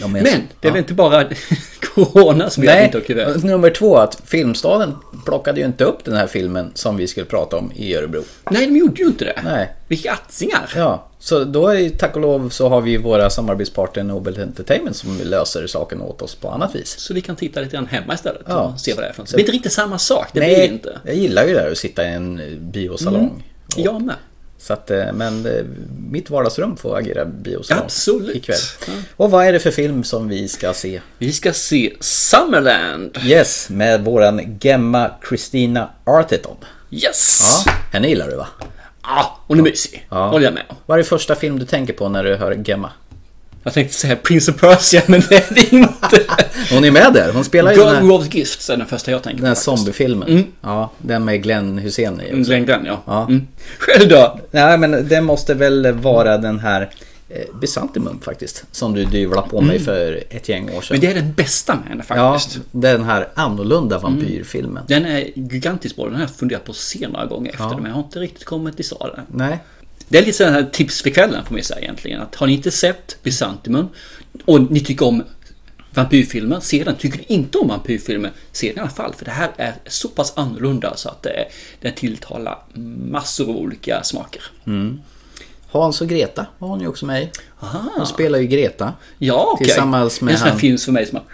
Ja, 0.01 0.07
men, 0.07 0.23
men, 0.23 0.49
det 0.61 0.69
är 0.69 0.73
väl 0.73 0.79
inte 0.79 0.95
bara 0.95 1.25
Corona 1.95 2.51
som 2.51 2.65
Nej, 2.65 2.85
inte 2.85 2.99
åker 2.99 3.47
nummer 3.47 3.71
två 3.71 3.97
att 3.97 4.23
Filmstaden 4.25 4.95
plockade 5.25 5.61
ju 5.61 5.67
inte 5.67 5.85
upp 5.85 6.05
den 6.05 6.15
här 6.15 6.27
filmen 6.27 6.71
som 6.75 6.97
vi 6.97 7.07
skulle 7.07 7.27
prata 7.27 7.57
om 7.57 7.73
i 7.75 7.95
Örebro. 7.95 8.23
Nej, 8.51 8.67
de 8.67 8.77
gjorde 8.77 9.03
ju 9.03 9.07
inte 9.07 9.25
det. 9.25 9.41
Nej. 9.45 9.75
Vilka 9.89 10.13
atzingar! 10.13 10.73
Ja, 10.77 11.09
så 11.19 11.45
då 11.45 11.69
är 11.69 11.77
det 11.77 11.91
tack 11.91 12.17
och 12.17 12.23
lov 12.23 12.49
så 12.49 12.69
har 12.69 12.81
vi 12.81 12.97
våra 12.97 13.31
samarbetspartner 13.31 14.03
Nobel 14.03 14.41
Entertainment 14.41 14.97
som 14.97 15.21
löser 15.25 15.67
saken 15.67 16.01
åt 16.01 16.23
oss 16.23 16.35
på 16.35 16.49
annat 16.49 16.75
vis. 16.75 16.99
Så 16.99 17.15
vi 17.15 17.21
kan 17.21 17.37
titta 17.37 17.61
lite 17.61 17.73
grann 17.73 17.87
hemma 17.87 18.15
istället 18.15 18.43
ja. 18.49 18.61
och 18.61 18.81
se 18.81 18.95
vad 18.95 19.05
det 19.05 19.09
är 19.09 19.13
för 19.13 19.23
något. 19.23 19.31
Det 19.31 19.37
blir 19.37 19.45
inte 19.45 19.53
riktigt 19.53 19.73
samma 19.73 19.99
sak, 19.99 20.29
det 20.33 20.41
Nej, 20.41 20.55
blir 20.55 20.73
inte. 20.73 20.99
jag 21.05 21.15
gillar 21.15 21.47
ju 21.47 21.55
det 21.55 21.61
här 21.61 21.71
att 21.71 21.79
sitta 21.79 22.05
i 22.05 22.13
en 22.13 22.41
biosalong. 22.73 23.25
Mm. 23.25 23.43
Jag 23.77 24.03
med. 24.03 24.17
Så 24.61 24.73
att, 24.73 24.91
eh, 24.91 25.13
men 25.13 25.47
eh, 25.47 25.65
mitt 26.11 26.31
vardagsrum 26.31 26.77
får 26.77 26.99
agera 26.99 27.25
biosalong 27.25 27.85
Absolut. 27.85 28.37
ikväll. 28.37 28.59
Och 29.17 29.31
vad 29.31 29.47
är 29.47 29.53
det 29.53 29.61
för 29.61 29.71
film 29.71 30.05
som 30.05 30.29
vi 30.29 30.49
ska 30.49 30.73
se? 30.75 31.01
Vi 31.19 31.33
ska 31.33 31.53
se 31.53 31.97
Summerland. 32.01 33.19
Yes, 33.25 33.71
med 33.71 34.05
våran 34.05 34.59
Gemma 34.61 35.11
Christina 35.29 35.91
Arteton. 36.05 36.57
Yes! 36.91 37.41
Ja, 37.67 37.73
henne 37.93 38.09
gillar 38.09 38.29
du 38.29 38.37
va? 38.37 38.47
Ja, 39.03 39.39
hon 39.47 39.59
är 39.59 39.63
mysig. 39.63 40.07
Ja. 40.11 40.29
Håller 40.29 40.45
jag 40.45 40.55
med 40.55 40.65
Vad 40.87 40.99
är 40.99 41.03
det 41.03 41.09
första 41.09 41.35
film 41.35 41.59
du 41.59 41.67
tänker 41.67 41.93
på 41.93 42.09
när 42.09 42.25
du 42.25 42.37
hör 42.37 42.63
Gemma? 42.65 42.91
Jag 43.63 43.73
tänkte 43.75 43.95
säga 43.95 44.17
Prince 44.17 44.51
of 44.53 44.61
Persia, 44.61 45.03
men 45.09 45.23
det 45.29 45.35
är 45.51 45.55
det 45.55 45.73
inte. 45.73 46.23
Hon 46.73 46.85
är 46.85 46.91
med 46.91 47.13
där. 47.15 47.33
Hon 47.33 47.45
spelar 47.45 47.71
ju 47.73 47.77
den 47.79 47.87
Girl 47.87 47.95
här, 48.11 48.13
of 48.13 48.35
Gifts 48.35 48.71
är 48.71 48.77
den 48.77 48.87
första 48.87 49.11
jag 49.11 49.23
tänker 49.23 49.39
den 49.39 49.47
här 49.49 49.55
på. 49.55 49.61
zombiefilmen. 49.61 50.29
Mm. 50.29 50.45
Ja, 50.61 50.91
den 50.99 51.25
med 51.25 51.43
Glenn 51.43 51.79
Hussein 51.79 52.21
i. 52.21 52.43
Glenn 52.43 52.65
Glenn, 52.65 52.85
ja. 52.87 53.03
Ja. 53.07 53.23
Mm. 53.29 53.47
Själv 53.79 54.09
då? 54.09 54.39
Nej, 54.51 54.79
men 54.79 55.09
det 55.09 55.21
måste 55.21 55.55
väl 55.55 55.93
vara 55.93 56.39
den 56.39 56.59
här 56.59 56.91
eh, 57.29 57.37
Byzantium 57.61 58.21
faktiskt. 58.25 58.65
Som 58.73 58.95
du 58.95 59.05
dyvlade 59.05 59.49
på 59.49 59.61
mig 59.61 59.77
Mm. 59.77 59.85
för 59.85 60.25
ett 60.31 60.49
gäng 60.49 60.71
år 60.71 60.81
sedan. 60.83 60.95
Men 60.95 61.01
det 61.01 61.07
är 61.07 61.15
den 61.23 61.33
bästa 61.33 61.75
med 61.75 61.89
henne 61.89 62.05
Ja, 62.09 62.33
faktiskt. 62.39 62.59
den 62.73 63.05
här 63.05 63.29
annorlunda 63.35 63.99
vampyrfilmen. 63.99 64.83
Den 64.89 65.05
är 65.07 65.31
gigantiskt 65.35 65.97
bra. 65.97 66.05
Den 66.05 66.15
har 66.15 66.21
jag 66.21 66.31
funderat 66.31 66.65
på 66.65 66.73
senare 66.73 67.27
gånger 67.27 67.51
efter 67.51 67.65
Ja. 67.65 67.77
men 67.77 67.87
jag 67.87 67.93
har 67.93 68.03
inte 68.03 68.19
riktigt 68.19 68.45
kommit 68.45 68.77
till 68.77 68.85
salen. 68.85 69.21
Nej. 69.33 69.59
Det 70.11 70.19
är 70.19 70.23
lite 70.23 70.39
sådana 70.39 70.57
här 70.57 70.65
tips 70.65 71.03
för 71.03 71.11
kvällen 71.11 71.45
får 71.45 71.55
man 71.55 71.63
säga 71.63 71.81
egentligen. 71.81 72.21
Att 72.21 72.35
har 72.35 72.47
ni 72.47 72.53
inte 72.53 72.71
sett 72.71 73.17
Byzantium 73.23 73.89
och 74.45 74.73
ni 74.73 74.81
tycker 74.81 75.07
om 75.07 75.23
vampyrfilmer, 75.95 76.61
se 76.61 76.85
den. 76.85 76.97
Tycker 76.97 77.19
ni 77.19 77.25
inte 77.29 77.59
om 77.59 77.69
vampyrfilmer, 77.69 78.31
se 78.53 78.69
den 78.69 78.77
i 78.77 78.81
alla 78.81 78.91
fall. 78.91 79.15
För 79.15 79.25
det 79.25 79.31
här 79.31 79.51
är 79.57 79.75
så 79.87 80.09
pass 80.09 80.33
annorlunda 80.37 80.97
så 80.97 81.09
att 81.09 81.23
det, 81.23 81.45
den 81.81 81.95
tilltalar 81.95 82.59
massor 83.11 83.49
av 83.51 83.57
olika 83.57 84.03
smaker. 84.03 84.43
Mm. 84.67 85.01
Hans 85.69 86.01
och 86.01 86.09
Greta 86.09 86.47
var 86.59 86.69
hon 86.69 86.81
ju 86.81 86.89
också 86.89 87.07
med 87.07 87.23
i. 87.23 87.31
Aha. 87.61 87.93
Hon 87.97 88.07
spelar 88.07 88.39
ju 88.39 88.47
Greta. 88.47 88.93
Ja, 89.19 89.51
okej. 89.55 89.67
Tillsammans 89.67 90.19
Det 90.19 90.23
är 90.23 90.25
med 90.25 90.33
en 90.33 90.39
sån 90.39 90.45
här 90.45 90.53
han. 90.53 90.61
film 90.61 90.79
för 90.79 90.93
mig 90.93 91.07
som 91.07 91.17
har... 91.17 91.25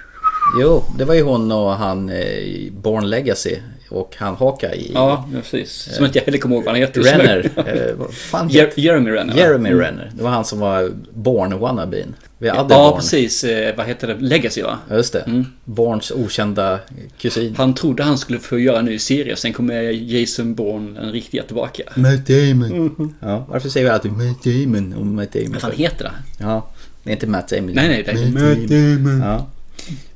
Jo, 0.61 0.85
det 0.99 1.05
var 1.05 1.15
ju 1.15 1.23
hon 1.23 1.53
och 1.53 1.71
han 1.73 2.11
eh, 2.11 2.17
i 2.39 2.73
Born 2.83 3.11
Legacy. 3.11 3.57
Och 3.91 4.15
han 4.19 4.35
Haka 4.35 4.75
i... 4.75 4.91
Ja, 4.95 5.29
precis. 5.33 5.89
Som 5.93 6.05
inte 6.05 6.19
jag 6.19 6.25
heller 6.25 6.39
kommer 6.39 6.57
ihåg 6.57 6.65
vad 6.65 6.75
han 6.75 6.81
heter. 6.81 7.01
Renner. 7.03 7.51
eh, 7.57 8.09
fan 8.11 8.49
Jer- 8.49 8.73
Jeremy 8.77 9.11
Renner. 9.11 9.35
va? 9.35 9.41
Jeremy 9.41 9.69
Mm. 9.69 9.81
Renner. 9.81 10.11
Det 10.17 10.23
var 10.23 10.31
han 10.31 10.45
som 10.45 10.59
var 10.59 10.91
Born 11.15 11.59
wannabeen. 11.59 12.15
Vi 12.39 12.49
hade 12.49 12.75
Ja, 12.75 12.91
Born. 12.91 13.01
precis. 13.01 13.45
Eh, 13.45 13.77
Vad 13.77 13.87
heter 13.87 14.07
det? 14.09 14.17
Legacy 14.21 14.63
va? 14.63 14.79
Ja, 14.89 14.97
Just 14.97 15.13
det. 15.13 15.45
Borns 15.65 16.11
okända 16.11 16.79
kusin. 17.19 17.55
Han 17.57 17.75
trodde 17.75 18.03
han 18.03 18.19
skulle 18.19 18.39
få 18.39 18.59
göra 18.59 18.79
en 18.79 18.85
ny 18.85 18.99
serie, 18.99 19.37
sen 19.37 19.53
kommer 19.53 19.83
Jason 19.83 20.55
Bourne, 20.55 21.01
den 21.01 21.13
riktiga, 21.13 21.43
tillbaka. 21.43 21.83
Matt 21.95 22.27
Damon. 22.27 23.15
Ja, 23.21 23.47
varför 23.49 23.69
säger 23.69 23.87
vi 23.87 23.91
alltid 23.91 24.13
Matt 24.13 24.43
Damon 24.45 24.95
om 25.01 25.17
Matt 25.17 25.33
Damon? 25.33 25.53
Vad 25.53 25.61
fan 25.61 25.73
heter 25.75 26.05
det? 26.05 26.45
Ja, 26.45 26.67
det 27.03 27.11
är 27.11 27.13
inte 27.13 27.27
Matt 27.27 27.49
Damon. 27.49 27.73
Nej, 27.75 27.89
nej, 27.89 28.03
det 28.03 28.11
är 28.11 28.27
Matt 28.27 28.69
Damon. 28.69 29.21
Ja. 29.21 29.47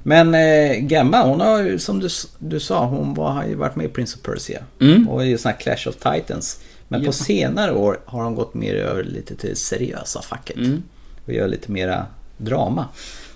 Men 0.03 0.35
eh, 0.35 0.87
Gemma, 0.93 1.23
hon 1.23 1.41
har 1.41 1.63
ju 1.63 1.79
som 1.79 2.01
du, 2.01 2.09
du 2.39 2.61
sa, 2.61 2.85
hon 2.87 3.15
var, 3.15 3.31
har 3.31 3.45
ju 3.47 3.55
varit 3.55 3.77
med 3.77 3.87
i 3.87 3.89
Prince 3.89 4.17
of 4.17 4.23
Persia. 4.23 4.63
Mm. 4.81 5.09
Och 5.09 5.27
i 5.27 5.39
sån 5.39 5.51
här 5.53 5.59
Clash 5.59 5.89
of 5.89 5.95
Titans. 5.97 6.61
Men 6.89 7.01
Ja. 7.01 7.07
på 7.07 7.13
senare 7.13 7.73
år 7.73 8.01
har 8.05 8.23
hon 8.25 8.35
gått 8.35 8.55
mer 8.55 8.75
över 8.75 9.05
lite 9.05 9.37
till 9.37 9.57
seriösa 9.57 10.23
facket. 10.23 10.57
Mm. 10.57 10.83
Och 11.27 11.33
gör 11.33 11.49
lite 11.49 11.71
mera 11.73 12.07
drama. 12.37 12.89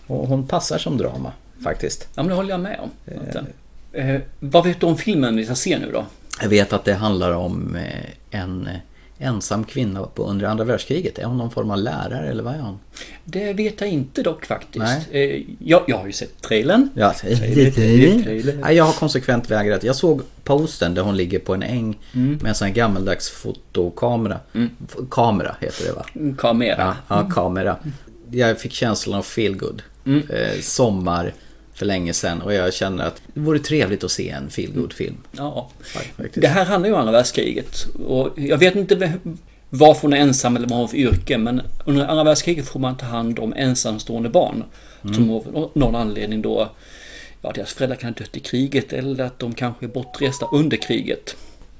Och 0.07 0.28
hon 0.28 0.47
passar 0.47 0.78
som 0.78 0.99
drama 0.99 1.32
faktiskt. 1.64 2.09
Ja, 2.14 2.22
men 2.22 2.28
det 2.28 2.35
håller 2.35 2.51
jag 2.51 2.61
med 2.61 2.80
om. 2.80 2.91
Vänta. 3.05 3.45
Eh, 3.93 4.20
vad 4.41 4.64
vet 4.64 4.80
du 4.80 4.87
om 4.87 4.97
filmen 4.97 5.37
vi 5.37 5.45
ska 5.45 5.55
se 5.55 5.78
nu 5.78 5.91
då? 5.93 6.05
Jag 6.43 6.49
vet 6.49 6.72
att 6.72 6.85
det 6.85 6.95
handlar 6.95 7.32
om 7.32 7.76
eh, 7.76 8.41
en 8.41 8.66
eh, 8.66 8.76
ensam 9.24 9.64
kvinna 9.64 10.02
på 10.02 10.24
under 10.26 10.46
andra 10.46 10.64
världskriget. 10.64 11.18
Är 11.18 11.24
hon 11.24 11.38
någon 11.38 11.50
form 11.50 11.70
av 11.70 11.78
lärare 11.78 12.28
eller 12.28 12.42
vad 12.42 12.54
är 12.54 12.58
hon? 12.60 12.78
Det 13.24 13.52
vet 13.52 13.80
jag 13.80 13.90
inte 13.90 14.22
dock 14.22 14.44
faktiskt. 14.46 14.84
Nej. 14.84 15.06
Eh, 15.10 15.42
jag, 15.58 15.82
jag 15.86 15.98
har 15.98 16.06
ju 16.06 16.12
sett 16.12 16.40
trailern. 16.42 16.88
Ja, 16.94 17.12
Trailer, 17.12 17.70
trailer, 17.70 18.22
trailer. 18.22 18.54
Nej, 18.56 18.76
jag 18.76 18.84
har 18.84 18.92
konsekvent 18.92 19.50
vägrat. 19.50 19.84
Jag 19.84 19.96
såg 19.96 20.22
posten 20.44 20.94
där 20.94 21.02
hon 21.02 21.16
ligger 21.16 21.38
på 21.38 21.54
en 21.54 21.62
äng 21.62 21.98
Mm. 22.14 22.32
med 22.42 22.46
en 22.48 22.54
sån 22.54 22.66
här 22.68 22.74
gammaldags 22.74 23.30
fotokamera. 23.30 24.40
F- 24.54 24.96
Kamera 25.10 25.56
heter 25.60 25.84
det 25.86 25.92
va? 25.92 26.06
Mm, 26.14 26.36
Kamera. 26.36 26.96
Ja, 27.08 27.16
ja, 27.16 27.30
kamera. 27.34 27.76
Jag 28.30 28.60
fick 28.60 28.72
känslan 28.72 29.18
av 29.18 29.22
feel 29.22 29.56
good. 29.56 29.82
Mm. 30.06 30.22
Eh, 30.30 30.60
sommar 30.60 31.32
för 31.74 31.86
länge 31.86 32.12
sedan 32.12 32.42
och 32.42 32.54
jag 32.54 32.74
känner 32.74 33.04
att 33.04 33.22
det 33.34 33.40
vore 33.40 33.58
trevligt 33.58 34.04
att 34.04 34.10
se 34.10 34.30
en 34.30 34.50
feel 34.50 34.72
good 34.72 34.92
film 34.92 35.16
Ja. 35.32 35.70
faktiskt. 35.82 36.40
Det 36.40 36.48
här 36.48 36.64
handlar 36.64 36.88
ju 36.88 36.94
om 36.94 37.00
andra 37.00 37.12
världskriget. 37.12 37.86
Och 38.06 38.30
jag 38.36 38.58
vet 38.58 38.74
inte 38.76 39.12
varför 39.70 40.02
hon 40.02 40.12
är 40.12 40.16
ensam 40.16 40.56
eller 40.56 40.66
vad 40.66 40.72
hon 40.78 40.80
har 40.80 40.88
för 40.88 40.96
yrke. 40.96 41.38
Men 41.38 41.62
under 41.84 42.06
andra 42.06 42.24
världskriget 42.24 42.68
får 42.68 42.80
man 42.80 42.96
ta 42.96 43.06
hand 43.06 43.38
om 43.38 43.52
ensamstående 43.56 44.28
barn. 44.28 44.64
Mm. 45.04 45.14
Som 45.14 45.30
av 45.30 45.70
någon 45.74 45.94
anledning 45.94 46.42
då, 46.42 46.70
ja 47.42 47.52
deras 47.54 47.72
föräldrar 47.72 47.96
kan 47.96 48.08
ha 48.10 48.14
dött 48.14 48.36
i 48.36 48.40
kriget 48.40 48.92
eller 48.92 49.24
att 49.24 49.38
de 49.38 49.54
kanske 49.54 49.86
är 49.86 49.88
bortresta 49.88 50.48
under 50.52 50.76
kriget. 50.76 51.36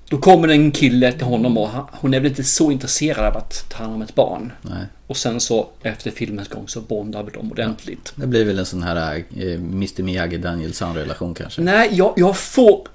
Då 0.09 0.19
kommer 0.19 0.49
en 0.49 0.71
kille 0.71 1.13
till 1.13 1.27
honom 1.27 1.59
och 1.59 1.69
hon 1.93 2.15
är 2.15 2.21
väl 2.21 2.31
inte 2.31 2.45
så 2.45 2.71
intresserad 2.71 3.27
av 3.27 3.37
att 3.37 3.71
ta 3.71 3.79
hand 3.79 3.95
om 3.95 4.03
ett 4.03 4.15
barn. 4.15 4.53
Nej. 4.63 4.85
Och 5.07 5.17
sen 5.17 5.41
så 5.41 5.69
efter 5.83 6.11
filmens 6.11 6.49
gång 6.49 6.69
så 6.69 6.81
bondar 6.81 7.31
de 7.35 7.51
ordentligt. 7.51 8.13
Det 8.17 8.27
blir 8.27 8.45
väl 8.45 8.59
en 8.59 8.67
sån 8.67 8.83
här 8.83 9.25
eh, 9.37 9.55
Mr 9.55 10.03
Miyagi 10.03 10.37
Danielsson 10.37 10.95
relation 10.95 11.35
kanske. 11.35 11.61
Nej, 11.61 11.89
jag, 11.93 12.13
jag 12.17 12.37
får... 12.37 12.89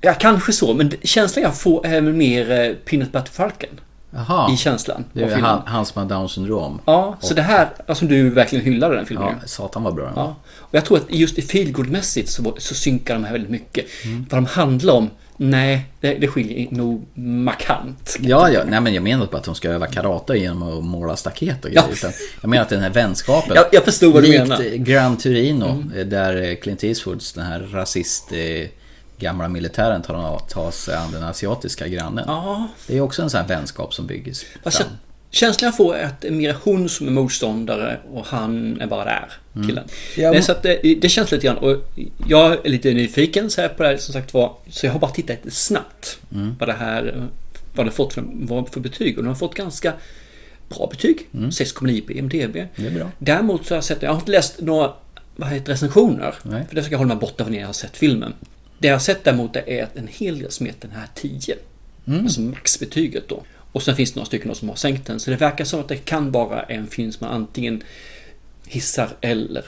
Ja, 0.00 0.14
kanske 0.14 0.52
så, 0.52 0.74
men 0.74 0.92
känslan 1.02 1.42
jag 1.42 1.56
får 1.56 1.86
är 1.86 2.00
mer 2.00 2.50
eh, 2.50 2.74
Peanut 2.74 3.12
Butter 3.12 3.32
Falcon. 3.32 3.80
Jaha. 4.10 4.52
I 4.52 4.56
känslan. 4.56 5.04
Det 5.12 5.22
är 5.22 5.36
han, 5.36 5.62
han 5.66 5.86
som 5.86 6.02
har 6.02 6.08
down 6.08 6.28
syndrom. 6.28 6.80
Ja, 6.84 7.16
så 7.20 7.34
det 7.34 7.42
här, 7.42 7.68
alltså 7.86 8.04
du 8.04 8.30
verkligen 8.30 8.64
hyllade 8.64 8.96
den 8.96 9.06
filmen. 9.06 9.34
Ja, 9.40 9.48
satan 9.48 9.82
vad 9.82 9.94
bra 9.94 10.04
den 10.04 10.14
var. 10.14 10.22
Ja. 10.22 10.36
Och 10.58 10.74
jag 10.74 10.84
tror 10.84 10.96
att 10.96 11.06
just 11.08 11.38
i 11.38 11.42
feelgood-mässigt 11.42 12.26
så, 12.26 12.54
så 12.58 12.74
synkar 12.74 13.14
de 13.14 13.24
här 13.24 13.32
väldigt 13.32 13.50
mycket. 13.50 13.84
Mm. 14.04 14.26
Vad 14.30 14.38
de 14.42 14.46
handlar 14.46 14.94
om, 14.94 15.10
nej, 15.36 15.86
det, 16.00 16.14
det 16.14 16.28
skiljer 16.28 16.66
nog 16.70 17.06
markant. 17.14 18.16
Ja, 18.20 18.50
ja, 18.50 18.60
nej 18.66 18.80
men 18.80 18.94
jag 18.94 19.02
menar 19.02 19.24
inte 19.24 19.36
att 19.36 19.44
de 19.44 19.54
ska 19.54 19.68
öva 19.70 19.86
karate 19.86 20.38
genom 20.38 20.78
att 20.78 20.84
måla 20.84 21.16
staket 21.16 21.64
och 21.64 21.70
grejer. 21.70 21.84
Ja. 21.88 21.92
Utan 21.92 22.12
jag 22.40 22.48
menar 22.48 22.62
att 22.62 22.68
den 22.68 22.80
här 22.80 22.90
vänskapen. 22.90 23.52
Jag- 23.56 23.66
jag 23.72 23.84
förstod 23.84 24.12
vad 24.14 24.22
du 24.22 24.28
menar. 24.28 24.60
Mm. 24.60 24.84
Gran 24.84 25.16
Turino, 25.16 25.84
eh, 25.96 26.06
där 26.06 26.54
Clint 26.54 26.84
Eastwoods, 26.84 27.32
den 27.32 27.44
här 27.46 27.60
rasist 27.60 28.32
eh, 28.32 28.68
gamla 29.18 29.48
militären 29.48 30.02
tar, 30.02 30.38
tar 30.48 30.70
sig 30.70 30.94
an 30.96 31.12
den 31.12 31.22
asiatiska 31.24 31.88
grannen. 31.88 32.24
Ja. 32.26 32.68
Det 32.86 32.96
är 32.96 33.00
också 33.00 33.22
en 33.22 33.30
sån 33.30 33.40
här 33.40 33.48
vänskap 33.48 33.94
som 33.94 34.06
byggs 34.06 34.44
fram. 34.62 34.88
Känslan 35.34 35.66
jag 35.66 35.76
får 35.76 35.96
är 35.96 36.04
att 36.06 36.20
det 36.20 36.28
är 36.28 36.32
mer 36.32 36.56
hon 36.64 36.88
som 36.88 37.06
är 37.06 37.12
motståndare 37.12 37.98
och 38.12 38.26
han 38.26 38.80
är 38.80 38.86
bara 38.86 39.04
där, 39.04 39.32
Mm. 39.56 39.68
killen. 39.68 39.84
Ja, 40.16 40.30
Nej, 40.30 40.42
så 40.42 40.52
att 40.52 40.62
det, 40.62 40.80
det 41.00 41.08
känns 41.08 41.32
lite 41.32 41.46
grann 41.46 41.58
och 41.58 41.76
jag 42.28 42.52
är 42.66 42.68
lite 42.70 42.92
nyfiken 42.94 43.50
så 43.50 43.60
här 43.60 43.68
på 43.68 43.82
det 43.82 43.88
här 43.88 43.96
som 43.96 44.12
sagt 44.12 44.34
var. 44.34 44.56
Så 44.68 44.86
jag 44.86 44.92
har 44.92 45.00
bara 45.00 45.10
tittat 45.10 45.36
lite 45.44 45.56
snabbt 45.56 46.18
Mm. 46.34 46.56
vad 46.58 46.68
det 46.68 46.72
här, 46.72 47.28
vad 47.74 47.86
det 47.86 47.90
fått 47.92 48.14
för, 48.14 48.24
vad 48.26 48.68
för 48.68 48.80
betyg 48.80 49.18
och 49.18 49.24
de 49.24 49.28
har 49.28 49.34
fått 49.34 49.54
ganska 49.54 49.92
bra 50.68 50.86
betyg. 50.90 51.26
6,9 51.32 52.06
på 52.06 52.12
IMDB. 52.12 52.56
Mm. 52.56 52.68
Det 52.76 52.86
är 52.86 52.90
bra. 52.90 53.10
Däremot 53.18 53.66
så 53.66 53.74
har 53.74 53.76
jag 53.76 53.84
sett, 53.84 54.02
jag 54.02 54.10
har 54.10 54.16
inte 54.18 54.30
läst 54.30 54.60
några 54.60 54.92
vad 55.36 55.48
heter, 55.48 55.72
recensioner. 55.72 56.34
Nej. 56.42 56.64
För 56.68 56.74
det 56.76 56.82
ska 56.82 56.90
jag 56.92 56.98
hålla 56.98 57.14
mig 57.14 57.20
borta 57.20 57.44
från 57.44 57.52
när 57.52 57.60
jag 57.60 57.66
har 57.66 57.72
sett 57.72 57.96
filmen. 57.96 58.32
Det 58.78 58.88
jag 58.88 58.94
har 58.94 59.00
sett 59.00 59.24
däremot 59.24 59.56
är 59.56 59.88
en 59.94 60.08
hel 60.12 60.38
del 60.38 60.50
som 60.50 60.66
heter 60.66 60.88
den 60.88 60.96
här 60.96 61.08
10. 61.14 61.56
Mm. 62.06 62.20
Alltså 62.24 62.40
maxbetyget 62.40 63.28
då. 63.28 63.42
Och 63.74 63.82
sen 63.82 63.96
finns 63.96 64.12
det 64.12 64.16
några 64.18 64.26
stycken 64.26 64.54
som 64.54 64.68
har 64.68 64.76
sänkt 64.76 65.06
den. 65.06 65.20
Så 65.20 65.30
det 65.30 65.36
verkar 65.36 65.64
som 65.64 65.80
att 65.80 65.88
det 65.88 65.96
kan 65.96 66.32
vara 66.32 66.62
en 66.62 66.86
film 66.86 67.12
som 67.12 67.26
man 67.26 67.36
antingen 67.36 67.82
hissar 68.66 69.08
eller 69.20 69.64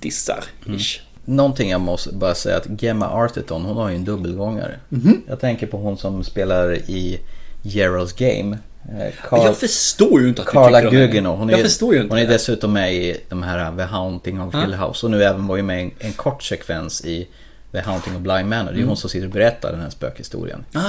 dissar. 0.00 0.44
Ish. 0.78 1.00
Någonting 1.24 1.70
jag 1.70 1.80
måste 1.80 2.12
bara 2.14 2.34
säga 2.34 2.56
att 2.56 2.82
Gemma 2.82 3.06
Arterton, 3.08 3.64
hon 3.64 3.76
har 3.76 3.88
ju 3.90 3.96
en 3.96 4.04
dubbelgångare. 4.04 4.74
Mhm. 4.88 5.22
Jag 5.28 5.40
tänker 5.40 5.66
på 5.66 5.76
hon 5.76 5.98
som 5.98 6.24
spelar 6.24 6.74
i 6.74 7.20
Gerald's 7.62 8.18
Game. 8.18 8.58
Eh, 8.98 9.12
Carl- 9.28 9.44
Jag 9.44 9.56
förstår 9.56 10.20
ju 10.22 10.28
inte 10.28 10.42
att 10.42 10.46
du 10.48 10.52
Carla 10.52 10.78
tycker 10.80 10.88
om 10.88 10.94
henne. 10.94 11.06
Gugino. 11.06 11.28
Hon 11.28 11.48
Jag 11.48 11.60
är, 11.60 11.64
förstår 11.64 11.94
ju 11.94 12.00
inte 12.02 12.14
hon 12.14 12.22
är 12.24 12.28
dessutom 12.28 12.72
med 12.72 12.94
i 12.94 13.16
de 13.28 13.42
här 13.42 13.76
The 13.76 13.82
Haunting 13.82 14.40
of. 14.40 14.54
Hill 14.54 14.74
House. 14.74 15.06
Och 15.06 15.10
nu 15.10 15.24
även 15.24 15.46
var 15.46 15.56
ju 15.56 15.62
med 15.62 15.78
i 15.80 15.82
en, 15.82 15.90
en 15.98 16.12
kort 16.12 16.42
sekvens 16.42 17.04
i 17.04 17.28
The 17.72 17.80
Haunting 17.80 18.16
of 18.16 18.20
Bly 18.22 18.44
Manor. 18.44 18.64
Det 18.64 18.70
är 18.70 18.74
Mm. 18.76 18.88
hon 18.88 18.96
som 18.96 19.10
sitter 19.10 19.26
och 19.26 19.32
berättar 19.32 19.72
den 19.72 19.80
här 19.80 19.90
spökhistorien. 19.90 20.64
Ah, 20.74 20.80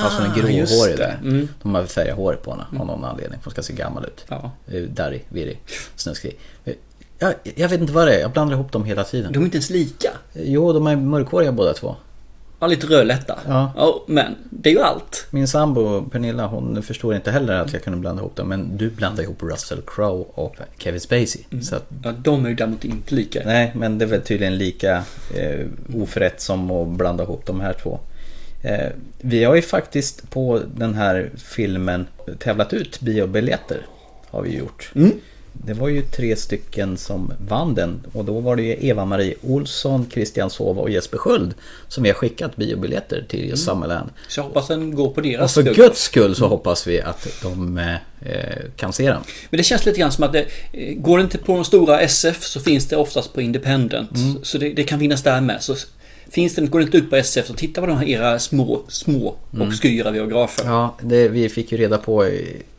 är 0.45 0.49
just 0.49 0.71
gråhårig 0.73 0.97
där. 0.97 1.19
Mm. 1.23 1.47
De 1.61 1.75
har 1.75 1.85
färgat 1.85 2.17
håret 2.17 2.43
på 2.43 2.51
henne 2.51 2.65
av 2.79 2.87
någon 2.87 3.05
anledning. 3.05 3.39
Hon 3.43 3.51
ska 3.51 3.61
se 3.61 3.73
gammal 3.73 4.05
ut. 4.05 4.25
Ja. 4.27 4.51
Darrig, 4.89 5.25
virrig, 5.29 5.61
snuskig. 5.95 6.37
Jag, 7.19 7.33
jag 7.55 7.69
vet 7.69 7.81
inte 7.81 7.93
vad 7.93 8.07
det 8.07 8.15
är. 8.15 8.19
Jag 8.19 8.31
blandar 8.31 8.55
ihop 8.55 8.71
dem 8.71 8.85
hela 8.85 9.03
tiden. 9.03 9.33
De 9.33 9.39
är 9.39 9.43
inte 9.45 9.57
ens 9.57 9.69
lika. 9.69 10.09
Jo, 10.33 10.73
de 10.73 10.87
är 10.87 10.95
mörkhåriga 10.95 11.51
båda 11.51 11.73
två. 11.73 11.95
Ja, 12.59 12.67
lite 12.67 12.87
rödlätta. 12.87 13.39
Ja. 13.47 14.03
men 14.07 14.35
det 14.49 14.69
är 14.69 14.73
ju 14.73 14.81
allt. 14.81 15.27
Min 15.29 15.47
sambo 15.47 16.09
Pernilla 16.09 16.47
hon 16.47 16.83
förstår 16.83 17.15
inte 17.15 17.31
heller 17.31 17.53
att 17.53 17.73
jag 17.73 17.83
kunde 17.83 17.99
blanda 17.99 18.21
ihop 18.21 18.35
dem. 18.35 18.47
Men 18.49 18.77
du 18.77 18.89
blandar 18.89 19.23
ihop 19.23 19.43
Russell 19.43 19.81
Crowe 19.87 20.25
och 20.33 20.55
Kevin 20.77 20.99
Spacey. 21.01 21.41
Så 21.61 21.75
att, 21.75 21.85
Ja, 22.03 22.11
de 22.11 22.45
är 22.45 22.49
ju 22.49 22.55
däremot 22.55 22.85
inte 22.85 23.15
lika. 23.15 23.41
nej, 23.45 23.71
men 23.75 23.97
det 23.97 24.05
är 24.05 24.09
väl 24.09 24.21
tydligen 24.21 24.57
lika 24.57 25.03
eh, 25.35 25.65
oförrätt 25.95 26.41
som 26.41 26.71
att 26.71 26.87
blanda 26.87 27.23
ihop 27.23 27.45
de 27.45 27.61
här 27.61 27.73
två. 27.73 27.99
Eh, 28.63 28.87
vi 29.21 29.43
har 29.43 29.55
ju 29.55 29.61
faktiskt 29.61 30.29
på 30.29 30.61
den 30.75 30.93
här 30.93 31.29
filmen 31.37 32.07
tävlat 32.39 32.73
ut 32.73 32.99
biobiljetter. 33.01 33.85
Har 34.29 34.41
vi 34.41 34.57
gjort. 34.57 34.91
Mm. 34.95 35.11
Det 35.65 35.73
var 35.73 35.87
ju 35.87 36.01
tre 36.01 36.35
stycken 36.35 36.97
som 36.97 37.33
vann 37.47 37.75
den 37.75 38.05
och 38.13 38.25
då 38.25 38.39
var 38.39 38.55
det 38.55 38.61
ju 38.61 38.87
Eva-Marie 38.87 39.35
Olsson, 39.41 40.09
Christian 40.13 40.49
Sova 40.49 40.81
och 40.81 40.89
Jesper 40.89 41.17
Sköld 41.17 41.53
som 41.87 42.03
vi 42.03 42.09
har 42.09 42.15
skickat 42.15 42.55
biobiljetter 42.55 43.25
till 43.29 43.49
just 43.49 43.65
Summerland. 43.65 44.09
Så 44.27 44.39
jag 44.39 44.43
hoppas 44.43 44.67
den 44.67 44.95
går 44.95 45.09
på 45.09 45.21
deras 45.21 45.57
Och 45.57 45.63
för 45.63 45.73
skull. 45.73 45.85
guds 45.85 46.01
skull 46.01 46.35
så 46.35 46.47
hoppas 46.47 46.87
vi 46.87 47.01
att 47.01 47.27
de 47.41 47.77
eh, 47.77 48.35
kan 48.75 48.93
se 48.93 49.09
den. 49.09 49.21
Men 49.49 49.57
det 49.57 49.63
känns 49.63 49.85
lite 49.85 49.99
grann 49.99 50.11
som 50.11 50.23
att 50.23 50.33
det, 50.33 50.45
eh, 50.71 50.93
går 50.95 51.17
det 51.17 51.23
inte 51.23 51.37
på 51.37 51.55
de 51.55 51.65
stora 51.65 52.01
SF 52.01 52.43
så 52.43 52.59
finns 52.59 52.87
det 52.87 52.95
oftast 52.95 53.33
på 53.33 53.41
Independent. 53.41 54.15
Mm. 54.15 54.43
Så 54.43 54.57
det, 54.57 54.73
det 54.73 54.83
kan 54.83 54.99
finnas 54.99 55.23
där 55.23 55.41
med. 55.41 55.63
Så 55.63 55.75
finns 56.29 56.55
det, 56.55 56.67
går 56.67 56.79
det 56.79 56.85
inte 56.85 56.97
ut 56.97 57.09
på 57.09 57.15
SF 57.15 57.47
så 57.47 57.53
titta 57.53 57.81
på 57.81 57.87
de 57.87 57.97
här 57.97 58.07
era 58.07 58.39
små, 58.39 58.81
små 58.87 59.35
Mm. 59.53 59.67
obskyra 59.67 60.11
biografer. 60.11 60.65
Ja, 60.65 60.95
det, 61.01 61.27
vi 61.27 61.49
fick 61.49 61.71
ju 61.71 61.77
reda 61.77 61.97
på 61.97 62.29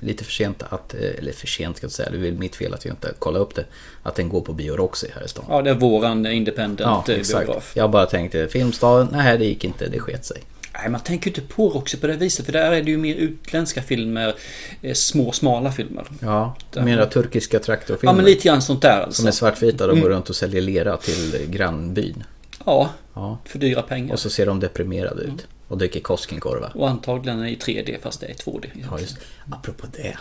lite 0.00 0.24
för 0.24 0.32
sent 0.32 0.62
att, 0.68 0.94
eh, 0.94 1.00
eller 1.18 1.32
för 1.32 1.46
sent 1.46 1.76
ska 1.76 1.84
jag 1.84 1.92
säga, 1.92 2.10
det 2.10 2.16
är 2.16 2.20
väl 2.20 2.32
mitt 2.38 2.56
fel 2.56 2.74
att 2.74 2.84
jag 2.84 2.92
inte 2.92 3.12
kollade 3.18 3.44
upp 3.44 3.54
det. 3.54 3.64
Att 4.02 4.14
den 4.14 4.28
går 4.28 4.40
på 4.40 4.52
Bio 4.52 4.76
Roxy 4.76 5.06
här 5.14 5.24
i 5.24 5.28
stan. 5.28 5.44
Ja, 5.48 5.62
det 5.62 5.70
är 5.70 5.74
våran 5.74 6.26
Independent 6.26 6.80
Ja, 6.80 7.04
eh, 7.08 7.14
exakt. 7.14 7.46
biograf. 7.46 7.72
Jag 7.76 7.90
bara 7.90 8.06
tänkte 8.06 8.48
Filmstaden, 8.48 9.08
nej 9.12 9.38
det 9.38 9.44
gick 9.44 9.64
inte, 9.64 9.88
det 9.88 9.98
sket 10.00 10.24
sig. 10.24 10.36
Nej, 10.80 10.88
man 10.90 11.00
tänker 11.00 11.26
ju 11.30 11.36
inte 11.36 11.54
på 11.54 11.68
Roxy 11.68 11.96
på 11.98 12.06
det 12.06 12.16
viset. 12.16 12.46
För 12.46 12.52
där 12.52 12.72
är 12.72 12.82
det 12.82 12.90
ju 12.90 12.96
mer 12.98 13.14
utländska 13.14 13.82
filmer. 13.82 14.34
eh, 14.82 14.94
Små, 14.94 15.32
smala 15.32 15.72
filmer. 15.72 16.04
Ja, 16.20 16.56
Där- 16.72 16.82
mera 16.82 17.06
turkiska 17.06 17.58
traktorfilmer. 17.58 18.12
Ja, 18.12 18.16
men 18.16 18.24
lite 18.24 18.48
grann 18.48 18.62
sånt 18.62 18.82
där 18.82 19.00
alltså. 19.00 19.20
Som 19.22 19.28
är 19.28 19.32
svartvita 19.32 19.84
och 19.84 19.90
Mm. 19.92 20.02
går 20.02 20.10
runt 20.10 20.30
och 20.30 20.36
säljer 20.36 20.60
lera 20.62 20.96
till 20.96 21.46
grannbyn. 21.50 22.24
Ja, 22.66 22.90
Ja. 23.18 23.38
för 23.44 23.58
dyra 23.58 23.82
pengar. 23.82 24.12
Och 24.12 24.20
så 24.20 24.30
ser 24.30 24.46
de 24.46 24.60
deprimerade 24.60 25.22
ut. 25.22 25.46
Och 25.68 25.78
dricker 25.78 26.00
Koskenkorva. 26.00 26.72
Och 26.74 26.88
antagligen 26.88 27.46
i 27.46 27.56
3D 27.56 27.96
fast 28.02 28.20
det 28.20 28.26
är 28.26 28.34
2D. 28.34 28.66
Ja, 28.90 29.00
just 29.00 29.16
Apropå 29.50 29.86
det. 29.92 30.16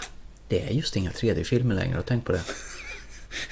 Det 0.48 0.64
är 0.64 0.70
just 0.70 0.95
inga 0.95 1.10
3D-filmer 1.10 1.76
längre, 1.76 1.91
har 1.91 1.98
du 1.98 2.04
tänkt 2.04 2.26
på 2.26 2.32
det? 2.32 2.41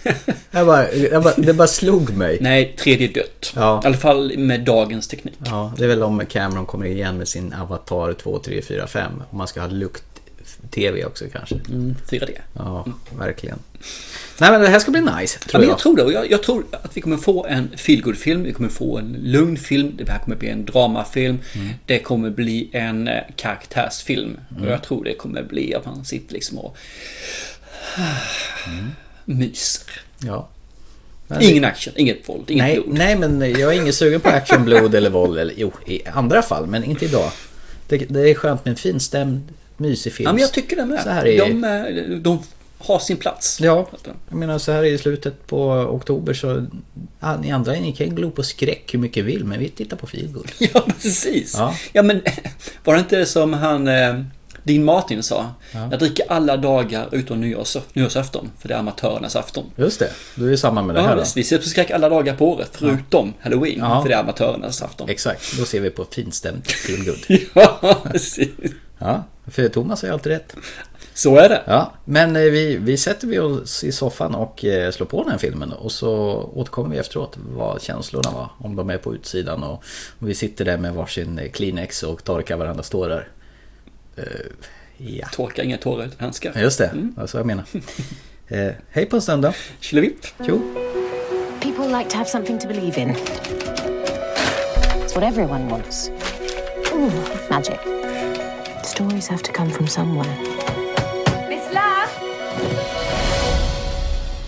jag 0.52 0.68
bara, 0.68 0.94
jag 0.94 1.24
bara, 1.24 1.34
det 1.38 1.54
bara 1.54 1.68
slog 1.68 2.18
mig. 2.18 2.38
Nej, 2.42 2.76
3D 2.80 3.10
är 3.10 3.14
dött. 3.14 3.54
Ja. 3.56 3.82
I 3.84 3.88
alla 3.88 3.98
fall 3.98 4.38
med 4.38 4.62
dagens 4.62 5.08
teknik. 5.08 5.36
Ja, 5.46 5.74
det 5.78 5.84
är 5.84 5.88
väl 5.88 6.04
om 6.04 6.26
Cameron 6.26 6.66
kommer 6.66 6.86
igen 6.86 7.18
med 7.18 7.28
sin 7.28 7.54
Avatar 7.54 8.14
2, 8.14 8.40
3, 8.40 8.62
4, 8.62 8.88
5. 8.88 9.24
Och 9.30 9.38
man 9.38 9.48
ska 9.48 9.62
ha 9.62 9.68
lukt-TV 10.76 11.06
också 11.06 11.26
kanske. 11.32 11.56
Mm, 11.56 11.96
4D. 12.10 12.30
Ja, 12.54 12.86
verkligen. 13.18 13.60
Nej 14.40 14.52
men 14.52 14.62
det 14.62 14.68
här 14.68 14.80
ska 14.80 14.92
bli 14.92 15.02
nice, 15.02 15.40
Ja, 15.42 15.50
tror 15.50 15.60
men 15.60 15.68
jag. 15.70 15.74
jag 15.74 15.80
tror 15.80 15.96
det. 15.98 16.04
Och 16.04 16.12
jag, 16.14 16.32
jag 16.32 16.44
tror 16.44 16.66
att 16.72 16.98
vi 16.98 17.02
kommer 17.02 17.18
få 17.18 17.46
en 17.46 17.70
feelgood-film. 17.78 18.44
Vi 18.44 18.54
kommer 18.54 18.70
få 18.70 18.98
en 18.98 19.18
lugn 19.22 19.58
film. 19.58 19.92
Det 19.98 20.10
här 20.12 20.20
kommer 20.20 20.36
bli 20.36 20.50
en 20.50 20.66
dramafilm. 20.66 21.40
Mm. 21.56 21.70
Det 21.86 22.00
kommer 22.00 22.30
bli 22.30 22.70
en 22.74 23.08
eh, 23.08 23.24
karaktärsfilm. 23.36 24.38
Mm. 24.52 24.64
Och 24.64 24.70
jag 24.72 24.84
tror 24.84 25.04
det 25.04 25.14
kommer 25.14 25.44
bli 25.44 25.76
att 25.76 25.86
man 25.86 26.06
sitter 26.06 26.34
liksom 26.34 26.58
och 26.58 26.78
Mm. 28.68 28.86
myser. 29.26 29.84
Ja. 30.20 30.50
Ingen 31.42 31.66
action, 31.66 31.94
inget 31.98 32.30
våld, 32.30 32.52
inget 32.52 32.64
nej, 32.66 32.76
blod. 32.82 32.98
nej, 32.98 33.16
men 33.18 33.40
jag 33.60 33.76
är 33.76 33.82
ingen 33.82 33.94
sugen 33.94 34.22
på 34.22 34.30
action, 34.30 34.66
blod 34.66 34.96
eller 34.96 35.10
våld. 35.10 35.38
Eller, 35.40 35.54
jo, 35.58 35.72
i 35.86 36.08
andra 36.08 36.42
fall, 36.42 36.68
men 36.68 36.84
inte 36.84 37.06
idag. 37.06 37.32
Det, 37.88 37.98
det 37.98 38.30
är 38.30 38.36
skönt 38.36 38.66
med 38.66 38.72
en 38.72 38.76
finstämd, 38.78 39.54
mysig 39.78 40.14
film. 40.14 40.28
Ja, 40.28 40.34
men 40.34 40.42
jag 40.42 40.54
tycker 40.54 40.76
det 40.76 40.86
med. 40.86 41.04
Så 41.04 41.10
här 41.10 41.28
är... 41.28 41.40
de, 41.40 41.64
eh, 41.64 42.18
de 42.18 42.40
har 42.78 43.00
sin 43.00 43.18
plats. 43.18 43.60
Ja, 43.62 43.88
jag 44.30 44.38
menar 44.38 44.58
så 44.58 44.72
här 44.72 44.84
i 44.84 44.98
slutet 44.98 45.48
på 45.48 45.70
oktober 45.72 46.34
så... 46.34 46.66
Ni 47.42 47.52
andra 47.52 47.72
ni 47.72 47.92
kan 47.92 48.16
glo 48.16 48.32
på 48.32 48.44
skräck 48.44 48.94
hur 48.94 49.00
mycket 49.00 49.26
vill, 49.26 49.46
men 49.46 49.60
vi 49.60 49.70
tittar 49.70 49.98
på 49.98 50.08
feelgood. 50.08 50.52
Ja, 50.74 50.86
precis. 51.02 51.54
Ja. 51.58 51.76
Ja, 51.94 52.04
men 52.04 52.22
var 52.84 52.94
det 52.94 53.00
inte 53.00 53.16
det 53.16 53.26
som 53.26 53.54
han... 53.54 53.88
Eh, 53.88 54.22
Dean 54.64 54.84
Martin 54.84 55.24
sa? 55.24 55.54
Ja. 55.72 55.88
Jag 55.92 56.00
dricker 56.00 56.26
alla 56.32 56.58
dagar 56.58 57.08
utom 57.12 57.42
nyårs, 57.42 57.78
nyårsafton, 57.94 58.52
för 58.60 58.68
det 58.68 58.74
är 58.74 58.80
amatörernas 58.80 59.36
afton. 59.36 59.66
Just 59.76 60.00
det, 60.00 60.10
du 60.36 60.54
är 60.54 60.58
samma 60.58 60.82
med 60.82 60.96
det 60.96 61.02
Ja, 61.02 61.08
här 61.08 61.16
då. 61.16 61.24
vi 61.36 61.44
ser 61.44 61.58
på 61.58 61.64
skräck 61.64 61.92
alla 61.92 62.10
dagar 62.10 62.36
på 62.36 62.50
året, 62.52 62.70
förutom 62.74 63.34
halloween, 63.40 63.80
Ja. 63.80 64.02
för 64.02 64.10
det 64.10 64.16
är 64.16 64.20
amatörernas 64.20 64.82
afton. 64.82 65.10
Exakt, 65.10 65.58
då 65.60 65.66
ser 65.66 65.80
vi 65.82 65.90
på 65.90 66.06
finstämt 66.12 66.72
feelgood. 66.72 67.18
ja, 67.54 67.98
precis. 68.12 68.50
Ja, 69.00 69.24
för 69.48 69.70
Thomas 69.70 70.02
har 70.02 70.10
ju 70.10 70.14
alltid 70.14 70.32
rätt. 70.32 70.56
Så 71.14 71.38
är 71.38 71.50
det. 71.50 71.62
Ja, 71.68 71.94
men 72.06 72.36
eh, 72.36 72.42
vi, 72.42 72.78
vi 72.78 72.98
sätter 72.98 73.28
vi 73.28 73.40
oss 73.40 73.84
i 73.84 73.92
soffan 73.92 74.36
och 74.36 74.66
eh, 74.66 74.92
slår 74.92 75.06
på 75.08 75.24
den 75.24 75.32
här 75.32 75.38
filmen 75.38 75.72
och 75.72 75.92
så 75.92 76.12
återkommer 76.56 76.90
vi 76.90 76.98
efteråt 76.98 77.38
vad 77.56 77.82
känslorna 77.82 78.32
var. 78.32 78.50
Om 78.58 78.76
de 78.76 78.90
är 78.90 78.98
på 78.98 79.16
utsidan 79.16 79.64
och, 79.64 79.84
och 80.20 80.30
vi 80.30 80.36
sitter 80.36 80.66
där 80.66 80.78
med 80.78 80.94
varsin 80.94 81.40
eh, 81.40 81.52
Kleenex 81.52 82.04
och 82.04 82.24
torkar 82.24 82.58
varandras 82.58 82.90
tårar. 82.90 83.28
Eh, 84.16 84.24
ja. 84.98 85.28
Torka 85.34 85.64
inga 85.64 85.78
tårar 85.78 86.06
utan 86.06 86.20
handskar. 86.20 86.52
Ja, 86.56 86.62
Just 86.62 86.78
det, 86.78 86.86
Mm. 86.88 87.14
det 87.16 87.22
var 87.22 87.28
så 87.28 87.38
jag 87.38 87.46
menar. 87.46 87.64
eh, 88.48 88.72
hej 88.90 89.06
på 89.06 89.16
en 89.16 89.22
stund 89.22 89.44
då. 89.44 89.54
Tjolivipp. 89.80 90.26
Tjo. 90.46 90.60
People 91.62 91.98
like 91.98 92.10
to 92.10 92.18
have 92.18 92.30
something 92.30 92.60
to 92.60 92.68
believe 92.68 93.02
in. 93.02 93.10
It's 95.06 95.16
what 95.16 95.24
everyone 95.24 95.70
wants. 95.72 96.10
Ooh, 96.94 97.12
magic. 97.50 97.95
Stories 98.86 99.26
have 99.28 99.42
to 99.42 99.52
come 99.52 99.72
from 99.72 99.88
somewhere. 99.88 100.28
Miss 101.50 101.74
Lamb? 101.74 102.08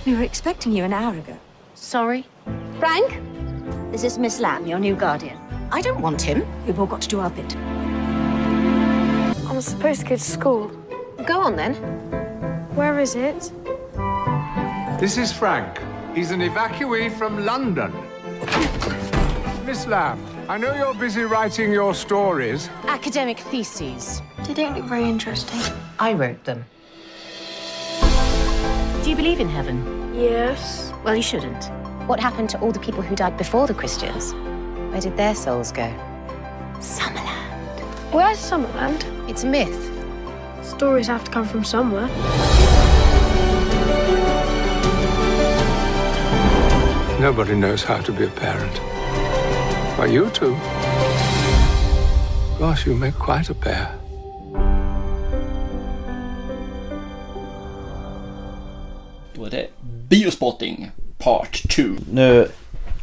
We 0.05 0.13
were 0.13 0.21
expecting 0.21 0.71
you 0.73 0.83
an 0.83 0.93
hour 0.93 1.15
ago. 1.15 1.35
Sorry? 1.73 2.23
Frank? 2.77 3.19
This 3.91 4.03
is 4.03 4.19
Miss 4.19 4.39
Lamb, 4.39 4.67
your 4.67 4.77
new 4.77 4.95
guardian. 4.95 5.39
I 5.71 5.81
don't 5.81 6.01
want 6.01 6.21
him. 6.21 6.45
We've 6.67 6.79
all 6.79 6.85
got 6.85 7.01
to 7.01 7.07
do 7.07 7.19
our 7.19 7.31
bit. 7.31 7.55
I'm 9.47 9.59
supposed 9.59 10.01
to 10.01 10.05
go 10.05 10.15
to 10.15 10.21
school. 10.21 10.67
Go 11.25 11.41
on 11.41 11.55
then. 11.55 11.73
Where 12.75 12.99
is 12.99 13.15
it? 13.15 13.51
This 14.99 15.17
is 15.17 15.33
Frank. 15.33 15.79
He's 16.13 16.29
an 16.29 16.41
evacuee 16.41 17.11
from 17.17 17.43
London. 17.43 17.91
Miss 19.65 19.87
Lamb, 19.87 20.23
I 20.49 20.57
know 20.57 20.73
you're 20.73 20.93
busy 20.93 21.23
writing 21.23 21.73
your 21.73 21.93
stories. 21.93 22.69
Academic 22.83 23.37
theses. 23.37 24.21
They 24.45 24.53
don't 24.53 24.77
look 24.77 24.85
very 24.85 25.03
interesting. 25.03 25.59
I 25.99 26.13
wrote 26.13 26.45
them. 26.45 26.63
Do 29.03 29.09
you 29.09 29.15
believe 29.17 29.41
in 29.41 29.49
heaven? 29.49 30.15
Yes. 30.15 30.93
Well, 31.03 31.17
you 31.17 31.21
shouldn't. 31.21 31.65
What 32.07 32.21
happened 32.21 32.49
to 32.51 32.59
all 32.61 32.71
the 32.71 32.79
people 32.79 33.01
who 33.01 33.13
died 33.13 33.35
before 33.35 33.67
the 33.67 33.73
Christians? 33.73 34.31
Where 34.89 35.01
did 35.01 35.17
their 35.17 35.35
souls 35.35 35.73
go? 35.73 35.93
Summerland. 36.79 37.81
Where's 38.13 38.37
Summerland? 38.37 39.03
It's 39.29 39.43
a 39.43 39.47
myth. 39.47 39.91
Stories 40.65 41.07
have 41.07 41.25
to 41.25 41.31
come 41.31 41.45
from 41.45 41.65
somewhere. 41.65 42.07
Nobody 47.19 47.53
knows 47.53 47.83
how 47.83 47.97
to 47.97 48.13
be 48.13 48.23
a 48.23 48.29
parent. 48.29 48.96
But 49.97 50.11
you 50.11 50.29
two. 50.29 50.55
Gosh, 52.59 52.85
you 52.85 52.95
make 52.95 53.15
quite 53.17 53.49
a 53.49 53.55
pair. 53.61 53.87
Då 59.35 59.45
är 59.45 59.49
det 59.49 59.67
Biospotting 60.09 60.91
Part 61.17 61.63
2. 61.75 61.83
Nu 62.11 62.47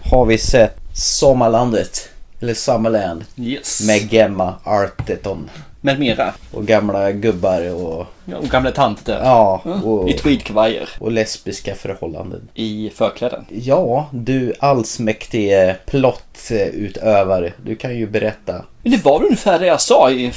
har 0.05 0.24
vi 0.26 0.38
sett 0.38 0.76
Sommarlandet. 0.92 2.11
Eller 2.40 2.55
Summerland. 2.55 3.24
Yes. 3.36 3.86
Med 3.86 4.12
Gemma 4.12 4.55
Arterton. 4.64 5.51
Med 5.85 5.99
mera. 5.99 6.35
Och 6.53 6.66
gamla 6.66 7.12
gubbar 7.12 7.74
och... 7.74 8.07
Ja, 8.24 8.37
och 8.37 8.45
gamla 8.45 8.70
tanter. 8.70 9.20
Ja. 9.24 9.62
Mm. 9.64 9.85
Och, 9.85 10.11
I 10.11 10.12
tweedkavajer. 10.12 10.89
och 10.99 11.12
lesbiska 11.12 11.74
förhållanden. 11.74 12.49
I 12.55 12.91
förkläden. 12.95 13.45
Ja, 13.49 14.09
du 14.12 14.53
allsmäktige 14.61 15.76
plottutövare. 15.87 17.53
Du 17.64 17.76
kan 17.76 17.97
ju 17.97 18.07
berätta. 18.07 18.64
Men 18.82 18.93
det 18.93 19.05
var 19.05 19.22
ungefär 19.22 19.59
det 19.59 19.66
jag 19.66 19.80
sa 19.80 20.11
i, 20.11 20.32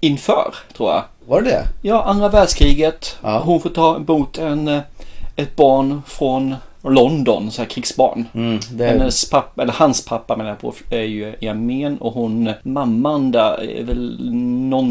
inför, 0.00 0.54
tror 0.76 0.90
jag. 0.90 1.02
Var 1.26 1.40
det 1.42 1.50
det? 1.50 1.64
Ja, 1.82 2.02
andra 2.02 2.28
världskriget. 2.28 3.16
Ja. 3.22 3.38
Hon 3.44 3.60
får 3.60 3.70
ta 3.70 3.96
emot 3.96 4.38
en, 4.38 4.68
eh, 4.68 4.80
ett 5.36 5.56
barn 5.56 6.02
från 6.06 6.54
London, 6.82 7.50
så 7.50 7.62
här 7.62 7.68
krigsbarn. 7.68 8.24
Mm, 8.34 8.60
det. 8.72 8.84
Hennes 8.86 9.30
pappa, 9.30 9.62
eller 9.62 9.72
hans 9.72 10.04
pappa 10.04 10.36
menar 10.36 10.50
jag 10.50 10.58
på, 10.60 10.74
är 10.90 11.02
ju 11.02 11.34
i 11.40 11.48
armén 11.48 11.98
och 11.98 12.12
hon, 12.12 12.52
mamman 12.62 13.32
där 13.32 13.70
är 13.70 13.84
väl 13.84 14.18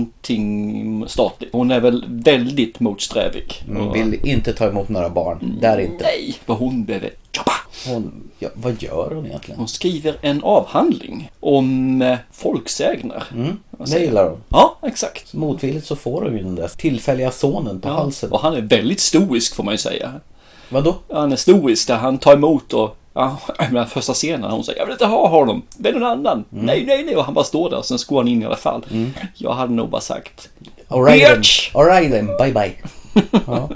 någonting 0.05 1.03
statligt. 1.07 1.49
Hon 1.53 1.71
är 1.71 1.79
väl 1.79 2.05
väldigt 2.07 2.79
motsträvig. 2.79 3.63
Mm, 3.69 3.87
Och- 3.87 3.95
vill 3.95 4.19
inte 4.27 4.53
ta 4.53 4.67
emot 4.67 4.89
några 4.89 5.09
barn. 5.09 5.57
Där 5.61 5.77
inte. 5.77 6.03
Nej, 6.03 6.35
vad 6.45 6.57
hon 6.57 6.83
behöver 6.83 7.09
jobba. 7.37 7.51
Hon, 7.87 8.11
ja, 8.39 8.49
vad 8.53 8.83
gör 8.83 9.11
hon 9.15 9.25
egentligen? 9.25 9.59
Hon 9.59 9.67
skriver 9.67 10.15
en 10.21 10.43
avhandling 10.43 11.31
om 11.39 12.01
eh, 12.01 12.17
folksägner. 12.31 13.23
Mm, 13.33 13.57
det 13.77 13.99
gillar 13.99 14.29
hon. 14.29 14.37
Ja, 14.49 14.77
exakt. 14.83 15.27
Så 15.27 15.37
motvilligt 15.37 15.85
så 15.87 15.95
får 15.95 16.21
hon 16.21 16.37
ju 16.37 16.43
den 16.43 16.55
där 16.55 16.67
tillfälliga 16.67 17.31
sonen 17.31 17.79
på 17.81 17.89
Ja, 17.89 17.93
halsen. 17.93 18.31
och 18.31 18.39
han 18.39 18.53
är 18.53 18.61
väldigt 18.61 18.99
stoisk 18.99 19.55
får 19.55 19.63
man 19.63 19.73
ju 19.73 19.77
säga. 19.77 20.11
Vadå? 20.71 20.95
Han 21.13 21.31
är 21.31 21.35
stoisk 21.35 21.87
där 21.87 21.97
han 21.97 22.17
tar 22.17 22.33
emot 22.33 22.73
och 22.73 22.97
Ja, 23.13 23.37
första 23.89 24.13
scenen 24.13 24.51
hon 24.51 24.63
säger 24.63 24.79
jag 24.79 24.85
vill 24.85 24.93
inte 24.93 25.05
ha 25.05 25.27
honom, 25.27 25.61
välj 25.77 25.99
någon 25.99 26.09
annan. 26.09 26.45
Mm. 26.53 26.65
Nej, 26.65 26.83
nej, 26.87 27.03
nej. 27.05 27.15
Och 27.15 27.25
han 27.25 27.33
bara 27.33 27.45
står 27.45 27.69
där 27.69 27.77
och 27.77 27.85
sen 27.85 27.97
går 28.07 28.17
han 28.17 28.27
in 28.27 28.41
i 28.41 28.45
alla 28.45 28.55
fall. 28.55 28.85
Jag 29.35 29.53
hade 29.53 29.73
nog 29.73 29.89
bara 29.89 30.01
sagt 30.01 30.49
Alright 30.87 31.21
then. 31.27 31.37
Bitch! 31.37 31.75
Alright 31.75 32.11
then, 32.11 32.25
bye 32.27 32.51
bye. 32.53 32.73
Ja. 33.47 33.69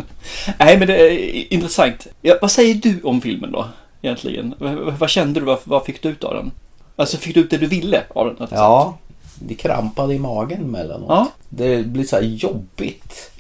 Nej, 0.60 0.78
men 0.78 0.88
det 0.88 0.98
är 1.12 1.54
intressant. 1.54 2.08
Ja, 2.22 2.36
vad 2.42 2.52
säger 2.52 2.76
du 2.76 3.02
om 3.04 3.22
filmen 3.22 3.52
då, 3.52 3.66
egentligen? 4.02 4.56
V- 4.60 4.76
Vad 5.00 5.10
kände 5.10 5.40
du? 5.40 5.46
Vad, 5.46 5.60
vad 5.64 5.86
fick 5.86 6.02
du 6.02 6.10
ut 6.10 6.24
av 6.24 6.34
den? 6.34 6.52
Alltså, 6.96 7.18
fick 7.18 7.34
du 7.36 7.42
ut 7.42 7.50
det 7.50 7.58
du 7.58 7.68
ville 7.68 8.04
av 8.16 8.36
den? 8.36 8.48
Ja, 8.52 8.98
det 9.40 9.56
krampade 9.56 10.14
i 10.14 10.20
magen 10.20 10.62
emellanåt. 10.64 11.06
Ja. 11.10 11.28
Det 11.50 11.86
blir 11.88 12.04
så 12.04 12.16
här 12.16 12.24
jobbigt. 12.24 13.32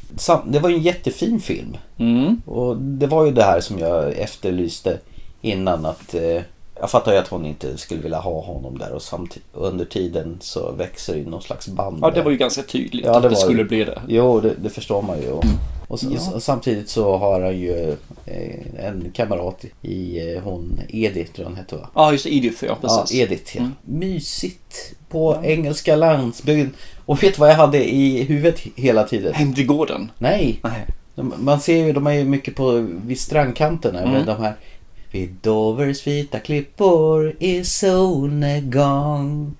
Det 0.45 0.59
var 0.59 0.69
ju 0.69 0.75
en 0.75 0.81
jättefin 0.81 1.39
film. 1.39 1.77
Mm. 1.97 2.41
Och 2.45 2.77
det 2.77 3.07
var 3.07 3.25
ju 3.25 3.31
det 3.31 3.43
här 3.43 3.59
som 3.59 3.79
jag 3.79 4.17
efterlyste 4.17 4.99
innan 5.41 5.85
att 5.85 6.13
eh, 6.13 6.41
jag 6.79 6.89
fattar 6.89 7.11
ju 7.11 7.17
att 7.17 7.27
hon 7.27 7.45
inte 7.45 7.77
skulle 7.77 8.01
vilja 8.01 8.19
ha 8.19 8.41
honom 8.41 8.77
där 8.77 8.91
och 8.91 9.01
samtidigt 9.01 9.47
under 9.53 9.85
tiden 9.85 10.37
så 10.39 10.71
växer 10.71 11.15
ju 11.15 11.29
någon 11.29 11.41
slags 11.41 11.67
band. 11.67 11.99
Ja, 12.01 12.11
det 12.11 12.21
var 12.21 12.31
ju 12.31 12.37
ganska 12.37 12.61
tydligt 12.61 13.05
Ja, 13.05 13.17
att 13.17 13.23
det 13.23 13.35
skulle 13.35 13.63
bli 13.63 13.83
det. 13.83 14.01
Jo, 14.07 14.39
det, 14.39 14.53
det 14.63 14.69
förstår 14.69 15.01
man 15.01 15.21
ju. 15.21 15.31
Och, 15.31 15.43
och, 15.87 15.99
Ja. 16.03 16.31
och 16.33 16.43
samtidigt 16.43 16.89
så 16.89 17.17
har 17.17 17.41
han 17.41 17.57
ju 17.59 17.89
eh, 18.25 18.85
en 18.85 19.11
kamrat 19.13 19.65
i 19.81 20.31
eh, 20.33 20.41
hon 20.43 20.79
Edith 20.89 21.31
tror 21.31 21.43
jag 21.45 21.49
hon 21.49 21.57
hette 21.57 21.75
va? 21.75 21.89
Ja, 21.95 22.11
just. 22.11 22.25
Edith, 22.25 22.63
ja. 22.63 22.77
Ja, 22.81 22.87
Precis. 22.97 23.19
Edith 23.19 23.57
ja. 23.57 23.69
Mysigt 23.85 24.93
på 25.09 25.41
engelska 25.43 25.95
landsbygden. 25.95 26.73
Och 27.05 27.23
vet 27.23 27.33
du 27.35 27.39
vad 27.39 27.49
jag 27.49 27.55
hade 27.55 27.93
i 27.93 28.23
huvudet 28.23 28.59
hela 28.75 29.03
tiden? 29.03 29.33
Hem 29.33 29.53
till 29.53 29.65
gården. 29.65 30.11
Nej. 30.17 30.59
Nej. 30.63 30.85
Man 31.37 31.59
ser 31.59 31.85
ju, 31.85 31.93
de 31.93 32.07
är 32.07 32.11
ju 32.13 32.25
mycket 32.25 32.55
på 32.55 32.87
vid 33.05 33.19
strandkanterna. 33.19 34.01
Mm. 34.01 34.25
De 34.25 34.41
här 34.41 34.53
vid 35.11 35.35
Dovers 35.41 36.07
vita 36.07 36.39
klippor 36.39 37.35
i 37.39 37.63
solnedgång. 37.63 39.55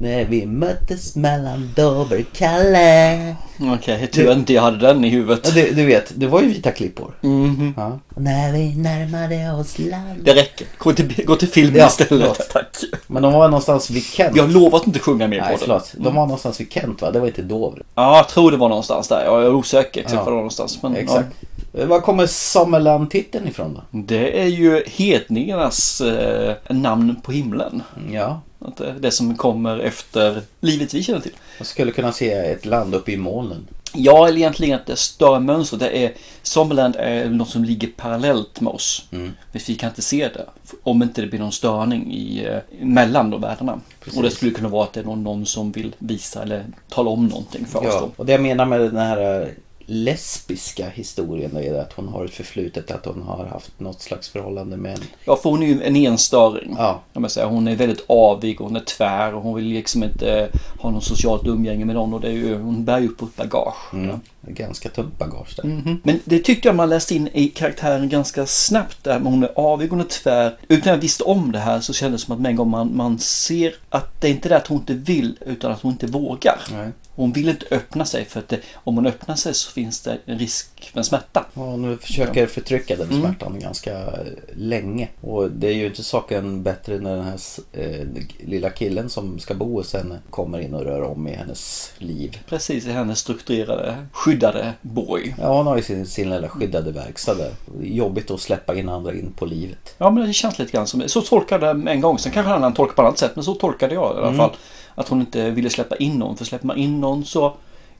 När 0.00 0.24
vi 0.24 0.46
möttes 0.46 1.16
mellan 1.16 1.72
Doverkalle. 1.76 3.36
Okej, 3.74 3.98
jag 4.00 4.10
tror 4.12 4.32
inte 4.32 4.52
jag 4.52 4.62
hade 4.62 4.78
den 4.78 5.04
i 5.04 5.08
huvudet. 5.08 5.40
Ja, 5.44 5.62
du, 5.62 5.70
du 5.74 5.86
vet, 5.86 6.12
det 6.14 6.26
var 6.26 6.40
ju 6.42 6.48
vita 6.48 6.70
klippor. 6.70 7.14
Mhm. 7.20 7.74
Ja. 7.76 7.98
Och 8.14 8.22
när 8.22 8.52
vi 8.52 8.74
närmade 8.74 9.52
oss 9.60 9.78
land. 9.78 10.24
Det 10.24 10.34
räcker. 10.34 10.66
Gå 10.78 10.92
till, 10.92 11.24
gå 11.26 11.36
till 11.36 11.48
filmen 11.48 11.76
Ja, 11.80 11.86
istället. 11.86 12.08
förlåt. 12.08 12.48
Tack. 12.52 12.66
Men 13.06 13.22
de 13.22 13.32
var 13.32 13.48
någonstans 13.48 13.90
vid 13.90 14.04
Kent. 14.04 14.36
Jag 14.36 14.42
har 14.42 14.50
lovat 14.50 14.80
att 14.80 14.86
inte 14.86 14.98
sjunga 14.98 15.28
mer 15.28 15.40
Nej, 15.40 15.46
på 15.46 15.50
den. 15.50 15.58
förlåt. 15.58 15.92
De 15.96 16.14
var 16.14 16.22
någonstans 16.22 16.60
vid 16.60 16.72
Kent 16.72 17.02
va? 17.02 17.10
Det 17.10 17.20
var 17.20 17.26
inte 17.26 17.42
Dover. 17.42 17.82
Ja, 17.94 18.16
jag 18.16 18.28
tror 18.28 18.50
det 18.50 18.56
var 18.56 18.68
någonstans 18.68 19.08
där. 19.08 19.24
Jag 19.24 19.42
är 19.44 19.54
osäker 19.54 20.00
exakt 20.00 20.14
Ja. 20.14 20.18
var 20.24 20.24
det 20.24 20.34
var 20.34 20.36
någonstans. 20.36 20.82
Men, 20.82 20.96
Exakt. 20.96 21.28
Var 21.72 22.00
kommer 22.00 22.26
Sommerland-titeln 22.26 23.48
ifrån 23.48 23.74
då? 23.74 23.80
Ja, 23.90 23.98
det 24.06 24.40
är 24.42 24.46
ju 24.46 24.82
hedningarnas 24.86 26.00
eh, 26.00 26.54
namn 26.68 27.16
på 27.22 27.32
himlen. 27.32 27.82
Ja. 28.12 28.40
Att 28.58 28.80
det, 29.00 29.10
som 29.10 29.36
kommer 29.36 29.78
efter 29.78 30.42
livet 30.60 30.94
vi 30.94 31.02
känner 31.02 31.20
till. 31.20 31.34
Man 31.58 31.66
skulle 31.66 31.92
kunna 31.92 32.12
se 32.12 32.32
ett 32.32 32.66
land 32.66 32.94
uppe 32.94 33.12
i 33.12 33.16
molnen. 33.16 33.66
Ja, 33.94 34.28
eller 34.28 34.36
egentligen 34.38 34.80
det 34.86 34.96
större 34.96 35.40
mönstret. 35.40 35.80
Det 35.80 36.04
är, 36.04 36.12
Sommerland 36.42 36.96
är 36.96 37.30
något 37.30 37.48
som 37.48 37.64
ligger 37.64 37.88
parallellt 37.88 38.60
med 38.60 38.72
oss. 38.72 39.04
Mm. 39.10 39.32
Men 39.52 39.62
vi 39.66 39.74
kan 39.74 39.88
inte 39.88 40.02
se 40.02 40.28
det. 40.28 40.46
Om 40.82 41.02
inte 41.02 41.20
det 41.20 41.26
blir 41.26 41.40
någon 41.40 41.52
störning 41.52 42.12
i, 42.12 42.46
eh, 42.46 42.58
mellan 42.80 43.30
de 43.30 43.40
världarna. 43.40 43.80
Precis. 44.00 44.16
Och 44.16 44.22
det 44.22 44.30
skulle 44.30 44.50
kunna 44.50 44.68
vara 44.68 44.84
att 44.84 44.92
det 44.92 45.00
är 45.00 45.04
någon, 45.04 45.24
någon 45.24 45.46
som 45.46 45.72
vill 45.72 45.94
visa 45.98 46.42
eller 46.42 46.64
tala 46.88 47.10
om 47.10 47.26
någonting 47.26 47.66
för 47.66 47.78
oss 47.78 47.84
Ja, 47.88 48.00
då. 48.00 48.10
och 48.16 48.26
det 48.26 48.32
jag 48.32 48.42
menar 48.42 48.66
med 48.66 48.80
den 48.80 48.96
här 48.96 49.42
eh, 49.42 49.48
lesbiska 49.90 50.88
historien 50.88 51.56
är 51.56 51.74
att 51.74 51.92
hon 51.92 52.08
har 52.08 52.24
ett 52.24 52.34
förflutet 52.34 52.90
att 52.90 53.06
hon 53.06 53.22
har 53.22 53.46
haft 53.46 53.80
något 53.80 54.00
slags 54.00 54.28
förhållande 54.28 54.76
med 54.76 54.92
en... 54.92 55.00
Ja, 55.24 55.36
för 55.36 55.50
hon 55.50 55.62
är 55.62 55.66
ju 55.66 55.82
en 55.82 55.96
enstöring. 55.96 56.74
Ja. 56.78 57.00
Man 57.12 57.30
säga. 57.30 57.46
Hon 57.46 57.68
är 57.68 57.76
väldigt 57.76 58.04
avig 58.08 58.60
och 58.60 58.66
hon 58.66 58.76
är 58.76 58.80
tvär 58.80 59.34
och 59.34 59.42
hon 59.42 59.54
vill 59.54 59.64
liksom 59.64 60.02
inte 60.02 60.40
eh, 60.40 60.48
ha 60.80 60.90
någon 60.90 61.02
socialt 61.02 61.46
umgänge 61.46 61.84
med 61.84 61.94
någon 61.94 62.14
och 62.14 62.20
det 62.20 62.28
är 62.28 62.32
ju, 62.32 62.58
hon 62.58 62.84
bär 62.84 62.98
ju 62.98 63.08
upp 63.08 63.22
ett 63.22 63.36
bagage. 63.36 63.92
Mm. 63.92 64.20
Ganska 64.40 64.88
tungt 64.88 65.18
bagage 65.18 65.56
där. 65.56 65.64
Mhm. 65.64 66.00
Men 66.04 66.20
det 66.24 66.38
tyckte 66.38 66.68
jag 66.68 66.76
man 66.76 66.88
läste 66.88 67.14
in 67.14 67.28
i 67.32 67.48
karaktären 67.48 68.08
ganska 68.08 68.46
snabbt 68.46 69.04
där. 69.04 69.20
Hon 69.20 69.42
är 69.42 69.50
avig, 69.54 69.88
hon 69.88 70.00
är 70.00 70.04
tvär. 70.04 70.56
Utan 70.68 70.92
jag 70.92 71.00
visste 71.00 71.24
om 71.24 71.52
det 71.52 71.58
här 71.58 71.80
så 71.80 71.92
kändes 71.92 72.22
det 72.22 72.26
som 72.26 72.34
att 72.34 72.40
med 72.40 72.50
en 72.50 72.56
gång 72.56 72.70
man, 72.70 72.96
man 72.96 73.18
ser 73.18 73.74
att 73.90 74.20
det 74.20 74.28
är 74.28 74.30
inte 74.30 74.48
det 74.48 74.56
att 74.56 74.66
hon 74.66 74.78
inte 74.78 74.94
vill 74.94 75.38
utan 75.46 75.72
att 75.72 75.80
hon 75.80 75.92
inte 75.92 76.06
vågar. 76.06 76.58
Nej. 76.72 76.88
Hon 77.18 77.32
vill 77.32 77.48
inte 77.48 77.66
öppna 77.70 78.04
sig 78.04 78.24
för 78.24 78.40
att 78.40 78.48
det, 78.48 78.60
om 78.74 78.94
hon 78.94 79.06
öppnar 79.06 79.34
sig 79.34 79.54
så 79.54 79.70
finns 79.70 80.00
det 80.00 80.18
en 80.26 80.38
risk 80.38 80.90
för 80.92 80.98
en 80.98 81.04
smärta. 81.04 81.44
Ja, 81.54 81.62
hon 81.62 81.98
försöker 81.98 82.46
förtrycka 82.46 82.96
den 82.96 83.20
smärtan 83.20 83.60
ganska 83.60 83.98
eh, 83.98 84.10
länge. 84.56 85.08
Och 85.20 85.50
det 85.50 85.68
är 85.68 85.72
ju 85.72 85.86
inte 85.86 86.04
saken 86.04 86.62
bättre 86.62 86.98
när 86.98 87.16
den 87.16 87.24
här 87.24 87.40
eh, 87.72 88.06
lilla 88.46 88.70
killen 88.70 89.10
som 89.10 89.38
ska 89.38 89.54
bo 89.54 89.74
hos 89.74 89.94
henne 89.94 90.18
kommer 90.30 90.58
in 90.58 90.74
och 90.74 90.82
rör 90.82 91.02
om 91.02 91.28
i 91.28 91.32
hennes 91.32 91.92
liv. 91.98 92.38
Precis 92.48 92.86
i 92.86 92.90
hennes 92.90 93.18
strukturerade, 93.18 93.96
skyddade 94.12 94.72
borg. 94.80 95.34
Ja, 95.40 95.56
hon 95.56 95.66
har 95.66 95.76
ju 95.76 95.82
sin, 95.82 96.06
sin 96.06 96.30
lilla 96.30 96.48
skyddade 96.48 96.92
verkstad 96.92 97.34
där. 97.34 97.52
Jobbigt 97.82 98.30
att 98.30 98.40
släppa 98.40 98.74
in 98.74 98.88
andra 98.88 99.12
in 99.12 99.32
på 99.32 99.46
livet. 99.46 99.94
Ja, 99.98 100.10
men 100.10 100.26
det 100.26 100.32
känns 100.32 100.58
lite 100.58 100.72
grann 100.72 100.86
som 100.86 101.08
Så 101.08 101.20
tolkade 101.20 101.66
jag 101.66 101.84
det 101.84 101.90
en 101.90 102.00
gång. 102.00 102.18
Sen 102.18 102.32
kanske 102.32 102.50
en 102.50 102.56
annan 102.56 102.74
tolkar 102.74 102.94
på 102.94 103.02
annat 103.02 103.18
sätt. 103.18 103.32
Men 103.34 103.44
så 103.44 103.54
tolkade 103.54 103.94
jag 103.94 104.14
i 104.14 104.18
alla 104.18 104.28
Mm. 104.28 104.50
Att 104.94 105.08
hon 105.08 105.20
inte 105.20 105.50
ville 105.50 105.70
släppa 105.70 105.96
in 105.96 106.18
någon. 106.18 106.36
För 106.36 106.44
släpper 106.44 106.66
man 106.66 106.76
in 106.76 107.00
någon 107.00 107.24
så... 107.24 107.54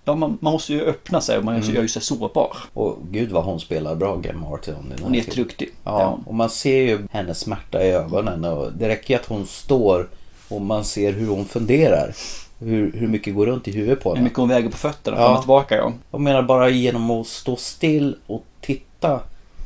Ja, 0.05 0.15
man, 0.15 0.39
man 0.41 0.53
måste 0.53 0.73
ju 0.73 0.83
öppna 0.83 1.21
sig 1.21 1.39
och 1.39 1.45
man 1.45 1.57
Mm. 1.57 1.75
gör 1.75 1.83
ju 1.83 1.89
sig 1.89 2.03
sårbar. 2.03 2.57
Och 2.75 2.99
gud 3.11 3.31
vad 3.31 3.45
hon 3.45 3.61
spelar 3.61 3.95
bra 3.95 4.21
Gem 4.25 4.41
Martin. 4.41 4.75
Hon 5.03 5.15
är 5.15 5.19
jätteduktig. 5.19 5.71
Ja, 5.85 6.19
och 6.27 6.35
man 6.35 6.51
ser 6.51 6.77
ju 6.83 6.99
hennes 7.11 7.39
smärta 7.41 7.85
i 7.85 7.91
ögonen. 7.91 8.45
Och 8.45 8.73
det 8.73 8.89
räcker 8.89 9.15
ju 9.15 9.21
att 9.21 9.27
hon 9.27 9.47
står 9.47 10.09
och 10.49 10.61
man 10.61 10.85
ser 10.85 11.13
hur 11.13 11.29
hon 11.29 11.45
funderar. 11.45 12.15
Hur, 12.61 12.93
hur 12.93 13.09
mycket 13.09 13.35
går 13.35 13.47
runt 13.47 13.69
i 13.69 13.73
huvudet 13.73 14.01
på 14.03 14.09
Hur 14.11 14.17
henne. 14.17 14.25
mycket 14.25 14.39
hon 14.39 14.49
väger 14.49 14.71
på 14.71 14.77
fötterna 14.77 15.17
Ja. 15.17 15.25
fram 15.27 15.35
och 15.35 15.41
tillbaka. 15.41 15.77
Ja. 15.77 15.93
Jag 16.11 16.21
menar 16.21 16.43
bara 16.43 16.69
genom 16.69 17.11
att 17.11 17.27
stå 17.27 17.57
still 17.57 18.17
och 18.27 18.45
titta. 18.61 19.21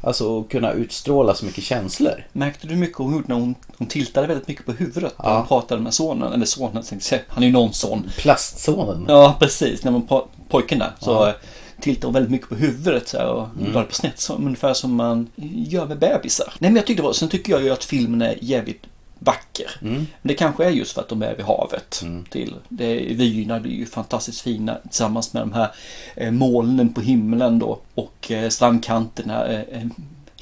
Alltså 0.05 0.42
kunna 0.42 0.72
utstråla 0.72 1.34
så 1.34 1.44
mycket 1.44 1.64
känslor. 1.64 2.26
Märkte 2.32 2.66
du 2.66 2.76
mycket 2.76 2.98
hon 2.98 3.12
gjorde 3.12 3.24
när 3.28 3.34
hon, 3.34 3.55
hon 3.78 3.88
tiltade 3.88 4.26
väldigt 4.26 4.48
mycket 4.48 4.66
på 4.66 4.72
huvudet 4.72 5.14
när 5.18 5.30
Ja. 5.30 5.36
hon 5.38 5.46
pratade 5.46 5.80
med 5.82 5.94
sonen? 5.94 6.32
Eller 6.32 6.46
sonen 6.46 6.82
tänkte 6.82 7.14
jag. 7.14 7.22
Han 7.28 7.42
är 7.42 7.46
ju 7.46 7.53
någon 7.53 7.72
son. 7.72 8.11
Plastsonen. 8.18 9.05
Ja, 9.09 9.36
precis. 9.40 9.84
När 9.84 9.92
man 9.92 10.03
pra- 10.03 10.26
pojken 10.48 10.78
där. 10.78 10.90
Så 11.00 11.11
Ja. 11.11 11.32
tiltade 11.80 12.07
hon 12.07 12.14
väldigt 12.14 12.30
mycket 12.30 12.48
på 12.48 12.55
huvudet 12.55 13.09
så 13.09 13.18
här, 13.18 13.26
och 13.28 13.48
Mm. 13.61 13.72
la 13.72 13.80
det 13.80 13.86
på 13.86 13.94
snett. 13.94 14.20
Som, 14.20 14.44
ungefär 14.46 14.74
som 14.74 14.94
man 14.94 15.28
gör 15.68 15.86
med 15.86 15.98
bebisar. 15.98 16.53
Nej, 16.59 16.70
men 16.70 16.76
jag 16.76 16.86
tyckte 16.86 17.03
det 17.03 17.07
var... 17.07 17.12
Sen 17.12 17.28
tycker 17.28 17.53
jag 17.53 17.62
ju 17.62 17.70
att 17.70 17.84
filmen 17.84 18.22
är 18.22 18.38
jävligt 18.40 18.82
vacker. 19.25 19.70
Mm. 19.83 19.95
Men 19.95 20.07
det 20.23 20.35
kanske 20.35 20.64
är 20.64 20.70
just 20.70 20.93
för 20.93 21.01
att 21.01 21.09
de 21.09 21.23
är 21.23 21.37
vid 21.37 21.45
havet. 21.47 22.03
Till. 22.31 22.55
Det, 22.68 22.95
vyerna 22.95 23.61
blir 23.61 23.73
ju 23.73 23.87
fantastiskt 23.87 24.41
fina 24.41 24.79
tillsammans 24.83 25.33
med 25.33 25.43
de 25.43 25.53
här 25.53 25.68
eh, 26.16 26.31
molnen 26.31 26.93
på 26.95 27.01
himlen 27.01 27.59
då. 27.59 27.79
Och 27.95 28.31
eh, 28.31 28.49
strandkanterna. 28.49 29.47
Eh, 29.47 29.61
eh, 29.61 29.83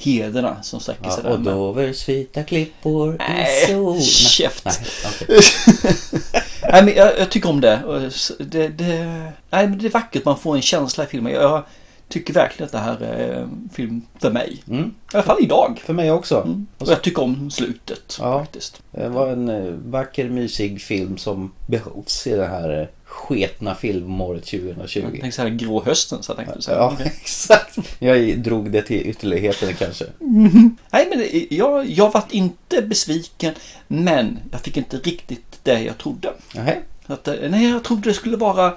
heden 0.03 0.47
som 0.61 0.79
sträcker 0.79 1.09
sig 1.09 1.23
Ja, 1.23 1.29
där. 1.29 1.37
och. 1.37 1.41
Dovers 1.41 2.09
vita 2.09 2.43
klippor 2.43 3.15
Nej, 3.19 3.63
i 3.63 3.67
sol. 3.67 4.01
käft. 4.01 4.65
Nej, 4.65 4.75
okej. 5.05 5.39
Nej, 6.71 6.83
men 6.83 6.93
jag, 6.95 7.19
jag 7.19 7.29
tycker 7.31 7.49
om 7.49 7.61
det. 7.61 7.81
Det, 8.39 8.67
det. 8.67 9.05
Nej, 9.49 9.67
men 9.67 9.77
det 9.77 9.85
är 9.85 9.89
vackert. 9.91 10.25
Man 10.25 10.39
får 10.39 10.55
en 10.55 10.61
känsla 10.61 11.03
i 11.03 11.07
filmen. 11.07 11.33
Jag 11.33 11.63
tycker 12.11 12.33
verkligen 12.33 12.65
att 12.65 12.71
det 12.71 12.77
här 12.77 13.01
är 13.01 13.33
en 13.33 13.69
film 13.73 14.01
för 14.19 14.31
mig. 14.31 14.63
Mm. 14.69 14.83
I 14.83 14.91
alla 15.13 15.23
fall 15.23 15.37
idag. 15.41 15.81
För 15.85 15.93
mig 15.93 16.11
också. 16.11 16.41
Mm. 16.41 16.67
Och 16.77 16.87
jag 16.87 17.01
tycker 17.01 17.23
om 17.23 17.51
slutet 17.51 18.17
Ja. 18.19 18.39
faktiskt. 18.39 18.81
Det 18.91 19.09
var 19.09 19.27
en 19.27 19.49
eh, 19.49 19.73
vacker, 19.85 20.29
mysig 20.29 20.81
film 20.81 21.17
som 21.17 21.51
behövs 21.67 22.27
i 22.27 22.35
det 22.35 22.45
här 22.47 22.81
eh, 22.81 22.87
sketna 23.03 23.75
filmåret 23.75 24.45
2020. 24.45 24.99
Jag 25.03 25.11
tänkte 25.11 25.31
säga 25.31 25.49
grå 25.49 25.83
hösten 25.83 26.23
så 26.23 26.33
tänkte 26.33 26.61
säga. 26.61 26.77
Ja, 26.77 26.97
exakt. 27.05 27.77
Jag 27.99 28.39
drog 28.39 28.71
det 28.71 28.81
till 28.81 29.07
ytterligheten 29.07 29.73
kanske. 29.73 30.05
Nej, 30.91 31.07
men 31.09 31.25
jag, 31.57 31.89
jag 31.89 32.11
varit 32.11 32.31
inte 32.31 32.81
besviken. 32.81 33.53
Men 33.87 34.39
jag 34.51 34.61
fick 34.61 34.77
inte 34.77 34.97
riktigt 34.97 35.59
det 35.63 35.79
jag 35.83 35.97
trodde. 35.97 36.33
Nej. 36.55 36.81
Att, 37.11 37.27
eh, 37.27 37.35
nej, 37.49 37.69
jag 37.69 37.83
trodde 37.83 38.09
det 38.09 38.13
skulle 38.13 38.37
vara... 38.37 38.73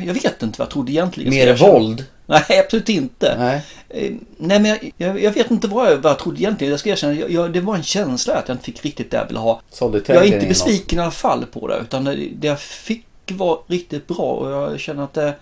Jag 0.00 0.14
vet 0.14 0.42
inte 0.42 0.58
vad 0.58 0.66
jag 0.66 0.72
trodde 0.72 0.92
egentligen. 0.92 1.30
Mer 1.30 1.56
våld? 1.56 2.04
Nej, 2.26 2.60
absolut 2.64 2.88
inte. 2.88 3.36
Nej. 3.38 3.62
Eh, 3.88 4.12
Nej, 4.36 4.60
men 4.60 4.64
jag, 4.66 4.92
jag, 4.96 5.22
jag 5.22 5.32
vet 5.32 5.50
inte 5.50 5.68
vad 5.68 5.92
jag, 5.92 5.96
vad 5.96 6.12
jag 6.12 6.18
trodde 6.18 6.40
egentligen. 6.40 6.70
Jag 6.70 6.80
ska 6.80 6.90
erkänna, 6.90 7.12
jag, 7.12 7.30
jag, 7.30 7.52
det 7.52 7.60
var 7.60 7.76
en 7.76 7.82
känsla 7.82 8.34
att 8.34 8.48
jag 8.48 8.54
inte 8.54 8.64
fick 8.64 8.84
riktigt 8.84 9.10
det 9.10 9.16
jag 9.16 9.26
ville 9.26 9.38
ha. 9.38 9.60
Jag 9.80 10.16
är 10.16 10.34
inte 10.34 10.46
besviken 10.46 10.98
i 10.98 11.02
alla 11.02 11.10
fall 11.10 11.46
på 11.52 11.68
det. 11.68 11.78
Utan 11.82 12.04
det, 12.04 12.16
det 12.36 12.46
jag 12.46 12.60
fick 12.60 13.04
var 13.30 13.58
riktigt 13.66 14.06
bra 14.06 14.32
och 14.32 14.50
jag 14.50 14.80
känner 14.80 15.04
att 15.04 15.14
det, 15.14 15.34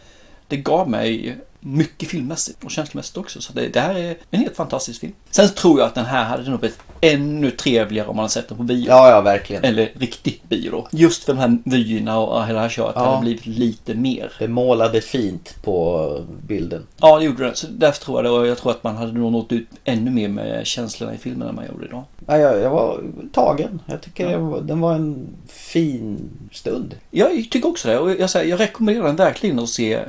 det 0.48 0.56
gav 0.56 0.90
mig 0.90 1.36
mycket 1.66 2.08
filmmässigt 2.08 2.64
och 2.64 2.70
känslomässigt 2.70 3.16
också. 3.16 3.40
Så 3.40 3.52
det, 3.52 3.68
det 3.68 3.80
här 3.80 3.94
är 3.94 4.16
en 4.30 4.40
helt 4.40 4.56
fantastisk 4.56 5.00
film. 5.00 5.12
Sen 5.30 5.48
tror 5.48 5.78
jag 5.80 5.86
att 5.86 5.94
den 5.94 6.04
här 6.04 6.24
hade 6.24 6.50
nog 6.50 6.60
blivit 6.60 6.78
ännu 7.00 7.50
trevligare 7.50 8.08
om 8.08 8.16
man 8.16 8.22
hade 8.22 8.32
sett 8.32 8.48
den 8.48 8.56
på 8.58 8.62
bio. 8.64 8.84
Ja, 8.88 9.10
ja, 9.10 9.20
verkligen. 9.20 9.64
Eller 9.64 9.90
riktig 9.98 10.42
bio 10.48 10.70
då. 10.70 10.88
Just 10.92 11.24
för 11.24 11.32
de 11.32 11.38
här 11.38 11.58
vyerna 11.64 12.18
och 12.18 12.46
hela 12.46 12.54
det 12.58 12.62
här 12.62 12.68
köret 12.68 12.92
Ja. 12.96 13.04
hade 13.10 13.20
blivit 13.20 13.46
lite 13.46 13.94
mer. 13.94 14.32
Det 14.38 14.48
målade 14.48 15.00
fint 15.00 15.56
på 15.64 16.20
bilden. 16.46 16.86
Ja, 16.96 17.18
det 17.18 17.24
gjorde 17.24 17.44
det. 17.44 17.56
Så 17.56 17.66
därför 17.70 18.04
tror 18.04 18.18
jag 18.18 18.24
det. 18.24 18.30
Och 18.40 18.46
jag 18.46 18.58
tror 18.58 18.70
att 18.72 18.84
man 18.84 18.96
hade 18.96 19.12
nog 19.12 19.32
nått 19.32 19.52
ut 19.52 19.68
ännu 19.84 20.10
mer 20.10 20.28
med 20.28 20.66
känslorna 20.66 21.14
i 21.14 21.18
filmen 21.18 21.48
än 21.48 21.54
man 21.54 21.66
gjorde 21.72 21.86
idag. 21.86 22.04
Ja, 22.26 22.38
jag, 22.38 22.60
jag 22.60 22.70
var 22.70 23.00
tagen. 23.32 23.82
Jag 23.86 24.00
tycker 24.00 24.36
var- 24.38 24.60
den 24.60 24.80
var 24.80 24.94
en 24.94 25.26
fin 25.48 26.30
stund. 26.52 26.94
Jag 27.10 27.30
tycker 27.50 27.66
också 27.68 27.88
det. 27.88 27.98
Och 27.98 28.10
jag, 28.10 28.30
säger, 28.30 28.50
jag 28.50 28.60
rekommenderar 28.60 29.06
den 29.06 29.16
verkligen 29.16 29.58
att 29.58 29.68
se. 29.68 30.00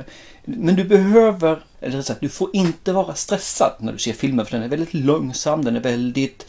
Men 0.56 0.76
du 0.76 0.84
behöver 0.84 1.58
eller 1.80 2.02
sagt, 2.02 2.20
du 2.20 2.28
får 2.28 2.50
inte 2.52 2.92
vara 2.92 3.14
stressad 3.14 3.72
när 3.78 3.92
du 3.92 3.98
ser 3.98 4.12
filmen 4.12 4.46
för 4.46 4.52
den 4.52 4.62
är 4.62 4.68
väldigt 4.68 4.94
långsam, 4.94 5.64
den 5.64 5.76
är 5.76 5.80
väldigt, 5.80 6.46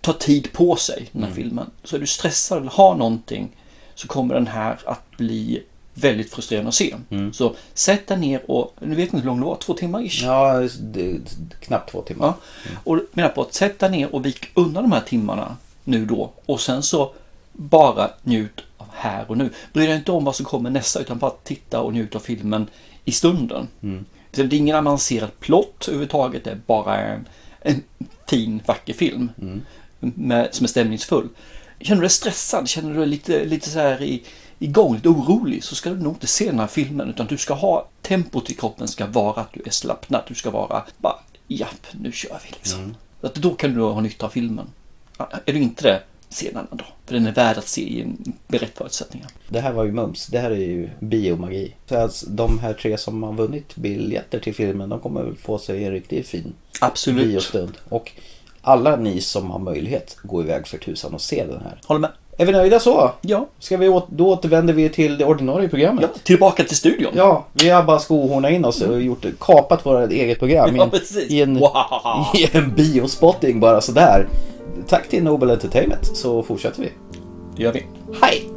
tar 0.00 0.12
tid 0.12 0.52
på 0.52 0.76
sig 0.76 1.08
den 1.12 1.24
här 1.24 1.32
filmen. 1.32 1.70
Så 1.84 1.96
är 1.96 2.00
du 2.00 2.06
stressad 2.06 2.58
eller 2.58 2.70
har 2.70 2.94
någonting 2.94 3.56
så 3.94 4.08
kommer 4.08 4.34
den 4.34 4.46
här 4.46 4.78
att 4.84 5.16
bli 5.16 5.62
väldigt 5.94 6.30
frustrerande 6.30 6.68
att 6.68 6.74
se. 6.74 6.94
Så 7.32 7.54
sätt 7.74 8.06
dig 8.06 8.18
ner 8.18 8.50
och, 8.50 8.74
nu 8.80 8.94
vet 8.94 9.04
inte 9.04 9.16
hur 9.16 9.26
lång 9.26 9.40
det 9.40 9.46
var, 9.46 9.56
två 9.56 9.74
timmar 9.74 10.02
ish? 10.02 10.22
Ja, 10.22 10.68
det, 10.80 11.18
knappt 11.60 11.90
två 11.90 12.02
timmar. 12.02 12.26
Ja. 12.64 12.70
Och 12.84 13.00
menar 13.12 13.28
på 13.28 13.42
att 13.42 13.54
sätta 13.54 13.88
ner 13.88 14.14
och 14.14 14.26
vik 14.26 14.50
undan 14.54 14.82
de 14.82 14.92
här 14.92 15.00
timmarna 15.00 15.56
nu 15.84 16.06
då 16.06 16.32
och 16.46 16.60
sen 16.60 16.82
så 16.82 17.12
bara 17.52 18.10
njut 18.22 18.60
av 18.76 18.86
här 18.92 19.30
och 19.30 19.36
nu. 19.36 19.50
Bry 19.72 19.86
dig 19.86 19.96
inte 19.96 20.12
om 20.12 20.24
vad 20.24 20.36
som 20.36 20.46
kommer 20.46 20.70
nästa 20.70 21.00
utan 21.00 21.18
bara 21.18 21.32
titta 21.44 21.80
och 21.80 21.92
njut 21.92 22.14
av 22.14 22.20
filmen 22.20 22.66
i 23.06 23.12
stunden. 23.12 23.68
Så 24.32 24.42
Det 24.42 24.56
är 24.56 24.58
ingen 24.58 24.76
avancerad 24.76 25.40
plott 25.40 25.84
överhuvudtaget, 25.88 26.44
det 26.44 26.50
är 26.50 26.60
bara 26.66 27.00
en, 27.00 27.28
en 27.60 27.82
fin, 28.28 28.62
vacker 28.66 28.94
film 28.94 29.30
med, 30.00 30.54
som 30.54 30.64
är 30.64 30.68
stämningsfull. 30.68 31.28
Känner 31.80 32.00
du 32.00 32.06
dig 32.06 32.10
stressad, 32.10 32.68
känner 32.68 32.94
du 32.94 32.98
dig 32.98 33.08
lite, 33.08 33.44
lite 33.44 33.70
så 33.70 33.78
här 33.78 34.02
i, 34.02 34.22
igång, 34.58 34.94
lite 34.94 35.08
orolig 35.08 35.64
så 35.64 35.74
ska 35.74 35.90
du 35.90 35.96
nog 35.96 36.12
inte 36.12 36.26
se 36.26 36.46
den 36.46 36.58
här 36.58 36.66
filmen 36.66 37.10
utan 37.10 37.26
du 37.26 37.36
ska 37.36 37.54
ha 37.54 37.88
tempot 38.02 38.50
i 38.50 38.54
kroppen 38.54 38.88
ska 38.88 39.06
vara 39.06 39.40
att 39.40 39.52
du 39.52 39.62
är 39.66 39.70
slappnad. 39.70 40.22
Du 40.28 40.34
ska 40.34 40.50
vara 40.50 40.84
bara, 40.98 41.18
japp, 41.48 41.86
nu 41.92 42.12
kör 42.12 42.40
vi 42.44 42.50
liksom. 42.50 42.94
Så 43.20 43.26
att 43.26 43.34
då 43.34 43.54
kan 43.54 43.74
du 43.74 43.80
ha 43.80 44.00
nytta 44.00 44.26
av 44.26 44.30
filmen. 44.30 44.66
Är 45.18 45.52
du 45.52 45.58
inte 45.58 45.82
det, 45.82 46.02
se 46.36 46.48
en 46.48 46.56
annan 46.56 46.76
dag. 46.76 46.86
För 47.06 47.14
den 47.14 47.26
är 47.26 47.32
värd 47.32 47.58
att 47.58 47.68
se 47.68 47.80
i 47.80 48.00
en- 48.02 48.32
med 48.46 48.60
rätt 48.60 48.78
förutsättningar. 48.78 49.28
Det 49.48 49.60
här 49.60 49.72
var 49.72 49.84
ju 49.84 49.92
mums. 49.92 50.26
Det 50.26 50.38
här 50.38 50.50
är 50.50 50.54
ju 50.56 50.88
biomagi. 51.00 51.74
Så 51.88 51.98
alltså, 51.98 52.26
de 52.30 52.58
här 52.58 52.72
tre 52.72 52.98
som 52.98 53.22
har 53.22 53.32
vunnit 53.32 53.76
biljetter 53.76 54.38
till 54.38 54.54
filmen, 54.54 54.88
de 54.88 55.00
kommer 55.00 55.32
få 55.42 55.58
sig 55.58 55.84
en 55.84 55.92
riktigt 55.92 56.26
fin 56.28 56.52
Absolut. 56.80 57.26
biostund. 57.26 57.72
Och 57.88 58.12
alla 58.62 58.96
ni 58.96 59.20
som 59.20 59.50
har 59.50 59.58
möjlighet, 59.58 60.16
gå 60.22 60.42
iväg 60.42 60.66
för 60.66 60.78
tusan 60.78 61.14
och 61.14 61.20
se 61.20 61.44
den 61.44 61.60
här. 61.62 61.80
Håller 61.86 62.00
med. 62.00 62.10
Är 62.38 62.46
vi 62.46 62.52
nöjda 62.52 62.80
så? 62.80 63.12
Ja. 63.20 63.48
Ska 63.58 63.76
vi 63.76 63.88
åt, 63.88 64.08
då 64.10 64.26
återvänder 64.32 64.74
vi 64.74 64.88
till 64.88 65.18
det 65.18 65.24
ordinarie 65.24 65.68
programmet. 65.68 66.04
Ja, 66.14 66.20
tillbaka 66.24 66.64
till 66.64 66.76
studion. 66.76 67.12
Ja, 67.16 67.46
vi 67.52 67.68
har 67.68 67.82
bara 67.82 67.98
skohornat 67.98 68.50
in 68.52 68.64
oss 68.64 68.80
och 68.80 69.02
gjort, 69.02 69.26
kapat 69.40 69.86
vårt 69.86 70.10
eget 70.10 70.38
program 70.38 70.74
i 70.74 70.78
Ja, 70.78 70.84
en, 70.84 70.90
precis. 70.90 71.30
i 71.30 71.42
en, 71.42 71.58
Wow. 71.58 71.72
i 72.34 72.56
en 72.56 72.74
biospotting 72.74 73.60
bara 73.60 73.80
sådär. 73.80 74.28
Tack 74.88 75.08
till 75.08 75.22
Nobel 75.24 75.50
Entertainment 75.50 76.06
så 76.16 76.42
fortsätter 76.42 76.82
vi. 76.82 76.92
Det 77.56 77.62
gör 77.62 77.72
vi. 77.72 77.86
Hej! 78.22 78.55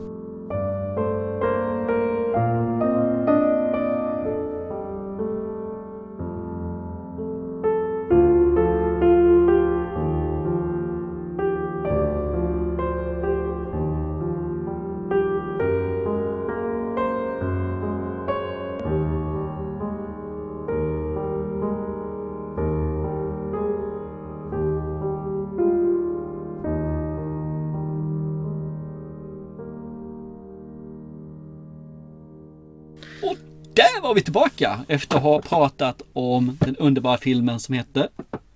Var 34.10 34.16
vi 34.16 34.22
tillbaka 34.22 34.80
efter 34.88 35.18
att 35.18 35.24
ha 35.24 35.41
pratat 35.41 36.01
om 36.14 36.57
den 36.60 36.76
underbara 36.76 37.18
filmen 37.18 37.60
som 37.60 37.76
heter 37.76 38.07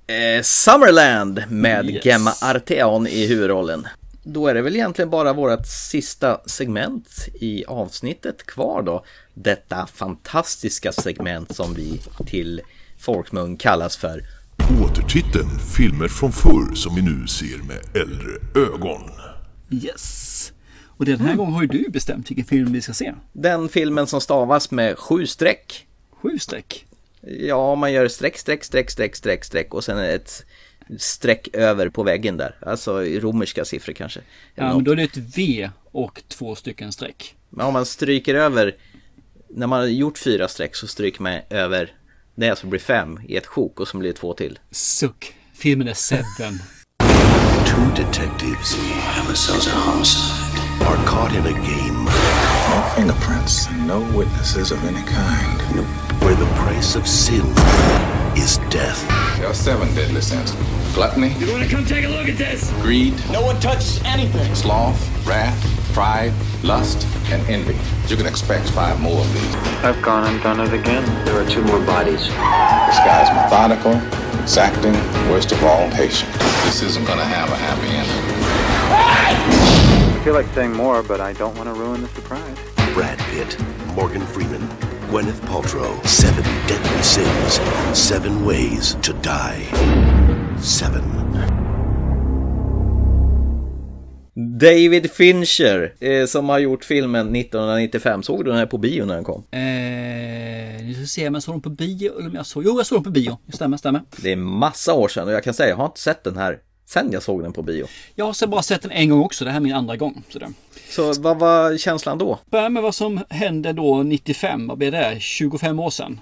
Eh, 0.07 0.41
Summerland 0.43 1.43
med 1.49 1.89
Yes. 1.89 2.05
Gemma 2.05 2.33
Arteon 2.41 3.07
i 3.07 3.27
huvudrollen. 3.27 3.87
Då 4.23 4.47
är 4.47 4.53
det 4.53 4.61
väl 4.61 4.75
egentligen 4.75 5.09
bara 5.09 5.33
vårt 5.33 5.67
sista 5.67 6.41
segment 6.45 7.07
i 7.33 7.65
avsnittet 7.65 8.45
kvar 8.45 8.81
då. 8.81 9.05
Detta 9.33 9.87
fantastiska 9.93 10.91
segment 10.91 11.55
som 11.55 11.73
vi 11.73 12.01
till 12.25 12.61
folkmun 12.99 13.57
kallas 13.57 13.97
för 13.97 14.23
Återtiteln 14.83 15.49
Filmer 15.77 16.07
från 16.07 16.31
förr 16.31 16.75
som 16.75 16.95
vi 16.95 17.01
nu 17.01 17.27
ser 17.27 17.57
med 17.57 18.01
äldre 18.01 18.63
ögon. 18.73 19.01
Yes. 19.69 20.32
Och 21.03 21.07
den 21.09 21.27
här 21.27 21.35
gången 21.35 21.53
har 21.53 21.61
ju 21.61 21.67
du 21.67 21.89
bestämt 21.89 22.31
vilken 22.31 22.45
film 22.45 22.73
vi 22.73 22.81
ska 22.81 22.93
se. 22.93 23.13
den 23.33 23.69
filmen 23.69 24.07
som 24.07 24.21
stavas 24.21 24.71
med 24.71 24.97
sju 24.97 25.25
streck. 25.27 25.87
Sju 26.11 26.39
streck. 26.39 26.85
Ja, 27.21 27.75
man 27.75 27.93
gör 27.93 28.07
streck, 28.07 28.37
streck, 28.37 28.63
streck, 28.63 28.91
streck, 28.91 29.15
streck, 29.15 29.43
streck 29.45 29.73
och 29.73 29.83
sen 29.83 29.97
ett 29.97 30.45
streck 30.97 31.47
över 31.53 31.89
på 31.89 32.03
väggen 32.03 32.37
där. 32.37 32.55
Alltså 32.61 33.05
i 33.05 33.19
romerska 33.19 33.65
siffror 33.65 33.93
kanske. 33.93 34.19
Ja, 34.55 34.63
något. 34.67 34.75
men 34.75 34.83
då 34.83 34.91
är 34.91 34.95
det 34.95 35.03
ett 35.03 35.17
V 35.37 35.69
och 35.91 36.23
två 36.27 36.55
stycken 36.55 36.91
streck. 36.91 37.35
Men 37.49 37.65
om 37.65 37.73
man 37.73 37.85
stryker 37.85 38.35
över, 38.35 38.75
när 39.47 39.67
man 39.67 39.79
har 39.79 39.87
gjort 39.87 40.17
fyra 40.17 40.47
streck 40.47 40.75
så 40.75 40.87
stryker 40.87 41.21
man 41.21 41.39
över 41.49 41.93
det 42.35 42.57
som 42.57 42.69
blir 42.69 42.79
fem 42.79 43.19
i 43.27 43.35
ett 43.37 43.47
sjok 43.47 43.79
och 43.79 43.87
som 43.87 43.99
blir 43.99 44.13
två 44.13 44.33
till. 44.33 44.59
Suck. 44.71 45.33
Filmen 45.53 45.87
är 45.87 45.93
Seven. 45.93 46.59
Two 47.65 48.01
detectives, 48.03 48.75
homicides 49.17 49.67
and 49.67 49.83
homicide, 49.83 50.42
are 50.87 50.97
caught 51.05 51.33
in 51.33 51.45
a 51.45 51.53
game 51.65 52.05
No 52.05 52.91
fingerprints 52.95 53.67
and 53.67 53.87
no 53.87 53.99
witnesses 54.15 54.71
of 54.71 54.83
any 54.85 55.03
kind. 55.03 55.59
where 56.21 56.35
the 56.35 56.45
price 56.55 56.95
of 56.95 57.07
sin 57.07 57.45
is 58.37 58.57
death. 58.69 58.99
There 59.37 59.47
are 59.47 59.53
seven 59.53 59.93
deadly 59.95 60.21
sins 60.21 60.55
gluttony, 60.93 61.33
You 61.39 61.51
want 61.51 61.63
to 61.63 61.69
come 61.69 61.85
take 61.85 62.05
a 62.05 62.07
look 62.07 62.27
at 62.29 62.37
this? 62.37 62.69
greed, 62.81 63.13
No 63.31 63.41
one 63.41 63.59
touches 63.59 63.99
anything. 64.05 64.53
sloth, 64.55 64.99
wrath, 65.27 65.57
pride, 65.93 66.31
lust, 66.63 67.07
and 67.31 67.41
envy. 67.49 67.75
You 68.07 68.15
can 68.17 68.27
expect 68.27 68.69
five 68.69 68.99
more 69.01 69.19
of 69.19 69.33
these. 69.33 69.55
I've 69.83 69.99
gone 70.03 70.25
and 70.31 70.41
done 70.43 70.59
it 70.59 70.71
again. 70.73 71.03
There 71.25 71.39
are 71.41 71.49
two 71.49 71.63
more 71.63 71.79
bodies. 71.79 72.21
This 72.21 72.99
guy's 73.07 73.29
methodical, 73.33 73.93
exacting, 74.41 74.93
worst 75.31 75.51
of 75.51 75.63
all, 75.63 75.89
patient. 75.91 76.31
This 76.65 76.83
isn't 76.83 77.05
gonna 77.07 77.25
have 77.25 77.49
a 77.49 77.55
happy 77.55 77.87
ending. 77.87 78.43
I 78.93 79.33
feel 80.23 80.33
like 80.33 80.47
saying 80.55 80.71
more, 80.71 81.03
but 81.03 81.19
I 81.19 81.33
don't 81.33 81.55
want 81.57 81.67
to 81.69 81.73
ruin 81.73 82.01
the 82.01 82.07
surprise. 82.07 82.57
Brad 82.95 83.19
Pitt, 83.19 83.57
Morgan 83.95 84.21
Freeman, 84.21 84.61
Gwyneth 85.09 85.41
Paltrow. 85.41 86.01
Seven 86.07 86.43
deadly 86.67 87.03
sins. 87.03 87.59
Seven 87.93 88.45
ways 88.45 88.95
to 89.01 89.13
die. 89.13 89.67
Seven. 90.61 91.03
David 94.59 95.11
Fincher 95.11 95.93
eh, 95.99 96.25
som 96.25 96.49
har 96.49 96.59
gjort 96.59 96.85
filmen 96.85 97.35
1995. 97.35 98.23
Såg 98.23 98.45
du 98.45 98.51
den 98.51 98.59
här 98.59 98.65
på 98.65 98.77
bio 98.77 99.05
när 99.05 99.15
den 99.15 99.23
kom? 99.23 99.43
Eh, 99.51 99.59
nu 100.85 100.93
ska 100.93 101.05
se 101.05 101.27
om 101.27 101.33
jag 101.33 101.43
såg 101.43 101.53
den 101.53 101.61
på 101.61 101.69
bio 101.69 102.19
eller 102.19 102.29
om 102.29 102.35
jag 102.35 102.45
såg... 102.45 102.63
Jo, 102.65 102.77
jag 102.77 102.85
såg 102.85 102.97
den 102.97 103.03
på 103.03 103.09
bio. 103.09 103.37
Det 103.45 103.55
stämmer, 103.55 103.77
stämmer. 103.77 104.01
Det 104.17 104.31
är 104.31 104.35
massa 104.35 104.93
år 104.93 105.07
sedan 105.07 105.27
och 105.27 105.33
jag 105.33 105.43
kan 105.43 105.53
säga 105.53 105.69
jag 105.69 105.75
har 105.75 105.85
inte 105.85 105.99
sett 105.99 106.23
den 106.23 106.37
här 106.37 106.59
sen 106.85 107.11
jag 107.11 107.23
såg 107.23 107.43
den 107.43 107.53
på 107.53 107.61
bio. 107.61 107.85
Jag 108.15 108.25
har 108.25 108.47
bara 108.47 108.61
sett 108.61 108.81
den 108.81 108.91
en 108.91 109.09
gång 109.09 109.21
också. 109.21 109.45
Det 109.45 109.51
här 109.51 109.57
är 109.57 109.61
min 109.61 109.73
andra 109.73 109.97
gång. 109.97 110.23
Så. 110.29 110.39
Så 110.89 111.21
vad 111.21 111.39
var 111.39 111.77
känslan 111.77 112.17
då? 112.17 112.39
Börja 112.45 112.69
med 112.69 112.83
vad 112.83 112.95
som 112.95 113.19
hände 113.29 113.73
då 113.73 114.03
95. 114.03 114.67
Vad 114.67 114.77
blir 114.77 114.91
det? 114.91 115.17
25 115.19 115.79
år 115.79 115.89
sedan. 115.89 116.19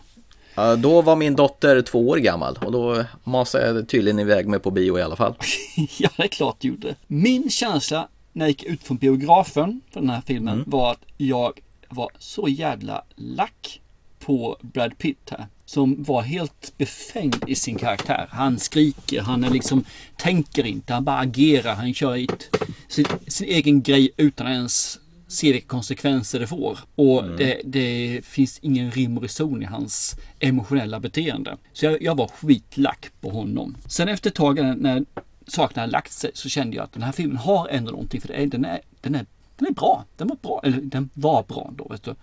Ja, 0.56 0.76
då 0.76 1.02
var 1.02 1.16
min 1.16 1.36
dotter 1.36 1.82
två 1.82 2.10
år 2.10 2.18
gammal 2.18 2.60
och 2.66 2.72
då 2.72 3.04
masade 3.24 3.68
jag 3.68 3.90
tydligen 3.90 4.20
iväg 4.20 4.48
mig 4.48 4.60
på 4.60 4.72
bio 4.72 5.00
i 5.00 5.02
alla 5.02 5.16
fall. 5.16 5.34
ja, 5.98 6.10
det 6.18 6.24
är 6.24 6.28
klart 6.28 6.56
det 6.60 6.68
gjorde. 6.68 6.96
Min 7.08 7.50
känsla 7.50 8.08
när 8.32 8.46
jag 8.46 8.50
gick 8.50 8.64
ut 8.64 8.84
från 8.84 8.98
biografen 8.98 9.82
för 9.92 10.00
den 10.00 10.10
här 10.10 10.22
filmen 10.26 10.64
var 10.68 10.92
att 10.92 11.02
jag 11.18 11.60
var 11.90 12.10
så 12.20 12.48
jävla 12.48 13.04
lack 13.16 13.82
på 14.20 14.58
Brad 14.62 14.98
Pitt 14.98 15.30
här. 15.32 15.48
Som 15.72 16.04
var 16.04 16.22
helt 16.22 16.74
befängd 16.78 17.44
i 17.48 17.56
sin 17.56 17.76
karaktär. 17.76 18.28
Han 18.32 18.60
skriker, 18.60 19.22
han 19.22 19.44
är 19.44 19.50
liksom 19.50 19.84
tänker 20.18 20.66
inte, 20.66 20.94
han 20.94 21.04
bara 21.04 21.18
agerar. 21.20 21.76
Han 21.76 21.94
kör 21.94 22.24
ett, 22.24 22.50
sin, 22.88 23.06
sin 23.28 23.48
egen 23.48 23.82
grej 23.82 24.10
utan 24.18 24.48
att 24.48 24.52
ens 24.54 25.00
se 25.28 25.52
vilka 25.52 25.68
konsekvenser 25.68 26.40
det 26.40 26.48
får. 26.48 26.80
Och 26.96 27.24
det, 27.38 27.62
det 27.66 28.22
finns 28.24 28.60
ingen 28.60 28.92
rim 28.92 29.18
och 29.18 29.24
reson 29.24 29.62
i 29.62 29.66
hans 29.66 30.16
emotionella 30.40 31.00
beteende. 31.00 31.58
Så 31.74 31.86
jag, 31.86 32.02
jag 32.02 32.18
var 32.18 32.28
skitlack 32.28 33.10
på 33.22 33.30
honom. 33.30 33.76
Sen 33.88 34.10
efter 34.10 34.30
ett 34.30 34.36
tag 34.36 34.56
när- 34.78 35.06
sakerna 35.48 35.82
hade 35.82 35.92
lagt 35.92 36.12
sig 36.12 36.32
så 36.34 36.50
kände 36.50 36.76
jag 36.76 36.84
att 36.84 36.94
den 36.94 37.04
här 37.04 37.12
filmen 37.12 37.38
har 37.38 37.68
ändå 37.68 37.92
någonting. 37.92 38.22
För 38.22 38.28
det 38.28 38.46
den, 38.46 38.66
är, 38.66 38.82
den, 39.02 39.16
är, 39.16 39.26
den 39.58 39.68
är 39.68 39.74
bra. 39.74 40.06
Den 40.18 40.28
var 40.28 40.38
bra. 40.42 40.62
Eller 40.64 40.78
den 40.82 41.10
var 41.14 41.44
bra 41.44 41.74
då. 41.78 41.88
Vet 41.88 42.04
du. 42.04 42.16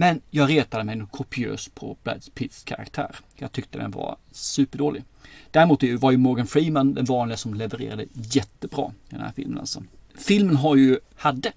Men 0.00 0.20
jag 0.30 0.50
retade 0.50 0.84
mig 0.84 1.02
kopiöst 1.12 1.74
på 1.74 1.96
Brad 2.02 2.24
Pitts 2.34 2.62
karaktär. 2.64 3.16
Jag 3.36 3.52
tyckte 3.52 3.78
den 3.78 3.90
var 3.90 4.16
superdålig. 4.30 5.04
Däremot 5.50 5.82
var 5.82 6.10
ju 6.10 6.16
Morgan 6.16 6.46
Freeman 6.46 6.94
den 6.94 7.04
vanliga 7.04 7.36
som 7.36 7.54
levererade 7.54 8.06
jättebra 8.12 8.92
i 9.08 9.14
den 9.14 9.20
här 9.20 9.32
filmen. 9.36 9.58
Alltså. 9.58 9.82
Filmen 10.14 10.56
har 10.56 10.76
ju, 10.76 10.98
hade 11.16 11.52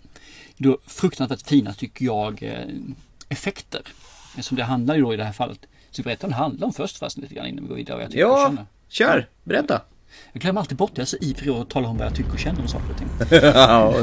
då 0.58 0.78
fruktansvärt 0.86 1.48
fina 1.48 1.74
tycker 1.74 2.06
jag 2.06 2.44
eh, 2.44 2.76
effekter. 3.30 3.82
Som 4.40 4.58
det 4.58 4.64
handlar 4.64 4.96
ju 4.96 5.02
då 5.02 5.14
i 5.14 5.18
det 5.18 5.24
här 5.24 5.34
fallet 5.34 5.60
Så 5.92 6.02
berätta 6.02 6.28
vad 6.28 6.32
den 6.32 6.40
handlar 6.40 6.68
om 6.68 6.74
först 6.74 6.98
förresten 6.98 7.22
lite 7.22 7.36
grann 7.36 7.48
innan 7.48 7.64
vi 7.64 7.70
går 7.70 7.76
vidare. 7.76 8.02
Jag 8.02 8.14
Ja, 8.14 8.66
kör, 8.88 9.30
berätta. 9.44 9.82
Jag 10.34 10.42
glömmer 10.42 10.62
alltid 10.62 10.78
bort 10.78 10.92
det. 10.96 11.00
Jag 11.00 11.06
är 11.06 11.08
så 11.08 11.18
ivrig 11.22 11.50
att 11.50 11.70
tala 11.70 11.88
om 11.88 11.98
vad 11.98 12.08
jag 12.08 12.16
tycker 12.16 12.32
och 12.34 12.40
känner 12.40 12.62
om 12.62 12.68
saker 12.68 12.86
och 12.92 12.98
ting. 12.98 13.08
ja, 13.44 13.94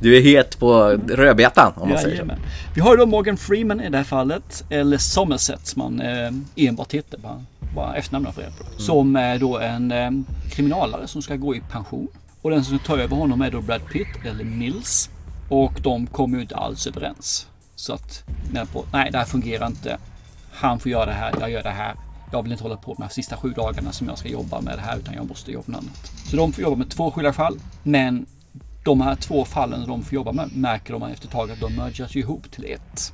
du, 0.00 0.16
är 0.16 0.20
het 0.20 0.58
på 0.58 0.98
rödbetan 1.08 1.72
om 1.76 1.88
man 1.88 1.98
säger 1.98 2.16
så. 2.16 2.32
Vi 2.74 2.80
har 2.80 2.90
ju 2.90 2.96
då 2.96 3.06
Morgan 3.06 3.36
Freeman 3.36 3.80
i 3.80 3.88
det 3.88 3.96
här 3.96 4.04
fallet. 4.04 4.64
Eller 4.70 4.98
Somerset 4.98 5.66
som 5.66 5.82
han 5.82 6.00
eh, 6.00 6.30
enbart 6.56 6.94
heter. 6.94 7.18
Bara, 7.18 7.44
bara 7.74 7.96
efternamnet 7.96 8.34
för 8.34 8.42
på. 8.42 8.82
Som 8.82 9.16
är 9.16 9.38
då 9.38 9.58
en 9.58 9.92
eh, 9.92 10.10
kriminalare 10.50 11.06
som 11.06 11.22
ska 11.22 11.36
gå 11.36 11.56
i 11.56 11.60
pension. 11.60 12.08
Och 12.42 12.50
den 12.50 12.64
som 12.64 12.78
tar 12.78 12.98
över 12.98 13.16
honom 13.16 13.42
är 13.42 13.50
då 13.50 13.60
Brad 13.60 13.86
Pitt 13.92 14.24
eller 14.24 14.44
Mills. 14.44 15.10
Och 15.48 15.72
de 15.82 16.06
kommer 16.06 16.36
ju 16.36 16.42
inte 16.42 16.56
alls 16.56 16.86
överens. 16.86 17.46
Så 17.74 17.92
att, 17.92 18.24
nej 18.92 19.08
det 19.12 19.18
här 19.18 19.24
fungerar 19.24 19.66
inte. 19.66 19.98
Han 20.52 20.80
får 20.80 20.90
göra 20.90 21.06
det 21.06 21.12
här, 21.12 21.34
jag 21.40 21.50
gör 21.50 21.62
det 21.62 21.70
här. 21.70 21.94
Jag 22.32 22.42
vill 22.42 22.52
inte 22.52 22.64
hålla 22.64 22.76
på 22.76 22.90
med 22.90 22.96
de 22.96 23.02
här 23.02 23.10
sista 23.10 23.36
sju 23.36 23.50
dagarna 23.50 23.92
som 23.92 24.08
jag 24.08 24.18
ska 24.18 24.28
jobba 24.28 24.60
med 24.60 24.78
det 24.78 24.82
här 24.82 24.98
utan 24.98 25.14
jag 25.14 25.28
måste 25.28 25.52
jobba 25.52 25.64
med 25.66 25.78
annat. 25.78 26.12
Så 26.30 26.36
de 26.36 26.52
får 26.52 26.62
jobba 26.62 26.76
med 26.76 26.90
två 26.90 27.10
skilda 27.10 27.32
fall. 27.32 27.58
Men 27.82 28.26
de 28.84 29.00
här 29.00 29.14
två 29.14 29.44
fallen 29.44 29.86
de 29.86 30.02
får 30.02 30.14
jobba 30.14 30.32
med 30.32 30.56
märker 30.56 30.92
de 30.92 31.02
efter 31.02 31.26
ett 31.26 31.32
tag 31.32 31.50
att 31.50 31.60
de 31.60 31.76
mergas 31.76 32.16
ihop 32.16 32.50
till 32.50 32.64
ett. 32.64 33.12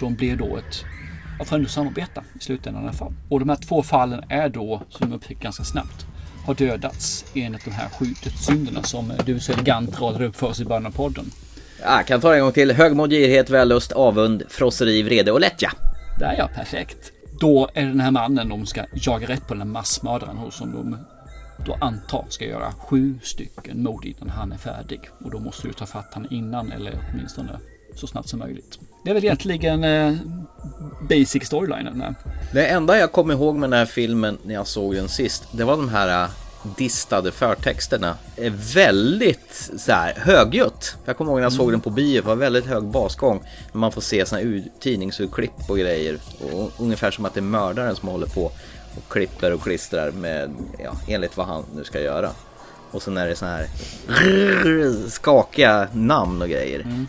De 0.00 0.14
blir 0.14 0.36
då 0.36 0.56
ett, 0.56 0.84
ja 1.38 1.44
får 1.44 1.56
ändå 1.56 1.68
samarbeta 1.68 2.24
i 2.34 2.38
slutändan 2.38 2.82
i 2.82 2.86
alla 2.86 2.96
fall. 2.96 3.12
Och 3.28 3.40
de 3.40 3.48
här 3.48 3.56
två 3.56 3.82
fallen 3.82 4.24
är 4.28 4.48
då, 4.48 4.82
som 4.88 5.10
de 5.10 5.16
upptäcker 5.16 5.42
ganska 5.42 5.64
snabbt, 5.64 6.06
har 6.46 6.54
dödats 6.54 7.24
enligt 7.34 7.64
de 7.64 7.70
här 7.70 7.88
sju 7.88 8.06
dödssynderna 8.24 8.82
som 8.82 9.12
du 9.26 9.40
så 9.40 9.52
elegant 9.52 10.00
radade 10.00 10.26
upp 10.26 10.36
för 10.36 10.46
oss 10.46 10.60
i 10.60 10.64
början 10.64 10.86
av 10.86 10.90
podden. 10.90 11.30
Ja, 11.82 12.02
kan 12.06 12.20
ta 12.20 12.30
det 12.30 12.36
en 12.36 12.42
gång 12.42 12.52
till. 12.52 12.72
Högmod, 12.72 13.10
girighet, 13.10 13.50
vällust, 13.50 13.92
avund, 13.92 14.42
frosseri, 14.48 15.02
vrede 15.02 15.32
och 15.32 15.40
lättja. 15.40 15.72
Där 16.18 16.34
ja, 16.38 16.48
perfekt. 16.54 17.12
Då 17.40 17.68
är 17.74 17.82
det 17.82 17.88
den 17.88 18.00
här 18.00 18.10
mannen 18.10 18.48
de 18.48 18.66
ska 18.66 18.84
jaga 18.92 19.28
rätt 19.28 19.46
på, 19.46 19.54
den 19.54 19.60
här 19.60 19.68
massmördaren 19.68 20.36
hos 20.36 20.56
som 20.56 20.72
de 20.72 20.96
då 21.66 21.76
antar 21.80 22.24
ska 22.28 22.44
göra 22.44 22.72
sju 22.72 23.18
stycken 23.22 23.82
mord 23.82 24.04
innan 24.04 24.28
han 24.28 24.52
är 24.52 24.56
färdig. 24.56 25.00
Och 25.24 25.30
då 25.30 25.38
måste 25.38 25.68
du 25.68 25.72
ta 25.72 25.86
fatt 25.86 26.14
han 26.14 26.26
innan 26.30 26.72
eller 26.72 26.98
åtminstone 27.12 27.58
så 27.94 28.06
snabbt 28.06 28.28
som 28.28 28.38
möjligt. 28.38 28.78
Det 29.04 29.10
är 29.10 29.14
väl 29.14 29.24
egentligen 29.24 29.84
eh, 29.84 30.14
basic 31.08 31.46
storylinen. 31.46 32.14
Det 32.52 32.66
enda 32.66 32.98
jag 32.98 33.12
kommer 33.12 33.34
ihåg 33.34 33.56
med 33.56 33.70
den 33.70 33.78
här 33.78 33.86
filmen 33.86 34.38
när 34.42 34.54
jag 34.54 34.66
såg 34.66 34.94
den 34.94 35.08
sist, 35.08 35.48
det 35.52 35.64
var 35.64 35.76
de 35.76 35.88
här 35.88 36.24
eh, 36.24 36.30
distade 36.76 37.32
förtexterna. 37.32 38.14
Är 38.36 38.50
väldigt 38.74 39.70
så 39.76 39.92
här 39.92 40.14
högljutt. 40.16 40.96
Jag 41.04 41.16
kommer 41.16 41.30
ihåg 41.30 41.38
när 41.38 41.44
jag 41.44 41.52
såg 41.52 41.70
den 41.70 41.80
på 41.80 41.90
bio, 41.90 42.20
det 42.20 42.26
var 42.26 42.36
väldigt 42.36 42.66
hög 42.66 42.84
basgång. 42.84 43.42
När 43.72 43.78
man 43.78 43.92
får 43.92 44.00
se 44.00 44.26
såna 44.26 44.62
tidningsurklipp 44.80 45.70
och 45.70 45.78
grejer. 45.78 46.18
Och 46.52 46.72
ungefär 46.78 47.10
som 47.10 47.24
att 47.24 47.34
det 47.34 47.40
är 47.40 47.42
mördaren 47.42 47.96
som 47.96 48.08
håller 48.08 48.26
på 48.26 48.44
och 48.96 49.08
klipper 49.08 49.52
och 49.52 49.62
klistrar 49.62 50.10
med, 50.10 50.54
ja, 50.84 50.92
enligt 51.08 51.36
vad 51.36 51.46
han 51.46 51.64
nu 51.74 51.84
ska 51.84 52.00
göra. 52.00 52.30
Och 52.90 53.02
sen 53.02 53.16
är 53.16 53.26
det 53.26 53.36
så 53.36 53.46
här 53.46 53.68
skakiga 55.08 55.88
namn 55.92 56.42
och 56.42 56.48
grejer. 56.48 56.80
Mm. 56.80 57.06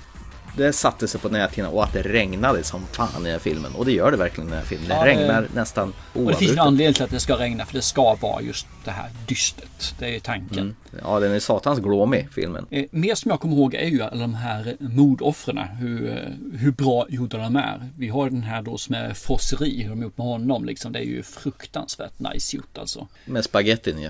Det 0.59 0.73
satte 0.73 1.07
sig 1.07 1.21
på 1.21 1.29
näthinnan 1.29 1.71
och 1.73 1.83
att 1.83 1.93
det 1.93 2.01
regnade 2.01 2.63
som 2.63 2.85
fan 2.91 3.09
i 3.21 3.23
den 3.23 3.31
här 3.31 3.39
filmen. 3.39 3.71
Och 3.75 3.85
det 3.85 3.91
gör 3.91 4.11
det 4.11 4.17
verkligen 4.17 4.47
i 4.47 4.51
den 4.51 4.59
här 4.59 4.65
filmen. 4.65 4.87
Det 4.89 4.95
Ja, 4.95 5.03
det- 5.05 5.09
regnar 5.11 5.47
nästan 5.55 5.87
Och 5.87 5.93
det 6.13 6.13
finns 6.13 6.21
en 6.23 6.25
oavbrutet. 6.25 6.59
anledning 6.59 6.93
till 6.93 7.03
att 7.03 7.09
det 7.09 7.19
ska 7.19 7.39
regna 7.39 7.65
för 7.65 7.73
det 7.73 7.81
ska 7.81 8.15
vara 8.15 8.41
just 8.41 8.67
det 8.85 8.91
här 8.91 9.09
dystert. 9.27 9.93
Det 9.99 10.15
är 10.15 10.19
tanken. 10.19 10.59
Mm. 10.59 10.75
Ja, 11.03 11.19
den 11.19 11.31
är 11.31 11.39
satans 11.39 11.79
glåmig 11.79 12.27
filmen. 12.31 12.65
Eh, 12.69 12.85
mer 12.91 13.15
som 13.15 13.31
jag 13.31 13.39
kommer 13.39 13.55
ihåg 13.55 13.73
är 13.75 13.85
ju 13.87 14.01
alla 14.01 14.21
de 14.21 14.33
här 14.33 14.75
mordoffren, 14.79 15.57
hur, 15.57 16.09
eh, 16.17 16.57
hur 16.59 16.71
bra 16.71 17.05
gjorda 17.09 17.37
de 17.37 17.55
är. 17.55 17.89
Vi 17.97 18.07
har 18.09 18.29
den 18.29 18.43
här 18.43 18.61
då 18.61 18.77
som 18.77 18.95
är 18.95 19.13
frosseri, 19.13 19.81
hur 19.83 19.89
de 19.89 20.01
gjort 20.01 20.17
med 20.17 20.27
honom 20.27 20.65
liksom. 20.65 20.91
Det 20.91 20.99
är 20.99 21.03
ju 21.03 21.23
fruktansvärt 21.23 22.19
nice 22.19 22.57
gjort 22.57 22.77
alltså. 22.77 23.07
Med 23.25 23.43
spagettin 23.45 24.01
ja. 24.01 24.09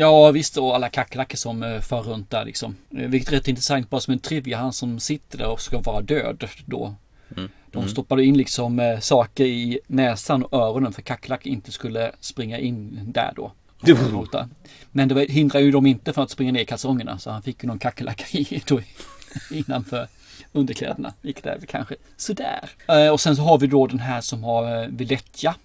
Ja 0.00 0.30
visst 0.30 0.56
och 0.56 0.74
alla 0.74 0.88
kackerlackor 0.88 1.36
som 1.36 1.62
eh, 1.62 1.80
far 1.80 2.02
runt 2.02 2.30
där 2.30 2.44
liksom. 2.44 2.76
Eh, 2.98 3.08
Vilket 3.08 3.32
är 3.32 3.36
rätt 3.36 3.48
intressant 3.48 3.90
bara 3.90 4.00
som 4.00 4.12
en 4.12 4.18
trivia. 4.18 4.58
Han 4.58 4.72
som 4.72 5.00
sitter 5.00 5.38
där 5.38 5.48
och 5.50 5.60
ska 5.60 5.80
vara 5.80 6.00
död 6.02 6.48
då. 6.66 6.94
Mm. 7.36 7.50
De 7.72 7.78
Mm. 7.78 7.88
stoppade 7.90 8.24
in 8.24 8.36
liksom 8.38 8.80
eh, 8.80 8.98
saker 9.00 9.44
i 9.44 9.80
näsan 9.86 10.42
och 10.44 10.58
öronen 10.58 10.92
för 10.92 11.02
kackerlackor 11.02 11.52
inte 11.52 11.72
skulle 11.72 12.12
springa 12.20 12.58
in 12.58 13.00
där 13.12 13.32
då. 13.36 13.52
Men 14.92 15.08
det 15.08 15.30
hindrar 15.30 15.60
ju 15.60 15.70
dem 15.70 15.86
inte 15.86 16.12
från 16.12 16.24
att 16.24 16.30
springa 16.30 16.52
ner 16.52 16.60
i 16.60 16.64
kalsongerna 16.66 17.18
så 17.18 17.30
han 17.30 17.42
fick 17.42 17.62
ju 17.62 17.66
någon 17.66 17.78
kackerlacka 17.78 18.24
i 18.38 18.62
då 18.66 18.80
innanför 19.50 20.08
underkläderna. 20.52 21.14
Vilket 21.20 21.46
är 21.46 21.58
väl 21.58 21.66
kanske 21.66 21.94
sådär. 22.16 22.70
Eh, 22.88 23.08
Och 23.08 23.20
sen 23.20 23.36
så 23.36 23.42
har 23.42 23.58
vi 23.58 23.66
då 23.66 23.86
den 23.86 23.98
här 24.00 24.20
som 24.20 24.44
har 24.44 24.82
eh, 24.82 24.88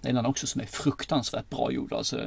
en 0.02 0.18
annan 0.18 0.26
också 0.26 0.48
som 0.48 0.62
är 0.62 0.66
fruktansvärt 0.66 1.50
bra 1.50 1.72
gjord. 1.72 1.94
Alltså, 1.94 2.20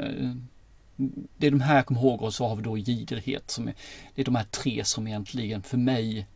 det 1.36 1.46
är 1.46 1.50
de 1.50 1.60
här 1.60 1.76
jag 1.76 1.86
kommer 1.86 2.00
ihåg 2.00 2.22
och 2.22 2.34
så 2.34 2.46
har 2.48 2.56
vi 2.56 2.62
då 2.62 2.78
Giderhet. 2.78 3.50
Som 3.50 3.68
är, 3.68 3.74
det 4.14 4.20
är 4.22 4.24
de 4.24 4.34
här 4.34 4.44
tre 4.50 4.84
som 4.84 5.06
egentligen 5.06 5.62
för 5.62 5.76
mig 5.76 6.26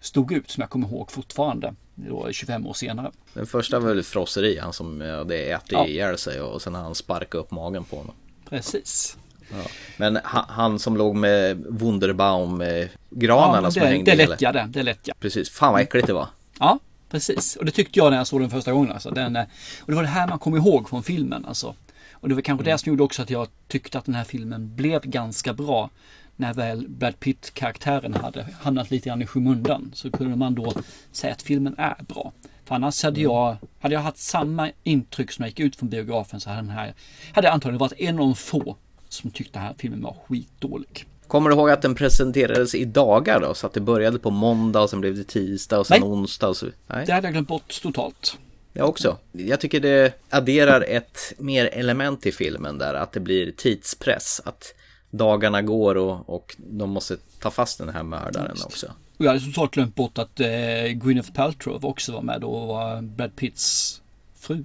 stod 0.00 0.32
ut 0.32 0.50
som 0.50 0.60
jag 0.60 0.70
kommer 0.70 0.88
ihåg 0.88 1.10
fortfarande. 1.12 1.74
Då 1.94 2.32
25 2.32 2.66
år 2.66 2.72
senare. 2.74 3.10
Den 3.34 3.46
första 3.46 3.78
var 3.78 3.88
väl 3.88 4.02
frosseri, 4.02 4.58
han 4.58 4.72
som 4.72 5.00
ja, 5.00 5.24
det 5.24 5.50
äter 5.50 5.78
Ja. 5.78 5.86
ihjäl 5.86 6.18
sig 6.18 6.40
och 6.40 6.62
sen 6.62 6.74
han 6.74 6.94
sparkat 6.94 7.34
upp 7.34 7.50
magen 7.50 7.84
på 7.84 7.96
honom. 7.96 8.14
Precis. 8.48 9.16
Ja. 9.50 9.56
Men 9.96 10.18
han, 10.24 10.44
han 10.48 10.78
som 10.78 10.96
låg 10.96 11.16
med 11.16 11.64
Wunderbaum-granarna 11.68 13.66
Ja, 13.66 13.70
som 13.70 13.82
det, 13.82 13.88
hängde 13.88 14.14
det 14.14 14.26
lätt 14.26 14.40
ja, 14.40 14.52
det, 14.52 14.66
det 14.68 14.80
är 14.80 14.84
lätt 14.84 15.00
ja. 15.02 15.14
Precis, 15.20 15.50
fan 15.50 15.72
vad 15.72 15.82
äckligt 15.82 16.06
det 16.06 16.12
var. 16.12 16.28
Ja, 16.60 16.78
precis. 17.10 17.56
Och 17.56 17.64
det 17.64 17.70
tyckte 17.70 17.98
jag 17.98 18.10
när 18.10 18.18
jag 18.18 18.26
såg 18.26 18.40
den 18.40 18.50
första 18.50 18.72
gången. 18.72 18.92
Alltså. 18.92 19.10
Den, 19.10 19.36
eh, 19.36 19.44
och 19.80 19.86
det 19.90 19.94
var 19.94 20.02
det 20.02 20.08
här 20.08 20.28
man 20.28 20.38
kom 20.38 20.56
ihåg 20.56 20.88
från 20.88 21.02
filmen. 21.02 21.44
Alltså. 21.46 21.74
Och 22.20 22.28
det 22.28 22.34
var 22.34 22.42
kanske 22.42 22.64
det 22.64 22.78
som 22.78 22.90
gjorde 22.90 23.02
också 23.02 23.22
att 23.22 23.30
jag 23.30 23.48
tyckte 23.68 23.98
att 23.98 24.04
den 24.04 24.14
här 24.14 24.24
filmen 24.24 24.76
blev 24.76 25.00
ganska 25.00 25.52
bra. 25.52 25.90
När 26.36 26.54
väl 26.54 26.88
Brad 26.88 27.20
Pitt-karaktären 27.20 28.14
hade 28.14 28.46
hamnat 28.60 28.90
lite 28.90 29.08
grann 29.08 29.22
i 29.22 29.26
skymundan 29.26 29.90
så 29.94 30.10
kunde 30.10 30.36
man 30.36 30.54
då 30.54 30.72
säga 31.12 31.32
att 31.32 31.42
filmen 31.42 31.74
är 31.78 31.96
bra. 32.08 32.32
För 32.64 32.74
annars 32.74 33.02
hade 33.02 33.20
jag, 33.20 33.56
hade 33.80 33.94
jag 33.94 34.00
haft 34.00 34.18
samma 34.18 34.70
intryck 34.82 35.32
som 35.32 35.42
jag 35.42 35.48
gick 35.48 35.60
ut 35.60 35.76
från 35.76 35.88
biografen 35.88 36.40
så 36.40 36.50
hade 36.50 36.62
den 36.62 36.70
här, 36.70 36.94
hade 37.32 37.46
jag 37.46 37.54
antagligen 37.54 37.78
varit 37.78 38.00
en 38.00 38.14
av 38.14 38.20
de 38.20 38.34
få 38.34 38.76
som 39.08 39.30
tyckte 39.30 39.58
den 39.58 39.62
här 39.62 39.74
filmen 39.78 40.02
var 40.02 40.16
skitdålig. 40.28 41.06
Kommer 41.26 41.50
du 41.50 41.56
ihåg 41.56 41.70
att 41.70 41.82
den 41.82 41.94
presenterades 41.94 42.74
i 42.74 42.84
dagar 42.84 43.40
då? 43.40 43.54
Så 43.54 43.66
att 43.66 43.72
det 43.72 43.80
började 43.80 44.18
på 44.18 44.30
måndag 44.30 44.80
och 44.80 44.90
sen 44.90 45.00
blev 45.00 45.16
det 45.16 45.24
tisdag 45.24 45.78
och 45.78 45.86
sen 45.86 46.00
Nej. 46.00 46.10
onsdag 46.10 46.48
och 46.48 46.56
så. 46.56 46.66
Nej. 46.86 47.06
Det 47.06 47.12
hade 47.12 47.26
jag 47.26 47.32
glömt 47.32 47.48
bort 47.48 47.82
totalt. 47.82 48.38
Jag 48.76 48.88
också. 48.88 49.16
Jag 49.32 49.60
tycker 49.60 49.80
det 49.80 50.12
adderar 50.30 50.80
ett 50.88 51.32
mer 51.38 51.64
element 51.66 52.26
i 52.26 52.32
filmen 52.32 52.78
där, 52.78 52.94
att 52.94 53.12
det 53.12 53.20
blir 53.20 53.50
tidspress. 53.52 54.40
Att 54.44 54.74
dagarna 55.10 55.62
går 55.62 55.94
och, 55.94 56.28
och 56.34 56.56
de 56.58 56.90
måste 56.90 57.16
ta 57.40 57.50
fast 57.50 57.78
den 57.78 57.88
här 57.88 58.02
mördaren 58.02 58.56
också. 58.64 58.86
Och 59.18 59.24
jag 59.24 59.30
hade 59.32 59.44
totalt 59.44 59.70
glömt 59.74 59.94
bort 59.94 60.18
att 60.18 60.40
eh, 60.40 60.48
Gwyneth 60.94 61.32
Paltrow 61.32 61.84
också 61.84 62.12
var 62.12 62.22
med 62.22 62.44
och 62.44 62.66
var 62.66 63.02
Brad 63.02 63.36
Pitts 63.36 64.00
fru. 64.40 64.64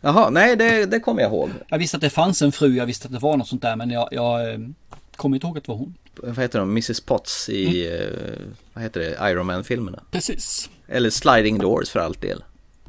Jaha, 0.00 0.30
nej 0.30 0.56
det, 0.56 0.86
det 0.86 1.00
kommer 1.00 1.22
jag 1.22 1.30
ihåg. 1.30 1.50
Jag 1.68 1.78
visste 1.78 1.96
att 1.96 2.00
det 2.00 2.10
fanns 2.10 2.42
en 2.42 2.52
fru, 2.52 2.76
jag 2.76 2.86
visste 2.86 3.06
att 3.06 3.12
det 3.12 3.18
var 3.18 3.36
något 3.36 3.48
sånt 3.48 3.62
där 3.62 3.76
men 3.76 3.90
jag, 3.90 4.08
jag 4.12 4.52
eh, 4.52 4.58
kommer 5.16 5.36
inte 5.36 5.46
ihåg 5.46 5.58
att 5.58 5.64
det 5.64 5.68
var 5.72 5.78
hon. 5.78 5.94
Vad 6.16 6.38
heter 6.38 6.58
de? 6.58 6.70
Mrs 6.70 7.00
Potts 7.00 7.48
i, 7.48 7.86
Mm. 7.88 8.00
eh, 8.02 8.38
vad 8.72 8.84
heter 8.84 9.00
det, 9.00 9.30
Iron 9.30 9.46
Man-filmerna. 9.46 10.02
Precis. 10.10 10.70
Eller 10.88 11.10
Sliding 11.10 11.58
Doors 11.58 11.90
för 11.90 12.00
allt 12.00 12.20
del. 12.20 12.44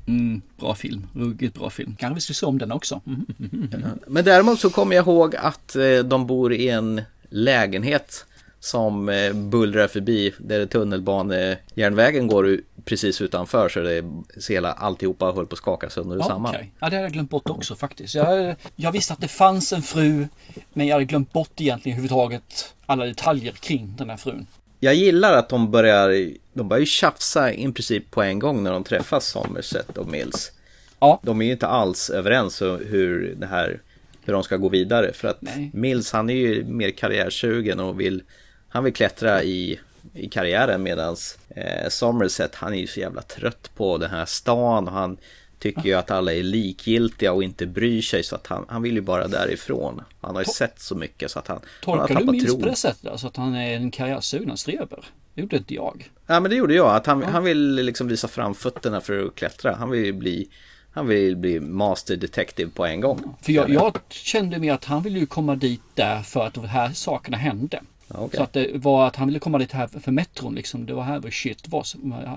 Mm, 0.07 0.41
bra 0.59 0.75
film, 0.75 1.07
ruggigt 1.13 1.55
bra 1.59 1.69
film. 1.69 1.95
Kanske 1.99 2.15
vi 2.15 2.21
skulle 2.21 2.35
se 2.35 2.45
om 2.45 2.57
den 2.57 2.71
också. 2.71 3.01
Mm. 3.07 3.25
Men 4.07 4.25
däremot 4.25 4.59
så 4.59 4.69
kommer 4.69 4.95
jag 4.95 5.03
ihåg 5.07 5.35
att 5.35 5.75
eh, 5.75 5.97
de 6.05 6.27
bor 6.27 6.53
i 6.53 6.69
en 6.69 7.01
lägenhet 7.29 8.25
som 8.59 9.09
eh, 9.09 9.33
bullrar 9.33 9.87
förbi 9.87 10.33
där 10.37 10.65
tunnelbanejärnvägen 10.65 12.27
går 12.27 12.59
precis 12.85 13.21
utanför 13.21 13.69
så 13.69 13.79
det 13.79 14.03
ser 14.41 14.53
hela 14.53 14.71
alltihopa 14.73 15.25
höll 15.31 15.45
på 15.47 15.53
att 15.53 15.57
skaka 15.57 15.89
sönder 15.89 16.15
och 16.15 16.21
Ja, 16.21 16.27
samman. 16.27 16.55
okej. 16.55 16.71
ja, 16.79 16.89
det 16.89 16.95
hade 16.95 17.05
jag 17.05 17.13
glömt 17.13 17.29
bort 17.29 17.49
också 17.49 17.75
faktiskt. 17.75 18.15
Jag, 18.15 18.55
jag 18.75 18.91
visste 18.91 19.13
att 19.13 19.21
det 19.21 19.27
fanns 19.27 19.73
en 19.73 19.81
fru 19.81 20.27
men 20.73 20.87
jag 20.87 20.95
hade 20.95 21.05
glömt 21.05 21.33
bort 21.33 21.61
egentligen 21.61 21.97
överhuvudtaget 21.97 22.73
alla 22.85 23.05
detaljer 23.05 23.51
kring 23.51 23.93
den 23.97 24.09
här 24.09 24.17
frun. 24.17 24.47
Jag 24.85 24.95
gillar 24.95 25.33
att 25.33 25.49
de 25.49 25.71
börjar, 25.71 26.29
de 26.53 26.67
börjar 26.67 26.79
ju 26.79 26.85
tjafsa 26.85 27.53
i 27.53 27.71
princip 27.71 28.11
på 28.11 28.21
en 28.21 28.39
gång 28.39 28.63
när 28.63 28.71
de 28.71 28.83
träffas 28.83 29.27
Somerset 29.27 29.97
och 29.97 30.07
Mills. 30.07 30.51
Ja. 30.99 31.19
De 31.23 31.41
är 31.41 31.45
ju 31.45 31.51
inte 31.51 31.67
alls 31.67 32.09
överens 32.09 32.61
om 32.61 32.81
hur 32.85 33.35
det 33.35 33.45
här, 33.45 33.81
hur 34.25 34.33
de 34.33 34.43
ska 34.43 34.57
gå 34.57 34.69
vidare 34.69 35.13
för 35.13 35.27
att 35.27 35.41
Nej. 35.41 35.71
Mills 35.73 36.11
han 36.11 36.29
är 36.29 36.33
ju 36.33 36.63
mer 36.63 36.91
karriärsugen 36.91 37.79
och 37.79 37.99
vill, 37.99 38.23
han 38.69 38.83
vill 38.83 38.93
klättra 38.93 39.43
i, 39.43 39.79
i 40.13 40.29
karriären 40.29 40.83
medans 40.83 41.37
eh, 41.49 41.89
Somerset 41.89 42.55
han 42.55 42.73
är 42.73 42.79
ju 42.79 42.87
så 42.87 42.99
jävla 42.99 43.21
trött 43.21 43.71
på 43.75 43.97
den 43.97 44.09
här 44.09 44.25
stan 44.25 44.87
och 44.87 44.93
han 44.93 45.17
tycker 45.59 45.81
ju 45.85 45.93
att 45.93 46.11
alla 46.11 46.33
är 46.33 46.43
likgiltiga 46.43 47.33
och 47.33 47.43
inte 47.43 47.65
bryr 47.65 48.01
sig 48.01 48.23
så 48.23 48.35
att 48.35 48.47
han, 48.47 48.65
han 48.67 48.81
vill 48.81 48.95
ju 48.95 49.01
bara 49.01 49.27
därifrån. 49.27 50.01
Han 50.21 50.35
har 50.35 50.41
ju 50.41 50.45
sett 50.45 50.79
så 50.79 50.95
mycket 50.95 51.31
så 51.31 51.39
att 51.39 51.47
han, 51.47 51.59
han 51.85 51.99
har 51.99 52.07
Tolkar 52.07 52.21
du 52.21 52.25
tappat 52.25 52.47
tron. 52.47 52.61
på 52.61 52.67
det 52.67 52.75
sättet? 52.75 53.11
Alltså 53.11 53.27
att 53.27 53.37
han 53.37 53.55
är 53.55 53.75
en 53.75 53.91
karriärsugen 53.91 54.57
streber? 54.57 55.05
Det 55.33 55.41
gjorde 55.41 55.57
inte 55.57 55.73
jag. 55.73 56.09
Ja 56.27 56.39
men 56.39 56.51
det 56.51 56.57
gjorde 56.57 56.73
jag, 56.75 56.95
att 56.95 57.05
han, 57.05 57.23
han 57.23 57.43
vill 57.43 57.75
liksom 57.75 58.07
visa 58.07 58.27
fram 58.27 58.55
fötterna 58.55 59.01
för 59.01 59.25
att 59.25 59.35
klättra. 59.35 59.75
Han 59.75 59.89
vill 59.89 60.05
ju 60.05 60.13
bli 60.13 60.49
Han 60.91 61.07
vill 61.07 61.35
bli 61.37 61.59
master 61.59 62.15
detective 62.15 62.71
på 62.71 62.85
en 62.85 63.01
gång. 63.01 63.35
För 63.41 63.51
jag, 63.51 63.69
jag 63.69 63.97
kände 64.09 64.59
mer 64.59 64.73
att 64.73 64.85
han 64.85 65.03
ville 65.03 65.19
ju 65.19 65.25
komma 65.25 65.55
dit 65.55 65.81
där 65.93 66.21
för 66.21 66.45
att 66.47 66.53
de 66.53 66.65
här 66.65 66.89
sakerna 66.93 67.37
hände. 67.37 67.81
Okay. 68.07 68.37
Så 68.37 68.43
att 68.43 68.53
det 68.53 68.71
var 68.73 69.07
att 69.07 69.15
han 69.15 69.27
ville 69.27 69.39
komma 69.39 69.57
dit 69.57 69.71
här 69.71 69.87
för 69.87 70.11
metron 70.11 70.55
liksom. 70.55 70.85
Det 70.85 70.93
var 70.93 71.03
här 71.03 71.19
var 71.19 71.29
shit 71.29 71.67
var. 71.67 71.85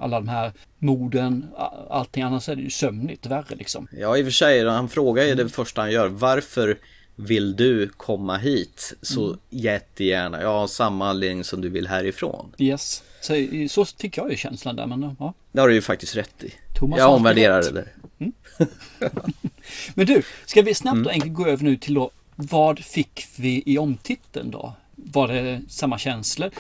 Alla 0.01 0.21
de 0.21 0.29
här 0.29 0.53
morden, 0.79 1.47
allting 1.91 2.23
annars 2.23 2.49
är 2.49 2.57
det 2.57 2.63
ju 2.63 2.71
sömnigt 2.71 3.27
värre 3.27 3.55
liksom. 3.57 3.89
Ja 3.93 4.17
i 4.17 4.23
och 4.23 4.27
för 4.27 4.31
sig, 4.31 4.69
han 4.69 4.89
frågar 4.89 5.25
ju 5.25 5.35
det 5.35 5.49
första 5.49 5.81
han 5.81 5.91
gör. 5.91 6.09
Varför 6.09 6.79
vill 7.17 7.57
du 7.57 7.89
komma 7.89 8.37
hit? 8.37 8.95
Så 9.03 9.27
mm. 9.27 9.39
jättegärna. 9.51 10.47
Har 10.47 10.67
samma 10.67 11.09
anledning 11.09 11.45
som 11.45 11.61
du 11.61 11.69
vill 11.69 11.87
härifrån. 11.87 12.55
Yes. 12.59 13.03
Så, 13.21 13.35
så 13.69 13.85
fick 13.85 14.17
jag 14.17 14.31
ju 14.31 14.37
känslan 14.37 14.77
där 14.77 14.87
men 14.87 15.17
ja. 15.19 15.35
Det 15.53 15.61
har 15.61 15.69
du 15.69 15.75
ju 15.75 15.83
faktiskt 15.83 16.17
rätt 16.17 16.45
i. 16.45 16.53
Thomas 16.75 16.99
jag 16.99 17.15
omvärderar 17.15 17.63
det 17.63 17.71
där. 17.71 17.93
Mm. 18.19 18.33
men 19.95 20.07
du, 20.07 20.23
ska 20.47 20.63
vi 20.63 20.75
snabbt 20.75 21.07
och 21.07 21.13
enkelt 21.13 21.35
gå 21.35 21.47
över 21.47 21.65
nu 21.65 21.77
till 21.77 21.95
då 21.95 22.11
vad 22.41 22.79
fick 22.79 23.27
vi 23.37 23.63
i 23.67 23.79
omtiteln 23.79 24.51
då? 24.51 24.75
Var 25.05 25.29
det 25.29 25.63
samma 25.69 25.99
känslor? 25.99 26.51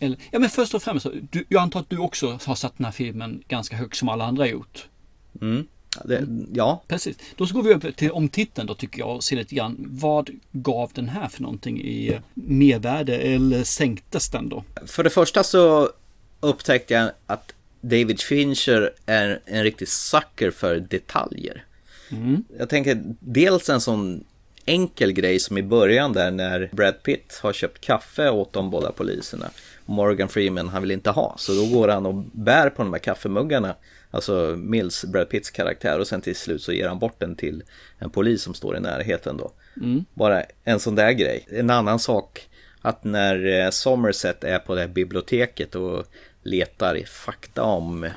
Eller, 0.00 0.18
ja 0.30 0.38
men 0.38 0.50
först 0.50 0.74
och 0.74 0.82
främst, 0.82 1.06
du, 1.30 1.44
jag 1.48 1.62
antar 1.62 1.80
att 1.80 1.90
du 1.90 1.98
också 1.98 2.38
har 2.44 2.54
satt 2.54 2.78
den 2.78 2.84
här 2.84 2.92
filmen 2.92 3.42
ganska 3.48 3.76
högt 3.76 3.96
som 3.96 4.08
alla 4.08 4.24
andra 4.24 4.46
gjort. 4.46 4.86
Mm. 5.40 5.66
Det, 6.04 6.26
ja. 6.54 6.82
Precis. 6.88 7.16
Då 7.36 7.46
så 7.46 7.54
går 7.54 7.62
vi 7.62 7.74
upp 7.74 7.96
till 7.96 8.10
omtiteln 8.10 8.66
då 8.66 8.74
tycker 8.74 8.98
jag 8.98 9.16
och 9.16 9.24
ser 9.24 9.36
lite 9.36 9.54
grann. 9.54 9.76
Vad 9.88 10.30
gav 10.52 10.90
den 10.94 11.08
här 11.08 11.28
för 11.28 11.42
någonting 11.42 11.80
i 11.80 12.18
mervärde 12.34 13.16
eller 13.16 13.64
sänktes 13.64 14.28
den 14.28 14.48
då? 14.48 14.64
För 14.86 15.04
det 15.04 15.10
första 15.10 15.44
så 15.44 15.90
upptäckte 16.40 16.94
jag 16.94 17.10
att 17.26 17.52
David 17.80 18.20
Fincher 18.20 18.90
är 19.06 19.40
en 19.44 19.62
riktig 19.62 19.88
sucker 19.88 20.50
för 20.50 20.80
detaljer. 20.80 21.64
Mm. 22.10 22.44
Jag 22.58 22.68
tänker 22.68 23.02
dels 23.20 23.68
en 23.68 23.80
sån 23.80 24.24
enkel 24.68 25.12
grej 25.12 25.38
som 25.38 25.58
i 25.58 25.62
början 25.62 26.12
där 26.12 26.30
när 26.30 26.68
Brad 26.72 27.02
Pitt 27.02 27.40
har 27.42 27.52
köpt 27.52 27.80
kaffe 27.80 28.30
åt 28.30 28.52
de 28.52 28.70
båda 28.70 28.92
poliserna. 28.92 29.50
Morgan 29.86 30.28
Freeman 30.28 30.68
han 30.68 30.82
vill 30.82 30.90
inte 30.90 31.10
ha 31.10 31.34
så 31.38 31.52
då 31.52 31.66
går 31.66 31.88
han 31.88 32.06
och 32.06 32.14
bär 32.14 32.70
på 32.70 32.82
de 32.82 32.92
här 32.92 33.00
kaffemuggarna. 33.00 33.74
Alltså 34.10 34.54
Mills, 34.58 35.04
Brad 35.04 35.28
Pitts 35.28 35.50
karaktär 35.50 35.98
och 35.98 36.06
sen 36.06 36.20
till 36.20 36.36
slut 36.36 36.62
så 36.62 36.72
ger 36.72 36.88
han 36.88 36.98
bort 36.98 37.20
den 37.20 37.36
till 37.36 37.62
en 37.98 38.10
polis 38.10 38.42
som 38.42 38.54
står 38.54 38.76
i 38.76 38.80
närheten 38.80 39.36
då. 39.36 39.52
Mm. 39.76 40.04
Bara 40.14 40.42
en 40.64 40.80
sån 40.80 40.94
där 40.94 41.12
grej. 41.12 41.46
En 41.50 41.70
annan 41.70 41.98
sak 41.98 42.48
att 42.82 43.04
när 43.04 43.46
eh, 43.46 43.70
Somerset 43.70 44.44
är 44.44 44.58
på 44.58 44.74
det 44.74 44.80
här 44.80 44.88
biblioteket 44.88 45.74
och 45.74 46.06
letar 46.42 46.96
i 46.96 47.04
fakta 47.04 47.62
om 47.62 48.04
eh, 48.04 48.12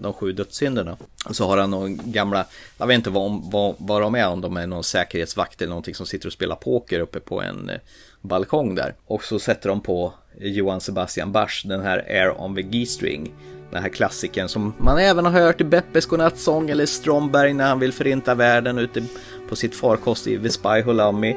de 0.00 0.12
sju 0.12 0.32
dödssynderna. 0.32 0.96
Så 1.30 1.46
har 1.46 1.58
han 1.58 1.70
några 1.70 1.88
gamla, 1.88 2.46
jag 2.78 2.86
vet 2.86 2.94
inte 2.94 3.10
vad, 3.10 3.42
vad, 3.50 3.74
vad 3.78 4.02
de 4.02 4.14
är, 4.14 4.28
om 4.28 4.40
de 4.40 4.56
är 4.56 4.66
någon 4.66 4.84
säkerhetsvakt 4.84 5.62
eller 5.62 5.68
någonting 5.68 5.94
som 5.94 6.06
sitter 6.06 6.26
och 6.26 6.32
spelar 6.32 6.56
poker 6.56 7.00
uppe 7.00 7.20
på 7.20 7.42
en 7.42 7.68
eh, 7.68 7.76
balkong 8.20 8.74
där. 8.74 8.94
Och 9.06 9.24
så 9.24 9.38
sätter 9.38 9.68
de 9.68 9.80
på 9.80 10.12
Johan 10.38 10.80
Sebastian 10.80 11.32
Bach, 11.32 11.62
den 11.64 11.80
här 11.80 11.98
Air 12.08 12.40
on 12.40 12.54
the 12.54 12.62
G-string. 12.62 13.32
Den 13.70 13.82
här 13.82 13.88
klassikern 13.88 14.48
som 14.48 14.74
man 14.78 14.98
även 14.98 15.24
har 15.24 15.32
hört 15.32 15.60
i 15.60 15.64
Beppes 15.64 16.06
godnattsång 16.06 16.70
eller 16.70 16.86
Stromberg 16.86 17.54
när 17.54 17.68
han 17.68 17.78
vill 17.78 17.92
förinta 17.92 18.34
världen 18.34 18.78
ute 18.78 19.02
på 19.48 19.56
sitt 19.56 19.76
farkost 19.76 20.26
i 20.26 20.38
The 20.38 20.50
Spy 20.50 20.82
Who 20.82 20.92
Loved 20.92 21.20
Me. 21.20 21.36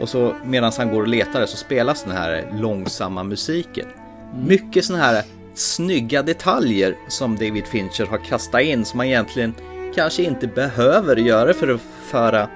Och 0.00 0.08
så 0.08 0.34
medan 0.44 0.72
han 0.78 0.90
går 0.90 1.00
och 1.00 1.08
letar 1.08 1.46
så 1.46 1.56
spelas 1.56 2.02
den 2.02 2.12
här 2.12 2.48
långsamma 2.52 3.22
musiken. 3.22 3.86
Mycket 4.46 4.84
sådana 4.84 5.04
här 5.04 5.24
snygga 5.54 6.22
detaljer 6.22 6.96
som 7.08 7.36
David 7.36 7.66
Fincher 7.66 8.06
har 8.06 8.18
kastat 8.18 8.62
in 8.62 8.84
som 8.84 8.96
man 8.96 9.06
egentligen 9.06 9.54
kanske 9.94 10.22
inte 10.22 10.46
behöver 10.46 11.16
göra 11.16 11.54
för 11.54 11.68
att 11.68 11.80
föra 12.10 12.48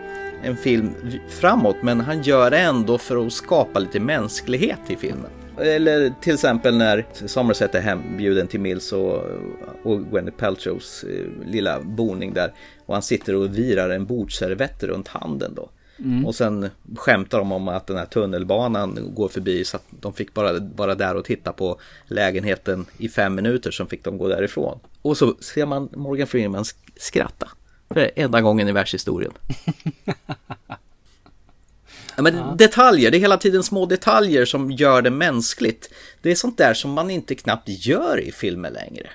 en 0.42 0.56
film 0.56 0.94
framåt 1.28 1.76
men 1.82 2.00
han 2.00 2.22
gör 2.22 2.50
det 2.50 2.58
ändå 2.58 2.98
för 2.98 3.26
att 3.26 3.32
skapa 3.32 3.78
lite 3.78 4.00
mänsklighet 4.00 4.80
i 4.88 4.96
filmen. 4.96 5.30
Eller 5.60 6.12
till 6.20 6.34
exempel 6.34 6.76
när 6.76 7.06
Somerset 7.26 7.74
är 7.74 7.80
hembjuden 7.80 8.46
till 8.46 8.60
Mills 8.60 8.92
och, 8.92 9.24
och 9.82 10.10
Gwyneth 10.10 10.36
Paltrows 10.36 11.04
eh, 11.04 11.50
lilla 11.50 11.80
boning 11.80 12.34
där 12.34 12.52
och 12.86 12.94
han 12.94 13.02
sitter 13.02 13.34
och 13.34 13.58
virar 13.58 13.90
en 13.90 14.06
bordservett 14.06 14.82
runt 14.82 15.08
handen 15.08 15.54
då. 15.54 15.70
Mm. 15.98 16.26
Och 16.26 16.34
sen 16.34 16.70
skämtar 16.96 17.38
de 17.38 17.52
om 17.52 17.68
att 17.68 17.86
den 17.86 17.96
här 17.96 18.06
tunnelbanan 18.06 19.14
går 19.14 19.28
förbi 19.28 19.64
så 19.64 19.76
att 19.76 19.84
de 19.90 20.12
fick 20.12 20.34
bara 20.34 20.58
vara 20.58 20.94
där 20.94 21.14
och 21.14 21.24
titta 21.24 21.52
på 21.52 21.80
lägenheten 22.06 22.86
i 22.98 23.08
fem 23.08 23.34
minuter 23.34 23.70
så 23.70 23.86
fick 23.86 24.04
de 24.04 24.18
gå 24.18 24.28
därifrån. 24.28 24.78
Och 25.02 25.16
så 25.16 25.34
ser 25.40 25.66
man 25.66 25.88
Morgan 25.94 26.26
Freeman 26.26 26.64
skratta. 26.96 27.48
För 27.88 28.10
enda 28.16 28.40
gången 28.40 28.68
i 28.68 28.72
världshistorien. 28.72 29.32
ja, 32.16 32.22
men 32.22 32.36
ja. 32.36 32.54
Detaljer, 32.58 33.10
det 33.10 33.16
är 33.16 33.20
hela 33.20 33.36
tiden 33.36 33.62
små 33.62 33.86
detaljer 33.86 34.44
som 34.44 34.70
gör 34.70 35.02
det 35.02 35.10
mänskligt. 35.10 35.90
Det 36.22 36.30
är 36.30 36.34
sånt 36.34 36.58
där 36.58 36.74
som 36.74 36.90
man 36.90 37.10
inte 37.10 37.34
knappt 37.34 37.68
gör 37.68 38.20
i 38.20 38.32
filmer 38.32 38.70
längre. 38.70 39.10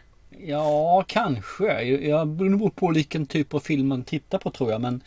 Ja, 0.45 1.03
kanske. 1.07 1.81
Jag 1.83 2.27
beror 2.27 2.69
på 2.69 2.91
vilken 2.91 3.25
typ 3.25 3.53
av 3.53 3.59
film 3.59 3.87
man 3.87 4.03
tittar 4.03 4.37
på 4.37 4.51
tror 4.51 4.71
jag. 4.71 4.81
Men 4.81 5.01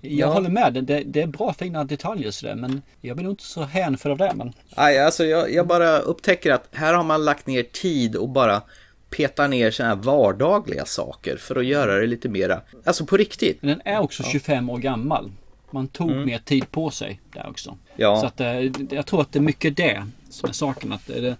jag 0.00 0.12
ja. 0.12 0.26
håller 0.26 0.50
med, 0.50 0.72
det, 0.72 1.02
det, 1.06 1.22
är 1.22 1.26
bra 1.26 1.52
fina 1.52 1.84
detaljer 1.84 2.30
sådär 2.30 2.54
men 2.54 2.82
jag 3.00 3.16
blir 3.16 3.24
nog 3.24 3.32
inte 3.32 3.44
så 3.44 3.62
hänförd 3.62 4.12
av 4.12 4.18
det. 4.18 4.32
Men... 4.34 4.52
Nej, 4.76 4.98
alltså 4.98 5.24
jag, 5.24 5.52
jag, 5.52 5.66
bara 5.66 5.98
upptäcker 5.98 6.52
att 6.52 6.68
här 6.72 6.94
har 6.94 7.04
man 7.04 7.24
lagt 7.24 7.46
ner 7.46 7.62
tid 7.62 8.16
och 8.16 8.28
bara 8.28 8.62
petar 9.10 9.48
ner 9.48 9.70
sådana 9.70 9.94
här 9.94 10.02
vardagliga 10.02 10.84
saker 10.84 11.36
för 11.36 11.56
att 11.56 11.66
göra 11.66 12.00
det 12.00 12.06
lite 12.06 12.28
mera, 12.28 12.60
alltså 12.84 13.06
på 13.06 13.16
riktigt. 13.16 13.62
Men 13.62 13.68
den 13.68 13.94
är 13.94 14.00
också 14.00 14.22
25 14.22 14.70
år 14.70 14.78
gammal. 14.78 15.30
Man 15.70 15.88
tog 15.88 16.10
mm. 16.10 16.24
mer 16.24 16.38
tid 16.38 16.70
på 16.70 16.90
sig 16.90 17.20
där 17.34 17.48
också. 17.50 17.78
Ja. 17.96 18.20
Så 18.20 18.26
att 18.26 18.40
eh, 18.40 18.60
jag 18.90 19.06
tror 19.06 19.20
att 19.20 19.32
det 19.32 19.38
är 19.38 19.42
mycket 19.42 19.76
det 19.76 20.06
som 20.30 20.48
är 20.48 20.52
saken. 20.52 20.92
Att 20.92 21.06
det, 21.06 21.36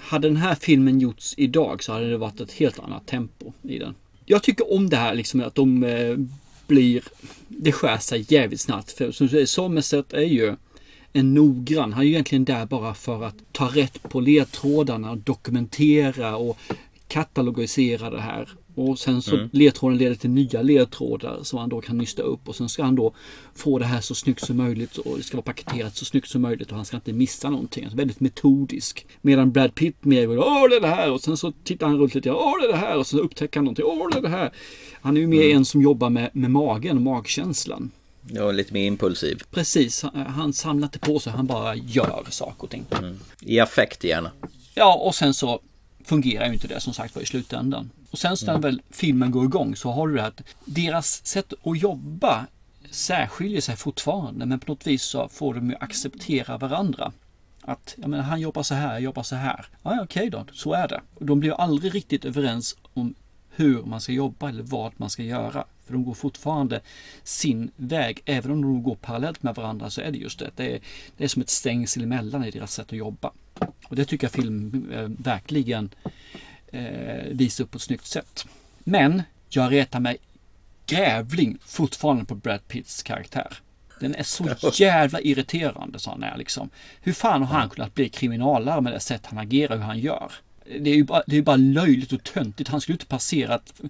hade 0.00 0.28
den 0.28 0.36
här 0.36 0.54
filmen 0.54 1.00
gjorts 1.00 1.34
idag 1.36 1.82
så 1.82 1.92
hade 1.92 2.10
det 2.10 2.16
varit 2.16 2.40
ett 2.40 2.52
helt 2.52 2.78
annat 2.78 3.06
tempo 3.06 3.52
i 3.62 3.78
den. 3.78 3.94
Jag 4.24 4.42
tycker 4.42 4.74
om 4.74 4.90
det 4.90 4.96
här 4.96 5.14
liksom 5.14 5.40
att 5.40 5.54
de 5.54 5.84
eh, 5.84 6.16
blir, 6.66 7.02
det 7.48 7.72
skär 7.72 7.98
sig 7.98 8.26
jävligt 8.28 8.60
snabbt. 8.60 8.92
För 8.92 9.12
som 9.12 9.26
du 9.26 9.30
säger, 9.30 9.46
Somerset 9.46 10.12
är 10.12 10.20
ju 10.20 10.56
en 11.12 11.34
noggrann, 11.34 11.92
han 11.92 12.02
är 12.02 12.06
ju 12.06 12.12
egentligen 12.12 12.44
där 12.44 12.66
bara 12.66 12.94
för 12.94 13.24
att 13.24 13.36
ta 13.52 13.66
rätt 13.66 14.02
på 14.02 14.20
ledtrådarna, 14.20 15.16
dokumentera 15.16 16.36
och 16.36 16.58
katalogisera 17.08 18.10
det 18.10 18.20
här. 18.20 18.48
Och 18.74 18.98
sen 18.98 19.22
så 19.22 19.36
mm. 19.36 19.48
ledtråden 19.52 19.98
leder 19.98 20.14
till 20.14 20.30
nya 20.30 20.62
ledtrådar 20.62 21.42
som 21.42 21.58
han 21.58 21.68
då 21.68 21.80
kan 21.80 21.98
nysta 21.98 22.22
upp 22.22 22.48
och 22.48 22.56
sen 22.56 22.68
ska 22.68 22.82
han 22.82 22.94
då 22.94 23.12
få 23.54 23.78
det 23.78 23.84
här 23.84 24.00
så 24.00 24.14
snyggt 24.14 24.46
som 24.46 24.56
möjligt 24.56 24.96
och 24.96 25.16
det 25.16 25.22
ska 25.22 25.36
vara 25.36 25.42
paketerat 25.42 25.96
så 25.96 26.04
snyggt 26.04 26.28
som 26.28 26.42
möjligt 26.42 26.70
och 26.70 26.76
han 26.76 26.84
ska 26.84 26.96
inte 26.96 27.12
missa 27.12 27.50
någonting. 27.50 27.84
Alltså 27.84 27.96
väldigt 27.96 28.20
metodisk. 28.20 29.06
Medan 29.20 29.52
Brad 29.52 29.74
Pitt 29.74 30.04
mer 30.04 30.26
går 30.26 30.38
åh 30.38 30.68
det 30.70 30.76
är 30.76 30.80
det 30.80 30.86
här 30.86 31.10
och 31.10 31.20
sen 31.20 31.36
så 31.36 31.52
tittar 31.64 31.86
han 31.86 31.98
runt 31.98 32.14
lite, 32.14 32.32
åh 32.32 32.52
det 32.60 32.66
är 32.66 32.72
det 32.72 32.78
här 32.78 32.98
och 32.98 33.06
så 33.06 33.18
upptäcker 33.18 33.60
han 33.60 33.64
någonting, 33.64 33.84
åh 33.88 34.08
det 34.12 34.18
är 34.18 34.22
det 34.22 34.28
här. 34.28 34.52
Han 35.00 35.16
är 35.16 35.20
ju 35.20 35.26
mer 35.26 35.44
mm. 35.44 35.56
en 35.56 35.64
som 35.64 35.82
jobbar 35.82 36.10
med, 36.10 36.30
med 36.32 36.50
magen 36.50 36.96
och 36.96 37.02
magkänslan. 37.02 37.90
Ja, 38.26 38.52
lite 38.52 38.72
mer 38.72 38.86
impulsiv. 38.86 39.42
Precis, 39.50 40.02
han, 40.02 40.26
han 40.26 40.52
samlar 40.52 40.86
inte 40.86 40.98
på 40.98 41.20
sig, 41.20 41.32
han 41.32 41.46
bara 41.46 41.74
gör 41.74 42.24
saker 42.30 42.64
och 42.64 42.70
ting. 42.70 42.84
Mm. 42.90 43.18
I 43.40 43.60
affekt 43.60 44.04
gärna. 44.04 44.30
Ja, 44.74 44.94
och 44.94 45.14
sen 45.14 45.34
så 45.34 45.60
fungerar 46.04 46.46
ju 46.46 46.52
inte 46.52 46.68
det 46.68 46.80
som 46.80 46.94
sagt 46.94 47.14
var 47.14 47.22
i 47.22 47.26
slutändan. 47.26 47.90
Och 48.12 48.18
sen 48.18 48.36
så 48.36 48.46
när 48.46 48.52
mm. 48.52 48.62
väl 48.62 48.82
filmen 48.90 49.30
går 49.30 49.44
igång 49.44 49.76
så 49.76 49.90
har 49.90 50.08
du 50.08 50.14
det 50.14 50.26
att 50.26 50.42
deras 50.64 51.26
sätt 51.26 51.52
att 51.62 51.80
jobba 51.80 52.46
särskiljer 52.90 53.60
sig 53.60 53.76
fortfarande 53.76 54.46
men 54.46 54.60
på 54.60 54.72
något 54.72 54.86
vis 54.86 55.02
så 55.02 55.28
får 55.28 55.54
de 55.54 55.70
ju 55.70 55.76
acceptera 55.80 56.58
varandra. 56.58 57.12
Att 57.60 57.94
jag 57.96 58.10
menar, 58.10 58.24
han 58.24 58.40
jobbar 58.40 58.62
så 58.62 58.74
här, 58.74 58.92
jag 58.92 59.00
jobbar 59.00 59.22
så 59.22 59.36
här. 59.36 59.66
Ja, 59.82 60.00
okej 60.02 60.30
då, 60.30 60.46
så 60.52 60.72
är 60.72 60.88
det. 60.88 61.00
Och 61.14 61.26
de 61.26 61.40
blir 61.40 61.52
aldrig 61.52 61.94
riktigt 61.94 62.24
överens 62.24 62.76
om 62.94 63.14
hur 63.50 63.82
man 63.82 64.00
ska 64.00 64.12
jobba 64.12 64.48
eller 64.48 64.62
vad 64.62 64.92
man 64.96 65.10
ska 65.10 65.22
göra. 65.22 65.64
För 65.86 65.92
de 65.92 66.04
går 66.04 66.14
fortfarande 66.14 66.80
sin 67.22 67.70
väg. 67.76 68.22
Även 68.24 68.50
om 68.50 68.62
de 68.62 68.82
går 68.82 68.94
parallellt 68.94 69.42
med 69.42 69.54
varandra 69.54 69.90
så 69.90 70.00
är 70.00 70.10
det 70.10 70.18
just 70.18 70.38
det. 70.38 70.50
Det 70.56 70.74
är, 70.74 70.80
det 71.16 71.24
är 71.24 71.28
som 71.28 71.42
ett 71.42 71.50
stängsel 71.50 72.02
emellan 72.02 72.44
i 72.44 72.50
deras 72.50 72.72
sätt 72.72 72.86
att 72.86 72.98
jobba. 72.98 73.30
Och 73.88 73.96
det 73.96 74.04
tycker 74.04 74.24
jag 74.24 74.32
film 74.32 74.88
eh, 74.92 75.08
verkligen 75.08 75.90
eh, 76.72 77.24
visar 77.30 77.64
upp 77.64 77.70
på 77.70 77.76
ett 77.76 77.82
snyggt 77.82 78.06
sätt. 78.06 78.46
Men 78.78 79.22
jag 79.48 79.72
retar 79.72 80.00
mig 80.00 80.16
grävling 80.86 81.58
fortfarande 81.66 82.24
på 82.24 82.34
Brad 82.34 82.68
Pitts 82.68 83.02
karaktär. 83.02 83.58
Den 84.00 84.14
är 84.14 84.22
så 84.22 84.72
jävla 84.74 85.20
irriterande 85.20 85.98
så 85.98 86.10
han 86.10 86.22
är 86.22 86.36
liksom. 86.36 86.70
Hur 87.00 87.12
fan 87.12 87.42
har 87.42 87.58
han 87.58 87.70
kunnat 87.70 87.94
bli 87.94 88.08
kriminalare 88.08 88.80
med 88.80 88.92
det 88.92 89.00
sätt 89.00 89.26
han 89.26 89.38
agerar 89.38 89.76
hur 89.76 89.84
han 89.84 89.98
gör? 89.98 90.32
Det 90.64 90.90
är 90.90 90.94
ju 90.94 91.04
bara, 91.04 91.22
det 91.26 91.36
är 91.36 91.42
bara 91.42 91.56
löjligt 91.56 92.12
och 92.12 92.24
töntigt. 92.24 92.70
Han 92.70 92.80
skulle 92.80 92.94
inte 92.94 93.06
passerat 93.06 93.80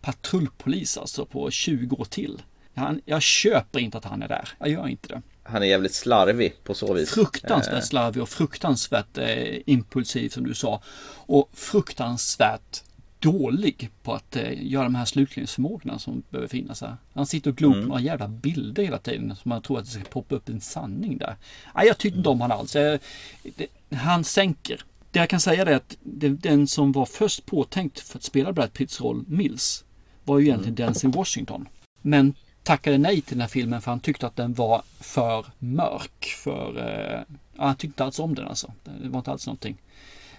patrullpolis 0.00 0.98
alltså 0.98 1.26
på 1.26 1.50
20 1.50 1.96
år 1.96 2.04
till. 2.04 2.42
Han, 2.74 3.00
jag 3.04 3.22
köper 3.22 3.78
inte 3.78 3.98
att 3.98 4.04
han 4.04 4.22
är 4.22 4.28
där. 4.28 4.48
Jag 4.58 4.68
gör 4.68 4.88
inte 4.88 5.08
det. 5.08 5.22
Han 5.48 5.62
är 5.62 5.66
jävligt 5.66 5.94
slarvig 5.94 6.64
på 6.64 6.74
så 6.74 6.94
vis. 6.94 7.10
Fruktansvärt 7.10 7.74
eh. 7.74 7.80
slarvig 7.80 8.22
och 8.22 8.28
fruktansvärt 8.28 9.18
eh, 9.18 9.58
impulsiv 9.66 10.28
som 10.28 10.44
du 10.46 10.54
sa. 10.54 10.82
Och 11.26 11.50
fruktansvärt 11.52 12.82
dålig 13.18 13.90
på 14.02 14.14
att 14.14 14.36
eh, 14.36 14.66
göra 14.66 14.84
de 14.84 14.94
här 14.94 15.04
slutledningsförmågorna 15.04 15.98
som 15.98 16.22
behöver 16.30 16.48
finnas 16.48 16.80
här. 16.80 16.96
Han 17.14 17.26
sitter 17.26 17.50
och 17.50 17.56
glor 17.56 17.70
på 17.70 17.76
Mm. 17.76 17.88
några 17.88 18.00
jävla 18.00 18.28
bilder 18.28 18.82
hela 18.82 18.98
tiden 18.98 19.36
som 19.36 19.48
man 19.48 19.62
tror 19.62 19.78
att 19.78 19.84
det 19.84 19.90
ska 19.90 20.02
poppa 20.02 20.34
upp 20.34 20.48
en 20.48 20.60
sanning 20.60 21.18
där. 21.18 21.36
Nej, 21.74 21.86
jag 21.86 21.98
tyckte 21.98 22.18
inte 22.18 22.28
om 22.28 22.40
han 22.40 22.52
alls. 22.52 22.74
Jag, 22.74 23.00
det, 23.42 23.96
han 23.96 24.24
sänker. 24.24 24.84
Det 25.10 25.18
jag 25.18 25.28
kan 25.28 25.40
säga 25.40 25.62
är 25.62 25.76
att 25.76 25.96
det, 26.02 26.28
den 26.28 26.66
som 26.66 26.92
var 26.92 27.06
först 27.06 27.46
påtänkt 27.46 28.00
för 28.00 28.18
att 28.18 28.24
spela 28.24 28.52
Brad 28.52 28.72
Pitts 28.72 29.00
roll, 29.00 29.24
Mills, 29.28 29.84
var 30.24 30.38
ju 30.38 30.44
egentligen 30.46 30.74
Denzel 30.74 31.10
Washington. 31.12 31.68
Men 32.02 32.34
tackade 32.66 32.98
nej 32.98 33.20
till 33.20 33.36
den 33.36 33.40
här 33.40 33.48
filmen 33.48 33.80
för 33.80 33.90
han 33.90 34.00
tyckte 34.00 34.26
att 34.26 34.36
den 34.36 34.54
var 34.54 34.82
för 35.00 35.46
mörk. 35.58 36.24
För, 36.44 36.78
eh, 36.78 37.36
ja, 37.56 37.64
han 37.64 37.76
tyckte 37.76 37.86
inte 37.86 38.04
alls 38.04 38.18
om 38.18 38.34
den 38.34 38.48
alltså. 38.48 38.72
Det 38.84 39.08
var 39.08 39.18
inte 39.18 39.30
alls 39.30 39.46
någonting. 39.46 39.76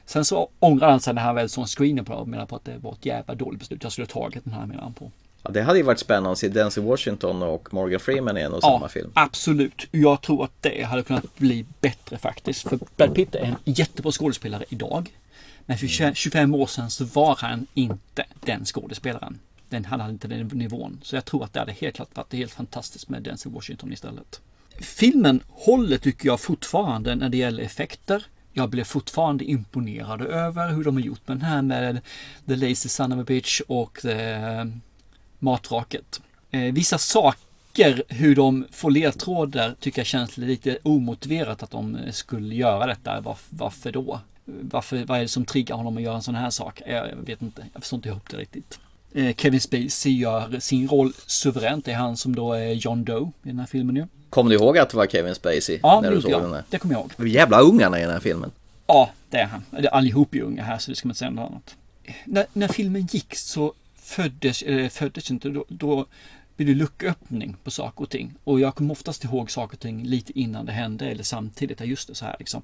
Sen 0.06 0.26
så 0.26 0.50
ångrar 0.60 0.90
han 0.90 1.00
sig 1.00 1.14
när 1.14 1.22
han 1.22 1.36
väl 1.36 1.50
såg 1.50 1.68
screenen 1.68 2.06
på 2.06 2.14
det 2.14 2.20
och 2.20 2.28
menar 2.28 2.46
på 2.46 2.56
att 2.56 2.66
det 2.66 2.78
var 2.78 2.92
ett 2.92 3.06
jävla 3.06 3.36
dåligt 3.36 3.60
beslut. 3.60 3.84
Jag 3.84 3.92
skulle 3.92 4.06
ha 4.06 4.22
tagit 4.22 4.44
den 4.44 4.54
här 4.54 4.66
menar 4.66 4.84
han 4.84 4.94
på. 4.94 5.12
Ja, 5.44 5.52
det 5.52 5.62
hade 5.62 5.78
ju 5.78 5.84
varit 5.84 6.00
spännande 6.00 6.32
att 6.32 6.38
se 6.38 6.48
Denzel 6.48 6.84
Washington 6.84 7.44
och 7.44 7.74
Morgan 7.74 8.00
Freeman 8.00 8.38
i 8.38 8.42
en 8.42 8.54
och 8.54 8.62
samma 8.62 8.90
film. 8.90 9.12
absolut. 9.14 9.88
Jag 9.92 10.22
tror 10.22 10.44
att 10.44 10.62
det 10.62 10.84
hade 10.84 11.04
kunnat 11.04 11.38
bli 11.38 11.66
bättre 11.82 12.18
faktiskt. 12.18 12.70
För 12.70 12.80
Brad 12.96 13.16
Pitt 13.16 13.36
är 13.36 13.44
en 13.44 13.56
jättebra 13.64 14.12
skådespelare 14.12 14.64
idag. 14.70 15.12
Men 15.66 15.78
för 15.78 15.88
20 15.88 16.14
25 16.14 16.56
år 16.56 16.68
sedan 16.68 16.90
så 16.90 17.06
var 17.06 17.38
han 17.40 17.68
inte 17.74 18.26
den 18.40 18.66
skådespelaren. 18.66 19.40
Den 19.70 19.86
han 19.86 20.00
hade 20.00 20.14
inte 20.14 20.28
den 20.28 20.48
nivån. 20.48 21.00
Så 21.04 21.16
jag 21.16 21.26
tror 21.26 21.44
att 21.44 21.54
det 21.54 21.60
hade 21.60 21.72
helt 21.72 21.96
klart 21.96 22.16
varit 22.16 22.34
helt 22.34 22.52
fantastiskt 22.52 23.10
med 23.10 23.24
Denzel 23.24 23.52
Washington 23.52 23.94
istället. 23.94 24.42
Filmen 24.80 25.44
håller 25.50 25.98
tycker 25.98 26.28
jag 26.28 26.40
fortfarande 26.40 27.16
när 27.16 27.30
det 27.30 27.38
gäller 27.38 27.64
effekter. 27.64 28.26
Jag 28.54 28.70
blev 28.70 28.84
fortfarande 28.84 29.44
imponerad 29.46 30.22
över 30.22 30.72
hur 30.72 30.84
de 30.84 30.96
har 30.96 31.04
gjort 31.04 31.28
med 31.28 31.38
den 31.38 31.46
här 31.46 31.62
med 31.62 32.02
The 32.46 32.56
Lazy 32.56 32.90
Son 32.90 33.12
of 33.12 33.20
a 33.20 33.24
Bitch 33.28 33.62
och 33.68 34.00
The 34.02 34.40
Matraket. 35.40 36.22
Eh, 36.52 36.74
vissa 36.74 36.98
saker, 36.98 38.04
hur 38.08 38.36
de 38.36 38.66
får 38.72 38.92
ledtrådar, 38.92 39.76
tycker 39.80 40.00
jag 40.00 40.08
känns 40.08 40.38
lite 40.38 40.78
omotiverat 40.84 41.64
att 41.64 41.72
de 41.72 41.96
eh, 41.96 42.12
skulle 42.12 42.56
göra 42.56 42.86
detta. 42.88 43.22
Varf- 43.22 43.48
varför 43.50 43.92
då? 43.92 44.20
Varför, 44.46 45.06
vad 45.06 45.18
är 45.18 45.22
det 45.22 45.28
som 45.28 45.46
triggar 45.46 45.76
honom 45.76 45.98
att 45.98 46.04
göra 46.04 46.16
en 46.16 46.22
sån 46.22 46.36
här 46.36 46.50
sak? 46.50 46.82
Jag, 46.88 47.10
jag 47.10 47.16
vet 47.16 47.42
inte, 47.42 47.66
jag 47.74 47.82
förstår 47.82 47.98
inte 47.98 48.10
ihop 48.10 48.30
det 48.30 48.38
riktigt. 48.38 48.80
Eh, 49.18 49.36
Kevin 49.36 49.62
Spacey 49.62 50.12
gör 50.12 50.60
sin 50.60 50.88
roll 50.88 51.14
suveränt. 51.26 51.86
Det 51.86 51.92
är 51.92 51.96
han 51.96 52.18
som 52.18 52.36
då 52.36 52.54
är 52.54 52.72
John 52.72 53.04
Doe 53.04 53.32
i 53.44 53.48
den 53.48 53.60
här 53.60 53.66
filmen 53.66 53.96
ju. 53.96 54.06
Kommer 54.30 54.50
du 54.50 54.56
ihåg 54.56 54.78
att 54.78 54.90
det 54.90 54.98
var 54.98 55.06
Kevin 55.06 55.36
Spacey? 55.36 55.80
Ja, 55.84 56.02
när 56.02 56.12
du 56.12 56.22
såg 56.22 56.32
gjorde 56.32 56.44
den 56.44 56.52
jag. 56.52 56.58
här? 56.58 56.66
Det 56.70 56.80
kommer 56.80 56.96
jag 56.96 57.02
ihåg. 57.02 57.12
Hur 57.18 57.28
jävla 57.28 57.60
ungarna 57.60 58.00
i 58.00 58.02
den 58.02 58.12
här 58.12 58.20
filmen. 58.20 58.52
Ja, 58.88 59.10
det 59.30 59.38
är 59.38 59.46
han. 59.46 59.64
Allihop 59.92 60.36
är 60.36 60.42
unga 60.42 60.64
här 60.64 60.78
så 60.78 60.92
det 60.92 60.96
ska 60.96 61.08
man 61.08 61.12
inte 61.12 61.20
säga 61.20 61.32
något 61.32 61.50
annat. 61.52 61.76
När, 62.26 62.46
när 62.54 62.68
filmen 62.68 63.08
gick 63.12 63.36
så 63.36 63.74
föddes, 64.02 64.62
eller 64.62 64.90
föddes 64.90 65.32
inte, 65.32 65.50
då, 65.50 65.66
då 65.70 66.06
blev 66.58 66.68
det 66.68 66.76
lucköppning 66.76 67.56
på 67.64 67.72
saker 67.72 68.04
och 68.04 68.10
ting. 68.10 68.34
Och 68.44 68.60
jag 68.60 68.76
kommer 68.76 68.92
oftast 68.92 69.24
ihåg 69.24 69.52
saker 69.52 69.76
och 69.76 69.80
ting 69.80 70.04
lite 70.04 70.40
innan 70.40 70.66
det 70.66 70.72
hände 70.72 71.06
eller 71.06 71.24
samtidigt. 71.24 71.82
Just 71.82 72.08
det, 72.08 72.16
så 72.16 72.26
här 72.26 72.36
liksom. 72.40 72.62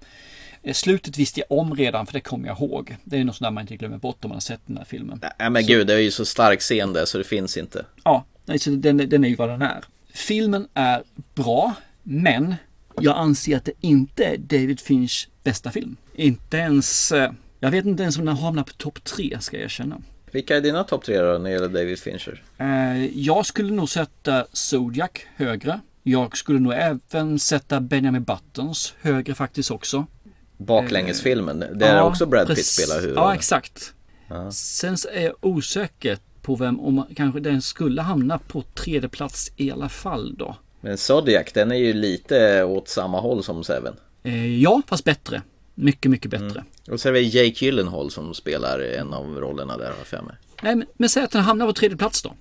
Eh, 0.64 0.74
Slutet 0.74 1.18
visste 1.18 1.40
jag 1.40 1.60
om 1.60 1.76
redan 1.76 2.06
för 2.06 2.14
det 2.14 2.20
kommer 2.20 2.48
jag 2.48 2.58
ihåg. 2.58 2.96
Det 3.04 3.18
är 3.18 3.24
något 3.24 3.36
sånt 3.36 3.46
där 3.46 3.52
man 3.52 3.62
inte 3.62 3.76
glömmer 3.76 3.98
bort 3.98 4.26
om 4.26 4.30
man 4.30 4.36
har 4.36 4.42
sett 4.42 4.62
den 4.66 4.78
här 4.78 4.86
filmen. 4.86 5.20
Nej 5.40 5.50
men 5.50 5.66
gud, 5.66 5.88
det 5.88 5.94
är 5.94 5.98
ju 6.00 6.12
så 6.12 6.26
stark 6.26 6.60
scen 6.60 6.94
där 6.94 7.06
så 7.06 7.18
det 7.18 7.24
finns 7.24 7.58
inte. 7.58 7.86
Ja, 8.04 8.26
nej, 8.46 8.60
så 8.60 8.70
den, 8.70 8.98
den 8.98 9.24
är 9.24 9.30
ju 9.30 9.36
vad 9.36 9.50
den 9.50 9.62
är. 9.62 9.84
Filmen 10.14 10.68
är 10.74 11.04
bra, 11.36 11.74
men 12.04 12.56
jag 13.02 13.18
anser 13.18 13.58
att 13.58 13.66
det 13.66 13.74
inte 13.82 14.26
är 14.26 14.38
David 14.38 14.80
Finch 14.80 15.30
bästa 15.44 15.72
film. 15.72 15.96
Inte 16.16 16.58
ens, 16.58 17.12
eh, 17.12 17.32
jag 17.60 17.72
vet 17.72 17.86
inte 17.86 18.04
ens 18.04 18.18
om 18.18 18.26
den 18.26 18.38
hamnar 18.38 18.64
på 18.64 18.74
topp 18.74 19.04
tre 19.04 19.38
ska 19.40 19.58
jag 19.58 19.64
erkänna. 19.64 20.02
Vilka 20.34 20.58
är 20.58 20.62
dina 20.62 20.84
topp 20.84 21.04
tre 21.04 21.20
då 21.22 21.38
när 21.38 21.40
det 21.40 21.50
gäller 21.52 21.68
David 21.70 22.00
Fincher? 22.00 22.44
Eh, 22.58 23.06
Jag 23.20 23.46
skulle 23.46 23.74
nog 23.74 23.90
sätta 23.90 24.46
Zodiac 24.52 25.12
högre. 25.36 25.80
Jag 26.04 26.38
skulle 26.38 26.60
nog 26.60 26.74
även 26.74 27.40
sätta 27.40 27.80
Benjamin 27.80 28.24
Buttons 28.24 28.94
högre 29.02 29.34
faktiskt 29.36 29.72
också. 29.72 30.06
Baklängesfilmen, 30.58 31.60
där 31.60 31.96
Ja, 31.96 32.04
också 32.04 32.26
Brad 32.26 32.48
Pitt 32.48 32.66
spelar 32.66 33.02
huvudrollen. 33.02 33.30
Ja, 33.30 33.36
exakt. 33.36 33.94
Sen 34.52 34.98
så 34.98 35.10
är 35.10 35.22
jag 35.24 35.34
osäker 35.42 36.18
på 36.42 36.56
vem, 36.56 36.80
om 36.80 37.06
kanske 37.16 37.40
den 37.40 37.62
skulle 37.62 38.02
hamna 38.02 38.38
på 38.40 38.62
tredje 38.62 39.10
plats 39.10 39.52
i 39.56 39.72
alla 39.72 39.90
fall 39.90 40.36
då. 40.38 40.56
Men 40.82 40.98
Zodiac, 40.98 41.46
den 41.54 41.72
är 41.72 41.76
ju 41.76 41.94
lite 41.94 42.64
åt 42.64 42.88
samma 42.90 43.20
håll 43.22 43.44
som 43.44 43.64
Seven. 43.64 43.94
Eh, 44.24 44.62
Ja, 44.62 44.82
fast 44.88 45.04
bättre. 45.04 45.42
Mycket, 45.76 46.12
mycket 46.12 46.32
bättre. 46.32 46.64
Och 46.92 47.00
så 47.00 47.10
är 47.10 47.14
det 47.14 47.22
Jake 47.22 47.66
Gyllenhaal 47.66 48.12
som 48.12 48.34
spelar 48.34 48.80
en 48.80 49.14
av 49.14 49.36
rollerna 49.40 49.78
där 49.78 49.86
har 49.86 49.96
jag 49.98 50.08
för 50.08 50.22
mig. 50.22 50.36
Nej, 50.62 50.76
men, 50.76 50.88
men 50.98 51.10
säg 51.10 51.24
att 51.24 51.32
den 51.32 51.42
hamnar 51.44 51.66
på 51.68 51.74
tredje 51.74 51.98
plats 51.98 52.22
då. 52.22 52.34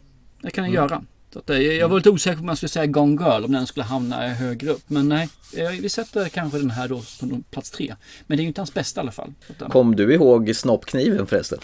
Det 0.43 0.51
kan 0.51 0.65
den 0.65 0.73
Mm. 0.75 0.83
göra. 0.85 1.03
Att, 1.35 1.51
eh, 1.51 1.59
jag 1.59 1.89
var 1.89 1.97
lite 1.97 2.11
osäker 2.11 2.37
på 2.37 2.41
om 2.41 2.47
man 2.47 2.57
skulle 2.57 2.69
säga 2.71 2.87
Gone 2.87 3.23
Girl 3.25 3.45
om 3.45 3.53
den 3.53 3.67
skulle 3.67 3.85
hamna 3.85 4.29
högre 4.29 4.71
upp. 4.71 4.83
Men 4.87 5.09
nej, 5.09 5.29
eh, 5.57 5.69
vi 5.71 5.89
sätter 5.89 6.29
kanske 6.29 6.59
den 6.59 6.71
här 6.71 6.89
då 6.89 7.03
på 7.21 7.41
plats 7.51 7.71
tre. 7.71 7.95
Men 8.27 8.37
det 8.37 8.41
är 8.41 8.43
ju 8.43 8.49
inte 8.49 8.61
hans 8.61 8.75
bästa 8.75 9.01
i 9.01 9.03
alla 9.03 9.13
fall. 9.13 9.33
Eh, 9.61 9.69
Kom 9.69 9.97
du 9.97 10.15
ihåg 10.15 10.57
snoppkniven 10.57 11.27
förresten? 11.27 11.59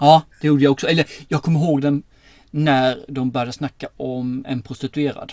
Ja, 0.00 0.22
det 0.40 0.46
gjorde 0.46 0.62
jag 0.64 0.72
också. 0.72 0.86
Eller 0.88 1.06
jag 1.28 1.42
kommer 1.42 1.60
ihåg 1.60 1.82
den 1.82 2.02
när 2.50 3.04
de 3.08 3.30
började 3.30 3.52
snacka 3.52 3.88
om 3.96 4.44
en 4.48 4.62
prostituerad. 4.62 5.32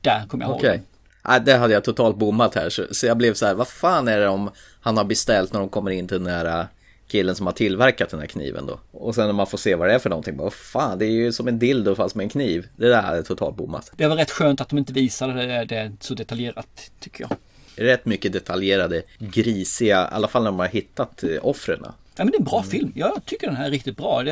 Där 0.00 0.26
kommer 0.26 0.44
jag 0.44 0.50
ihåg 0.50 0.58
Okej. 0.58 0.70
den. 0.70 0.82
Nej, 1.28 1.40
det 1.40 1.54
hade 1.54 1.74
jag 1.74 1.84
totalt 1.84 2.16
bommat 2.16 2.54
här. 2.54 2.70
Så, 2.70 2.86
så 2.90 3.06
jag 3.06 3.16
blev 3.16 3.34
så 3.34 3.46
här, 3.46 3.54
vad 3.54 3.68
fan 3.68 4.08
är 4.08 4.18
det 4.18 4.28
om 4.28 4.50
han 4.80 4.96
har 4.96 5.04
beställt 5.04 5.52
när 5.52 5.60
de 5.60 5.68
kommer 5.68 5.90
in 5.90 6.08
till 6.08 6.18
den 6.18 6.34
här 6.34 6.60
äh, 6.60 6.66
killen 7.08 7.34
som 7.36 7.46
har 7.46 7.52
tillverkat 7.52 8.10
den 8.10 8.20
här 8.20 8.26
kniven 8.26 8.66
då? 8.66 8.78
Och 8.92 9.14
sen 9.14 9.26
när 9.26 9.32
man 9.32 9.46
får 9.46 9.58
se 9.58 9.74
vad 9.74 9.88
det 9.88 9.94
är 9.94 9.98
för 9.98 10.10
någonting, 10.10 10.36
bara, 10.36 10.44
vad 10.44 10.54
fan, 10.54 10.98
det 10.98 11.06
är 11.06 11.10
ju 11.10 11.32
som 11.32 11.48
en 11.48 11.58
dildo 11.58 11.94
fast 11.94 12.14
med 12.14 12.24
en 12.24 12.30
kniv. 12.30 12.66
Det 12.76 12.88
där 12.88 13.02
hade 13.02 13.16
jag 13.16 13.26
totalt 13.26 13.56
bommat. 13.56 13.92
Det 13.96 14.06
var 14.06 14.16
rätt 14.16 14.30
skönt 14.30 14.60
att 14.60 14.68
de 14.68 14.78
inte 14.78 14.92
visade 14.92 15.46
det, 15.46 15.64
det 15.64 15.92
så 16.00 16.14
detaljerat, 16.14 16.90
tycker 17.00 17.26
jag. 17.28 17.36
Rätt 17.76 18.06
mycket 18.06 18.32
detaljerade, 18.32 19.02
grisiga, 19.18 20.02
i 20.12 20.14
alla 20.14 20.28
fall 20.28 20.42
när 20.42 20.50
man 20.50 20.60
har 20.60 20.68
hittat 20.68 21.24
eh, 21.24 21.30
offren. 21.42 21.80
Ja, 21.82 21.92
men 22.16 22.26
det 22.26 22.36
är 22.36 22.38
en 22.38 22.44
bra 22.44 22.62
film. 22.62 22.92
Jag 22.94 23.24
tycker 23.24 23.46
den 23.46 23.56
här 23.56 23.66
är 23.66 23.70
riktigt 23.70 23.96
bra. 23.96 24.22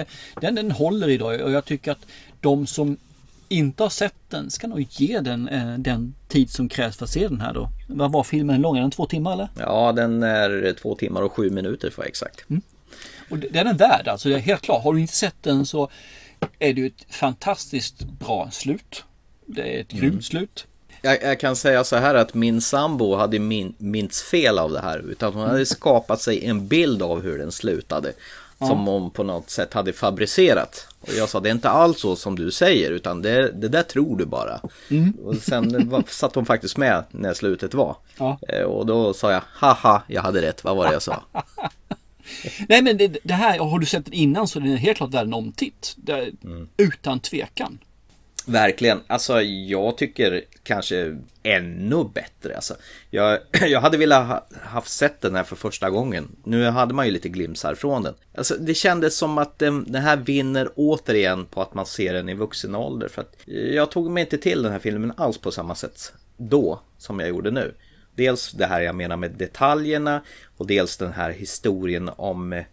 Den, 0.40 0.54
den 0.54 0.70
håller 0.70 1.08
idag 1.08 1.40
och 1.40 1.50
jag 1.50 1.64
tycker 1.64 1.92
att 1.92 2.06
de 2.40 2.66
som 2.66 2.96
inte 3.52 3.82
har 3.82 3.90
sett 3.90 4.14
den 4.28 4.50
ska 4.50 4.66
nog 4.66 4.86
ge 4.90 5.20
den 5.20 5.48
eh, 5.48 5.74
den 5.78 6.14
tid 6.28 6.50
som 6.50 6.68
krävs 6.68 6.96
för 6.96 7.04
att 7.04 7.10
se 7.10 7.28
den 7.28 7.40
här 7.40 7.52
då. 7.54 7.68
Vad 7.88 8.12
var 8.12 8.22
filmen 8.24 8.60
lång? 8.60 8.76
Är 8.76 8.80
den 8.80 8.90
två 8.90 9.06
timmar 9.06 9.32
eller? 9.32 9.48
Ja, 9.58 9.92
den 9.92 10.22
är 10.22 10.74
två 10.82 10.94
timmar 10.94 11.22
och 11.22 11.32
sju 11.32 11.50
minuter 11.50 11.90
för 11.90 12.02
exakt. 12.02 12.44
Och 13.30 13.38
det- 13.38 13.48
den 13.48 13.66
är 13.66 13.74
värd 13.74 14.08
alltså. 14.08 14.28
Det 14.28 14.34
är 14.34 14.38
helt 14.38 14.62
klart. 14.62 14.84
Har 14.84 14.94
du 14.94 15.00
inte 15.00 15.12
sett 15.14 15.36
den 15.42 15.66
så 15.66 15.90
är 16.58 16.72
det 16.74 16.80
ju 16.80 16.86
ett 16.86 17.14
fantastiskt 17.14 18.02
bra 18.04 18.48
slut. 18.52 19.04
Det 19.46 19.76
är 19.76 19.80
ett 19.80 19.92
Mm. 19.92 20.02
grymt 20.04 20.24
slut. 20.24 20.66
Jag, 21.02 21.22
jag 21.22 21.40
kan 21.40 21.56
säga 21.56 21.84
så 21.84 21.96
här 21.96 22.14
att 22.14 22.34
min 22.34 22.60
sambo 22.60 23.14
hade 23.14 23.38
min, 23.38 23.74
minst 23.78 24.20
fel 24.24 24.58
av 24.58 24.70
det 24.72 24.80
här. 24.80 24.98
Utan 24.98 25.32
hon 25.34 25.48
hade 25.48 25.66
skapat 25.66 26.20
sig 26.20 26.44
en 26.46 26.68
bild 26.68 27.02
av 27.02 27.22
hur 27.22 27.38
den 27.38 27.52
slutade. 27.52 28.12
Ja. 28.58 28.66
Som 28.66 28.86
hon 28.86 29.10
på 29.10 29.22
något 29.22 29.50
sätt 29.50 29.72
hade 29.74 29.92
fabricerat. 29.92 30.86
Och 31.02 31.12
jag 31.18 31.28
sa 31.28 31.40
det 31.40 31.48
är 31.48 31.52
inte 31.52 31.70
alls 31.70 32.00
så 32.00 32.16
som 32.16 32.36
du 32.36 32.50
säger 32.50 32.90
utan 32.90 33.22
det, 33.22 33.52
det 33.52 33.68
där 33.68 33.82
tror 33.82 34.16
du 34.16 34.24
bara. 34.26 34.60
Mm. 34.90 35.12
Och 35.24 35.36
sen 35.36 35.88
var- 35.88 36.04
satt 36.08 36.34
hon 36.34 36.46
faktiskt 36.46 36.76
med 36.76 37.04
när 37.10 37.34
slutet 37.34 37.74
var. 37.74 37.96
Ja. 38.18 38.38
Eh, 38.48 38.62
Och 38.62 38.86
då 38.86 39.14
sa 39.14 39.32
jag 39.32 39.42
haha 39.46 40.02
jag 40.06 40.22
hade 40.22 40.42
rätt. 40.42 40.64
Vad 40.64 40.76
var 40.76 40.86
det 40.86 40.92
jag 40.92 41.02
sa? 41.02 41.22
Nej 42.68 42.82
men 42.82 42.96
det, 42.96 43.16
det 43.24 43.34
här, 43.34 43.58
har 43.58 43.78
du 43.78 43.86
sett 43.86 44.04
den 44.04 44.14
innan 44.14 44.48
så 44.48 44.58
är 44.58 44.62
den 44.62 44.76
helt 44.76 44.96
klart 44.96 45.14
värd 45.14 45.26
en 45.26 45.34
omtitt. 45.34 45.96
Mm. 46.44 46.68
Utan 46.76 47.20
tvekan. 47.20 47.78
Verkligen. 48.46 49.00
Alltså 49.06 49.42
jag 49.42 49.98
tycker 49.98 50.44
kanske 50.62 51.18
ännu 51.42 52.04
bättre. 52.14 52.54
Alltså, 52.54 52.74
jag, 53.10 53.38
jag 53.68 53.80
hade 53.80 53.96
velat 53.96 54.26
ha 54.26 54.46
haft 54.62 54.88
sett 54.88 55.20
den 55.20 55.34
här 55.34 55.44
för 55.44 55.56
första 55.56 55.90
gången. 55.90 56.36
Nu 56.44 56.64
hade 56.64 56.94
man 56.94 57.06
ju 57.06 57.12
lite 57.12 57.28
glimsar 57.28 57.74
från 57.74 58.02
den. 58.02 58.14
Alltså, 58.34 58.54
det 58.54 58.74
kändes 58.74 59.16
som 59.16 59.38
att 59.38 59.58
den, 59.58 59.92
den 59.92 60.02
här 60.02 60.16
vinner 60.16 60.68
återigen 60.76 61.46
på 61.46 61.62
att 61.62 61.74
man 61.74 61.86
ser 61.86 62.14
den 62.14 62.28
i 62.28 62.34
vuxen 62.34 62.74
ålder. 62.74 63.08
För 63.08 63.22
att 63.22 63.36
eh, 63.46 63.54
jag 63.54 63.90
tog 63.90 64.10
mig 64.10 64.20
inte 64.20 64.38
till 64.38 64.62
den 64.62 64.72
här 64.72 64.78
filmen 64.78 65.12
alls 65.16 65.38
på 65.38 65.50
samma 65.50 65.74
sätt 65.74 66.12
då 66.36 66.80
som 66.98 67.20
jag 67.20 67.28
gjorde 67.28 67.50
nu. 67.50 67.74
Dels 68.14 68.52
det 68.52 68.66
här 68.66 68.80
jag 68.80 68.94
menar 68.94 69.16
med 69.16 69.30
detaljerna 69.30 70.22
och 70.56 70.66
dels 70.66 70.96
den 70.96 71.12
här 71.12 71.30
historien 71.30 72.10
om 72.16 72.52
eh, 72.52 72.64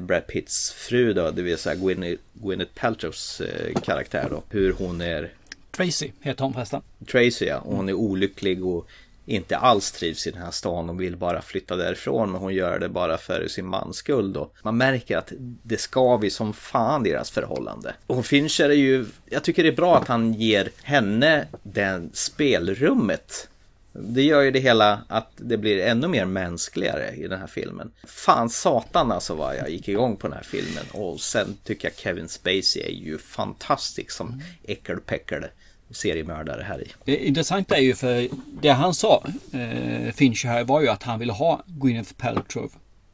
Brad 0.00 0.26
Pitts 0.26 0.72
fru 0.72 1.12
då, 1.12 1.30
det 1.30 1.42
vill 1.42 1.58
säga 1.58 1.74
Gwyneth, 1.74 2.22
Gwyneth 2.32 2.72
Paltrows 2.74 3.40
eh, 3.40 3.80
karaktär 3.80 4.26
då. 4.30 4.42
Hur 4.50 4.72
hon 4.72 5.00
är 5.00 5.32
Tracy 5.70 6.10
heter 6.20 6.44
hon 6.44 6.54
förresten. 6.54 6.82
Tracy 7.12 7.44
ja, 7.44 7.58
och 7.58 7.76
hon 7.76 7.88
är 7.88 7.92
olycklig 7.92 8.66
och 8.66 8.88
inte 9.26 9.56
alls 9.56 9.92
trivs 9.92 10.26
i 10.26 10.30
den 10.30 10.42
här 10.42 10.50
stan 10.50 10.90
och 10.90 11.00
vill 11.00 11.16
bara 11.16 11.42
flytta 11.42 11.76
därifrån 11.76 12.32
men 12.32 12.40
hon 12.40 12.54
gör 12.54 12.78
det 12.78 12.88
bara 12.88 13.18
för 13.18 13.48
sin 13.48 13.66
mans 13.66 13.96
skull 13.96 14.32
då. 14.32 14.50
Man 14.62 14.76
märker 14.76 15.16
att 15.16 15.32
det 15.62 15.80
skaver 15.80 16.30
som 16.30 16.52
fan 16.52 17.02
deras 17.02 17.30
förhållande. 17.30 17.94
Och 18.06 18.26
Fincher 18.26 18.64
är 18.64 18.74
ju, 18.74 19.06
jag 19.26 19.42
tycker 19.42 19.62
det 19.62 19.68
är 19.68 19.76
bra 19.76 19.96
att 19.96 20.08
han 20.08 20.34
ger 20.34 20.70
henne 20.82 21.46
den 21.62 22.10
spelrummet 22.12 23.48
Det 23.92 24.22
gör 24.22 24.40
ju 24.40 24.50
det 24.50 24.60
hela 24.60 25.02
att 25.08 25.30
det 25.36 25.56
blir 25.56 25.86
ännu 25.86 26.08
mer 26.08 26.24
mänskligare 26.24 27.10
i 27.10 27.28
den 27.28 27.40
här 27.40 27.46
filmen. 27.46 27.92
Fan 28.04 28.50
satan 28.50 29.12
alltså 29.12 29.34
vad 29.34 29.56
jag 29.56 29.70
gick 29.70 29.88
igång 29.88 30.16
på 30.16 30.28
den 30.28 30.36
här 30.36 30.44
filmen. 30.44 30.84
Och 30.92 31.20
sen 31.20 31.56
tycker 31.64 31.88
jag 31.88 31.96
Kevin 31.96 32.28
Spacey 32.28 32.82
är 32.82 32.90
ju 32.90 33.18
fantastisk 33.18 34.10
som 34.10 34.42
äckelpäckel 34.64 35.44
seriemördare 35.90 36.62
här 36.62 36.80
i. 36.80 36.88
Det 37.04 37.26
intressanta 37.26 37.76
är 37.76 37.82
ju 37.82 37.94
för 37.94 38.28
det 38.62 38.68
han 38.68 38.94
sa, 38.94 39.24
eh, 39.52 40.12
Fincher 40.12 40.48
här, 40.48 40.64
var 40.64 40.80
ju 40.80 40.88
att 40.88 41.02
han 41.02 41.18
ville 41.18 41.32
ha 41.32 41.62
Gwyneth 41.66 42.14
Paltrow 42.14 42.72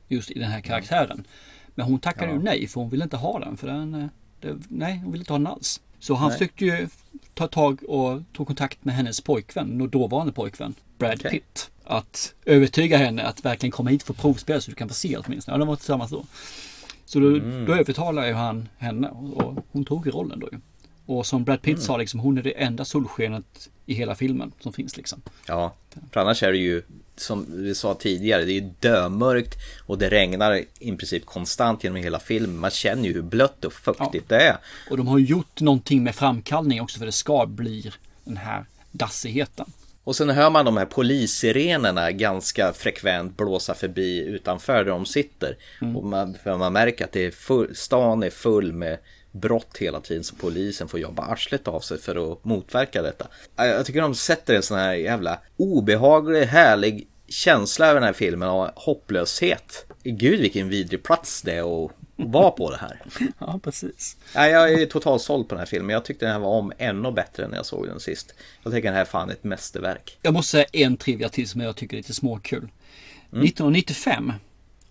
just 0.09 0.31
i 0.31 0.39
den 0.39 0.51
här 0.51 0.61
karaktären. 0.61 1.25
Men 1.75 1.87
hon 1.87 1.99
tackade 1.99 2.33
ju 2.33 2.39
nej 2.39 2.67
för 2.67 2.81
hon 2.81 2.91
ville 2.91 3.05
inte 3.05 3.17
ha 3.17 3.39
den. 3.39 3.57
För 3.57 3.67
den 3.67 3.95
eh, 3.95 4.07
det, 4.41 4.57
nej, 4.69 5.01
hon 5.03 5.13
ville 5.13 5.23
inte 5.23 5.33
ha 5.33 5.39
den 5.39 5.47
alls. 5.47 5.81
Så 6.01 6.15
han 6.15 6.29
Nej. 6.29 6.39
försökte 6.39 6.65
ju 6.65 6.89
ta 7.35 7.47
tag 7.49 7.83
och 7.89 8.23
tog 8.33 8.47
kontakt 8.47 8.85
med 8.85 8.95
hennes 8.95 9.21
pojkvän, 9.21 9.81
och 9.81 9.89
dåvarande 9.89 10.33
pojkvän, 10.33 10.75
Brad 10.99 11.15
Okej. 11.19 11.31
Pitt. 11.31 11.71
Att 11.85 12.35
övertyga 12.45 12.97
henne 12.99 13.23
att 13.23 13.45
verkligen 13.45 13.71
komma 13.71 13.91
hit 13.91 14.03
för 14.03 14.15
provspel 14.15 14.63
så 14.63 14.71
du 14.71 14.75
kan 14.75 14.89
få 14.89 14.95
se 14.95 15.17
åtminstone. 15.17 15.55
Ja, 15.55 15.59
de 15.59 15.69
var 15.69 15.77
tillsammans 15.77 16.11
då. 16.11 16.25
Så 17.05 17.21
då, 17.21 17.27
Mm. 17.29 17.65
då 17.65 17.75
övertalade 17.75 18.29
ju 18.29 18.35
han 18.35 18.69
henne 18.79 19.09
och, 19.09 19.33
och 19.45 19.67
hon 19.73 19.85
tog 19.85 20.07
ju 20.07 20.13
rollen 20.13 20.41
då 20.41 20.49
ju. 20.53 20.59
Och 21.07 21.27
som 21.27 21.45
Brad 21.45 21.63
Pitt 21.63 21.75
Mm. 21.75 21.83
sa, 21.83 21.97
liksom, 21.97 22.21
hon 22.21 22.39
är 22.39 22.43
det 22.43 22.51
enda 22.51 22.85
solskenet 22.85 23.71
i 23.87 23.95
hela 23.95 24.15
filmen 24.15 24.53
som 24.61 24.73
finns 24.73 24.97
liksom. 24.97 25.23
Ja, 25.47 25.75
för 26.13 26.21
annars 26.21 26.43
är 26.43 26.53
det 26.53 26.59
ju 26.59 26.83
som 27.21 27.47
vi 27.49 27.75
sa 27.75 27.95
tidigare, 27.95 28.45
det 28.45 28.53
är 28.53 28.61
ju 28.61 28.71
dömörkt 28.81 29.55
och 29.87 29.99
det 29.99 30.09
regnar 30.09 30.65
i 30.79 30.93
princip 30.93 31.27
konstant 31.27 31.85
genom 31.85 32.03
hela 32.03 32.19
filmen. 32.19 32.59
Man 32.59 32.71
känner 32.71 33.05
ju 33.05 33.13
hur 33.13 33.23
blött 33.23 33.65
och 33.65 33.73
fuktigt 33.73 34.29
det 34.29 34.41
är. 34.41 34.57
Och 34.91 34.97
de 34.97 35.07
har 35.07 35.19
gjort 35.19 35.61
någonting 35.61 36.05
med 36.05 36.15
framkallning 36.15 36.81
också 36.81 36.99
för 36.99 37.07
det 37.07 37.13
ska 37.13 37.47
bli 37.47 37.93
den 38.25 38.37
här 38.37 38.65
dassigheten. 38.91 39.73
Och 40.05 40.17
sen 40.17 40.31
hör 40.31 40.51
man 40.51 40.65
de 40.65 40.77
här 40.77 40.85
polissirenerna 40.85 42.13
ganska 42.13 42.73
frekvent 42.73 43.37
blåsa 43.37 43.75
förbi 43.75 44.19
utanför 44.19 44.85
där 44.85 44.91
de 44.91 45.07
sitter. 45.07 45.57
Och 45.97 46.05
man, 46.05 46.37
för 46.43 46.57
man 46.57 46.73
märker 46.73 47.05
att 47.05 47.13
det 47.13 47.27
är 47.27 47.31
full, 47.31 47.77
stan 47.77 48.23
är 48.23 48.31
full 48.31 48.73
med 48.73 48.99
brott 49.41 49.77
hela 49.79 50.01
tiden 50.01 50.25
så 50.25 50.35
polisen 50.35 50.89
får 50.89 51.01
jobba 51.01 51.23
arslet 51.23 51.69
av 51.69 51.81
sig 51.81 51.99
för 51.99 52.33
att 52.33 52.45
motverka 52.45 53.03
detta. 53.03 53.27
Jag 53.57 53.87
tycker 53.87 54.01
de 54.01 54.15
sätter 54.15 54.55
en 54.55 54.63
sån 54.63 54.79
här 54.79 54.95
jävla 54.95 55.39
obehaglig, 55.57 56.43
härlig 56.43 57.09
känsla 57.29 57.87
över 57.87 58.01
den 58.01 58.07
här 58.07 58.13
filmen 58.13 58.49
och 58.49 58.69
hopplöshet. 58.75 59.87
Gud 60.05 60.41
vilken 60.41 60.69
vidrig 60.69 61.03
plats 61.03 61.43
det 61.43 61.55
är 61.55 61.85
att 61.85 61.93
vara 62.17 62.51
på 62.51 62.71
det 62.71 62.77
här. 62.77 63.03
Ja, 63.39 63.61
precis. 63.63 64.17
Jag 64.35 64.73
är 64.73 64.87
totalt 64.87 65.23
såld 65.23 65.49
på 65.49 65.55
den 65.55 65.59
här 65.59 65.67
filmen. 65.67 65.91
Jag 65.91 66.05
tyckte 66.05 66.25
den 66.25 66.33
här 66.33 66.41
var 66.41 66.59
om 66.59 66.73
ännu 66.79 67.13
bättre 67.13 67.49
när 67.49 67.57
jag 67.57 67.67
såg 67.67 67.87
den 67.87 68.01
sist. 68.01 68.35
Jag 68.63 68.73
tycker 68.73 68.89
den 68.89 68.95
här 68.95 69.01
är 69.01 69.05
fan 69.05 69.31
ett 69.31 69.45
mästerverk. 69.45 70.19
Jag 70.23 70.35
måste 70.35 70.51
säga 70.51 70.67
en 70.73 70.97
trivia 70.97 71.29
till 71.29 71.49
som 71.49 71.61
jag 71.61 71.77
tycker 71.77 71.97
är 71.97 71.99
lite 71.99 72.15
småkul. 72.15 72.59
Mm. 72.59 73.45
1995 73.45 74.33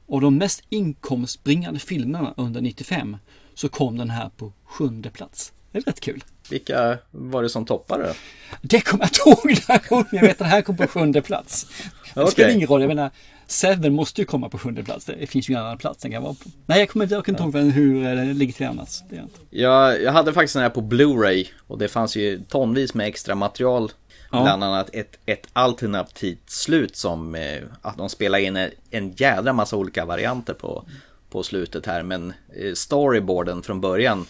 och 0.06 0.22
de 0.22 0.38
mest 0.38 0.64
inkomstbringande 0.70 1.80
filmerna 1.80 2.34
under 2.38 2.62
95 2.62 3.18
så 3.58 3.70
kom 3.70 3.98
den 3.98 4.10
här 4.10 4.30
på 4.38 4.54
sjunde 4.66 5.10
plats. 5.10 5.54
Det 5.72 5.78
är 5.78 5.82
rätt 5.82 6.00
kul. 6.00 6.24
Vilka 6.50 6.98
var 7.12 7.44
det 7.44 7.50
som 7.50 7.66
toppade 7.66 8.04
då? 8.04 8.14
Det 8.62 8.82
kommer 8.82 9.04
jag 9.04 9.36
inte 9.36 9.50
ihåg 9.90 10.08
jag 10.12 10.22
vet 10.22 10.32
att 10.32 10.38
den 10.38 10.48
här 10.48 10.62
kom 10.62 10.78
på 10.78 10.88
sjunde 10.88 11.22
plats. 11.22 11.68
Det 12.14 12.22
Okej. 12.22 12.32
spelar 12.32 12.50
ingen 12.50 12.68
roll, 12.68 12.82
jag 12.82 12.88
menar 12.88 13.12
Seven 13.48 13.94
måste 13.94 14.22
ju 14.22 14.26
komma 14.26 14.50
på 14.50 14.58
sjunde 14.58 14.84
plats. 14.84 15.06
Det 15.06 15.28
finns 15.28 15.50
ju 15.50 15.54
ingen 15.54 15.64
annan 15.64 15.78
plats 15.78 16.02
den 16.02 16.12
kan 16.12 16.24
vara 16.24 16.34
på. 16.34 16.50
Nej, 16.66 16.80
jag 16.80 16.90
kommer 16.90 17.06
inte 17.06 17.16
jag 17.16 17.26
kan 17.26 17.36
inte 17.36 17.60
ihåg 17.60 17.72
hur 17.72 18.16
det 18.16 18.34
ligger 18.34 18.54
till 18.54 18.68
annars. 18.68 19.02
Det 19.10 19.16
inte. 19.16 19.40
Jag, 19.50 20.02
jag 20.02 20.12
hade 20.12 20.34
faktiskt 20.34 20.54
den 20.54 20.64
här 20.64 20.70
på 20.70 20.82
Blu-ray 20.82 21.48
och 21.68 21.78
det 21.78 21.88
fanns 21.88 22.16
ju 22.16 22.44
tonvis 22.44 22.94
med 22.94 23.08
extra 23.08 23.36
material. 23.36 23.92
Ja. 24.32 24.44
Bland 24.44 24.64
annat 24.64 24.90
ett, 24.94 25.20
ett 25.26 25.48
alternativt 25.54 26.50
slut 26.50 26.96
som 26.96 27.36
eh, 27.36 27.62
att 27.82 27.98
de 27.98 28.10
spelar 28.10 28.40
in 28.40 28.56
en, 28.56 28.72
en 28.92 29.12
jädra 29.12 29.54
massa 29.54 29.76
olika 29.76 30.06
varianter 30.06 30.54
på, 30.54 30.86
på 31.30 31.44
slutet 31.44 31.86
här. 31.86 32.04
Men 32.04 32.34
eh, 32.56 32.74
storyboarden 32.74 33.64
från 33.64 33.82
början 33.82 34.26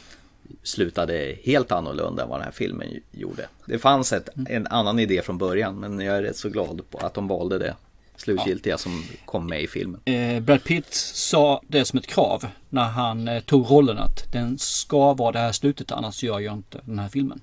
slutade 0.64 1.38
helt 1.44 1.72
annorlunda 1.72 2.24
än 2.24 2.30
vad 2.30 2.40
den 2.40 2.46
här 2.46 2.52
filmen 2.52 2.88
gjorde. 3.12 3.48
Det 3.66 3.80
fanns 3.80 4.14
ett, 4.14 4.30
en 4.50 4.68
annan 4.68 5.00
idé 5.00 5.22
från 5.22 5.38
början 5.38 5.76
men 5.80 6.00
jag 6.00 6.18
är 6.18 6.22
rätt 6.22 6.38
så 6.38 6.50
glad 6.50 6.82
på 6.90 6.98
att 6.98 7.14
de 7.14 7.28
valde 7.28 7.58
det 7.60 7.76
slutgiltiga 8.18 8.78
som 8.78 9.04
kom 9.26 9.48
med 9.48 9.62
i 9.62 9.68
filmen. 9.68 10.02
Eh, 10.06 10.40
Brad 10.40 10.64
Pitt 10.64 10.94
sa 10.94 11.62
det 11.68 11.86
som 11.86 12.00
ett 12.00 12.08
krav 12.08 12.46
när 12.70 12.84
han 12.84 13.28
eh, 13.28 13.40
tog 13.40 13.72
rollen 13.72 13.98
att 13.98 14.32
den 14.32 14.58
ska 14.58 15.14
vara 15.14 15.32
det 15.32 15.40
här 15.40 15.52
slutet 15.52 15.92
annars 15.92 16.24
gör 16.24 16.40
jag 16.40 16.54
inte 16.54 16.82
den 16.86 17.00
här 17.00 17.10
filmen. 17.10 17.42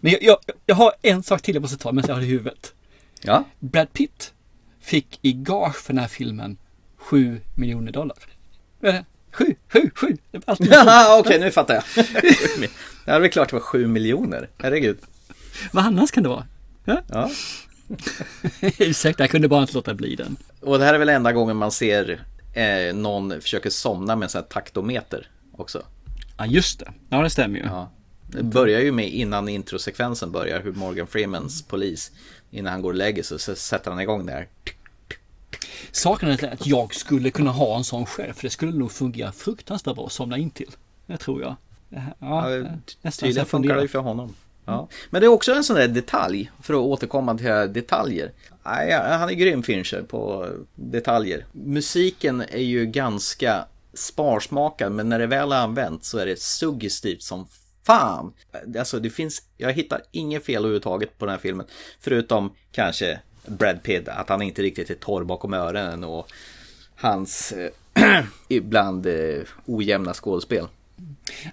Men 0.00 0.12
jag, 0.12 0.22
jag, 0.22 0.38
jag 0.66 0.74
har 0.74 0.92
en 1.02 1.22
sak 1.22 1.42
till 1.42 1.54
jag 1.54 1.62
måste 1.62 1.78
ta 1.78 1.92
medan 1.92 2.08
jag 2.08 2.14
har 2.14 2.20
det 2.20 2.26
i 2.26 2.30
huvudet. 2.30 2.74
Ja. 3.22 3.44
Brad 3.58 3.92
Pitt 3.92 4.32
fick 4.80 5.18
i 5.22 5.32
gage 5.32 5.76
för 5.76 5.92
den 5.92 6.00
här 6.00 6.08
filmen 6.08 6.56
7 6.96 7.40
miljoner 7.54 7.92
dollar. 7.92 8.16
Det? 8.80 9.04
7, 9.32 9.54
7, 9.72 9.90
7! 9.94 10.16
Det 10.30 10.38
var 10.46 10.52
alltid 10.52 10.72
okej 11.18 11.40
nu 11.40 11.50
fattar 11.50 11.74
jag. 11.74 12.06
Det 13.04 13.12
är 13.12 13.20
väl 13.20 13.30
klart 13.30 13.50
det 13.50 13.56
var 13.56 13.60
7 13.60 13.86
miljoner, 13.86 14.48
herregud. 14.58 14.98
Vad 15.72 15.84
annars 15.84 16.10
kan 16.10 16.22
det 16.22 16.28
vara? 16.28 16.46
Ja. 16.84 17.02
Ja. 17.08 17.30
Ursäkta, 18.78 19.22
jag 19.22 19.30
kunde 19.30 19.48
bara 19.48 19.60
inte 19.60 19.74
låta 19.74 19.94
bli 19.94 20.16
den. 20.16 20.36
Och 20.60 20.78
det 20.78 20.84
här 20.84 20.94
är 20.94 20.98
väl 20.98 21.08
enda 21.08 21.32
gången 21.32 21.56
man 21.56 21.72
ser 21.72 22.24
eh, 22.54 22.94
någon 22.94 23.40
försöker 23.40 23.70
somna 23.70 24.16
med 24.16 24.26
en 24.26 24.30
sån 24.30 24.38
här 24.38 24.48
taktometer 24.48 25.30
också. 25.56 25.82
Ja, 26.38 26.46
just 26.46 26.78
det. 26.78 26.92
Ja, 27.08 27.22
det 27.22 27.30
stämmer 27.30 27.58
ju. 27.58 27.64
Ja. 27.64 27.90
Det 28.26 28.42
börjar 28.42 28.80
ju 28.80 28.92
med 28.92 29.08
innan 29.08 29.48
introsekvensen 29.48 30.32
börjar, 30.32 30.60
hur 30.60 30.72
Morgan 30.72 31.06
Freemans 31.06 31.62
polis, 31.62 32.12
innan 32.50 32.72
han 32.72 32.82
går 32.82 32.90
och 32.90 32.96
lägger 32.96 33.22
sig, 33.22 33.38
så 33.38 33.54
sätter 33.54 33.90
han 33.90 34.00
igång 34.00 34.26
det 34.26 34.32
här. 34.32 34.48
Är 36.22 36.52
att 36.52 36.66
jag 36.66 36.94
skulle 36.94 37.30
kunna 37.30 37.50
ha 37.50 37.76
en 37.76 37.84
sån 37.84 38.06
själv, 38.06 38.32
för 38.32 38.42
det 38.42 38.50
skulle 38.50 38.72
nog 38.72 38.92
fungera 38.92 39.32
fruktansvärt 39.32 39.94
bra 39.94 40.06
att 40.06 40.12
somna 40.12 40.38
in 40.38 40.50
till. 40.50 40.70
Det 41.06 41.16
tror 41.16 41.42
jag. 41.42 41.56
Ja, 41.88 42.48
Ja, 43.02 43.10
så 43.10 43.20
Tydligen 43.20 43.46
funkar 43.46 43.76
det 43.76 43.82
ju 43.82 43.88
för 43.88 43.98
honom. 43.98 44.34
Ja. 44.64 44.88
Men 45.10 45.20
det 45.20 45.26
är 45.26 45.28
också 45.28 45.52
en 45.52 45.64
sån 45.64 45.76
där 45.76 45.88
detalj, 45.88 46.50
för 46.62 46.74
att 46.74 46.80
återkomma 46.80 47.38
till 47.38 47.46
detaljer. 47.46 48.32
Nej, 48.64 48.92
han 48.92 49.28
är 49.28 49.34
grym 49.34 49.62
Fincher 49.62 50.02
på 50.02 50.48
detaljer. 50.74 51.46
Musiken 51.52 52.40
är 52.40 52.62
ju 52.62 52.86
ganska 52.86 53.64
sparsmakad, 53.94 54.92
men 54.92 55.08
när 55.08 55.18
det 55.18 55.26
väl 55.26 55.52
är 55.52 55.56
använt 55.56 56.04
så 56.04 56.18
är 56.18 56.26
det 56.26 56.40
suggestivt 56.40 57.22
som 57.22 57.46
fan. 57.86 58.32
Alltså 58.78 58.98
det 58.98 59.10
finns, 59.10 59.42
jag 59.56 59.72
hittar 59.72 60.02
inget 60.10 60.44
fel 60.44 60.56
överhuvudtaget 60.56 61.18
på 61.18 61.26
den 61.26 61.32
här 61.32 61.40
filmen. 61.40 61.66
Förutom 62.00 62.52
kanske 62.72 63.20
Brad 63.50 63.82
Pitt, 63.82 64.08
att 64.08 64.28
han 64.28 64.42
inte 64.42 64.62
riktigt 64.62 64.90
är 64.90 64.94
torr 64.94 65.24
bakom 65.24 65.54
öronen 65.54 66.04
och 66.04 66.28
hans 66.94 67.52
eh, 67.52 67.70
ibland 68.48 69.06
eh, 69.06 69.40
ojämna 69.66 70.14
skådespel. 70.14 70.66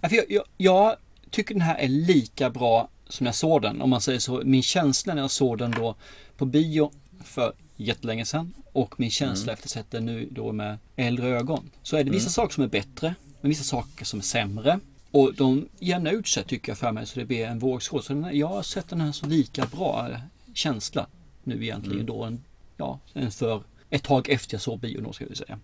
Ja, 0.01 0.09
jag, 0.11 0.26
jag, 0.30 0.43
jag 0.57 0.95
tycker 1.30 1.53
den 1.55 1.61
här 1.61 1.77
är 1.77 1.88
lika 1.88 2.49
bra 2.49 2.89
som 3.09 3.26
jag 3.26 3.35
såg 3.35 3.61
den. 3.61 3.81
Om 3.81 3.89
man 3.89 4.01
säger 4.01 4.19
så. 4.19 4.41
Min 4.45 4.63
känsla 4.63 5.13
när 5.13 5.22
jag 5.22 5.31
såg 5.31 5.57
den 5.57 5.72
då 5.72 5.95
på 6.38 6.45
bio 6.45 6.91
för 7.23 7.53
jättelänge 7.76 8.26
sedan 8.26 8.53
och 8.72 8.99
min 8.99 9.11
känsla 9.11 9.43
Mm. 9.43 9.53
efter 9.53 9.67
att 9.67 9.72
sett 9.72 9.91
den 9.91 10.05
nu 10.05 10.27
då 10.31 10.51
med 10.51 10.77
äldre 10.95 11.27
ögon. 11.27 11.69
Så 11.84 11.97
är 11.97 12.03
det 12.03 12.11
vissa 12.11 12.23
Mm. 12.26 12.31
saker 12.31 12.53
som 12.53 12.63
är 12.63 12.67
bättre, 12.67 13.15
men 13.41 13.49
vissa 13.49 13.63
saker 13.63 14.05
som 14.05 14.19
är 14.19 14.23
sämre. 14.23 14.80
Och 15.11 15.34
de 15.34 15.67
jämnar 15.80 16.11
ut 16.11 16.27
sig 16.27 16.43
tycker 16.43 16.69
jag 16.72 16.77
för 16.77 16.91
mig 16.91 17.05
så 17.05 17.19
det 17.19 17.26
blir 17.26 17.45
en 17.45 17.59
vågskål. 17.59 18.03
Så 18.03 18.13
den 18.13 18.23
här, 18.23 18.31
jag 18.31 18.47
har 18.47 18.63
sett 18.63 18.89
den 18.89 19.01
här 19.01 19.11
så 19.11 19.26
lika 19.26 19.65
bra 19.65 20.07
eh, 20.11 20.17
känsla 20.53 21.07
nu 21.45 21.63
egentligen 21.63 21.99
Mm. 21.99 22.05
då. 22.05 22.23
En, 22.23 22.43
ja, 22.77 22.99
en 23.13 23.31
för 23.31 23.63
ett 23.89 24.03
tag 24.03 24.30
efter 24.30 24.53
jag 24.53 24.61
såg 24.61 24.80
bio 24.80 25.01
då 25.01 25.13
ska 25.13 25.26
vi 25.30 25.35
säga. 25.35 25.59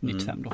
95 0.00 0.42
då. 0.42 0.52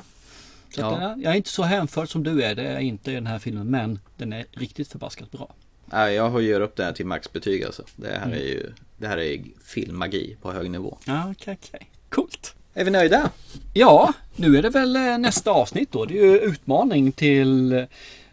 Så 0.74 0.80
Ja. 0.80 0.90
den 0.90 1.02
är, 1.02 1.24
jag 1.24 1.32
är 1.32 1.36
inte 1.36 1.48
så 1.51 1.62
hänförd 1.62 2.09
som 2.12 2.22
du 2.22 2.43
är, 2.43 2.55
det 2.55 2.62
är 2.62 2.78
inte 2.80 3.10
i 3.10 3.14
den 3.14 3.26
här 3.26 3.39
filmen, 3.39 3.66
men 3.66 3.98
den 4.16 4.32
är 4.32 4.44
riktigt 4.52 4.89
förbaskat 4.89 5.30
bra. 5.30 5.55
Jag 5.90 6.30
höjer 6.30 6.60
upp 6.60 6.76
det 6.76 6.84
här 6.84 6.93
till 6.93 7.06
maxbetyg 7.06 7.64
alltså. 7.64 7.84
Det 7.97 8.09
här 8.09 8.16
Mm. 8.26 8.32
är 8.39 8.43
ju 8.43 8.72
det 8.98 9.06
här 9.06 9.18
är 9.18 9.40
filmmagi 9.64 10.36
på 10.43 10.52
hög 10.52 10.70
nivå. 10.70 10.98
Ja, 11.05 11.30
okej, 11.30 11.59
okej. 11.62 11.90
Coolt. 12.09 12.55
Är 12.74 12.84
vi 12.84 12.90
nöjda? 12.90 13.30
Ja, 13.74 14.12
nu 14.36 14.56
är 14.56 14.62
det 14.62 14.70
väl 14.70 14.97
eh, 14.97 15.18
nästa 15.18 15.51
avsnitt 15.51 15.93
då. 15.93 16.05
Det 16.05 16.18
är 16.18 16.24
ju 16.24 16.39
utmaning 16.39 17.12
till 17.12 17.72
eh, 17.72 17.84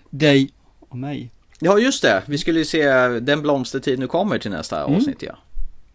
dig 0.10 0.52
och 0.80 0.98
mig. 0.98 1.32
Ja, 1.60 1.80
just 1.80 2.02
det. 2.02 2.24
Vi 2.28 2.38
skulle 2.38 2.60
ju 2.60 2.66
se 2.66 2.88
Den 3.20 3.42
blomstertid 3.42 4.00
nu 4.00 4.08
kommer 4.08 4.38
till 4.40 4.52
nästa 4.52 4.84
Mm. 4.86 4.96
avsnitt, 4.98 5.22
ja. 5.22 5.38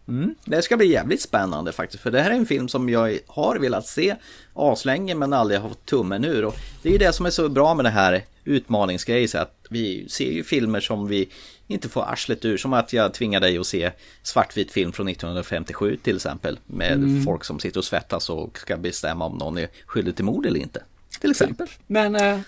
Mm. 0.07 0.35
Det 0.45 0.61
ska 0.61 0.77
bli 0.77 0.87
jävligt 0.87 1.21
spännande 1.21 1.71
faktiskt, 1.71 2.03
för 2.03 2.11
det 2.11 2.21
här 2.21 2.31
är 2.31 2.35
en 2.35 2.45
film 2.45 2.67
som 2.67 2.89
jag 2.89 3.17
har 3.27 3.59
velat 3.59 3.87
se 3.87 4.15
aslänge 4.53 5.15
men 5.15 5.33
aldrig 5.33 5.59
har 5.59 5.69
fått 5.69 5.85
tummen 5.85 6.25
ur. 6.25 6.45
Och 6.45 6.55
det 6.81 6.89
är 6.89 6.93
ju 6.93 6.97
det 6.99 7.13
som 7.13 7.25
är 7.25 7.29
så 7.29 7.49
bra 7.49 7.73
med 7.73 7.85
det 7.85 7.89
här 7.89 8.23
utmaningsgrejen, 8.43 9.41
att 9.41 9.55
vi 9.69 10.09
ser 10.09 10.31
ju 10.31 10.43
filmer 10.43 10.79
som 10.79 11.07
vi 11.07 11.29
inte 11.67 11.89
får 11.89 12.03
arslet 12.03 12.45
ur. 12.45 12.57
Som 12.57 12.73
att 12.73 12.93
jag 12.93 13.13
tvingar 13.13 13.39
dig 13.39 13.57
att 13.57 13.67
se 13.67 13.91
svartvit 14.23 14.71
film 14.71 14.91
från 14.91 15.07
1957 15.07 15.97
till 16.03 16.15
exempel. 16.15 16.59
Med 16.65 16.91
Mm. 16.93 17.23
folk 17.23 17.43
som 17.43 17.59
sitter 17.59 17.77
och 17.79 17.85
svettas 17.85 18.29
och 18.29 18.59
ska 18.59 18.77
bestämma 18.77 19.25
om 19.25 19.37
någon 19.37 19.57
är 19.57 19.67
skyldig 19.85 20.15
till 20.15 20.25
mord 20.25 20.45
eller 20.45 20.59
inte. 20.59 20.83
Till 21.21 21.31
exempel. 21.31 21.67
Men 21.87 22.15
eh, 22.15 22.39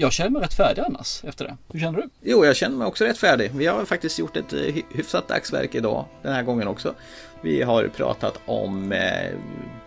jag 0.00 0.12
känner 0.12 0.30
mig 0.30 0.42
rätt 0.42 0.54
färdig 0.54 0.82
annars 0.82 1.24
efter 1.24 1.44
det. 1.44 1.56
Hur 1.72 1.80
känner 1.80 1.98
du? 1.98 2.08
Jo, 2.22 2.44
jag 2.44 2.56
känner 2.56 2.76
mig 2.76 2.86
också 2.86 3.04
rätt 3.04 3.18
färdig. 3.18 3.50
Vi 3.54 3.66
har 3.66 3.84
faktiskt 3.84 4.18
gjort 4.18 4.36
ett 4.36 4.52
eh, 4.52 4.74
hyfsat 4.90 5.28
dagsverk 5.28 5.74
idag, 5.74 6.04
den 6.22 6.32
här 6.32 6.42
gången 6.42 6.68
också. 6.68 6.94
Vi 7.42 7.62
har 7.62 7.88
pratat 7.88 8.40
om 8.46 8.92
eh, 8.92 9.30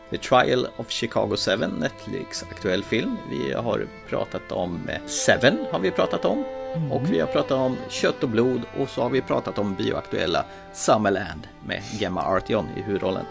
The 0.10 0.18
Trial 0.18 0.68
of 0.77 0.90
Chicago 0.90 1.35
7, 1.38 1.52
Netflix 1.80 2.44
aktuell 2.52 2.84
film. 2.84 3.18
Vi 3.31 3.53
har 3.53 3.88
pratat 4.10 4.52
om 4.52 4.90
eh, 4.90 5.06
Seven, 5.06 5.57
har 5.72 5.80
vi 5.80 5.91
pratat 5.91 6.26
om. 6.26 6.44
Mm. 6.76 6.91
Och 6.91 7.11
vi 7.11 7.19
har 7.19 7.27
pratat 7.27 7.57
om 7.57 7.77
Kött 7.90 8.23
och 8.23 8.30
blod 8.30 8.61
och 8.80 8.90
så 8.90 9.02
har 9.02 9.10
vi 9.10 9.22
pratat 9.22 9.60
om 9.60 9.76
bioaktuella 9.76 10.45
Summerland 10.73 11.48
med 11.68 11.81
Gemma 11.99 12.22
Artion 12.22 12.68
i 12.77 12.81
huvudrollen. 12.81 13.26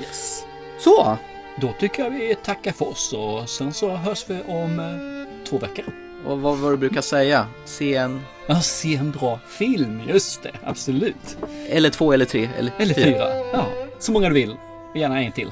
Yes. 0.00 0.44
Så! 0.78 1.16
Då 1.60 1.72
tycker 1.80 2.02
jag 2.02 2.10
vi 2.10 2.34
tackar 2.34 2.72
för 2.72 2.88
oss 2.88 3.12
och 3.12 3.48
sen 3.48 3.72
så 3.72 3.88
hörs 3.90 4.24
vi 4.28 4.42
om 4.46 4.80
eh, 4.80 5.44
två 5.48 5.58
veckor. 5.58 6.05
Och 6.24 6.40
vad 6.40 6.58
var 6.58 6.70
du 6.70 6.76
brukar 6.76 7.00
säga? 7.00 7.46
Se 7.64 7.94
en... 7.94 8.20
Ja, 8.46 8.60
se 8.60 8.94
en 8.96 9.10
bra 9.10 9.40
film, 9.48 10.00
just 10.08 10.42
det, 10.42 10.52
absolut. 10.64 11.38
Eller 11.68 11.90
två, 11.90 12.12
eller 12.12 12.24
tre, 12.24 12.48
eller, 12.58 12.72
eller 12.78 12.94
fyra. 12.94 13.04
fyra. 13.04 13.36
Ja, 13.52 13.66
så 13.98 14.12
många 14.12 14.28
du 14.28 14.34
vill. 14.34 14.56
Och 14.90 14.96
gärna 14.96 15.22
en 15.22 15.32
till. 15.32 15.50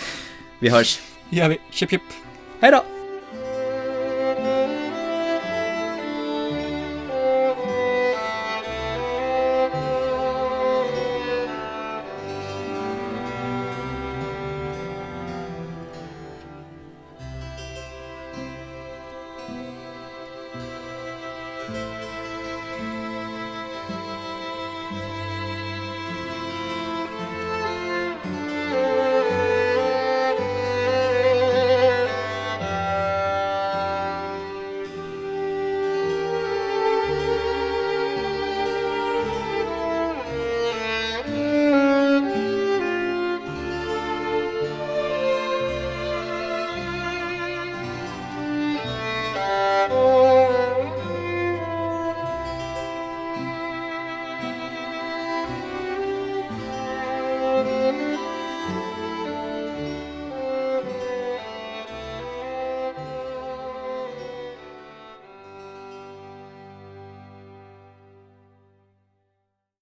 vi 0.60 0.68
hörs. 0.68 1.00
gör 1.30 1.48
vi. 1.48 1.58
Chip, 1.70 1.90
chip. 1.90 2.02
Hej 2.60 2.70
då! 2.70 2.97